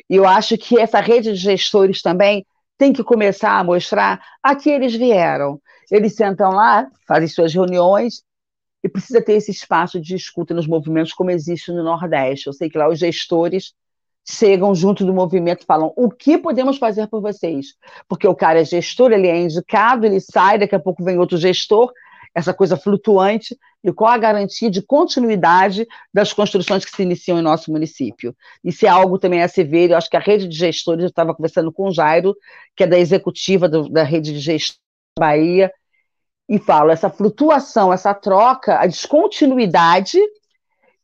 E 0.09 0.17
eu 0.17 0.27
acho 0.27 0.59
que 0.59 0.79
essa 0.79 1.01
rede 1.01 1.33
de 1.33 1.39
gestores 1.39 2.03
também 2.03 2.47
tem 2.77 2.93
que 2.93 3.05
começar 3.05 3.59
a 3.59 3.65
mostrar 3.65 4.21
a 4.43 4.55
que 4.55 4.69
eles 4.69 4.95
vieram. 4.95 5.61
Eles 5.91 6.15
sentam 6.15 6.51
lá, 6.51 6.87
fazem 7.07 7.29
suas 7.29 7.55
reuniões 7.55 8.23
e 8.83 8.89
precisa 8.89 9.23
ter 9.23 9.35
esse 9.35 9.51
espaço 9.51 10.01
de 10.01 10.15
escuta 10.15 10.53
nos 10.53 10.67
movimentos 10.67 11.13
como 11.13 11.31
existe 11.31 11.73
no 11.73 11.83
Nordeste. 11.83 12.49
Eu 12.49 12.53
sei 12.53 12.69
que 12.69 12.77
lá 12.77 12.89
os 12.89 12.99
gestores 12.99 13.73
chegam 14.27 14.75
junto 14.75 15.05
do 15.05 15.13
movimento 15.13 15.63
e 15.63 15.67
falam 15.67 15.93
o 15.97 16.11
que 16.11 16.39
podemos 16.39 16.79
fazer 16.79 17.07
por 17.09 17.21
vocês. 17.21 17.75
Porque 18.09 18.27
o 18.27 18.35
cara 18.35 18.61
é 18.61 18.65
gestor, 18.65 19.13
ele 19.13 19.29
é 19.29 19.39
indicado, 19.39 20.07
ele 20.07 20.21
sai, 20.21 20.59
daqui 20.59 20.75
a 20.75 20.81
pouco 20.81 21.05
vem 21.05 21.19
outro 21.19 21.37
gestor, 21.37 21.93
essa 22.35 22.53
coisa 22.53 22.77
flutuante, 22.77 23.57
e 23.83 23.93
qual 23.93 24.11
a 24.11 24.19
garantia 24.19 24.71
de 24.71 24.83
continuidade 24.83 25.87
das 26.13 26.33
construções 26.33 26.85
que 26.85 26.91
se 26.91 27.03
iniciam 27.03 27.39
em 27.39 27.43
nosso 27.43 27.71
município. 27.71 28.35
Isso 28.63 28.85
é 28.85 28.89
algo 28.89 29.19
também 29.19 29.43
a 29.43 29.49
se 29.49 29.63
ver, 29.63 29.91
eu 29.91 29.97
acho 29.97 30.11
que 30.11 30.17
a 30.17 30.21
rede 30.21 30.49
de 30.49 30.57
gestores, 30.57 31.05
eu 31.05 31.09
estava 31.09 31.35
conversando 31.35 31.71
com 31.71 31.89
o 31.89 31.93
Jairo, 31.93 32.35
que 32.75 32.83
é 32.83 32.87
da 32.87 32.99
executiva 32.99 33.69
do, 33.69 33.89
da 33.89 34.03
rede 34.03 34.33
de 34.33 34.41
gestão 34.41 34.77
da 35.17 35.27
Bahia, 35.27 35.73
e 36.49 36.59
falo, 36.59 36.91
essa 36.91 37.09
flutuação, 37.09 37.93
essa 37.93 38.13
troca, 38.13 38.79
a 38.79 38.87
descontinuidade 38.87 40.19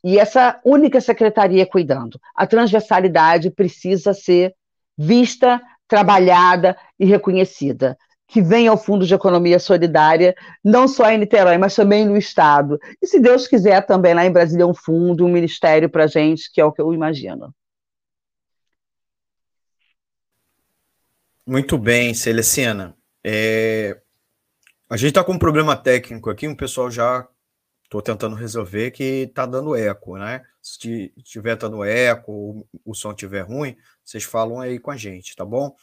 e 0.02 0.18
essa 0.18 0.60
única 0.64 1.00
secretaria 1.00 1.64
cuidando. 1.64 2.20
A 2.34 2.46
transversalidade 2.46 3.50
precisa 3.50 4.12
ser 4.12 4.54
vista, 4.98 5.62
trabalhada 5.86 6.76
e 6.98 7.06
reconhecida 7.06 7.96
que 8.30 8.40
venha 8.40 8.70
ao 8.70 8.78
Fundo 8.78 9.04
de 9.04 9.12
Economia 9.12 9.58
Solidária, 9.58 10.36
não 10.64 10.86
só 10.86 11.10
em 11.10 11.18
Niterói, 11.18 11.58
mas 11.58 11.74
também 11.74 12.06
no 12.06 12.16
Estado. 12.16 12.78
E 13.02 13.06
se 13.06 13.18
Deus 13.18 13.48
quiser, 13.48 13.84
também 13.84 14.14
lá 14.14 14.24
em 14.24 14.30
Brasília 14.30 14.66
um 14.66 14.74
fundo, 14.74 15.26
um 15.26 15.32
ministério 15.32 15.90
para 15.90 16.04
a 16.04 16.06
gente, 16.06 16.50
que 16.52 16.60
é 16.60 16.64
o 16.64 16.70
que 16.70 16.80
eu 16.80 16.94
imagino. 16.94 17.52
Muito 21.44 21.76
bem, 21.76 22.14
Celestina. 22.14 22.96
É... 23.24 24.00
A 24.88 24.96
gente 24.96 25.08
está 25.08 25.24
com 25.24 25.32
um 25.32 25.38
problema 25.38 25.76
técnico 25.76 26.30
aqui, 26.30 26.46
o 26.46 26.56
pessoal 26.56 26.88
já 26.88 27.26
estou 27.82 28.00
tentando 28.00 28.36
resolver 28.36 28.92
que 28.92 29.24
está 29.28 29.44
dando 29.44 29.74
eco, 29.74 30.16
né? 30.16 30.42
Se 30.62 31.12
estiver 31.16 31.56
dando 31.56 31.82
eco, 31.82 32.64
o 32.84 32.94
som 32.94 33.10
estiver 33.10 33.40
ruim, 33.40 33.76
vocês 34.04 34.22
falam 34.22 34.60
aí 34.60 34.78
com 34.78 34.92
a 34.92 34.96
gente, 34.96 35.34
tá 35.34 35.44
bom? 35.44 35.74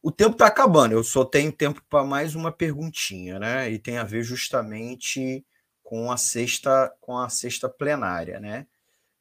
O 0.00 0.12
tempo 0.12 0.32
está 0.32 0.46
acabando, 0.46 0.92
eu 0.92 1.02
só 1.02 1.24
tenho 1.24 1.52
tempo 1.52 1.82
para 1.88 2.04
mais 2.04 2.34
uma 2.34 2.52
perguntinha, 2.52 3.38
né? 3.38 3.70
E 3.70 3.78
tem 3.78 3.98
a 3.98 4.04
ver 4.04 4.22
justamente 4.22 5.44
com 5.82 6.10
a 6.12 6.16
sexta, 6.16 6.94
com 7.00 7.18
a 7.18 7.28
sexta 7.28 7.68
plenária, 7.68 8.38
né? 8.38 8.66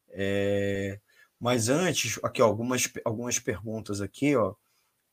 É, 0.09 0.99
mas 1.39 1.69
antes, 1.69 2.19
aqui 2.23 2.41
ó, 2.41 2.45
algumas, 2.45 2.91
algumas 3.03 3.39
perguntas 3.39 4.01
aqui, 4.01 4.35
ó, 4.35 4.53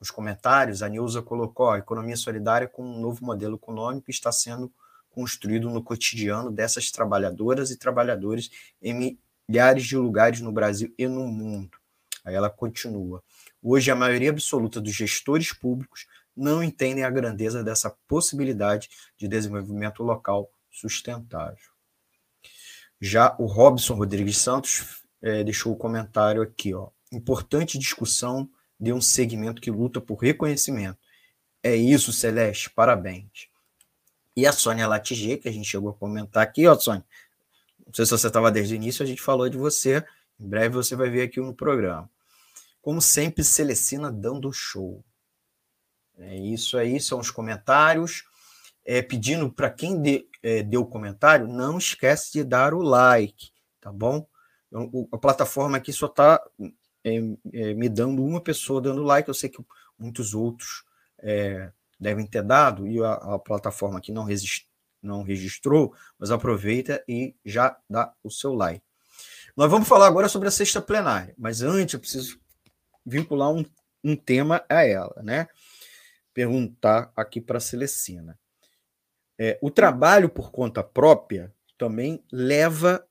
os 0.01 0.11
comentários. 0.11 0.83
A 0.83 0.89
Nilza 0.89 1.23
colocou: 1.23 1.67
ó, 1.67 1.77
economia 1.77 2.17
solidária 2.17 2.69
com 2.69 2.83
um 2.85 3.01
novo 3.01 3.25
modelo 3.25 3.57
econômico 3.57 4.11
está 4.11 4.31
sendo 4.33 4.73
construído 5.11 5.71
no 5.71 5.83
cotidiano 5.83 6.51
dessas 6.51 6.91
trabalhadoras 6.91 7.71
e 7.71 7.79
trabalhadores 7.79 8.51
em 8.83 9.19
milhares 9.49 9.85
de 9.85 9.97
lugares 9.97 10.41
no 10.41 10.53
Brasil 10.53 10.93
e 10.99 11.07
no 11.07 11.27
mundo. 11.27 11.79
Aí 12.25 12.35
ela 12.35 12.51
continua. 12.51 13.23
Hoje, 13.67 13.91
a 13.91 13.97
maioria 13.97 14.29
absoluta 14.29 14.79
dos 14.79 14.95
gestores 14.95 15.51
públicos 15.51 16.07
não 16.37 16.63
entendem 16.63 17.03
a 17.03 17.09
grandeza 17.09 17.65
dessa 17.65 17.89
possibilidade 18.07 18.91
de 19.17 19.27
desenvolvimento 19.27 20.03
local 20.03 20.51
sustentável. 20.71 21.57
Já 23.01 23.35
o 23.39 23.47
Robson 23.47 23.95
Rodrigues 23.95 24.37
Santos 24.37 25.03
é, 25.23 25.43
deixou 25.43 25.73
o 25.73 25.77
comentário 25.77 26.43
aqui, 26.43 26.75
ó. 26.75 26.91
Importante 27.11 27.79
discussão 27.79 28.51
de 28.79 28.93
um 28.93 29.01
segmento 29.01 29.63
que 29.63 29.71
luta 29.71 29.99
por 29.99 30.17
reconhecimento. 30.17 30.99
É 31.63 31.75
isso, 31.75 32.13
Celeste, 32.13 32.69
parabéns. 32.69 33.49
E 34.37 34.47
a 34.47 34.53
Sônia 34.53 34.87
Latiger, 34.87 35.41
que 35.41 35.49
a 35.49 35.53
gente 35.53 35.71
chegou 35.71 35.89
a 35.89 35.95
comentar 35.95 36.43
aqui, 36.43 36.67
ó, 36.67 36.79
Sônia. 36.79 37.07
Não 37.87 37.95
sei 37.95 38.05
se 38.05 38.11
você 38.11 38.27
estava 38.27 38.51
desde 38.51 38.75
o 38.75 38.77
início, 38.77 39.03
a 39.03 39.07
gente 39.07 39.23
falou 39.23 39.49
de 39.49 39.57
você. 39.57 40.05
Em 40.39 40.47
breve 40.47 40.75
você 40.75 40.95
vai 40.95 41.09
ver 41.09 41.23
aqui 41.23 41.41
no 41.41 41.55
programa. 41.55 42.11
Como 42.85 43.01
sempre, 43.01 43.43
Celestina 43.43 44.13
dando 44.13 44.53
show. 44.53 45.03
É 46.19 46.37
isso 46.37 46.77
aí, 46.77 47.01
são 47.01 47.19
os 47.19 47.31
comentários. 47.31 48.25
É, 48.85 49.01
pedindo 49.01 49.51
para 49.51 49.71
quem 49.71 50.03
de, 50.03 50.29
é, 50.43 50.63
deu 50.63 50.83
o 50.83 50.87
comentário, 50.87 51.49
não 51.49 51.79
esquece 51.79 52.31
de 52.31 52.45
dar 52.45 52.75
o 52.75 52.83
like, 52.83 53.51
tá 53.81 53.91
bom? 53.91 54.29
Eu, 54.71 55.09
a 55.11 55.17
plataforma 55.17 55.79
aqui 55.79 55.95
só 55.95 56.05
está 56.05 56.39
é, 57.03 57.17
é, 57.55 57.73
me 57.73 57.89
dando 57.89 58.23
uma 58.23 58.43
pessoa 58.43 58.83
dando 58.83 59.03
like, 59.03 59.31
eu 59.31 59.35
sei 59.35 59.49
que 59.49 59.65
muitos 59.99 60.35
outros 60.35 60.85
é, 61.21 61.73
devem 61.99 62.27
ter 62.27 62.43
dado, 62.43 62.87
e 62.87 63.03
a, 63.03 63.15
a 63.15 63.39
plataforma 63.39 63.97
aqui 63.97 64.13
não, 64.13 64.25
resist, 64.25 64.69
não 65.01 65.23
registrou, 65.23 65.95
mas 66.19 66.31
aproveita 66.31 67.03
e 67.09 67.35
já 67.47 67.79
dá 67.89 68.13
o 68.23 68.31
seu 68.31 68.53
like. 68.53 68.85
Nós 69.57 69.71
vamos 69.71 69.89
falar 69.89 70.07
agora 70.07 70.29
sobre 70.29 70.49
a 70.49 70.51
sexta 70.51 70.83
plenária, 70.83 71.35
mas 71.39 71.63
antes 71.63 71.95
eu 71.95 72.01
preciso 72.01 72.44
vincular 73.05 73.53
um, 73.53 73.65
um 74.03 74.17
tema 74.17 74.65
a 74.69 74.85
ela, 74.85 75.23
né? 75.23 75.49
Perguntar 76.33 77.13
aqui 77.17 77.41
para 77.41 77.59
a 77.59 77.61
Celestina. 77.61 78.39
É, 79.39 79.59
o 79.61 79.71
trabalho 79.71 80.29
por 80.29 80.51
conta 80.51 80.83
própria 80.83 81.53
também 81.77 82.23
leva 82.31 83.07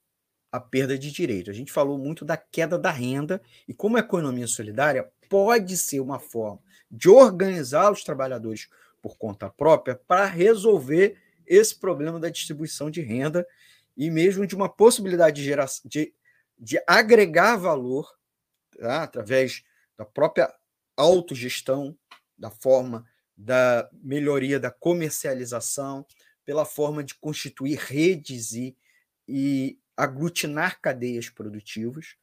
à 0.52 0.60
perda 0.60 0.98
de 0.98 1.12
direito. 1.12 1.50
A 1.50 1.54
gente 1.54 1.72
falou 1.72 1.98
muito 1.98 2.24
da 2.24 2.38
queda 2.38 2.78
da 2.78 2.92
renda 2.92 3.42
e 3.68 3.74
como 3.74 3.98
a 3.98 4.02
economia 4.02 4.48
solidária 4.48 5.10
pode 5.30 5.76
ser 5.78 6.00
uma 6.00 6.20
forma 6.20 6.62
de 6.90 7.10
organizar 7.10 7.92
os 7.92 8.04
trabalhadores 8.04 8.70
por 9.02 9.18
conta 9.18 9.50
própria 9.50 10.00
para 10.08 10.26
resolver 10.26 11.18
esse 11.46 11.78
problema 11.78 12.20
da 12.20 12.30
distribuição 12.30 12.90
de 12.90 13.02
renda 13.02 13.46
e 13.98 14.10
mesmo 14.10 14.48
de 14.48 14.56
uma 14.56 14.70
possibilidade 14.70 15.44
de, 15.44 15.54
de, 15.86 16.14
de 16.58 16.84
agregar 16.88 17.58
valor 17.58 18.10
tá? 18.78 19.04
através 19.04 19.64
da 19.98 20.06
própria 20.06 20.54
autogestão, 20.96 21.98
da 22.38 22.50
forma 22.50 23.06
da 23.36 23.90
melhoria 23.94 24.60
da 24.60 24.70
comercialização, 24.70 26.06
pela 26.46 26.66
forma 26.66 27.04
de 27.04 27.16
constituir 27.16 27.78
redes 27.78 28.52
e, 28.54 28.78
e 29.28 29.80
aglutinar 29.96 30.80
cadeias 30.82 31.30
produtivas, 31.30 32.16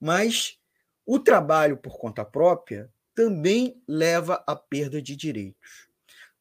mas 0.00 0.58
o 1.04 1.18
trabalho 1.18 1.76
por 1.76 1.98
conta 1.98 2.24
própria 2.24 2.90
também 3.14 3.82
leva 3.86 4.42
à 4.46 4.54
perda 4.54 5.00
de 5.00 5.16
direitos. 5.16 5.88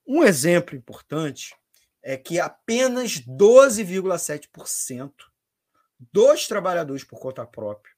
Um 0.05 0.23
exemplo 0.23 0.75
importante 0.75 1.55
é 2.03 2.15
que 2.17 2.39
apenas 2.39 3.19
12,7% 3.21 5.11
dos 6.11 6.47
trabalhadores 6.47 7.03
por 7.03 7.19
conta 7.19 7.45
própria, 7.45 7.95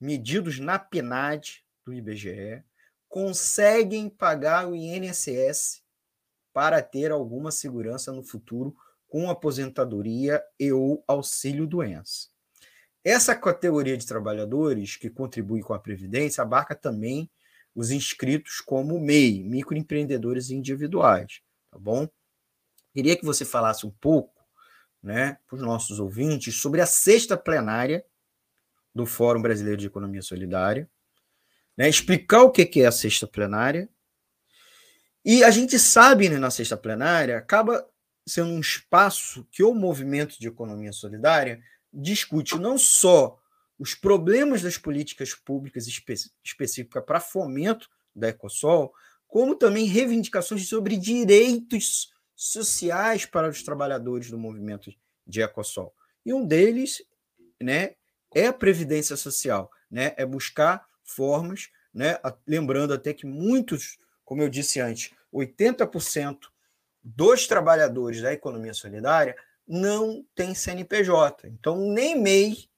medidos 0.00 0.58
na 0.58 0.78
PNAD 0.78 1.64
do 1.88 1.94
IBGE, 1.94 2.62
conseguem 3.08 4.10
pagar 4.10 4.68
o 4.68 4.76
INSS 4.76 5.82
para 6.52 6.82
ter 6.82 7.10
alguma 7.10 7.50
segurança 7.50 8.12
no 8.12 8.22
futuro 8.22 8.76
com 9.08 9.30
aposentadoria 9.30 10.42
e 10.60 10.70
ou 10.70 11.02
auxílio 11.08 11.66
doença. 11.66 12.28
Essa 13.02 13.34
categoria 13.34 13.96
de 13.96 14.06
trabalhadores 14.06 14.96
que 14.96 15.08
contribui 15.08 15.62
com 15.62 15.72
a 15.72 15.78
previdência 15.78 16.42
abarca 16.42 16.74
também 16.74 17.30
os 17.74 17.90
inscritos 17.90 18.60
como 18.60 19.00
MEI, 19.00 19.42
microempreendedores 19.44 20.50
individuais, 20.50 21.40
tá 21.70 21.78
bom? 21.78 22.06
Queria 22.92 23.16
que 23.16 23.24
você 23.24 23.44
falasse 23.44 23.86
um 23.86 23.90
pouco, 23.90 24.34
né, 25.02 25.38
para 25.46 25.56
os 25.56 25.62
nossos 25.62 26.00
ouvintes 26.00 26.56
sobre 26.56 26.80
a 26.80 26.86
sexta 26.86 27.36
plenária 27.36 28.04
do 28.94 29.06
Fórum 29.06 29.40
Brasileiro 29.40 29.80
de 29.80 29.86
Economia 29.86 30.20
Solidária, 30.20 30.90
né, 31.78 31.88
explicar 31.88 32.42
o 32.42 32.50
que 32.50 32.82
é 32.82 32.86
a 32.86 32.92
sexta 32.92 33.24
plenária. 33.24 33.88
E 35.24 35.44
a 35.44 35.50
gente 35.50 35.78
sabe, 35.78 36.28
né, 36.28 36.36
na 36.36 36.50
sexta 36.50 36.76
plenária, 36.76 37.38
acaba 37.38 37.88
sendo 38.26 38.50
um 38.50 38.58
espaço 38.58 39.46
que 39.52 39.62
o 39.62 39.72
movimento 39.72 40.40
de 40.40 40.48
economia 40.48 40.92
solidária 40.92 41.62
discute 41.92 42.58
não 42.58 42.76
só 42.76 43.38
os 43.78 43.94
problemas 43.94 44.60
das 44.60 44.76
políticas 44.76 45.34
públicas 45.34 45.86
espe 45.86 46.14
específicas 46.44 47.04
para 47.04 47.20
fomento 47.20 47.88
da 48.14 48.28
Ecosol, 48.28 48.92
como 49.28 49.54
também 49.54 49.86
reivindicações 49.86 50.68
sobre 50.68 50.96
direitos 50.96 52.12
sociais 52.34 53.24
para 53.24 53.48
os 53.48 53.62
trabalhadores 53.62 54.30
do 54.30 54.38
movimento 54.38 54.90
de 55.24 55.40
Ecosol. 55.40 55.94
E 56.26 56.34
um 56.34 56.44
deles 56.44 57.04
né, 57.62 57.94
é 58.34 58.46
a 58.48 58.52
previdência 58.52 59.16
social, 59.16 59.70
né, 59.88 60.12
é 60.16 60.26
buscar 60.26 60.87
formas, 61.08 61.68
né? 61.92 62.18
lembrando 62.46 62.92
até 62.92 63.12
que 63.12 63.26
muitos, 63.26 63.98
como 64.24 64.42
eu 64.42 64.48
disse 64.48 64.80
antes, 64.80 65.10
80% 65.32 66.38
dos 67.02 67.46
trabalhadores 67.46 68.20
da 68.20 68.32
economia 68.32 68.74
solidária 68.74 69.36
não 69.66 70.24
tem 70.34 70.54
CNPJ. 70.54 71.48
Então, 71.48 71.76
nem 71.76 72.18
MEI, 72.18 72.68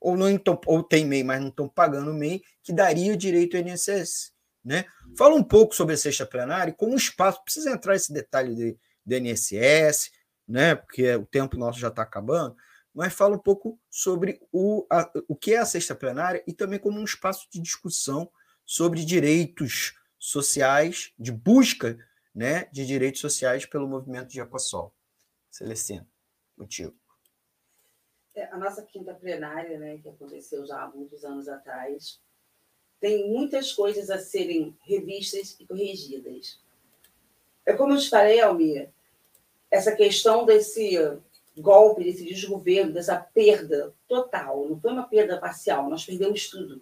ou, 0.00 0.16
não 0.16 0.26
ou 0.66 0.82
tem 0.82 1.04
MEI, 1.04 1.22
mas 1.22 1.40
não 1.40 1.48
estão 1.48 1.68
pagando 1.68 2.12
MEI, 2.12 2.42
que 2.62 2.72
daria 2.72 3.16
direito 3.16 3.56
ao 3.56 3.62
INSS. 3.62 4.32
Né? 4.64 4.84
Fala 5.16 5.34
um 5.34 5.42
pouco 5.42 5.74
sobre 5.74 5.94
a 5.94 5.98
sexta 5.98 6.26
plenária, 6.26 6.72
como 6.72 6.96
espaço, 6.96 7.42
precisa 7.42 7.70
entrar 7.70 7.94
esse 7.94 8.12
detalhe 8.12 8.54
de, 8.54 8.78
do 9.04 9.14
INSS, 9.14 10.10
né? 10.46 10.74
porque 10.74 11.14
o 11.14 11.26
tempo 11.26 11.56
nosso 11.56 11.78
já 11.78 11.88
está 11.88 12.02
acabando, 12.02 12.56
mas 12.94 13.14
fala 13.14 13.36
um 13.36 13.40
pouco 13.40 13.78
sobre 13.88 14.40
o, 14.52 14.86
a, 14.90 15.10
o 15.28 15.36
que 15.36 15.54
é 15.54 15.58
a 15.58 15.66
sexta 15.66 15.94
plenária 15.94 16.42
e 16.46 16.52
também 16.52 16.78
como 16.78 16.98
um 16.98 17.04
espaço 17.04 17.48
de 17.50 17.60
discussão 17.60 18.30
sobre 18.64 19.04
direitos 19.04 19.98
sociais, 20.18 21.12
de 21.18 21.32
busca 21.32 21.98
né, 22.34 22.66
de 22.66 22.86
direitos 22.86 23.20
sociais 23.20 23.66
pelo 23.66 23.88
movimento 23.88 24.28
de 24.28 24.40
Aquasol. 24.40 24.94
Celestina, 25.50 26.06
contigo. 26.56 26.94
É, 28.34 28.44
a 28.46 28.56
nossa 28.56 28.82
quinta 28.82 29.12
plenária, 29.12 29.78
né, 29.78 29.98
que 29.98 30.08
aconteceu 30.08 30.64
já 30.64 30.82
há 30.82 30.88
muitos 30.88 31.24
anos 31.24 31.48
atrás, 31.48 32.20
tem 33.00 33.28
muitas 33.28 33.72
coisas 33.72 34.10
a 34.10 34.18
serem 34.18 34.76
revistas 34.82 35.56
e 35.58 35.66
corrigidas. 35.66 36.60
É 37.66 37.72
como 37.72 37.94
eu 37.94 37.98
te 37.98 38.08
falei, 38.08 38.40
Almir, 38.40 38.90
essa 39.70 39.94
questão 39.94 40.44
desse 40.44 40.96
golpe, 41.60 42.04
desse 42.04 42.24
desgoverno, 42.24 42.92
dessa 42.92 43.16
perda 43.16 43.94
total, 44.08 44.68
não 44.68 44.80
foi 44.80 44.92
uma 44.92 45.04
perda 45.04 45.38
parcial, 45.38 45.88
nós 45.88 46.04
perdemos 46.04 46.48
tudo. 46.48 46.80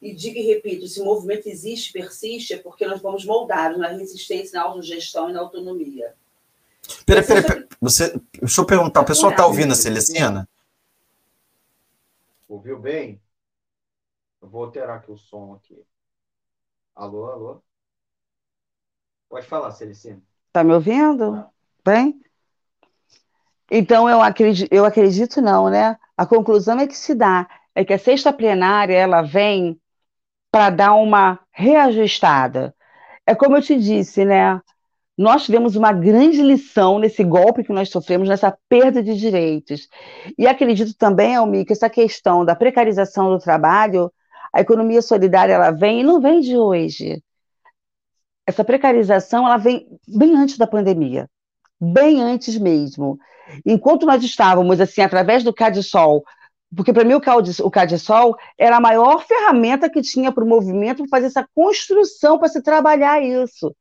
E 0.00 0.14
digo 0.14 0.36
e 0.36 0.42
repito, 0.42 0.84
esse 0.84 1.02
movimento 1.02 1.48
existe, 1.48 1.92
persiste, 1.92 2.54
é 2.54 2.58
porque 2.58 2.86
nós 2.86 3.00
vamos 3.00 3.24
moldados 3.24 3.78
na 3.78 3.88
resistência, 3.88 4.58
na 4.58 4.66
autogestão 4.66 5.30
e 5.30 5.32
na 5.32 5.40
autonomia. 5.40 6.14
Peraí, 7.04 7.26
peraí, 7.26 7.42
pera. 7.42 7.68
Você, 7.80 8.20
deixa 8.38 8.60
eu 8.60 8.66
perguntar, 8.66 9.00
o 9.00 9.06
pessoal 9.06 9.32
está 9.32 9.46
ouvindo 9.46 9.72
a 9.72 9.76
Celestina? 9.76 10.48
Ouviu 12.48 12.78
bem? 12.78 13.20
Eu 14.40 14.48
vou 14.48 14.64
alterar 14.64 14.98
aqui 14.98 15.10
o 15.10 15.16
som 15.16 15.54
aqui. 15.54 15.82
Alô, 16.94 17.26
alô? 17.26 17.62
Pode 19.28 19.46
falar, 19.46 19.72
Celestina. 19.72 20.22
Está 20.46 20.62
me 20.62 20.72
ouvindo? 20.72 21.44
Bem? 21.84 22.20
Então, 23.70 24.08
eu 24.08 24.20
acredito, 24.22 24.72
eu 24.72 24.84
acredito 24.84 25.40
não, 25.40 25.68
né? 25.68 25.96
A 26.16 26.26
conclusão 26.26 26.78
é 26.80 26.86
que 26.86 26.96
se 26.96 27.14
dá, 27.14 27.48
é 27.74 27.84
que 27.84 27.92
a 27.92 27.98
sexta 27.98 28.32
plenária, 28.32 28.94
ela 28.94 29.22
vem 29.22 29.80
para 30.50 30.70
dar 30.70 30.94
uma 30.94 31.38
reajustada. 31.52 32.74
É 33.26 33.34
como 33.34 33.56
eu 33.56 33.62
te 33.62 33.76
disse, 33.78 34.24
né? 34.24 34.60
nós 35.16 35.44
tivemos 35.44 35.76
uma 35.76 35.92
grande 35.92 36.42
lição 36.42 36.98
nesse 36.98 37.24
golpe 37.24 37.64
que 37.64 37.72
nós 37.72 37.88
sofremos, 37.88 38.28
nessa 38.28 38.56
perda 38.68 39.02
de 39.02 39.14
direitos. 39.16 39.88
E 40.36 40.46
acredito 40.46 40.94
também, 40.94 41.34
Almi, 41.34 41.64
que 41.64 41.72
essa 41.72 41.88
questão 41.88 42.44
da 42.44 42.54
precarização 42.54 43.30
do 43.30 43.38
trabalho, 43.38 44.12
a 44.52 44.60
economia 44.60 45.00
solidária, 45.00 45.54
ela 45.54 45.70
vem 45.70 46.00
e 46.00 46.04
não 46.04 46.20
vem 46.20 46.40
de 46.40 46.56
hoje. 46.56 47.22
Essa 48.46 48.62
precarização, 48.62 49.46
ela 49.46 49.56
vem 49.56 49.88
bem 50.06 50.36
antes 50.36 50.58
da 50.58 50.66
pandemia, 50.66 51.28
bem 51.80 52.20
antes 52.20 52.58
mesmo. 52.58 53.18
Enquanto 53.64 54.06
nós 54.06 54.22
estávamos, 54.22 54.80
assim, 54.80 55.00
através 55.00 55.42
do 55.42 55.52
CADSOL, 55.52 56.24
porque 56.74 56.92
para 56.92 57.04
mim 57.04 57.14
o 57.14 57.70
CADSOL 57.70 58.36
era 58.58 58.76
a 58.76 58.80
maior 58.80 59.24
ferramenta 59.24 59.88
que 59.88 60.02
tinha 60.02 60.32
para 60.32 60.44
o 60.44 60.48
movimento 60.48 61.08
fazer 61.08 61.26
essa 61.26 61.46
construção 61.54 62.38
para 62.38 62.48
se 62.48 62.62
trabalhar 62.62 63.22
isso. 63.22 63.74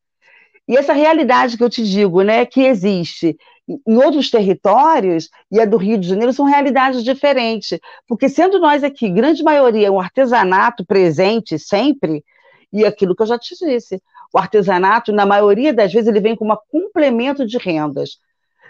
E 0.68 0.78
essa 0.78 0.94
realidade 0.94 1.58
que 1.58 1.64
eu 1.64 1.70
te 1.70 1.84
digo, 1.84 2.22
né, 2.22 2.46
que 2.46 2.62
existe 2.62 3.38
em 3.68 3.98
outros 3.98 4.30
territórios 4.30 5.30
e 5.52 5.60
a 5.60 5.66
do 5.66 5.78
Rio 5.78 5.98
de 5.98 6.08
Janeiro 6.08 6.34
são 6.34 6.46
realidades 6.46 7.04
diferentes, 7.04 7.80
porque 8.08 8.30
sendo 8.30 8.60
nós 8.60 8.84
aqui, 8.84 9.10
grande 9.10 9.44
maioria, 9.44 9.92
um 9.92 10.00
artesanato 10.00 10.86
presente 10.86 11.58
sempre, 11.58 12.24
e 12.72 12.86
aquilo 12.86 13.16
que 13.16 13.24
eu 13.24 13.28
já 13.28 13.40
te 13.40 13.56
disse, 13.56 14.02
o 14.34 14.38
artesanato, 14.38 15.12
na 15.12 15.26
maioria 15.26 15.74
das 15.74 15.92
vezes, 15.92 16.08
ele 16.08 16.20
vem 16.20 16.36
com 16.36 16.52
um 16.52 16.56
complemento 16.70 17.46
de 17.46 17.58
rendas, 17.58 18.20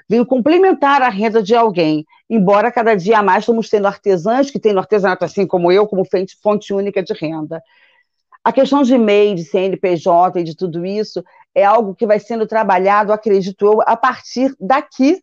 vem 0.08 0.24
complementar 0.24 1.02
a 1.02 1.10
renda 1.10 1.42
de 1.42 1.56
alguém, 1.56 2.06
embora 2.30 2.72
cada 2.72 2.96
dia 2.96 3.22
mais 3.22 3.44
estamos 3.44 3.70
tendo 3.70 3.88
artesãs 3.88 4.52
que 4.52 4.60
têm 4.60 4.74
no 4.74 4.80
artesanato, 4.80 5.26
assim 5.26 5.48
como 5.48 5.72
eu, 5.72 5.88
como 5.88 6.04
fonte 6.42 6.74
única 6.74 7.02
de 7.02 7.14
renda. 7.14 7.62
A 8.44 8.52
questão 8.54 8.84
de 8.84 8.96
MEI, 8.98 9.34
de 9.34 9.44
CNPJ 9.44 10.40
e 10.40 10.44
de 10.44 10.56
tudo 10.56 10.86
isso 10.86 11.24
é 11.54 11.64
algo 11.64 11.96
que 11.96 12.06
vai 12.06 12.20
sendo 12.20 12.46
trabalhado, 12.46 13.12
acredito 13.12 13.66
eu, 13.66 13.82
a 13.82 13.98
partir 13.98 14.56
daqui 14.60 15.20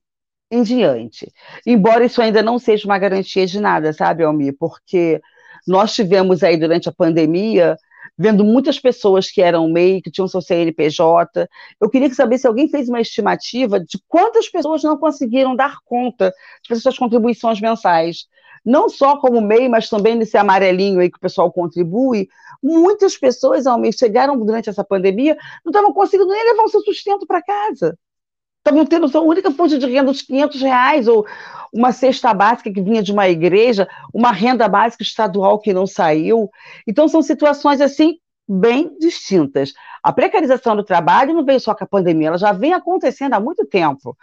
em 0.50 0.62
diante. 0.62 1.32
Embora 1.64 2.04
isso 2.04 2.20
ainda 2.20 2.42
não 2.42 2.58
seja 2.58 2.84
uma 2.84 2.98
garantia 2.98 3.46
de 3.46 3.60
nada, 3.60 3.92
sabe, 3.92 4.24
Almir? 4.24 4.56
Porque 4.58 5.20
nós 5.66 5.94
tivemos 5.94 6.42
aí 6.42 6.56
durante 6.56 6.88
a 6.88 6.92
pandemia 6.92 7.76
vendo 8.18 8.44
muitas 8.44 8.78
pessoas 8.78 9.30
que 9.30 9.40
eram 9.40 9.70
MEI, 9.70 10.02
que 10.02 10.10
tinham 10.10 10.28
seu 10.28 10.40
CNPJ. 10.40 11.48
Eu 11.80 11.90
queria 11.90 12.12
saber 12.12 12.38
se 12.38 12.46
alguém 12.46 12.68
fez 12.68 12.88
uma 12.88 13.00
estimativa 13.00 13.80
de 13.80 13.98
quantas 14.08 14.48
pessoas 14.48 14.82
não 14.82 14.96
conseguiram 14.96 15.56
dar 15.56 15.78
conta 15.84 16.32
de 16.68 16.76
suas 16.76 16.98
contribuições 16.98 17.60
mensais. 17.60 18.26
Não 18.64 18.88
só 18.88 19.16
como 19.18 19.40
MEI, 19.40 19.68
mas 19.68 19.88
também 19.88 20.14
nesse 20.14 20.36
amarelinho 20.36 21.00
aí 21.00 21.10
que 21.10 21.16
o 21.16 21.20
pessoal 21.20 21.50
contribui, 21.50 22.28
Muitas 22.62 23.18
pessoas, 23.18 23.66
ao 23.66 23.76
mês, 23.76 23.96
chegaram 23.96 24.38
durante 24.38 24.70
essa 24.70 24.84
pandemia, 24.84 25.36
não 25.64 25.70
estavam 25.70 25.92
conseguindo 25.92 26.30
nem 26.30 26.44
levar 26.44 26.62
o 26.62 26.68
seu 26.68 26.80
sustento 26.82 27.26
para 27.26 27.42
casa. 27.42 27.98
Estavam 28.64 28.86
tendo 28.86 29.08
sua 29.08 29.22
única 29.22 29.50
fonte 29.50 29.76
de 29.76 29.86
renda 29.86 30.12
dos 30.12 30.22
500 30.22 30.62
reais, 30.62 31.08
ou 31.08 31.26
uma 31.72 31.90
cesta 31.90 32.32
básica 32.32 32.72
que 32.72 32.80
vinha 32.80 33.02
de 33.02 33.10
uma 33.10 33.28
igreja, 33.28 33.88
uma 34.14 34.30
renda 34.30 34.68
básica 34.68 35.02
estadual 35.02 35.58
que 35.58 35.72
não 35.72 35.84
saiu. 35.84 36.48
Então, 36.86 37.08
são 37.08 37.22
situações 37.22 37.80
assim 37.80 38.18
bem 38.48 38.96
distintas. 39.00 39.72
A 40.00 40.12
precarização 40.12 40.76
do 40.76 40.84
trabalho 40.84 41.34
não 41.34 41.44
veio 41.44 41.58
só 41.58 41.74
com 41.74 41.82
a 41.82 41.88
pandemia, 41.88 42.28
ela 42.28 42.38
já 42.38 42.52
vem 42.52 42.72
acontecendo 42.72 43.34
há 43.34 43.40
muito 43.40 43.66
tempo. 43.66 44.16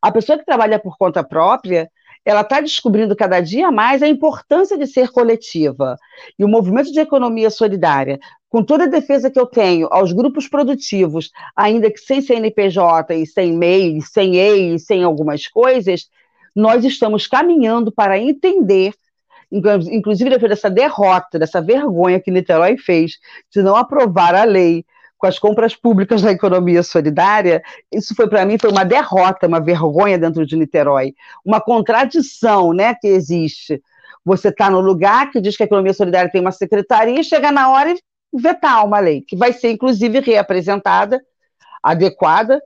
A 0.00 0.10
pessoa 0.10 0.38
que 0.38 0.44
trabalha 0.46 0.78
por 0.78 0.96
conta 0.96 1.22
própria, 1.22 1.90
ela 2.24 2.40
está 2.40 2.60
descobrindo 2.60 3.14
cada 3.14 3.40
dia 3.40 3.70
mais 3.70 4.02
a 4.02 4.08
importância 4.08 4.78
de 4.78 4.86
ser 4.86 5.10
coletiva. 5.10 5.98
E 6.38 6.44
o 6.44 6.48
movimento 6.48 6.90
de 6.90 7.00
economia 7.00 7.50
solidária, 7.50 8.18
com 8.52 8.62
toda 8.62 8.84
a 8.84 8.86
defesa 8.86 9.30
que 9.30 9.40
eu 9.40 9.46
tenho 9.46 9.88
aos 9.90 10.12
grupos 10.12 10.46
produtivos, 10.46 11.30
ainda 11.56 11.90
que 11.90 11.96
sem 11.96 12.20
CNPJ 12.20 13.14
e 13.14 13.26
sem 13.26 13.56
MEI, 13.56 14.02
sem 14.02 14.36
EI, 14.36 14.78
sem 14.78 15.02
algumas 15.02 15.48
coisas, 15.48 16.10
nós 16.54 16.84
estamos 16.84 17.26
caminhando 17.26 17.90
para 17.90 18.18
entender 18.18 18.92
inclusive 19.50 20.30
depois 20.30 20.48
dessa 20.48 20.70
derrota, 20.70 21.38
dessa 21.38 21.60
vergonha 21.60 22.18
que 22.18 22.30
Niterói 22.30 22.78
fez 22.78 23.18
de 23.50 23.62
não 23.62 23.76
aprovar 23.76 24.34
a 24.34 24.44
lei 24.44 24.82
com 25.18 25.26
as 25.26 25.38
compras 25.38 25.76
públicas 25.76 26.22
da 26.22 26.32
economia 26.32 26.82
solidária, 26.82 27.62
isso 27.92 28.14
foi 28.14 28.28
para 28.28 28.46
mim 28.46 28.56
foi 28.58 28.70
uma 28.70 28.82
derrota, 28.82 29.46
uma 29.46 29.60
vergonha 29.60 30.18
dentro 30.18 30.46
de 30.46 30.56
Niterói, 30.56 31.14
uma 31.44 31.60
contradição, 31.60 32.72
né, 32.72 32.94
que 32.94 33.08
existe. 33.08 33.82
Você 34.24 34.48
está 34.48 34.70
no 34.70 34.80
lugar 34.80 35.30
que 35.30 35.40
diz 35.40 35.54
que 35.54 35.62
a 35.62 35.66
economia 35.66 35.92
solidária 35.92 36.30
tem 36.30 36.40
uma 36.40 36.50
secretaria 36.50 37.20
e 37.20 37.24
chega 37.24 37.52
na 37.52 37.70
hora 37.70 37.90
e 37.90 37.98
vetar 38.32 38.84
uma 38.84 38.98
lei, 38.98 39.22
que 39.22 39.36
vai 39.36 39.52
ser 39.52 39.70
inclusive 39.70 40.20
reapresentada, 40.20 41.22
adequada, 41.82 42.62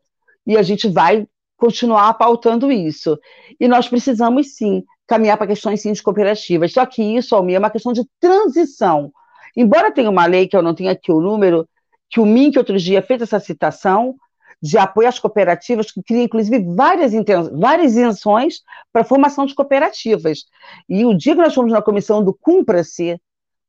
e 0.47 0.57
a 0.57 0.63
gente 0.63 0.89
vai 0.89 1.27
continuar 1.57 2.15
pautando 2.15 2.71
isso. 2.71 3.19
E 3.59 3.67
nós 3.67 3.89
precisamos 3.89 4.55
sim 4.55 4.85
caminhar 5.07 5.37
para 5.37 5.47
questões 5.47 5.81
sim 5.81 5.93
de 5.93 6.03
cooperativas. 6.03 6.73
Só 6.73 6.85
que 6.85 7.03
isso, 7.03 7.35
Almir, 7.35 7.57
é 7.57 7.59
uma 7.59 7.71
questão 7.71 7.93
de 7.93 8.03
transição. 8.21 9.13
Embora 9.57 9.91
tenha 9.91 10.11
uma 10.11 10.27
lei 10.27 10.47
que 10.47 10.57
eu 10.57 10.63
não 10.63 10.75
tenho 10.75 10.91
aqui 10.91 11.11
o 11.11 11.21
número, 11.21 11.67
que 12.11 12.21
o 12.21 12.27
MINC 12.27 12.59
outro 12.59 12.77
dia 12.79 13.03
fez 13.03 13.23
essa 13.23 13.41
citação 13.41 14.15
de 14.61 14.79
apoio 14.79 15.09
às 15.09 15.19
cooperativas, 15.19 15.91
que 15.91 16.03
cria, 16.03 16.23
inclusive, 16.23 16.75
várias, 16.75 17.13
várias 17.53 17.93
isenções 17.93 18.61
para 18.93 19.03
a 19.03 19.05
formação 19.05 19.47
de 19.47 19.55
cooperativas. 19.55 20.45
E 20.89 21.05
o 21.05 21.15
dia 21.15 21.35
que 21.35 21.43
nós 21.43 21.55
fomos 21.55 21.73
na 21.73 21.83
comissão 21.83 22.25
do 22.25 22.35
Cumpra-se, 22.35 23.21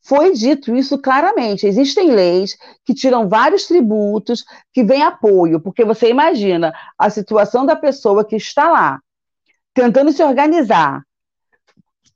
foi 0.07 0.31
dito 0.31 0.73
isso 0.73 0.97
claramente. 0.97 1.67
Existem 1.67 2.11
leis 2.11 2.57
que 2.85 2.93
tiram 2.93 3.27
vários 3.27 3.67
tributos, 3.67 4.45
que 4.73 4.81
vêm 4.81 5.03
apoio, 5.03 5.59
porque 5.59 5.83
você 5.83 6.09
imagina 6.09 6.73
a 6.97 7.09
situação 7.09 7.65
da 7.65 7.75
pessoa 7.75 8.23
que 8.23 8.37
está 8.37 8.71
lá, 8.71 9.01
tentando 9.73 10.13
se 10.13 10.23
organizar. 10.23 11.03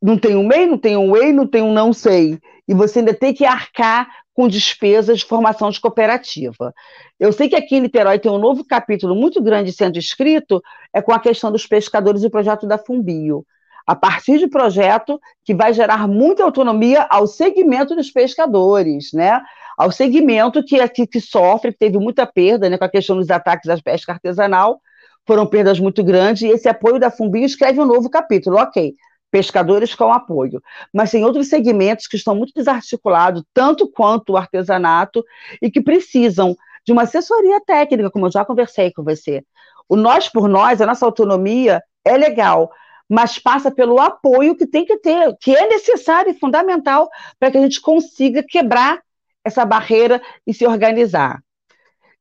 Não 0.01 0.17
tem 0.17 0.37
um 0.37 0.47
MEI, 0.47 0.65
não 0.67 0.77
tem 0.77 0.95
um 0.95 1.17
EI, 1.17 1.33
não 1.33 1.45
tem 1.45 1.61
um 1.61 1.73
não 1.73 1.91
sei. 1.91 2.39
E 2.65 2.73
você 2.73 2.99
ainda 2.99 3.13
tem 3.13 3.33
que 3.33 3.43
arcar 3.43 4.07
com 4.33 4.47
despesas 4.47 5.19
de 5.19 5.25
formação 5.25 5.69
de 5.69 5.81
cooperativa. 5.81 6.73
Eu 7.19 7.33
sei 7.33 7.49
que 7.49 7.57
aqui 7.57 7.75
em 7.75 7.81
Niterói 7.81 8.19
tem 8.19 8.31
um 8.31 8.37
novo 8.37 8.63
capítulo 8.63 9.13
muito 9.13 9.43
grande 9.43 9.73
sendo 9.73 9.99
escrito, 9.99 10.63
é 10.93 11.01
com 11.01 11.11
a 11.11 11.19
questão 11.19 11.51
dos 11.51 11.67
pescadores 11.67 12.23
e 12.23 12.27
o 12.27 12.31
projeto 12.31 12.65
da 12.65 12.77
Fumbio. 12.77 13.45
A 13.85 13.95
partir 13.95 14.37
de 14.37 14.47
projeto 14.47 15.19
que 15.43 15.53
vai 15.53 15.73
gerar 15.73 16.07
muita 16.07 16.43
autonomia 16.43 17.05
ao 17.09 17.27
segmento 17.27 17.95
dos 17.95 18.11
pescadores, 18.11 19.11
né? 19.13 19.41
Ao 19.77 19.91
segmento 19.91 20.63
que, 20.63 20.87
que, 20.89 21.07
que 21.07 21.19
sofre, 21.19 21.71
que 21.71 21.79
teve 21.79 21.97
muita 21.97 22.25
perda 22.25 22.69
né, 22.69 22.77
com 22.77 22.85
a 22.85 22.89
questão 22.89 23.15
dos 23.15 23.29
ataques 23.29 23.69
à 23.69 23.77
pesca 23.81 24.13
artesanal, 24.13 24.79
foram 25.25 25.45
perdas 25.45 25.79
muito 25.79 26.03
grandes, 26.03 26.43
e 26.43 26.47
esse 26.47 26.67
apoio 26.67 26.99
da 26.99 27.09
Fumbio 27.09 27.45
escreve 27.45 27.79
um 27.79 27.85
novo 27.85 28.09
capítulo. 28.09 28.57
Ok, 28.57 28.93
pescadores 29.31 29.95
com 29.95 30.11
apoio. 30.11 30.61
Mas 30.93 31.11
tem 31.11 31.23
outros 31.23 31.47
segmentos 31.47 32.07
que 32.07 32.17
estão 32.17 32.35
muito 32.35 32.53
desarticulados, 32.53 33.43
tanto 33.53 33.89
quanto 33.89 34.33
o 34.33 34.37
artesanato, 34.37 35.23
e 35.61 35.71
que 35.71 35.81
precisam 35.81 36.55
de 36.85 36.91
uma 36.91 37.03
assessoria 37.03 37.61
técnica, 37.61 38.11
como 38.11 38.27
eu 38.27 38.31
já 38.31 38.43
conversei 38.43 38.91
com 38.91 39.03
você. 39.03 39.43
O 39.87 39.95
nós 39.95 40.27
por 40.27 40.47
nós, 40.47 40.81
a 40.81 40.85
nossa 40.85 41.05
autonomia 41.05 41.81
é 42.03 42.17
legal, 42.17 42.71
mas 43.11 43.37
passa 43.37 43.69
pelo 43.69 43.99
apoio 43.99 44.55
que 44.55 44.65
tem 44.65 44.85
que 44.85 44.97
ter, 44.99 45.35
que 45.41 45.53
é 45.53 45.67
necessário 45.67 46.31
e 46.31 46.39
fundamental 46.39 47.09
para 47.37 47.51
que 47.51 47.57
a 47.57 47.61
gente 47.61 47.81
consiga 47.81 48.41
quebrar 48.41 49.01
essa 49.43 49.65
barreira 49.65 50.21
e 50.47 50.53
se 50.53 50.65
organizar. 50.65 51.43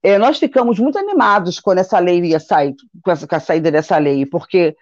É, 0.02 0.18
nós 0.18 0.40
ficamos 0.40 0.80
muito 0.80 0.98
animados 0.98 1.60
quando 1.60 1.78
essa 1.78 1.96
lei 2.00 2.20
ia 2.24 2.40
sair, 2.40 2.74
com, 3.04 3.10
essa, 3.12 3.24
com 3.24 3.36
a 3.36 3.38
saída 3.38 3.70
dessa 3.70 3.96
lei, 3.98 4.26
porque 4.26 4.76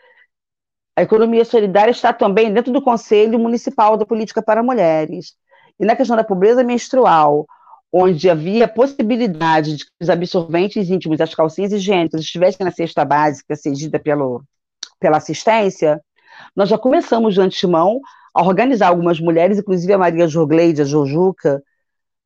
a 0.96 1.02
economia 1.02 1.44
solidária 1.44 1.90
está 1.90 2.10
também 2.10 2.50
dentro 2.54 2.72
do 2.72 2.80
Conselho 2.80 3.38
Municipal 3.38 3.98
da 3.98 4.06
Política 4.06 4.40
para 4.40 4.62
Mulheres. 4.62 5.34
E 5.78 5.84
na 5.84 5.94
questão 5.94 6.16
da 6.16 6.24
pobreza 6.24 6.64
menstrual, 6.64 7.46
onde 7.92 8.30
havia 8.30 8.66
possibilidade 8.66 9.76
de 9.76 9.84
que 9.84 9.90
os 10.00 10.08
absorventes 10.08 10.88
íntimos, 10.88 11.20
as 11.20 11.34
calcinhas 11.34 11.70
higiênicas, 11.70 12.22
estivessem 12.22 12.64
na 12.64 12.72
cesta 12.72 13.04
básica 13.04 13.54
cedida 13.54 13.98
pelo, 13.98 14.42
pela 14.98 15.18
assistência, 15.18 16.00
nós 16.54 16.68
já 16.68 16.78
começamos 16.78 17.34
de 17.34 17.40
antemão 17.40 18.00
a 18.34 18.42
organizar 18.42 18.88
algumas 18.88 19.20
mulheres, 19.20 19.58
inclusive 19.58 19.92
a 19.92 19.98
Maria 19.98 20.28
Jorgleide, 20.28 20.82
a 20.82 20.84
Jojuca, 20.84 21.62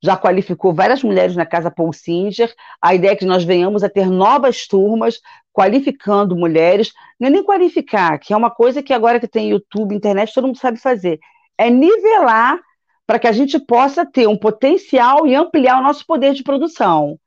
já 0.03 0.17
qualificou 0.17 0.75
várias 0.75 1.03
mulheres 1.03 1.37
na 1.37 1.47
Casa 1.47 1.71
Paul 1.71 1.93
Singer. 1.93 2.53
A 2.81 2.95
ideia 2.95 3.13
é 3.13 3.17
que 3.17 3.25
nós 3.25 3.45
venhamos 3.45 3.85
a 3.85 3.89
ter 3.89 4.11
novas 4.11 4.67
turmas 4.67 5.21
qualificando 5.53 6.35
mulheres, 6.35 6.93
não 7.21 7.29
é 7.29 7.31
nem 7.31 7.45
qualificar, 7.45 8.19
que 8.19 8.33
é 8.33 8.37
uma 8.37 8.51
coisa 8.51 8.83
que 8.83 8.93
agora 8.93 9.21
que 9.21 9.29
tem 9.29 9.51
YouTube, 9.51 9.95
internet, 9.95 10.33
todo 10.35 10.47
mundo 10.47 10.59
sabe 10.59 10.79
fazer, 10.79 11.21
é 11.59 11.71
nivelar 11.71 12.59
para 13.07 13.19
que 13.19 13.29
a 13.29 13.33
gente 13.33 13.59
possa 13.59 14.07
ter 14.07 14.27
um 14.27 14.37
potencial 14.37 15.27
e 15.27 15.35
ampliar 15.35 15.79
o 15.79 15.83
nosso 15.83 16.07
poder 16.07 16.33
de 16.33 16.43
produção. 16.43 17.19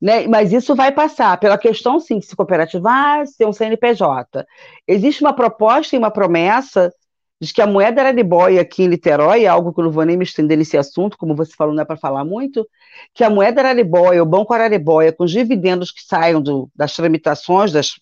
Né? 0.00 0.26
Mas 0.26 0.52
isso 0.52 0.74
vai 0.74 0.92
passar 0.92 1.38
pela 1.38 1.56
questão, 1.56 1.98
sim, 1.98 2.18
de 2.18 2.26
se 2.26 2.36
cooperativar, 2.36 3.26
ser 3.26 3.46
um 3.46 3.52
CNPJ. 3.52 4.46
Existe 4.86 5.22
uma 5.22 5.32
proposta 5.32 5.96
e 5.96 5.98
uma 5.98 6.10
promessa 6.10 6.92
diz 7.40 7.52
que 7.52 7.60
a 7.60 7.66
moeda 7.66 8.00
araribóia 8.00 8.60
aqui 8.62 8.84
em 8.84 8.88
Niterói, 8.88 9.44
é 9.44 9.46
algo 9.46 9.72
que 9.72 9.80
eu 9.80 9.84
não 9.84 9.90
vou 9.90 10.04
nem 10.04 10.16
me 10.16 10.24
estender 10.24 10.56
nesse 10.56 10.76
assunto, 10.76 11.18
como 11.18 11.34
você 11.34 11.52
falou, 11.54 11.74
não 11.74 11.82
é 11.82 11.84
para 11.84 11.96
falar 11.96 12.24
muito, 12.24 12.66
que 13.14 13.22
a 13.22 13.30
moeda 13.30 13.60
araribóia, 13.60 14.22
o 14.22 14.26
Banco 14.26 14.54
Araribóia, 14.54 15.12
com 15.12 15.24
os 15.24 15.30
dividendos 15.30 15.90
que 15.90 16.02
saiam 16.02 16.40
do, 16.40 16.70
das 16.74 16.94
tramitações, 16.94 17.72
das 17.72 17.92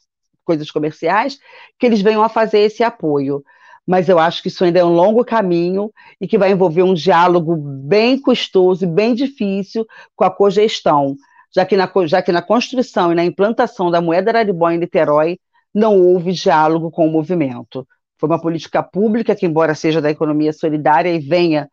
coisas 0.45 0.71
comerciais, 0.71 1.39
que 1.79 1.87
eles 1.87 2.01
venham 2.01 2.23
a 2.23 2.29
fazer 2.29 2.61
esse 2.61 2.83
apoio. 2.83 3.43
Mas 3.87 4.09
eu 4.09 4.19
acho 4.19 4.41
que 4.41 4.49
isso 4.49 4.65
ainda 4.65 4.79
é 4.79 4.85
um 4.85 4.95
longo 4.95 5.25
caminho 5.25 5.93
e 6.21 6.27
que 6.27 6.39
vai 6.39 6.51
envolver 6.51 6.83
um 6.83 6.95
diálogo 6.95 7.55
bem 7.57 8.19
custoso 8.19 8.85
e 8.85 8.89
bem 8.89 9.15
difícil 9.15 9.85
com 10.16 10.25
a 10.25 10.31
cogestão, 10.31 11.16
já 11.55 11.64
que 11.64 11.76
na, 11.76 11.90
já 12.06 12.20
que 12.20 12.32
na 12.32 12.43
construção 12.43 13.12
e 13.12 13.14
na 13.14 13.24
implantação 13.24 13.90
da 13.90 14.01
moeda 14.01 14.31
araribóia 14.31 14.74
em 14.74 14.78
Niterói 14.78 15.39
não 15.72 16.01
houve 16.01 16.32
diálogo 16.32 16.90
com 16.90 17.06
o 17.06 17.10
movimento. 17.10 17.86
Foi 18.18 18.28
uma 18.28 18.40
política 18.40 18.82
pública 18.82 19.35
que, 19.35 19.47
embora 19.47 19.74
seja 19.74 20.01
da 20.01 20.10
economia 20.10 20.52
solidária 20.52 21.10
e 21.10 21.18
venha 21.18 21.68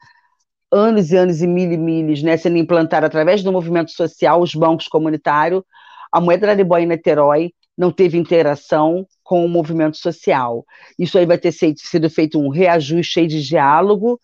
anos 0.71 1.11
e 1.11 1.17
anos 1.17 1.41
e 1.41 1.47
mil 1.47 1.71
e 1.71 1.77
miles 1.77 2.23
né, 2.23 2.37
sendo 2.37 2.57
implantada 2.57 3.05
através 3.05 3.43
do 3.43 3.51
movimento 3.51 3.91
social, 3.91 4.41
os 4.41 4.55
bancos 4.55 4.87
comunitários, 4.87 5.63
a 6.11 6.21
moeda 6.21 6.47
araribóia 6.47 6.83
em 6.83 6.87
Niterói 6.87 7.51
não 7.77 7.91
teve 7.91 8.17
interação 8.17 9.05
com 9.23 9.45
o 9.45 9.49
movimento 9.49 9.97
social. 9.97 10.65
Isso 10.99 11.17
aí 11.17 11.25
vai 11.25 11.37
ter 11.37 11.51
sido 11.51 12.09
feito 12.09 12.39
um 12.39 12.49
reajuste 12.49 13.25
de 13.25 13.41
diálogo, 13.41 14.19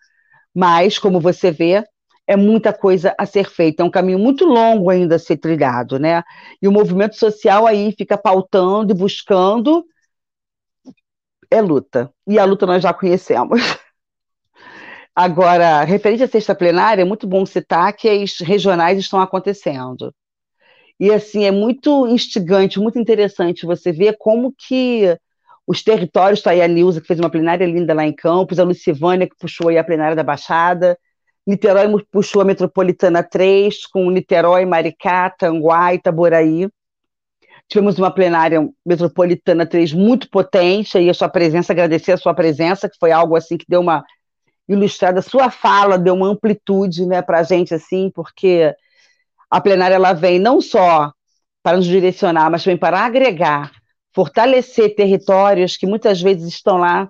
mas, 0.54 1.00
como 1.00 1.20
você 1.20 1.52
vê, 1.52 1.84
é 2.28 2.36
muita 2.36 2.74
coisa 2.74 3.16
a 3.18 3.26
ser 3.26 3.50
feita, 3.50 3.82
é 3.82 3.86
um 3.86 3.90
caminho 3.90 4.20
muito 4.20 4.46
longo 4.46 4.90
ainda 4.90 5.16
a 5.16 5.20
ser 5.20 5.38
trilhado, 5.38 5.98
né? 5.98 6.24
E 6.62 6.68
o 6.68 6.72
movimento 6.72 7.16
social 7.16 7.66
aí 7.66 7.94
fica 7.98 8.18
pautando 8.18 8.92
e 8.94 8.98
buscando 8.98 9.86
é 11.50 11.62
luta. 11.62 12.12
E 12.28 12.38
a 12.38 12.46
luta 12.46 12.66
nós 12.66 12.84
já 12.84 12.94
conhecemos. 12.94 13.62
Agora, 15.16 15.84
referente 15.84 16.24
à 16.24 16.28
sexta 16.28 16.54
plenária, 16.54 17.02
é 17.02 17.06
muito 17.06 17.26
bom 17.26 17.46
citar 17.46 17.92
que 17.94 18.08
as 18.10 18.38
regionais 18.40 19.00
estão 19.00 19.20
acontecendo. 19.20 20.14
E 21.00 21.12
assim, 21.12 21.46
é 21.46 21.52
muito 21.52 22.08
instigante, 22.08 22.80
muito 22.80 23.00
interessante 23.00 23.66
você 23.66 23.92
ver 23.92 24.18
como 24.20 24.54
que 24.54 25.18
os 25.66 25.84
territórios, 25.84 26.40
está 26.40 26.52
aí 26.52 26.62
a 26.62 26.68
Nilza, 26.68 27.02
que 27.02 27.08
fez 27.08 27.20
uma 27.20 27.30
plenária 27.30 27.66
linda 27.66 27.94
lá 27.94 28.06
em 28.06 28.14
Campos, 28.14 28.60
a 28.60 28.64
Lucivânia, 28.64 29.28
que 29.28 29.36
puxou 29.38 29.70
aí 29.70 29.78
a 29.78 29.84
plenária 29.84 30.16
da 30.16 30.24
Baixada, 30.24 30.98
Niterói 31.48 31.88
puxou 32.12 32.42
a 32.42 32.46
Metropolitana 32.46 33.24
3, 33.24 33.88
com 33.88 34.12
Niterói, 34.12 34.66
Maricá, 34.66 35.30
Tanguá, 35.30 35.94
Itaboraí. 35.94 36.68
Tivemos 37.70 37.98
uma 37.98 38.12
plenária 38.12 38.68
Metropolitana 38.86 39.66
3 39.66 39.94
muito 39.94 40.30
potente, 40.30 40.98
aí 40.98 41.10
a 41.10 41.14
sua 41.14 41.30
presença, 41.30 41.72
agradecer 41.72 42.12
a 42.12 42.18
sua 42.18 42.34
presença, 42.34 42.90
que 42.90 42.98
foi 43.00 43.14
algo 43.14 43.38
assim 43.38 43.58
que 43.58 43.66
deu 43.68 43.80
uma 43.80 44.04
ilustrada, 44.68 45.22
sua 45.22 45.50
fala 45.50 45.98
deu 45.98 46.14
uma 46.14 46.28
amplitude 46.28 47.06
né, 47.06 47.22
para 47.22 47.40
a 47.40 47.44
gente, 47.44 47.74
assim, 47.74 48.12
porque 48.14 48.76
a 49.50 49.62
plenária 49.62 49.96
ela 49.96 50.12
vem 50.12 50.40
não 50.40 50.60
só 50.60 51.14
para 51.64 51.78
nos 51.78 51.86
direcionar, 51.86 52.52
mas 52.52 52.64
também 52.64 52.78
para 52.78 53.00
agregar, 53.00 53.72
fortalecer 54.14 54.96
territórios 54.96 55.78
que 55.78 55.88
muitas 55.88 56.22
vezes 56.22 56.50
estão 56.50 56.78
lá 56.78 57.08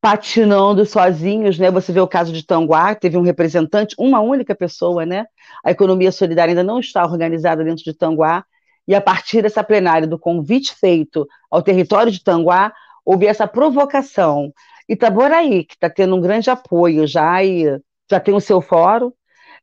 patinando 0.00 0.84
sozinhos, 0.86 1.58
né? 1.58 1.70
Você 1.70 1.92
vê 1.92 2.00
o 2.00 2.08
caso 2.08 2.32
de 2.32 2.44
Tanguá, 2.44 2.94
teve 2.94 3.16
um 3.16 3.22
representante, 3.22 3.94
uma 3.98 4.20
única 4.20 4.54
pessoa, 4.54 5.04
né? 5.04 5.26
A 5.64 5.70
economia 5.70 6.10
solidária 6.10 6.52
ainda 6.52 6.62
não 6.62 6.80
está 6.80 7.04
organizada 7.04 7.62
dentro 7.62 7.84
de 7.84 7.92
Tanguá, 7.94 8.44
e 8.88 8.94
a 8.94 9.00
partir 9.00 9.42
dessa 9.42 9.62
plenária, 9.62 10.08
do 10.08 10.18
convite 10.18 10.74
feito 10.74 11.26
ao 11.50 11.62
território 11.62 12.10
de 12.10 12.24
Tanguá, 12.24 12.72
houve 13.04 13.26
essa 13.26 13.46
provocação. 13.46 14.52
Itaboraí, 14.88 15.64
que 15.64 15.74
está 15.74 15.88
tendo 15.90 16.16
um 16.16 16.20
grande 16.20 16.50
apoio 16.50 17.06
já, 17.06 17.44
e 17.44 17.78
já 18.10 18.18
tem 18.18 18.34
o 18.34 18.40
seu 18.40 18.60
fórum, 18.60 19.12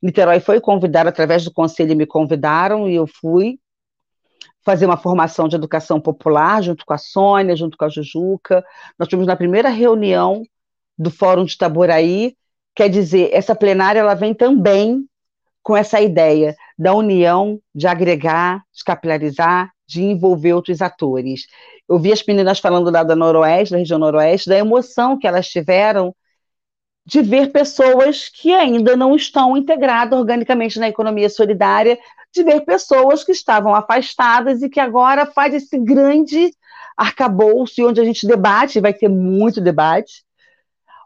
Niterói 0.01 0.39
foi 0.39 0.61
convidado, 0.61 1.09
através 1.09 1.43
do 1.43 1.51
conselho 1.51 1.95
me 1.95 2.05
convidaram, 2.05 2.88
e 2.88 2.95
eu 2.95 3.07
fui 3.07 3.59
fazer 4.68 4.85
uma 4.85 4.98
formação 4.98 5.48
de 5.48 5.56
educação 5.56 5.98
popular, 5.98 6.61
junto 6.61 6.85
com 6.85 6.94
a 6.94 6.98
Sônia, 6.98 7.56
junto 7.56 7.77
com 7.77 7.85
a 7.85 7.89
Jujuca. 7.89 8.61
Nós 8.99 9.07
tivemos 9.07 9.26
na 9.26 9.38
primeira 9.38 9.69
reunião 9.69 10.44
do 10.98 11.10
Fórum 11.10 11.45
de 11.45 11.53
Itaboraí, 11.53 12.35
quer 12.76 12.89
dizer, 12.89 13.30
essa 13.31 13.56
plenária 13.56 14.02
ela 14.02 14.14
vem 14.14 14.34
também 14.34 15.06
com 15.64 15.76
essa 15.76 16.02
ideia 16.02 16.53
da 16.77 16.94
união, 16.94 17.61
de 17.73 17.88
agregar, 17.88 18.61
de 18.73 18.84
capilarizar, 18.84 19.72
de 19.88 20.03
envolver 20.03 20.52
outros 20.52 20.81
atores. 20.81 21.48
Eu 21.88 21.98
vi 21.98 22.11
as 22.11 22.22
meninas 22.26 22.60
falando 22.60 22.91
lá 22.91 23.03
da 23.03 23.15
Noroeste, 23.15 23.72
da 23.72 23.77
região 23.77 23.98
Noroeste, 23.98 24.49
da 24.49 24.57
emoção 24.57 25.18
que 25.18 25.26
elas 25.26 25.48
tiveram 25.48 26.14
de 27.07 27.21
ver 27.21 27.53
pessoas 27.53 28.27
que 28.27 28.53
ainda 28.53 28.97
não 28.97 29.15
estão 29.15 29.55
integradas 29.55 30.19
organicamente 30.19 30.77
na 30.77 30.89
economia 30.89 31.29
solidária, 31.29 31.97
de 32.34 32.43
ver 32.43 32.65
pessoas 32.65 33.23
que 33.23 33.31
estavam 33.31 33.73
afastadas 33.73 34.61
e 34.61 34.67
que 34.67 34.77
agora 34.77 35.25
faz 35.25 35.53
esse 35.53 35.79
grande 35.79 36.51
arcabouço 36.97 37.88
onde 37.88 38.01
a 38.01 38.03
gente 38.03 38.27
debate, 38.27 38.81
vai 38.81 38.93
ter 38.93 39.07
muito 39.07 39.61
debate. 39.61 40.25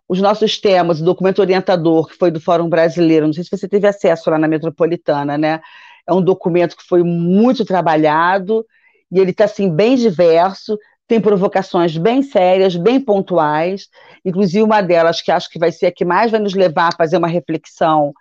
Os 0.09 0.19
nossos 0.19 0.57
temas, 0.57 0.99
o 0.99 1.05
documento 1.05 1.37
orientador, 1.37 2.07
que 2.07 2.17
foi 2.17 2.31
do 2.31 2.41
Fórum 2.41 2.67
Brasileiro, 2.67 3.27
não 3.27 3.33
sei 3.33 3.43
se 3.43 3.55
você 3.55 3.67
teve 3.67 3.87
acesso 3.87 4.31
lá 4.31 4.39
na 4.39 4.47
Metropolitana, 4.47 5.37
né? 5.37 5.61
É 6.07 6.11
um 6.11 6.21
documento 6.21 6.75
que 6.75 6.83
foi 6.83 7.03
muito 7.03 7.63
trabalhado 7.63 8.65
e 9.11 9.19
ele 9.19 9.29
está 9.29 9.43
assim 9.45 9.69
bem 9.69 9.95
diverso 9.95 10.79
tem 11.11 11.19
provocações 11.19 11.97
bem 11.97 12.23
sérias, 12.23 12.77
bem 12.77 12.97
pontuais, 12.97 13.89
inclusive 14.23 14.63
uma 14.63 14.79
delas 14.79 15.21
que 15.21 15.29
acho 15.29 15.49
que 15.49 15.59
vai 15.59 15.69
ser 15.69 15.87
a 15.87 15.91
que 15.91 16.05
mais 16.05 16.31
vai 16.31 16.39
nos 16.39 16.53
levar 16.53 16.87
a 16.87 16.95
fazer 16.95 17.17
uma 17.17 17.27
reflexão 17.27 18.13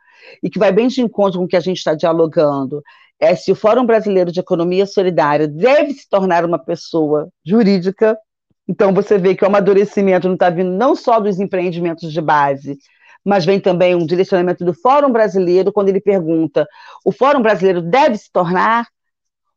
e 0.43 0.51
que 0.51 0.59
vai 0.59 0.73
bem 0.73 0.89
de 0.89 1.01
encontro 1.01 1.39
com 1.39 1.45
o 1.45 1.49
que 1.49 1.57
a 1.57 1.61
gente 1.61 1.77
está 1.77 1.95
dialogando, 1.95 2.83
é 3.21 3.37
se 3.37 3.53
o 3.53 3.55
Fórum 3.55 3.87
Brasileiro 3.87 4.33
de 4.33 4.41
Economia 4.41 4.87
Solidária 4.87 5.47
deve 5.47 5.93
se 5.93 6.09
tornar 6.09 6.45
uma 6.45 6.59
pessoa 6.59 7.29
jurídica. 7.47 8.19
Então 8.67 8.93
você 8.93 9.19
vê 9.19 9.37
que 9.37 9.45
o 9.45 9.47
amadurecimento 9.47 10.27
não 10.27 10.35
está 10.35 10.51
vindo 10.51 10.73
não 10.73 10.97
só 10.97 11.21
dos 11.21 11.39
empreendimentos 11.39 12.13
de 12.13 12.21
base, 12.21 12.77
mas 13.25 13.45
vem 13.45 13.61
também 13.61 13.95
um 13.95 14.05
direcionamento 14.05 14.65
do 14.65 14.75
Fórum 14.75 15.13
Brasileiro 15.13 15.73
quando 15.73 15.91
ele 15.91 16.01
pergunta: 16.01 16.67
o 17.05 17.13
Fórum 17.13 17.41
Brasileiro 17.41 17.83
deve 17.83 18.17
se 18.17 18.33
tornar 18.33 18.89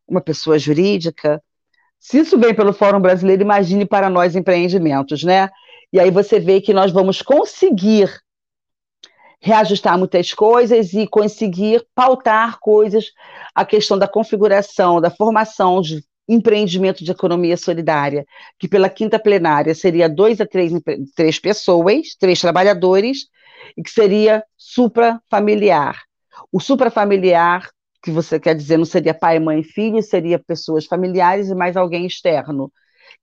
uma 0.06 0.20
pessoa 0.20 0.56
jurídica? 0.56 1.42
Se 2.04 2.18
isso 2.18 2.38
vem 2.38 2.54
pelo 2.54 2.74
Fórum 2.74 3.00
Brasileiro, 3.00 3.40
imagine 3.40 3.86
para 3.86 4.10
nós 4.10 4.36
empreendimentos, 4.36 5.24
né? 5.24 5.48
E 5.90 5.98
aí 5.98 6.10
você 6.10 6.38
vê 6.38 6.60
que 6.60 6.74
nós 6.74 6.92
vamos 6.92 7.22
conseguir 7.22 8.14
reajustar 9.40 9.98
muitas 9.98 10.34
coisas 10.34 10.92
e 10.92 11.06
conseguir 11.06 11.82
pautar 11.94 12.58
coisas, 12.60 13.06
a 13.54 13.64
questão 13.64 13.98
da 13.98 14.06
configuração, 14.06 15.00
da 15.00 15.08
formação 15.08 15.80
de 15.80 16.04
empreendimento 16.28 17.02
de 17.02 17.10
economia 17.10 17.56
solidária, 17.56 18.26
que 18.58 18.68
pela 18.68 18.90
quinta 18.90 19.18
plenária 19.18 19.74
seria 19.74 20.06
dois 20.06 20.42
a 20.42 20.46
três, 20.46 20.72
três 21.16 21.38
pessoas, 21.38 22.08
três 22.20 22.38
trabalhadores, 22.38 23.28
e 23.74 23.82
que 23.82 23.90
seria 23.90 24.44
suprafamiliar. 24.58 26.02
O 26.52 26.60
suprafamiliar 26.60 27.70
que 28.04 28.10
você 28.10 28.38
quer 28.38 28.54
dizer 28.54 28.76
não 28.76 28.84
seria 28.84 29.14
pai, 29.14 29.40
mãe 29.40 29.62
filho, 29.62 30.02
seria 30.02 30.38
pessoas 30.38 30.84
familiares 30.84 31.48
e 31.48 31.54
mais 31.54 31.74
alguém 31.74 32.06
externo. 32.06 32.70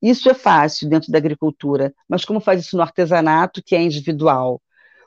Isso 0.01 0.27
é 0.27 0.33
fácil 0.33 0.89
dentro 0.89 1.11
da 1.11 1.19
agricultura, 1.19 1.93
mas 2.09 2.25
como 2.25 2.39
faz 2.39 2.61
isso 2.61 2.75
no 2.75 2.81
artesanato, 2.81 3.61
que 3.63 3.75
é 3.75 3.81
individual? 3.81 4.59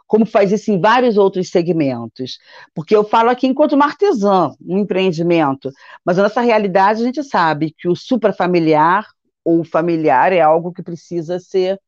Como 0.07 0.25
faz 0.25 0.53
isso 0.53 0.71
em 0.71 0.81
vários 0.81 1.17
outros 1.17 1.49
segmentos? 1.51 2.39
Porque 2.73 2.95
eu 2.95 3.03
falo 3.03 3.31
aqui 3.31 3.49
enquanto 3.49 3.73
uma 3.73 3.87
artesã, 3.87 4.55
um 4.65 4.79
empreendimento, 4.79 5.73
mas 6.05 6.21
a 6.21 6.23
nossa 6.23 6.41
realidade 6.41 7.03
a 7.03 7.07
gente 7.07 7.25
sabe 7.25 7.75
que 7.77 7.89
o 7.89 7.97
suprafamiliar 7.97 9.09
ou 9.45 9.65
familiar 9.65 10.33
é 10.33 10.41
algo 10.41 10.73
que 10.73 10.85
precisa 10.85 11.41
ser 11.41 11.81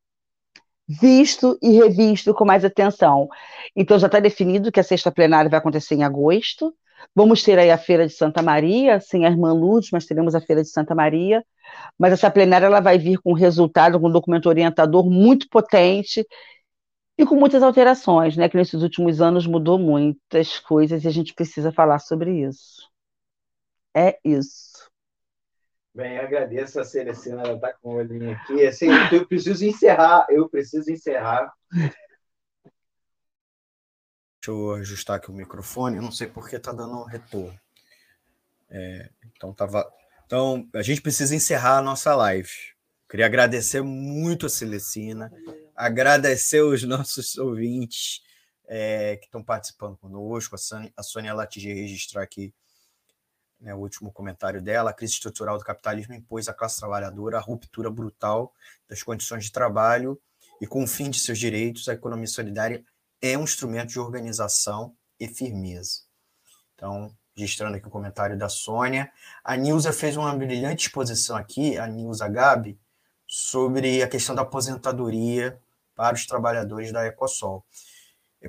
visto 0.87 1.57
e 1.61 1.71
revisto 1.71 2.33
com 2.33 2.43
mais 2.43 2.65
atenção. 2.65 3.29
Então 3.73 3.97
já 3.97 4.07
está 4.07 4.19
definido 4.19 4.73
que 4.73 4.79
a 4.79 4.83
sexta 4.83 5.09
plenária 5.11 5.49
vai 5.49 5.59
acontecer 5.59 5.95
em 5.95 6.03
agosto, 6.03 6.73
Vamos 7.15 7.43
ter 7.43 7.57
aí 7.57 7.71
a 7.71 7.77
Feira 7.77 8.07
de 8.07 8.13
Santa 8.13 8.41
Maria, 8.41 8.99
sem 8.99 9.25
a 9.25 9.29
Irmã 9.29 9.53
Lourdes, 9.53 9.89
mas 9.91 10.05
teremos 10.05 10.35
a 10.35 10.41
Feira 10.41 10.61
de 10.61 10.69
Santa 10.69 10.93
Maria. 10.93 11.43
Mas 11.97 12.13
essa 12.13 12.29
plenária 12.29 12.65
ela 12.65 12.79
vai 12.79 12.97
vir 12.97 13.19
com 13.19 13.33
resultado, 13.33 13.99
com 13.99 14.07
um 14.07 14.11
documento 14.11 14.47
orientador 14.47 15.09
muito 15.09 15.47
potente 15.49 16.25
e 17.17 17.25
com 17.25 17.35
muitas 17.35 17.63
alterações, 17.63 18.37
né? 18.37 18.47
Que 18.47 18.57
nesses 18.57 18.81
últimos 18.81 19.21
anos 19.21 19.47
mudou 19.47 19.79
muitas 19.79 20.59
coisas 20.59 21.03
e 21.03 21.07
a 21.07 21.11
gente 21.11 21.33
precisa 21.33 21.71
falar 21.71 21.99
sobre 21.99 22.31
isso. 22.47 22.87
É 23.95 24.17
isso. 24.23 24.87
Bem, 25.93 26.19
agradeço 26.19 26.79
a 26.79 26.83
Celestina, 26.83 27.41
ela 27.41 27.55
está 27.55 27.73
com 27.81 27.95
o 27.95 27.97
olhinho 27.97 28.31
aqui. 28.31 28.67
Assim, 28.67 28.89
eu 29.11 29.25
preciso 29.25 29.65
encerrar, 29.65 30.27
eu 30.29 30.47
preciso 30.47 30.91
encerrar 30.91 31.51
Deixa 34.47 34.51
eu 34.51 34.71
ajustar 34.75 35.17
aqui 35.17 35.29
o 35.29 35.33
microfone. 35.33 35.97
Eu 35.97 36.01
não 36.01 36.11
sei 36.11 36.25
porque 36.25 36.55
está 36.55 36.71
dando 36.71 36.97
um 36.97 37.03
retorno. 37.03 37.59
É, 38.69 39.09
então, 39.35 39.53
tava... 39.53 39.85
então, 40.25 40.69
a 40.73 40.81
gente 40.81 41.01
precisa 41.01 41.35
encerrar 41.35 41.79
a 41.79 41.81
nossa 41.81 42.15
live. 42.15 42.49
Queria 43.09 43.25
agradecer 43.25 43.81
muito 43.81 44.45
a 44.45 44.49
Celestina, 44.49 45.29
agradecer 45.75 46.61
os 46.61 46.81
nossos 46.83 47.37
ouvintes 47.37 48.21
é, 48.65 49.17
que 49.17 49.25
estão 49.25 49.43
participando 49.43 49.97
conosco. 49.97 50.55
A 50.55 50.57
Sônia, 50.57 50.93
a 50.95 51.03
Sônia 51.03 51.33
Latiger 51.33 51.75
registrar 51.75 52.21
aqui 52.21 52.53
né, 53.59 53.75
o 53.75 53.79
último 53.79 54.13
comentário 54.13 54.61
dela. 54.61 54.91
A 54.91 54.93
crise 54.93 55.15
estrutural 55.15 55.57
do 55.57 55.65
capitalismo 55.65 56.13
impôs 56.13 56.47
à 56.47 56.53
classe 56.53 56.79
trabalhadora 56.79 57.37
a 57.37 57.41
ruptura 57.41 57.89
brutal 57.89 58.53
das 58.87 59.03
condições 59.03 59.43
de 59.43 59.51
trabalho 59.51 60.17
e, 60.61 60.65
com 60.65 60.85
o 60.85 60.87
fim 60.87 61.09
de 61.09 61.19
seus 61.19 61.37
direitos, 61.37 61.89
a 61.89 61.93
economia 61.93 62.27
solidária 62.27 62.81
é 63.21 63.37
um 63.37 63.43
instrumento 63.43 63.89
de 63.89 63.99
organização 63.99 64.95
e 65.19 65.27
firmeza. 65.27 66.01
Então, 66.75 67.11
registrando 67.37 67.77
aqui 67.77 67.87
o 67.87 67.91
comentário 67.91 68.37
da 68.37 68.49
Sônia. 68.49 69.11
A 69.43 69.55
Nilza 69.55 69.93
fez 69.93 70.17
uma 70.17 70.33
brilhante 70.35 70.87
exposição 70.87 71.37
aqui, 71.37 71.77
a 71.77 71.87
Nilza 71.87 72.27
Gabi, 72.27 72.79
sobre 73.27 74.01
a 74.01 74.07
questão 74.07 74.33
da 74.33 74.41
aposentadoria 74.41 75.59
para 75.95 76.15
os 76.15 76.25
trabalhadores 76.25 76.91
da 76.91 77.05
Ecosol. 77.05 77.63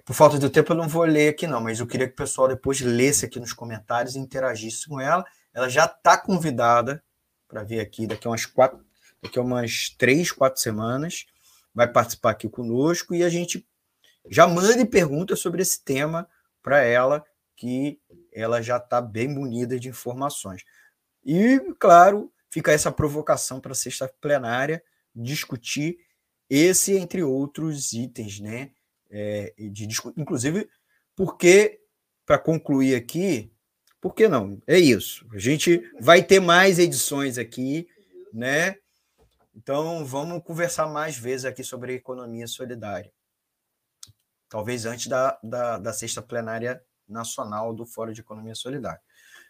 Por 0.04 0.14
falta 0.14 0.38
de 0.38 0.48
tempo, 0.48 0.72
eu 0.72 0.76
não 0.76 0.88
vou 0.88 1.04
ler 1.04 1.30
aqui, 1.30 1.46
não, 1.46 1.60
mas 1.60 1.80
eu 1.80 1.86
queria 1.86 2.06
que 2.06 2.12
o 2.12 2.16
pessoal 2.16 2.48
depois 2.48 2.80
lesse 2.80 3.24
aqui 3.24 3.38
nos 3.38 3.52
comentários 3.52 4.16
e 4.16 4.18
interagisse 4.18 4.88
com 4.88 5.00
ela. 5.00 5.24
Ela 5.52 5.68
já 5.68 5.84
está 5.84 6.16
convidada 6.16 7.02
para 7.46 7.64
vir 7.64 7.80
aqui 7.80 8.06
daqui 8.06 8.26
a 8.26 8.30
umas 8.30 8.46
quatro, 8.46 8.84
daqui 9.22 9.38
a 9.38 9.42
umas 9.42 9.90
três, 9.98 10.30
quatro 10.30 10.60
semanas. 10.60 11.26
Vai 11.74 11.90
participar 11.90 12.30
aqui 12.30 12.48
conosco 12.48 13.14
e 13.14 13.22
a 13.22 13.28
gente 13.28 13.66
já 14.30 14.46
mande 14.46 14.84
perguntas 14.84 15.40
sobre 15.40 15.62
esse 15.62 15.82
tema 15.84 16.28
para 16.62 16.82
ela, 16.82 17.24
que 17.56 18.00
ela 18.32 18.62
já 18.62 18.76
está 18.76 19.00
bem 19.00 19.28
munida 19.28 19.78
de 19.78 19.88
informações. 19.88 20.62
E, 21.24 21.60
claro, 21.78 22.32
fica 22.50 22.72
essa 22.72 22.92
provocação 22.92 23.60
para 23.60 23.72
a 23.72 23.74
sexta 23.74 24.10
plenária 24.20 24.82
discutir 25.14 25.98
esse, 26.48 26.96
entre 26.96 27.22
outros 27.22 27.92
itens, 27.92 28.40
né? 28.40 28.70
É, 29.10 29.54
de, 29.70 29.88
inclusive, 30.16 30.68
porque, 31.16 31.80
para 32.24 32.38
concluir 32.38 32.94
aqui, 32.94 33.52
por 34.00 34.14
que 34.14 34.28
não? 34.28 34.60
É 34.66 34.78
isso. 34.78 35.26
A 35.32 35.38
gente 35.38 35.82
vai 36.00 36.22
ter 36.22 36.40
mais 36.40 36.78
edições 36.78 37.38
aqui, 37.38 37.88
né? 38.32 38.76
Então, 39.54 40.04
vamos 40.04 40.42
conversar 40.44 40.86
mais 40.86 41.18
vezes 41.18 41.44
aqui 41.44 41.64
sobre 41.64 41.94
economia 41.94 42.46
solidária. 42.46 43.12
Talvez 44.48 44.86
antes 44.86 45.06
da, 45.06 45.38
da, 45.42 45.78
da 45.78 45.92
sexta 45.92 46.22
plenária 46.22 46.82
nacional 47.08 47.74
do 47.74 47.86
Fórum 47.86 48.12
de 48.12 48.20
Economia 48.20 48.54
Solidária. 48.54 49.00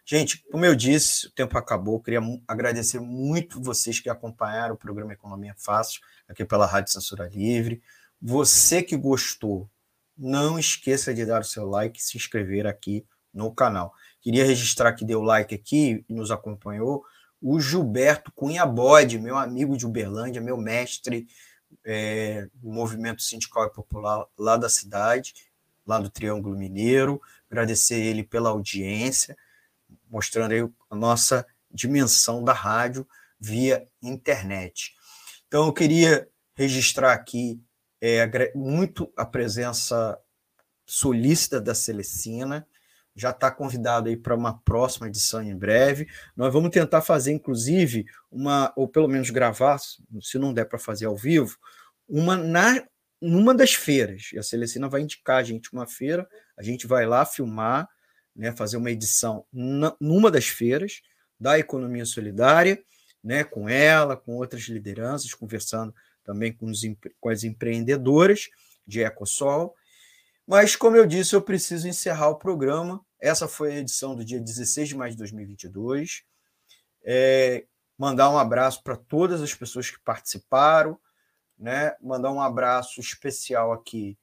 Gente, 0.05 0.43
como 0.51 0.65
eu 0.65 0.75
disse, 0.75 1.27
o 1.27 1.31
tempo 1.31 1.57
acabou. 1.57 2.01
Queria 2.01 2.19
agradecer 2.47 2.99
muito 2.99 3.61
vocês 3.61 3.99
que 3.99 4.09
acompanharam 4.09 4.73
o 4.73 4.77
programa 4.77 5.13
Economia 5.13 5.53
Fácil 5.57 6.01
aqui 6.27 6.43
pela 6.43 6.65
Rádio 6.65 6.91
Censura 6.91 7.29
Livre. 7.29 7.81
Você 8.21 8.81
que 8.81 8.97
gostou, 8.97 9.69
não 10.17 10.57
esqueça 10.57 11.13
de 11.13 11.25
dar 11.25 11.41
o 11.41 11.45
seu 11.45 11.65
like 11.67 11.99
e 11.99 12.03
se 12.03 12.17
inscrever 12.17 12.65
aqui 12.65 13.05
no 13.33 13.53
canal. 13.53 13.93
Queria 14.19 14.43
registrar 14.43 14.93
que 14.93 15.05
deu 15.05 15.21
like 15.21 15.53
aqui 15.53 16.03
e 16.09 16.13
nos 16.13 16.31
acompanhou 16.31 17.05
o 17.41 17.59
Gilberto 17.59 18.31
Cunha 18.33 18.65
Bode, 18.65 19.17
meu 19.17 19.37
amigo 19.37 19.77
de 19.77 19.85
Uberlândia, 19.85 20.41
meu 20.41 20.57
mestre 20.57 21.27
é, 21.85 22.47
do 22.53 22.69
movimento 22.69 23.21
sindical 23.21 23.65
e 23.65 23.73
popular 23.73 24.25
lá 24.37 24.57
da 24.57 24.69
cidade, 24.69 25.33
lá 25.85 25.99
do 25.99 26.09
Triângulo 26.09 26.57
Mineiro. 26.57 27.21
Agradecer 27.49 27.99
ele 27.99 28.23
pela 28.23 28.49
audiência 28.49 29.37
mostrando 30.09 30.51
aí 30.51 30.67
a 30.89 30.95
nossa 30.95 31.45
dimensão 31.71 32.43
da 32.43 32.53
rádio 32.53 33.07
via 33.39 33.87
internet. 34.01 34.95
Então, 35.47 35.65
eu 35.67 35.73
queria 35.73 36.27
registrar 36.55 37.13
aqui 37.13 37.61
é, 38.01 38.51
muito 38.55 39.11
a 39.15 39.25
presença 39.25 40.19
solícita 40.85 41.61
da 41.61 41.75
Celecina, 41.75 42.67
já 43.15 43.31
está 43.31 43.51
convidado 43.51 44.09
aí 44.09 44.15
para 44.15 44.35
uma 44.35 44.59
próxima 44.59 45.07
edição 45.07 45.41
em 45.41 45.55
breve. 45.55 46.07
Nós 46.35 46.53
vamos 46.53 46.69
tentar 46.69 47.01
fazer, 47.01 47.31
inclusive, 47.31 48.05
uma, 48.31 48.71
ou 48.75 48.87
pelo 48.87 49.07
menos 49.07 49.29
gravar, 49.29 49.79
se 50.21 50.37
não 50.37 50.53
der 50.53 50.65
para 50.65 50.79
fazer 50.79 51.05
ao 51.05 51.17
vivo, 51.17 51.57
uma 52.07 52.37
na 52.37 52.83
numa 53.21 53.53
das 53.53 53.73
feiras. 53.73 54.29
E 54.33 54.39
a 54.39 54.43
Celecina 54.43 54.87
vai 54.87 55.01
indicar 55.01 55.37
a 55.37 55.43
gente 55.43 55.73
uma 55.73 55.85
feira, 55.85 56.27
a 56.57 56.63
gente 56.63 56.87
vai 56.87 57.05
lá 57.05 57.25
filmar 57.25 57.87
né, 58.35 58.53
fazer 58.53 58.77
uma 58.77 58.89
edição 58.89 59.45
na, 59.51 59.95
numa 59.99 60.31
das 60.31 60.47
feiras 60.47 61.01
da 61.39 61.59
economia 61.59 62.05
solidária, 62.05 62.81
né, 63.23 63.43
com 63.43 63.67
ela, 63.67 64.15
com 64.15 64.35
outras 64.37 64.63
lideranças, 64.63 65.33
conversando 65.33 65.93
também 66.23 66.53
com, 66.53 66.67
os, 66.67 66.81
com 67.19 67.29
as 67.29 67.43
empreendedoras 67.43 68.47
de 68.87 69.01
Ecosol. 69.01 69.75
Mas, 70.49 70.75
como 70.75 70.95
eu 70.95 71.05
disse, 71.05 71.35
eu 71.35 71.43
preciso 71.43 71.87
encerrar 71.87 72.29
o 72.29 72.35
programa. 72.35 73.05
Essa 73.19 73.47
foi 73.47 73.71
a 73.71 73.77
edição 73.77 74.15
do 74.15 74.25
dia 74.25 74.39
16 74.39 74.89
de 74.89 74.97
maio 74.97 75.11
de 75.11 75.17
2022. 75.19 76.23
É, 77.03 77.67
mandar 77.95 78.31
um 78.31 78.37
abraço 78.39 78.81
para 78.81 78.95
todas 78.95 79.43
as 79.43 79.53
pessoas 79.53 79.91
que 79.91 79.99
participaram, 79.99 80.99
né? 81.55 81.95
mandar 82.01 82.31
um 82.31 82.41
abraço 82.41 82.99
especial 82.99 83.71
aqui 83.71 84.17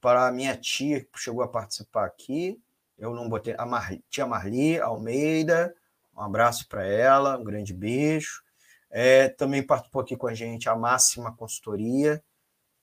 para 0.00 0.28
a 0.28 0.30
minha 0.30 0.56
tia 0.56 1.00
que 1.00 1.18
chegou 1.18 1.42
a 1.42 1.48
participar 1.48 2.04
aqui, 2.04 2.62
eu 2.96 3.12
não 3.12 3.28
botei. 3.28 3.56
A 3.58 3.66
Mar... 3.66 3.98
Tia 4.08 4.28
Marli 4.28 4.78
Almeida, 4.78 5.74
um 6.16 6.20
abraço 6.20 6.68
para 6.68 6.86
ela, 6.86 7.36
um 7.36 7.42
grande 7.42 7.74
beijo. 7.74 8.44
É, 8.88 9.28
também 9.28 9.60
participou 9.60 10.02
aqui 10.02 10.16
com 10.16 10.28
a 10.28 10.34
gente 10.34 10.68
a 10.68 10.76
Máxima 10.76 11.34
Consultoria 11.34 12.22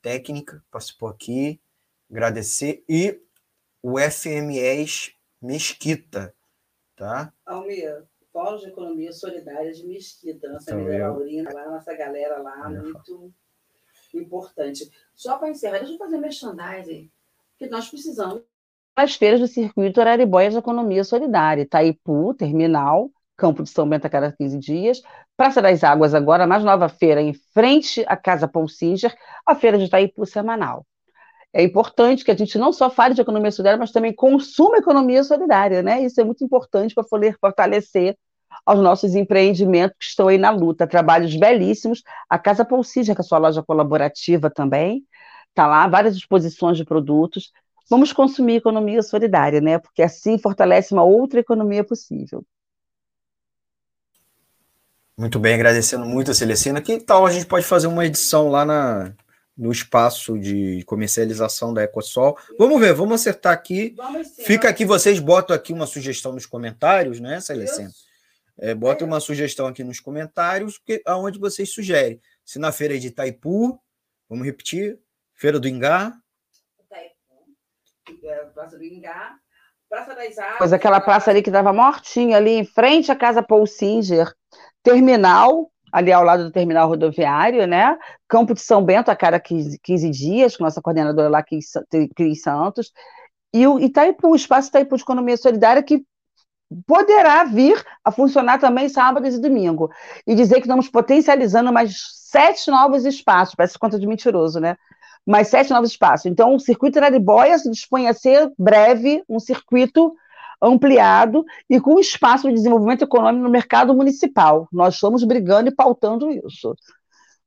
Técnica, 0.02 0.62
participou 0.70 1.08
aqui. 1.08 1.62
Agradecer. 2.12 2.84
E 2.88 3.20
o 3.82 3.98
FMES 3.98 5.16
Mesquita, 5.42 6.36
tá? 6.96 7.34
Almir, 7.46 8.06
Fórum 8.32 8.58
de 8.58 8.68
Economia 8.68 9.12
Solidária 9.12 9.72
de 9.72 9.88
Mesquita, 9.88 10.50
nossa 10.50 10.72
então, 10.72 10.86
amiga 10.86 11.10
Laurina, 11.10 11.54
lá, 11.54 11.70
nossa 11.72 11.96
galera 11.96 12.38
lá, 12.38 12.70
muito 12.70 13.34
importante. 14.14 14.92
Só 15.16 15.38
para 15.38 15.50
encerrar, 15.50 15.80
deixa 15.80 15.94
eu 15.94 15.98
fazer 15.98 16.18
merchandising, 16.18 17.12
que 17.58 17.68
nós 17.68 17.90
precisamos 17.90 18.44
as 18.96 19.16
feiras 19.16 19.40
do 19.40 19.48
circuito 19.48 20.02
Araribóia 20.02 20.50
de 20.50 20.58
Economia 20.58 21.04
Solidária, 21.04 21.64
Itaipu, 21.64 22.34
Terminal, 22.34 23.10
Campo 23.38 23.64
de 23.64 23.70
São 23.70 23.88
Bento 23.88 24.06
a 24.06 24.10
cada 24.10 24.32
15 24.32 24.60
dias, 24.60 25.02
Praça 25.36 25.62
das 25.62 25.84
Águas 25.84 26.14
agora, 26.14 26.46
mais 26.46 26.64
nova 26.64 26.88
feira 26.88 27.22
em 27.22 27.34
frente 27.34 28.04
à 28.08 28.16
Casa 28.16 28.48
Paul 28.48 28.68
Singer, 28.68 29.16
a 29.46 29.56
feira 29.56 29.78
de 29.78 29.86
Itaipu 29.86 30.26
semanal. 30.26 30.86
É 31.54 31.62
importante 31.62 32.24
que 32.24 32.32
a 32.32 32.36
gente 32.36 32.58
não 32.58 32.72
só 32.72 32.90
fale 32.90 33.14
de 33.14 33.22
economia 33.22 33.52
solidária, 33.52 33.78
mas 33.78 33.92
também 33.92 34.14
consuma 34.14 34.78
economia 34.78 35.24
solidária, 35.24 35.84
né? 35.84 36.02
Isso 36.02 36.20
é 36.22 36.24
muito 36.24 36.44
importante 36.44 36.96
para 36.96 37.04
poder 37.04 37.38
fortalecer 37.40 38.18
aos 38.66 38.80
nossos 38.80 39.16
empreendimentos 39.16 39.98
que 40.00 40.06
estão 40.06 40.28
aí 40.28 40.38
na 40.38 40.50
luta. 40.50 40.88
Trabalhos 40.88 41.36
belíssimos. 41.36 42.04
A 42.30 42.40
Casa 42.40 42.66
Singer, 42.84 43.16
que 43.16 43.22
é 43.22 43.24
a 43.24 43.28
sua 43.28 43.38
loja 43.38 43.62
colaborativa 43.62 44.50
também, 44.50 45.06
está 45.50 45.68
lá, 45.68 45.88
várias 45.88 46.16
exposições 46.16 46.78
de 46.78 46.86
produtos. 46.86 47.52
Vamos 47.90 48.14
consumir 48.14 48.56
economia 48.56 49.02
solidária, 49.04 49.60
né? 49.60 49.78
Porque 49.78 50.02
assim 50.02 50.38
fortalece 50.38 50.94
uma 50.94 51.04
outra 51.04 51.42
economia 51.42 51.84
possível. 51.84 52.46
Muito 55.18 55.38
bem, 55.38 55.54
agradecendo 55.54 56.06
muito 56.06 56.32
a 56.32 56.34
Celestina. 56.34 56.82
Que 56.82 56.98
tal 56.98 57.26
a 57.26 57.32
gente 57.32 57.46
pode 57.46 57.66
fazer 57.66 57.88
uma 57.88 58.06
edição 58.06 58.50
lá 58.50 58.64
na, 58.64 59.14
no 59.62 59.72
espaço 59.72 60.40
de 60.40 60.84
comercialização 60.86 61.72
da 61.72 61.84
Ecosol? 61.84 62.36
Vamos 62.58 62.80
ver, 62.82 62.94
vamos 62.94 63.22
acertar 63.22 63.54
aqui. 63.54 63.94
Vamos 63.96 64.30
Fica 64.38 64.68
aqui, 64.68 64.84
vocês 64.84 65.20
botam 65.20 65.56
aqui 65.56 65.72
uma 65.72 65.86
sugestão 65.86 66.34
nos 66.34 66.48
comentários, 66.48 67.20
né, 67.20 67.40
Celestina? 67.40 67.92
É, 68.58 68.74
bota 68.74 69.04
é. 69.04 69.08
uma 69.08 69.20
sugestão 69.20 69.68
aqui 69.68 69.84
nos 69.84 70.00
comentários, 70.00 70.80
que, 70.80 71.02
aonde 71.06 71.38
vocês 71.38 71.72
sugerem. 71.72 72.20
Se 72.44 72.58
na 72.58 72.72
feira 72.72 72.98
de 72.98 73.08
Itaipu, 73.08 73.80
vamos 74.28 74.46
repetir, 74.46 75.00
Feira 75.36 75.60
do 75.60 75.68
Ingá, 75.68 76.14
é, 78.24 78.46
praça 78.54 78.78
do 78.78 78.84
Ingá, 78.84 79.36
Praça 79.90 80.16
das 80.16 80.38
Águas. 80.38 80.58
Pois 80.58 80.74
aquela 80.74 81.02
praça 81.02 81.30
ali 81.30 81.42
que 81.42 81.50
estava 81.50 81.74
mortinha, 81.74 82.38
ali 82.38 82.52
em 82.52 82.66
frente 82.66 83.12
à 83.12 83.16
Casa 83.16 83.44
Paul 83.44 83.68
Singer, 83.68 84.34
terminal, 84.82 85.70
ali 85.92 86.12
ao 86.12 86.24
lado 86.24 86.46
do 86.46 86.52
terminal 86.52 86.88
rodoviário, 86.88 87.66
né? 87.68 87.98
Campo 88.28 88.54
de 88.54 88.62
São 88.62 88.84
Bento 88.84 89.10
a 89.10 89.16
cada 89.16 89.40
15, 89.40 89.80
15 89.82 90.10
dias, 90.10 90.58
com 90.58 90.64
nossa 90.64 90.82
coordenadora 90.82 91.30
lá, 91.30 91.44
Cris 91.44 92.42
Santos, 92.42 92.92
e 93.54 93.68
o 93.68 93.80
Itaipu, 93.80 94.30
o 94.30 94.36
espaço 94.36 94.70
Itaipu 94.70 94.96
de 94.96 95.04
Economia 95.04 95.38
Solidária, 95.38 95.84
que 95.84 96.04
poderá 96.88 97.44
vir 97.44 97.84
a 98.04 98.12
funcionar 98.12 98.60
também 98.60 98.88
sábados 98.88 99.36
e 99.36 99.42
domingo. 99.42 99.92
E 100.26 100.34
dizer 100.34 100.56
que 100.56 100.62
estamos 100.62 100.90
potencializando 100.90 101.72
mais 101.74 101.94
sete 102.30 102.72
novos 102.72 103.06
espaços, 103.06 103.56
parece 103.56 103.78
conta 103.78 104.00
de 104.00 104.08
mentiroso, 104.08 104.60
né? 104.60 104.78
mais 105.26 105.50
sete 105.50 105.70
novos 105.72 105.92
espaços. 105.92 106.26
Então, 106.26 106.56
o 106.56 106.60
circuito 106.60 106.98
Araribóia 106.98 107.58
se 107.58 107.70
dispõe 107.70 108.08
a 108.08 108.14
ser 108.14 108.52
breve 108.58 109.24
um 109.30 109.40
circuito 109.40 110.14
ampliado 110.62 111.44
e 111.70 111.80
com 111.80 112.00
espaço 112.00 112.48
de 112.48 112.54
desenvolvimento 112.54 113.04
econômico 113.04 113.44
no 113.44 113.50
mercado 113.50 113.94
municipal. 113.94 114.68
Nós 114.72 114.96
estamos 114.96 115.24
brigando 115.24 115.70
e 115.70 115.76
pautando 115.76 116.30
isso. 116.32 116.76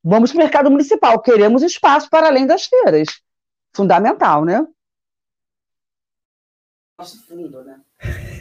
Vamos 0.03 0.33
para 0.33 0.39
o 0.39 0.43
mercado 0.43 0.71
municipal, 0.71 1.21
queremos 1.21 1.63
espaço 1.63 2.11
para 2.11 2.27
além 2.27 2.47
das 2.47 2.67
feiras. 2.67 3.09
Fundamental, 3.75 4.45
né? 4.45 4.67
Nosso 6.99 7.27
fundo, 7.27 7.65
né? 7.65 7.81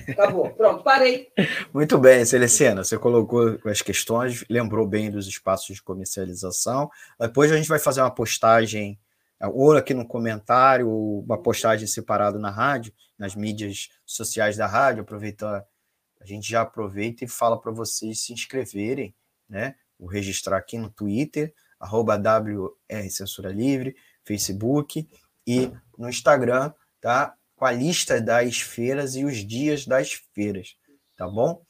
Acabou, 0.09 0.49
pronto, 0.51 0.83
parei. 0.83 1.29
Muito 1.73 1.97
bem, 1.97 2.23
Celestina, 2.23 2.83
você 2.83 2.97
colocou 2.99 3.57
as 3.65 3.81
questões, 3.81 4.45
lembrou 4.47 4.85
bem 4.85 5.09
dos 5.09 5.27
espaços 5.27 5.75
de 5.75 5.81
comercialização. 5.81 6.89
Depois 7.19 7.51
a 7.51 7.57
gente 7.57 7.67
vai 7.67 7.79
fazer 7.79 8.01
uma 8.01 8.13
postagem, 8.13 8.99
ou 9.41 9.75
aqui 9.75 9.93
no 9.93 10.07
comentário, 10.07 10.87
uma 10.87 11.41
postagem 11.41 11.87
separada 11.87 12.37
na 12.37 12.51
rádio, 12.51 12.93
nas 13.17 13.35
mídias 13.35 13.89
sociais 14.05 14.57
da 14.57 14.67
rádio, 14.67 15.01
aproveitar, 15.01 15.65
a 16.19 16.25
gente 16.25 16.49
já 16.49 16.61
aproveita 16.61 17.23
e 17.23 17.27
fala 17.27 17.59
para 17.59 17.71
vocês 17.71 18.21
se 18.21 18.33
inscreverem, 18.33 19.15
né? 19.47 19.75
Vou 19.99 20.09
registrar 20.09 20.57
aqui 20.57 20.77
no 20.77 20.89
Twitter, 20.89 21.53
arroba 21.79 22.15
WR 22.15 23.09
Censura 23.09 23.51
Livre, 23.51 23.95
Facebook 24.23 25.07
e 25.45 25.71
no 25.97 26.09
Instagram, 26.09 26.73
tá? 26.99 27.35
Com 27.55 27.65
a 27.65 27.71
lista 27.71 28.19
das 28.21 28.61
feiras 28.61 29.15
e 29.15 29.23
os 29.25 29.37
dias 29.37 29.85
das 29.85 30.13
feiras, 30.33 30.75
tá 31.15 31.27
bom? 31.27 31.63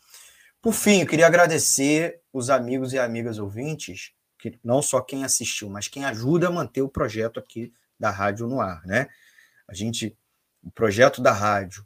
Por 0.61 0.73
fim, 0.73 1.01
eu 1.01 1.07
queria 1.07 1.27
agradecer 1.27 2.21
os 2.31 2.49
amigos 2.49 2.93
e 2.93 2.99
amigas 2.99 3.37
ouvintes, 3.37 4.13
que 4.39 4.57
não 4.63 4.81
só 4.81 5.01
quem 5.01 5.23
assistiu, 5.23 5.69
mas 5.69 5.87
quem 5.87 6.05
ajuda 6.05 6.47
a 6.47 6.51
manter 6.51 6.81
o 6.81 6.89
projeto 6.89 7.39
aqui 7.39 7.73
da 7.99 8.09
rádio 8.09 8.47
no 8.47 8.61
ar, 8.61 8.81
né? 8.85 9.07
A 9.67 9.73
gente, 9.73 10.17
o 10.63 10.71
projeto 10.71 11.21
da 11.21 11.31
rádio 11.31 11.85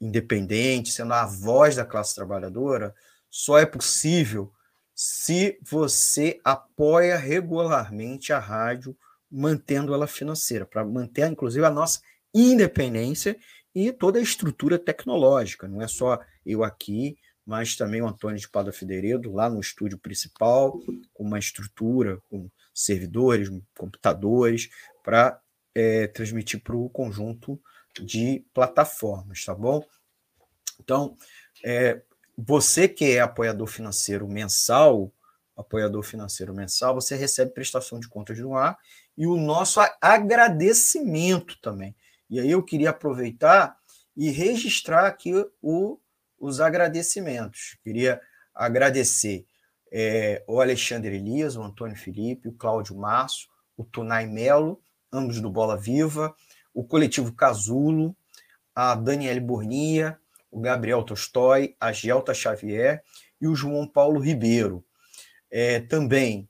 independente, 0.00 0.92
sendo 0.92 1.14
a 1.14 1.24
voz 1.24 1.76
da 1.76 1.84
classe 1.84 2.14
trabalhadora, 2.14 2.94
só 3.30 3.58
é 3.58 3.66
possível 3.66 4.52
se 4.94 5.58
você 5.62 6.40
apoia 6.44 7.16
regularmente 7.16 8.32
a 8.32 8.38
rádio, 8.38 8.96
mantendo 9.30 9.92
ela 9.92 10.06
financeira, 10.06 10.64
para 10.64 10.84
manter, 10.84 11.30
inclusive, 11.30 11.64
a 11.64 11.70
nossa 11.70 12.00
independência 12.32 13.36
e 13.74 13.92
toda 13.92 14.18
a 14.18 14.22
estrutura 14.22 14.78
tecnológica. 14.78 15.66
Não 15.66 15.82
é 15.82 15.88
só 15.88 16.20
eu 16.46 16.62
aqui, 16.62 17.16
mas 17.44 17.74
também 17.76 18.00
o 18.00 18.06
Antônio 18.06 18.38
de 18.38 18.48
Pada 18.48 18.72
Federedo, 18.72 19.32
lá 19.32 19.50
no 19.50 19.60
estúdio 19.60 19.98
principal, 19.98 20.78
com 21.12 21.24
uma 21.24 21.38
estrutura, 21.38 22.18
com 22.30 22.48
servidores, 22.72 23.50
computadores, 23.76 24.68
para 25.02 25.40
é, 25.74 26.06
transmitir 26.06 26.62
para 26.62 26.76
o 26.76 26.88
conjunto 26.88 27.60
de 28.00 28.44
plataformas, 28.52 29.44
tá 29.44 29.54
bom? 29.54 29.84
Então, 30.80 31.16
é, 31.64 32.02
você 32.36 32.88
que 32.88 33.12
é 33.12 33.20
apoiador 33.20 33.66
financeiro 33.66 34.28
mensal, 34.28 35.12
apoiador 35.56 36.02
financeiro 36.02 36.52
mensal, 36.52 36.94
você 36.94 37.14
recebe 37.14 37.52
prestação 37.52 38.00
de 38.00 38.08
contas 38.08 38.38
no 38.38 38.56
ar 38.56 38.76
e 39.16 39.26
o 39.26 39.36
nosso 39.36 39.80
agradecimento 40.00 41.58
também. 41.60 41.94
E 42.28 42.40
aí 42.40 42.50
eu 42.50 42.62
queria 42.62 42.90
aproveitar 42.90 43.76
e 44.16 44.30
registrar 44.30 45.06
aqui 45.06 45.32
o, 45.62 45.98
os 46.38 46.60
agradecimentos. 46.60 47.78
Queria 47.82 48.20
agradecer 48.54 49.46
é, 49.92 50.42
o 50.48 50.60
Alexandre 50.60 51.14
Elias, 51.16 51.56
o 51.56 51.62
Antônio 51.62 51.96
Felipe, 51.96 52.48
o 52.48 52.52
Cláudio 52.52 52.96
Março, 52.96 53.48
o 53.76 53.84
Tonai 53.84 54.26
Melo, 54.26 54.80
ambos 55.12 55.40
do 55.40 55.50
Bola 55.50 55.76
Viva, 55.76 56.34
o 56.74 56.84
coletivo 56.84 57.32
Casulo, 57.32 58.14
a 58.74 58.94
Daniele 58.94 59.40
Bornia, 59.40 60.18
o 60.50 60.60
Gabriel 60.60 61.02
Tolstói, 61.04 61.76
a 61.80 61.92
Gelta 61.92 62.34
Xavier 62.34 63.02
e 63.40 63.46
o 63.46 63.54
João 63.54 63.86
Paulo 63.86 64.20
Ribeiro. 64.20 64.84
É, 65.50 65.80
também 65.80 66.48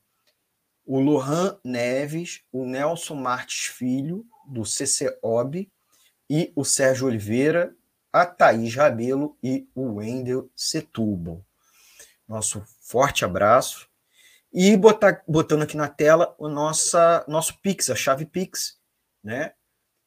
o 0.87 0.99
Lohan 0.99 1.59
Neves, 1.63 2.43
o 2.51 2.65
Nelson 2.65 3.15
Martins 3.15 3.67
Filho, 3.67 4.27
do 4.47 4.63
CCOB, 4.63 5.71
e 6.29 6.53
o 6.57 6.65
Sérgio 6.65 7.07
Oliveira, 7.07 7.75
a 8.13 8.25
Thaís 8.25 8.75
Rabelo 8.75 9.37
e 9.43 9.69
o 9.75 9.95
Wendel 9.95 10.51
Setúbal. 10.55 11.45
Nosso 12.29 12.63
forte 12.81 13.25
abraço. 13.25 13.89
E 14.53 14.77
botar, 14.77 15.23
botando 15.27 15.63
aqui 15.63 15.77
na 15.77 15.89
tela 15.89 16.35
o 16.39 16.49
nossa, 16.49 17.25
nosso 17.27 17.59
Pix, 17.61 17.91
a 17.91 17.97
chave 17.97 18.25
Pix, 18.25 18.79
né? 19.23 19.53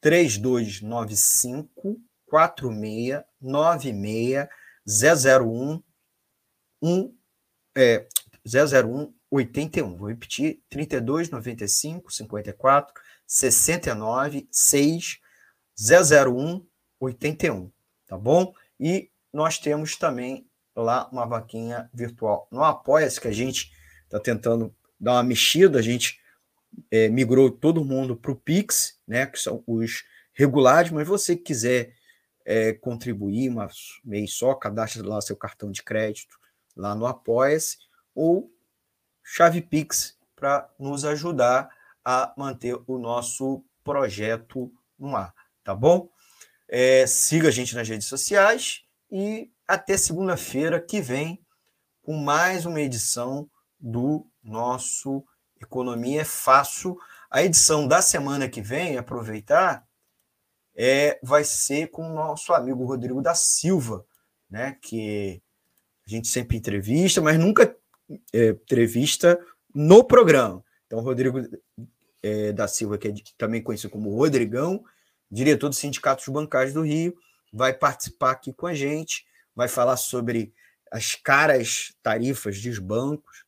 3295 0.00 2.00
46 2.26 3.22
96 3.40 4.48
001 4.86 5.82
1 6.80 7.14
é, 7.76 8.06
001 8.44 9.12
81. 9.30 9.96
Vou 9.96 10.08
repetir: 10.08 10.62
32 10.68 11.30
95 11.30 12.12
54 12.12 12.94
69 13.26 14.48
6 14.50 15.18
001 15.76 16.66
81. 17.00 17.70
Tá 18.06 18.16
bom? 18.16 18.54
E 18.80 19.10
nós 19.32 19.58
temos 19.58 19.96
também 19.96 20.48
lá 20.74 21.08
uma 21.10 21.26
vaquinha 21.26 21.90
virtual 21.92 22.48
no 22.50 22.62
Apoia-se, 22.62 23.20
que 23.20 23.28
a 23.28 23.32
gente 23.32 23.70
está 24.04 24.18
tentando 24.18 24.74
dar 24.98 25.12
uma 25.12 25.22
mexida, 25.22 25.78
a 25.78 25.82
gente 25.82 26.20
é, 26.90 27.08
migrou 27.08 27.50
todo 27.50 27.84
mundo 27.84 28.16
para 28.16 28.32
o 28.32 28.36
Pix, 28.36 29.00
né, 29.06 29.26
que 29.26 29.38
são 29.38 29.62
os 29.66 30.04
regulares, 30.32 30.90
mas 30.90 31.06
você 31.06 31.36
que 31.36 31.42
quiser 31.42 31.94
é, 32.44 32.72
contribuir 32.72 33.50
uma 33.50 33.68
mês 34.04 34.34
só, 34.34 34.54
cadastre 34.54 35.02
lá 35.02 35.20
seu 35.20 35.36
cartão 35.36 35.70
de 35.70 35.82
crédito 35.82 36.38
lá 36.76 36.94
no 36.94 37.06
Apoia-se, 37.06 37.76
ou 38.14 38.50
chave 39.22 39.60
Pix 39.60 40.16
para 40.34 40.72
nos 40.78 41.04
ajudar 41.04 41.68
a 42.04 42.32
manter 42.36 42.78
o 42.86 42.98
nosso 42.98 43.64
projeto 43.84 44.72
no 44.98 45.14
ar, 45.14 45.34
tá 45.62 45.74
bom? 45.74 46.08
É, 46.68 47.06
siga 47.06 47.48
a 47.48 47.50
gente 47.50 47.74
nas 47.74 47.88
redes 47.88 48.06
sociais 48.06 48.84
e 49.10 49.50
até 49.66 49.96
segunda-feira 49.96 50.80
que 50.80 51.00
vem 51.00 51.44
com 52.02 52.16
mais 52.16 52.64
uma 52.64 52.80
edição 52.80 53.50
do 53.78 54.26
nosso 54.42 55.24
Economia 55.60 56.22
é 56.22 56.24
Fácil. 56.24 56.98
A 57.30 57.42
edição 57.42 57.86
da 57.86 58.00
semana 58.00 58.48
que 58.48 58.62
vem, 58.62 58.96
aproveitar, 58.96 59.86
é, 60.74 61.18
vai 61.22 61.44
ser 61.44 61.88
com 61.88 62.08
o 62.08 62.14
nosso 62.14 62.52
amigo 62.52 62.84
Rodrigo 62.84 63.20
da 63.20 63.34
Silva, 63.34 64.06
né, 64.48 64.78
que 64.80 65.42
a 66.06 66.10
gente 66.10 66.28
sempre 66.28 66.56
entrevista, 66.56 67.20
mas 67.20 67.38
nunca 67.38 67.76
é, 68.32 68.48
entrevista 68.50 69.38
no 69.74 70.04
programa. 70.04 70.64
Então, 70.86 71.00
Rodrigo 71.00 71.40
é, 72.22 72.52
da 72.52 72.66
Silva, 72.66 72.96
que 72.96 73.08
é 73.08 73.14
também 73.36 73.62
conhecido 73.62 73.90
como 73.90 74.14
Rodrigão, 74.16 74.82
diretor 75.30 75.68
do 75.68 75.74
Sindicato 75.74 76.24
dos 76.24 76.32
Bancários 76.32 76.72
do 76.72 76.82
Rio, 76.82 77.14
vai 77.52 77.74
participar 77.74 78.30
aqui 78.30 78.52
com 78.52 78.66
a 78.66 78.74
gente, 78.74 79.26
vai 79.54 79.68
falar 79.68 79.96
sobre 79.96 80.54
as 80.90 81.14
caras 81.14 81.94
tarifas 82.02 82.62
dos 82.62 82.78
bancos, 82.78 83.44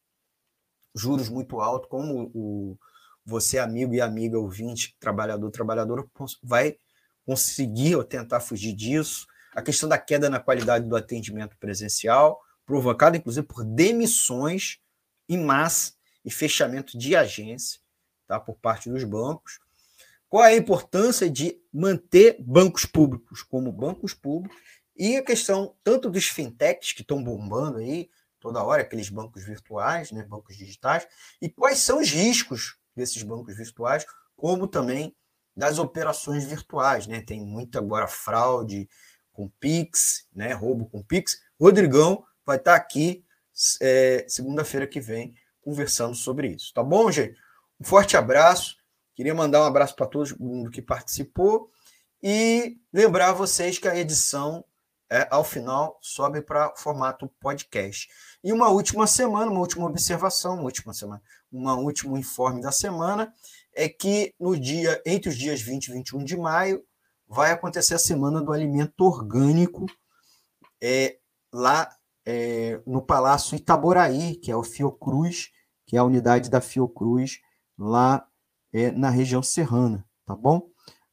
juros 0.94 1.28
muito 1.28 1.60
altos, 1.60 1.88
como 1.88 2.30
o, 2.34 2.78
você, 3.24 3.58
amigo 3.58 3.94
e 3.94 4.00
amiga 4.00 4.38
ouvinte, 4.38 4.96
trabalhador, 4.98 5.50
trabalhadora, 5.50 6.04
vai 6.42 6.76
conseguir 7.24 7.96
ou 7.96 8.04
tentar 8.04 8.40
fugir 8.40 8.74
disso, 8.74 9.26
a 9.54 9.62
questão 9.62 9.88
da 9.88 9.98
queda 9.98 10.28
na 10.28 10.40
qualidade 10.40 10.86
do 10.86 10.96
atendimento 10.96 11.56
presencial, 11.58 12.40
provocada 12.64 13.16
inclusive 13.16 13.46
por 13.46 13.64
demissões 13.64 14.78
em 15.28 15.38
massa 15.38 15.92
e 16.24 16.30
fechamento 16.30 16.98
de 16.98 17.16
agência 17.16 17.80
tá, 18.26 18.38
por 18.38 18.56
parte 18.56 18.88
dos 18.88 19.04
bancos. 19.04 19.58
Qual 20.28 20.44
é 20.44 20.54
a 20.54 20.56
importância 20.56 21.28
de 21.28 21.60
manter 21.72 22.36
bancos 22.40 22.84
públicos 22.84 23.42
como 23.42 23.72
bancos 23.72 24.14
públicos 24.14 24.56
e 24.96 25.16
a 25.16 25.24
questão 25.24 25.74
tanto 25.82 26.08
dos 26.08 26.26
fintechs 26.26 26.92
que 26.92 27.02
estão 27.02 27.22
bombando 27.22 27.78
aí 27.78 28.08
toda 28.40 28.62
hora, 28.64 28.82
aqueles 28.82 29.08
bancos 29.08 29.44
virtuais, 29.44 30.10
né, 30.10 30.24
bancos 30.24 30.56
digitais, 30.56 31.06
e 31.40 31.48
quais 31.48 31.78
são 31.78 32.00
os 32.00 32.10
riscos 32.10 32.78
desses 32.96 33.22
bancos 33.22 33.56
virtuais, 33.56 34.04
como 34.36 34.66
também 34.66 35.14
das 35.56 35.78
operações 35.78 36.44
virtuais, 36.44 37.06
né? 37.06 37.20
Tem 37.20 37.44
muita 37.44 37.78
agora 37.78 38.08
fraude 38.08 38.88
com 39.32 39.48
Pix, 39.60 40.26
né? 40.34 40.52
Roubo 40.52 40.88
com 40.88 41.02
Pix. 41.02 41.40
Rodrigão 41.60 42.24
vai 42.44 42.56
estar 42.56 42.74
aqui 42.74 43.24
é, 43.80 44.24
segunda-feira 44.28 44.86
que 44.86 45.00
vem 45.00 45.34
conversando 45.60 46.14
sobre 46.14 46.48
isso. 46.48 46.72
Tá 46.72 46.82
bom, 46.82 47.10
gente? 47.10 47.38
Um 47.78 47.84
forte 47.84 48.16
abraço. 48.16 48.76
Queria 49.14 49.34
mandar 49.34 49.60
um 49.60 49.66
abraço 49.66 49.94
para 49.94 50.06
todo 50.06 50.34
mundo 50.38 50.70
que 50.70 50.80
participou 50.80 51.70
e 52.22 52.78
lembrar 52.92 53.32
vocês 53.32 53.78
que 53.78 53.88
a 53.88 53.96
edição, 53.96 54.64
é, 55.10 55.26
ao 55.28 55.42
final, 55.42 55.98
sobe 56.00 56.40
para 56.40 56.72
formato 56.76 57.28
podcast. 57.40 58.08
E 58.44 58.52
uma 58.52 58.68
última 58.68 59.06
semana, 59.08 59.50
uma 59.50 59.60
última 59.60 59.86
observação, 59.86 60.54
uma 60.54 60.62
última 60.62 60.94
semana, 60.94 61.20
um 61.52 61.68
último 61.84 62.16
informe 62.16 62.62
da 62.62 62.70
semana 62.70 63.34
é 63.74 63.88
que 63.88 64.32
no 64.38 64.56
dia 64.56 65.02
entre 65.04 65.28
os 65.28 65.36
dias 65.36 65.60
20 65.60 65.88
e 65.88 65.92
21 65.92 66.24
de 66.24 66.36
maio 66.36 66.84
vai 67.26 67.50
acontecer 67.50 67.94
a 67.94 67.98
semana 67.98 68.40
do 68.40 68.52
alimento 68.52 69.04
orgânico 69.04 69.86
é, 70.80 71.18
lá 71.52 71.92
é, 72.24 72.80
no 72.86 73.02
Palácio 73.02 73.56
Itaboraí, 73.56 74.36
que 74.36 74.50
é 74.50 74.56
o 74.56 74.62
Fiocruz, 74.62 75.50
que 75.86 75.96
é 75.96 75.98
a 75.98 76.04
unidade 76.04 76.48
da 76.48 76.60
Fiocruz 76.60 77.40
lá 77.76 78.26
é, 78.72 78.92
na 78.92 79.10
região 79.10 79.42
serrana, 79.42 80.06
tá 80.24 80.36
bom? 80.36 80.68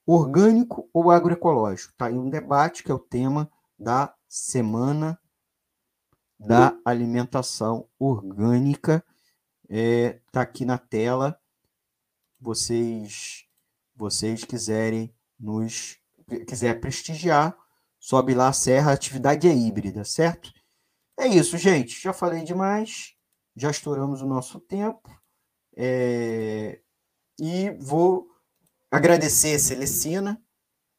Orgânico 0.06 0.88
ou 0.94 1.10
agroecológico? 1.10 1.94
Tá 1.98 2.06
aí 2.06 2.18
um 2.18 2.30
debate 2.30 2.84
que 2.84 2.92
é 2.92 2.94
o 2.94 3.00
tema 3.00 3.52
da 3.78 4.14
semana 4.28 5.20
da 6.40 6.78
alimentação 6.86 7.90
orgânica. 7.98 9.04
É, 9.70 10.22
tá 10.32 10.42
aqui 10.42 10.66
na 10.66 10.78
tela. 10.78 11.40
Vocês, 12.40 13.46
vocês 13.96 14.44
quiserem 14.44 15.14
nos 15.40 16.00
quiser 16.46 16.80
prestigiar, 16.80 17.58
sobe 18.00 18.34
lá 18.34 18.50
a 18.50 18.54
serra, 18.54 18.92
a 18.92 18.94
atividade 18.94 19.48
é 19.48 19.54
híbrida, 19.54 20.04
certo? 20.04 20.52
É 21.18 21.26
isso, 21.28 21.58
gente. 21.58 22.00
Já 22.02 22.14
falei 22.14 22.44
demais, 22.44 23.16
já 23.56 23.72
estouramos 23.72 24.22
o 24.22 24.28
nosso 24.28 24.60
tempo. 24.60 25.10
É... 25.76 26.82
E 27.40 27.72
vou 27.80 28.28
agradecer 28.92 29.56
a 29.56 29.60
Celestina. 29.60 30.42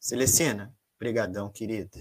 Celestina, 0.01 0.75
brigadão, 0.99 1.51
querida. 1.51 2.01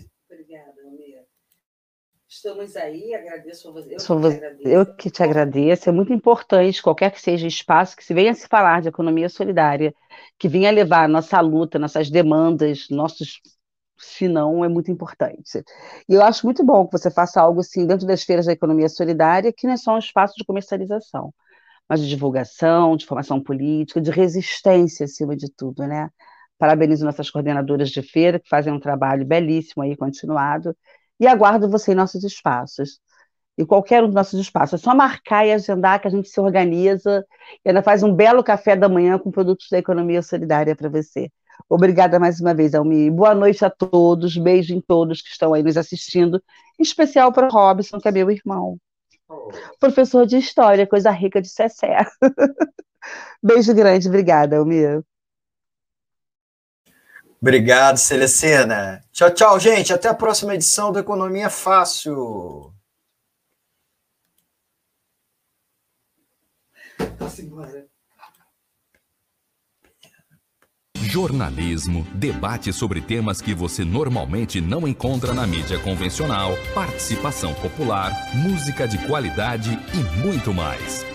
Estamos 2.38 2.76
aí, 2.76 3.15
agradeço 3.15 3.68
a 3.68 3.72
você. 3.72 3.95
Eu, 3.95 3.99
Sou 3.99 4.22
que, 4.22 4.30
te 4.30 4.69
eu 4.69 4.95
que 4.95 5.09
te 5.09 5.23
agradeço. 5.23 5.89
É 5.89 5.91
muito 5.91 6.14
importante, 6.14 6.84
qualquer 6.84 7.11
que 7.11 7.19
seja 7.19 7.45
o 7.45 7.47
espaço, 7.47 7.97
que 7.97 8.03
se 8.03 8.14
venha 8.14 8.31
se 8.35 8.47
falar 8.47 8.80
de 8.80 8.89
economia 8.89 9.27
solidária, 9.27 9.91
que 10.38 10.47
venha 10.47 10.69
levar 10.69 11.09
nossa 11.09 11.41
luta, 11.41 11.80
nossas 11.80 12.11
demandas, 12.11 12.88
nossos 12.91 13.41
se 13.97 14.27
não, 14.27 14.64
é 14.64 14.69
muito 14.69 14.91
importante. 14.91 15.64
E 16.07 16.14
eu 16.14 16.22
acho 16.22 16.45
muito 16.45 16.64
bom 16.64 16.85
que 16.85 16.95
você 16.95 17.09
faça 17.09 17.41
algo 17.41 17.61
assim 17.61 17.88
dentro 17.88 18.05
das 18.05 18.22
feiras 18.22 18.45
da 18.45 18.53
economia 18.53 18.88
solidária, 18.88 19.51
que 19.51 19.65
não 19.65 19.73
é 19.73 19.77
só 19.77 19.95
um 19.95 19.97
espaço 19.97 20.35
de 20.38 20.45
comercialização, 20.45 21.34
mas 21.89 22.01
de 22.01 22.07
divulgação, 22.07 22.95
de 22.95 23.07
formação 23.07 23.41
política, 23.41 23.99
de 23.99 24.11
resistência 24.11 25.05
acima 25.05 25.35
de 25.35 25.51
tudo, 25.51 25.88
né? 25.88 26.11
Parabenizo 26.59 27.03
nossas 27.03 27.31
coordenadoras 27.31 27.89
de 27.89 28.03
feira, 28.03 28.39
que 28.39 28.47
fazem 28.47 28.72
um 28.72 28.80
trabalho 28.80 29.26
belíssimo 29.26 29.81
aí, 29.81 29.95
continuado, 29.97 30.77
e 31.19 31.27
aguardo 31.27 31.69
você 31.69 31.91
em 31.91 31.95
nossos 31.95 32.23
espaços. 32.23 32.99
E 33.57 33.65
qualquer 33.65 34.03
um 34.03 34.07
dos 34.07 34.15
nossos 34.15 34.39
espaços. 34.39 34.80
É 34.80 34.84
só 34.84 34.95
marcar 34.95 35.45
e 35.45 35.52
agendar 35.52 35.99
que 35.99 36.07
a 36.07 36.11
gente 36.11 36.30
se 36.30 36.39
organiza 36.39 37.26
e 37.65 37.69
ainda 37.69 37.81
faz 37.81 38.03
um 38.03 38.14
belo 38.14 38.44
café 38.44 38.76
da 38.76 38.88
manhã 38.88 39.18
com 39.18 39.31
produtos 39.31 39.68
da 39.72 39.80
economia 39.80 40.22
solidária 40.22 40.76
para 40.76 40.89
você. 40.89 41.31
Obrigada 41.68 42.19
mais 42.19 42.39
uma 42.39 42.53
vez, 42.53 42.76
Almi. 42.76 43.10
Boa 43.10 43.34
noite 43.34 43.65
a 43.65 43.69
todos, 43.69 44.38
beijo 44.38 44.76
em 44.76 44.81
todos 44.81 45.22
que 45.22 45.30
estão 45.30 45.53
aí 45.53 45.64
nos 45.64 45.76
assistindo, 45.76 46.41
em 46.80 46.84
especial 46.84 47.31
para 47.31 47.48
o 47.48 47.49
Robson, 47.49 47.99
que 47.99 48.07
é 48.07 48.11
meu 48.11 48.30
irmão. 48.30 48.77
Oh. 49.27 49.49
Professor 49.80 50.26
de 50.26 50.38
História, 50.38 50.88
coisa 50.88 51.10
rica 51.10 51.41
de 51.41 51.49
Cessé. 51.49 52.06
beijo 53.44 53.73
grande, 53.73 54.07
obrigada, 54.07 54.57
Almi. 54.57 55.02
Obrigado, 57.41 57.97
Celestina. 57.97 59.03
Tchau, 59.11 59.31
tchau, 59.31 59.59
gente. 59.59 59.93
Até 59.93 60.09
a 60.09 60.14
próxima 60.14 60.55
edição 60.55 60.91
do 60.91 60.99
Economia 60.99 61.49
Fácil. 61.49 62.73
Jornalismo, 70.95 72.05
debate 72.14 72.73
sobre 72.73 73.01
temas 73.01 73.39
que 73.39 73.53
você 73.53 73.85
normalmente 73.85 74.59
não 74.59 74.88
encontra 74.88 75.34
na 75.34 75.47
mídia 75.47 75.80
convencional, 75.80 76.51
participação 76.73 77.53
popular, 77.53 78.11
música 78.35 78.88
de 78.88 78.97
qualidade 79.07 79.80
e 79.93 80.22
muito 80.22 80.53
mais. 80.53 81.05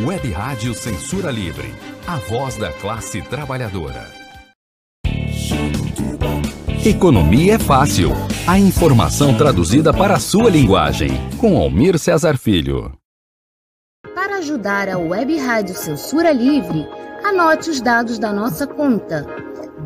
Web 0.00 0.30
Rádio 0.32 0.72
Censura 0.74 1.30
Livre, 1.30 1.74
a 2.06 2.16
voz 2.16 2.56
da 2.56 2.72
classe 2.72 3.20
trabalhadora. 3.22 4.21
Economia 6.84 7.54
é 7.54 7.58
fácil. 7.60 8.10
A 8.44 8.58
informação 8.58 9.36
traduzida 9.36 9.94
para 9.94 10.16
a 10.16 10.18
sua 10.18 10.50
linguagem. 10.50 11.10
Com 11.38 11.56
Almir 11.56 11.96
Cesar 11.96 12.36
Filho. 12.36 12.92
Para 14.12 14.38
ajudar 14.38 14.88
a 14.88 14.98
Web 14.98 15.38
Rádio 15.38 15.76
Censura 15.76 16.32
Livre, 16.32 16.84
Anote 17.22 17.70
os 17.70 17.80
dados 17.80 18.18
da 18.18 18.32
nossa 18.32 18.66
conta. 18.66 19.24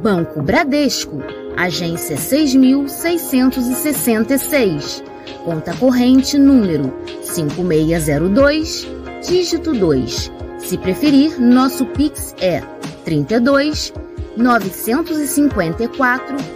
Banco 0.03 0.41
Bradesco, 0.41 1.19
agência 1.55 2.17
6666. 2.17 5.05
Conta 5.45 5.77
corrente 5.77 6.39
número 6.39 6.95
5602, 7.21 8.89
dígito 9.23 9.75
2. 9.75 10.33
Se 10.61 10.79
preferir, 10.79 11.39
nosso 11.39 11.85
Pix 11.85 12.35
é 12.41 12.63
32 13.05 13.93
954 14.35 16.56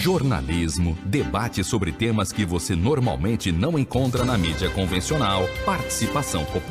Jornalismo, 0.00 0.96
debate 1.04 1.62
sobre 1.62 1.92
temas 1.92 2.32
que 2.32 2.42
você 2.42 2.74
normalmente 2.74 3.52
não 3.52 3.78
encontra 3.78 4.24
na 4.24 4.38
mídia 4.38 4.70
convencional, 4.70 5.46
participação 5.66 6.42
popular 6.46 6.60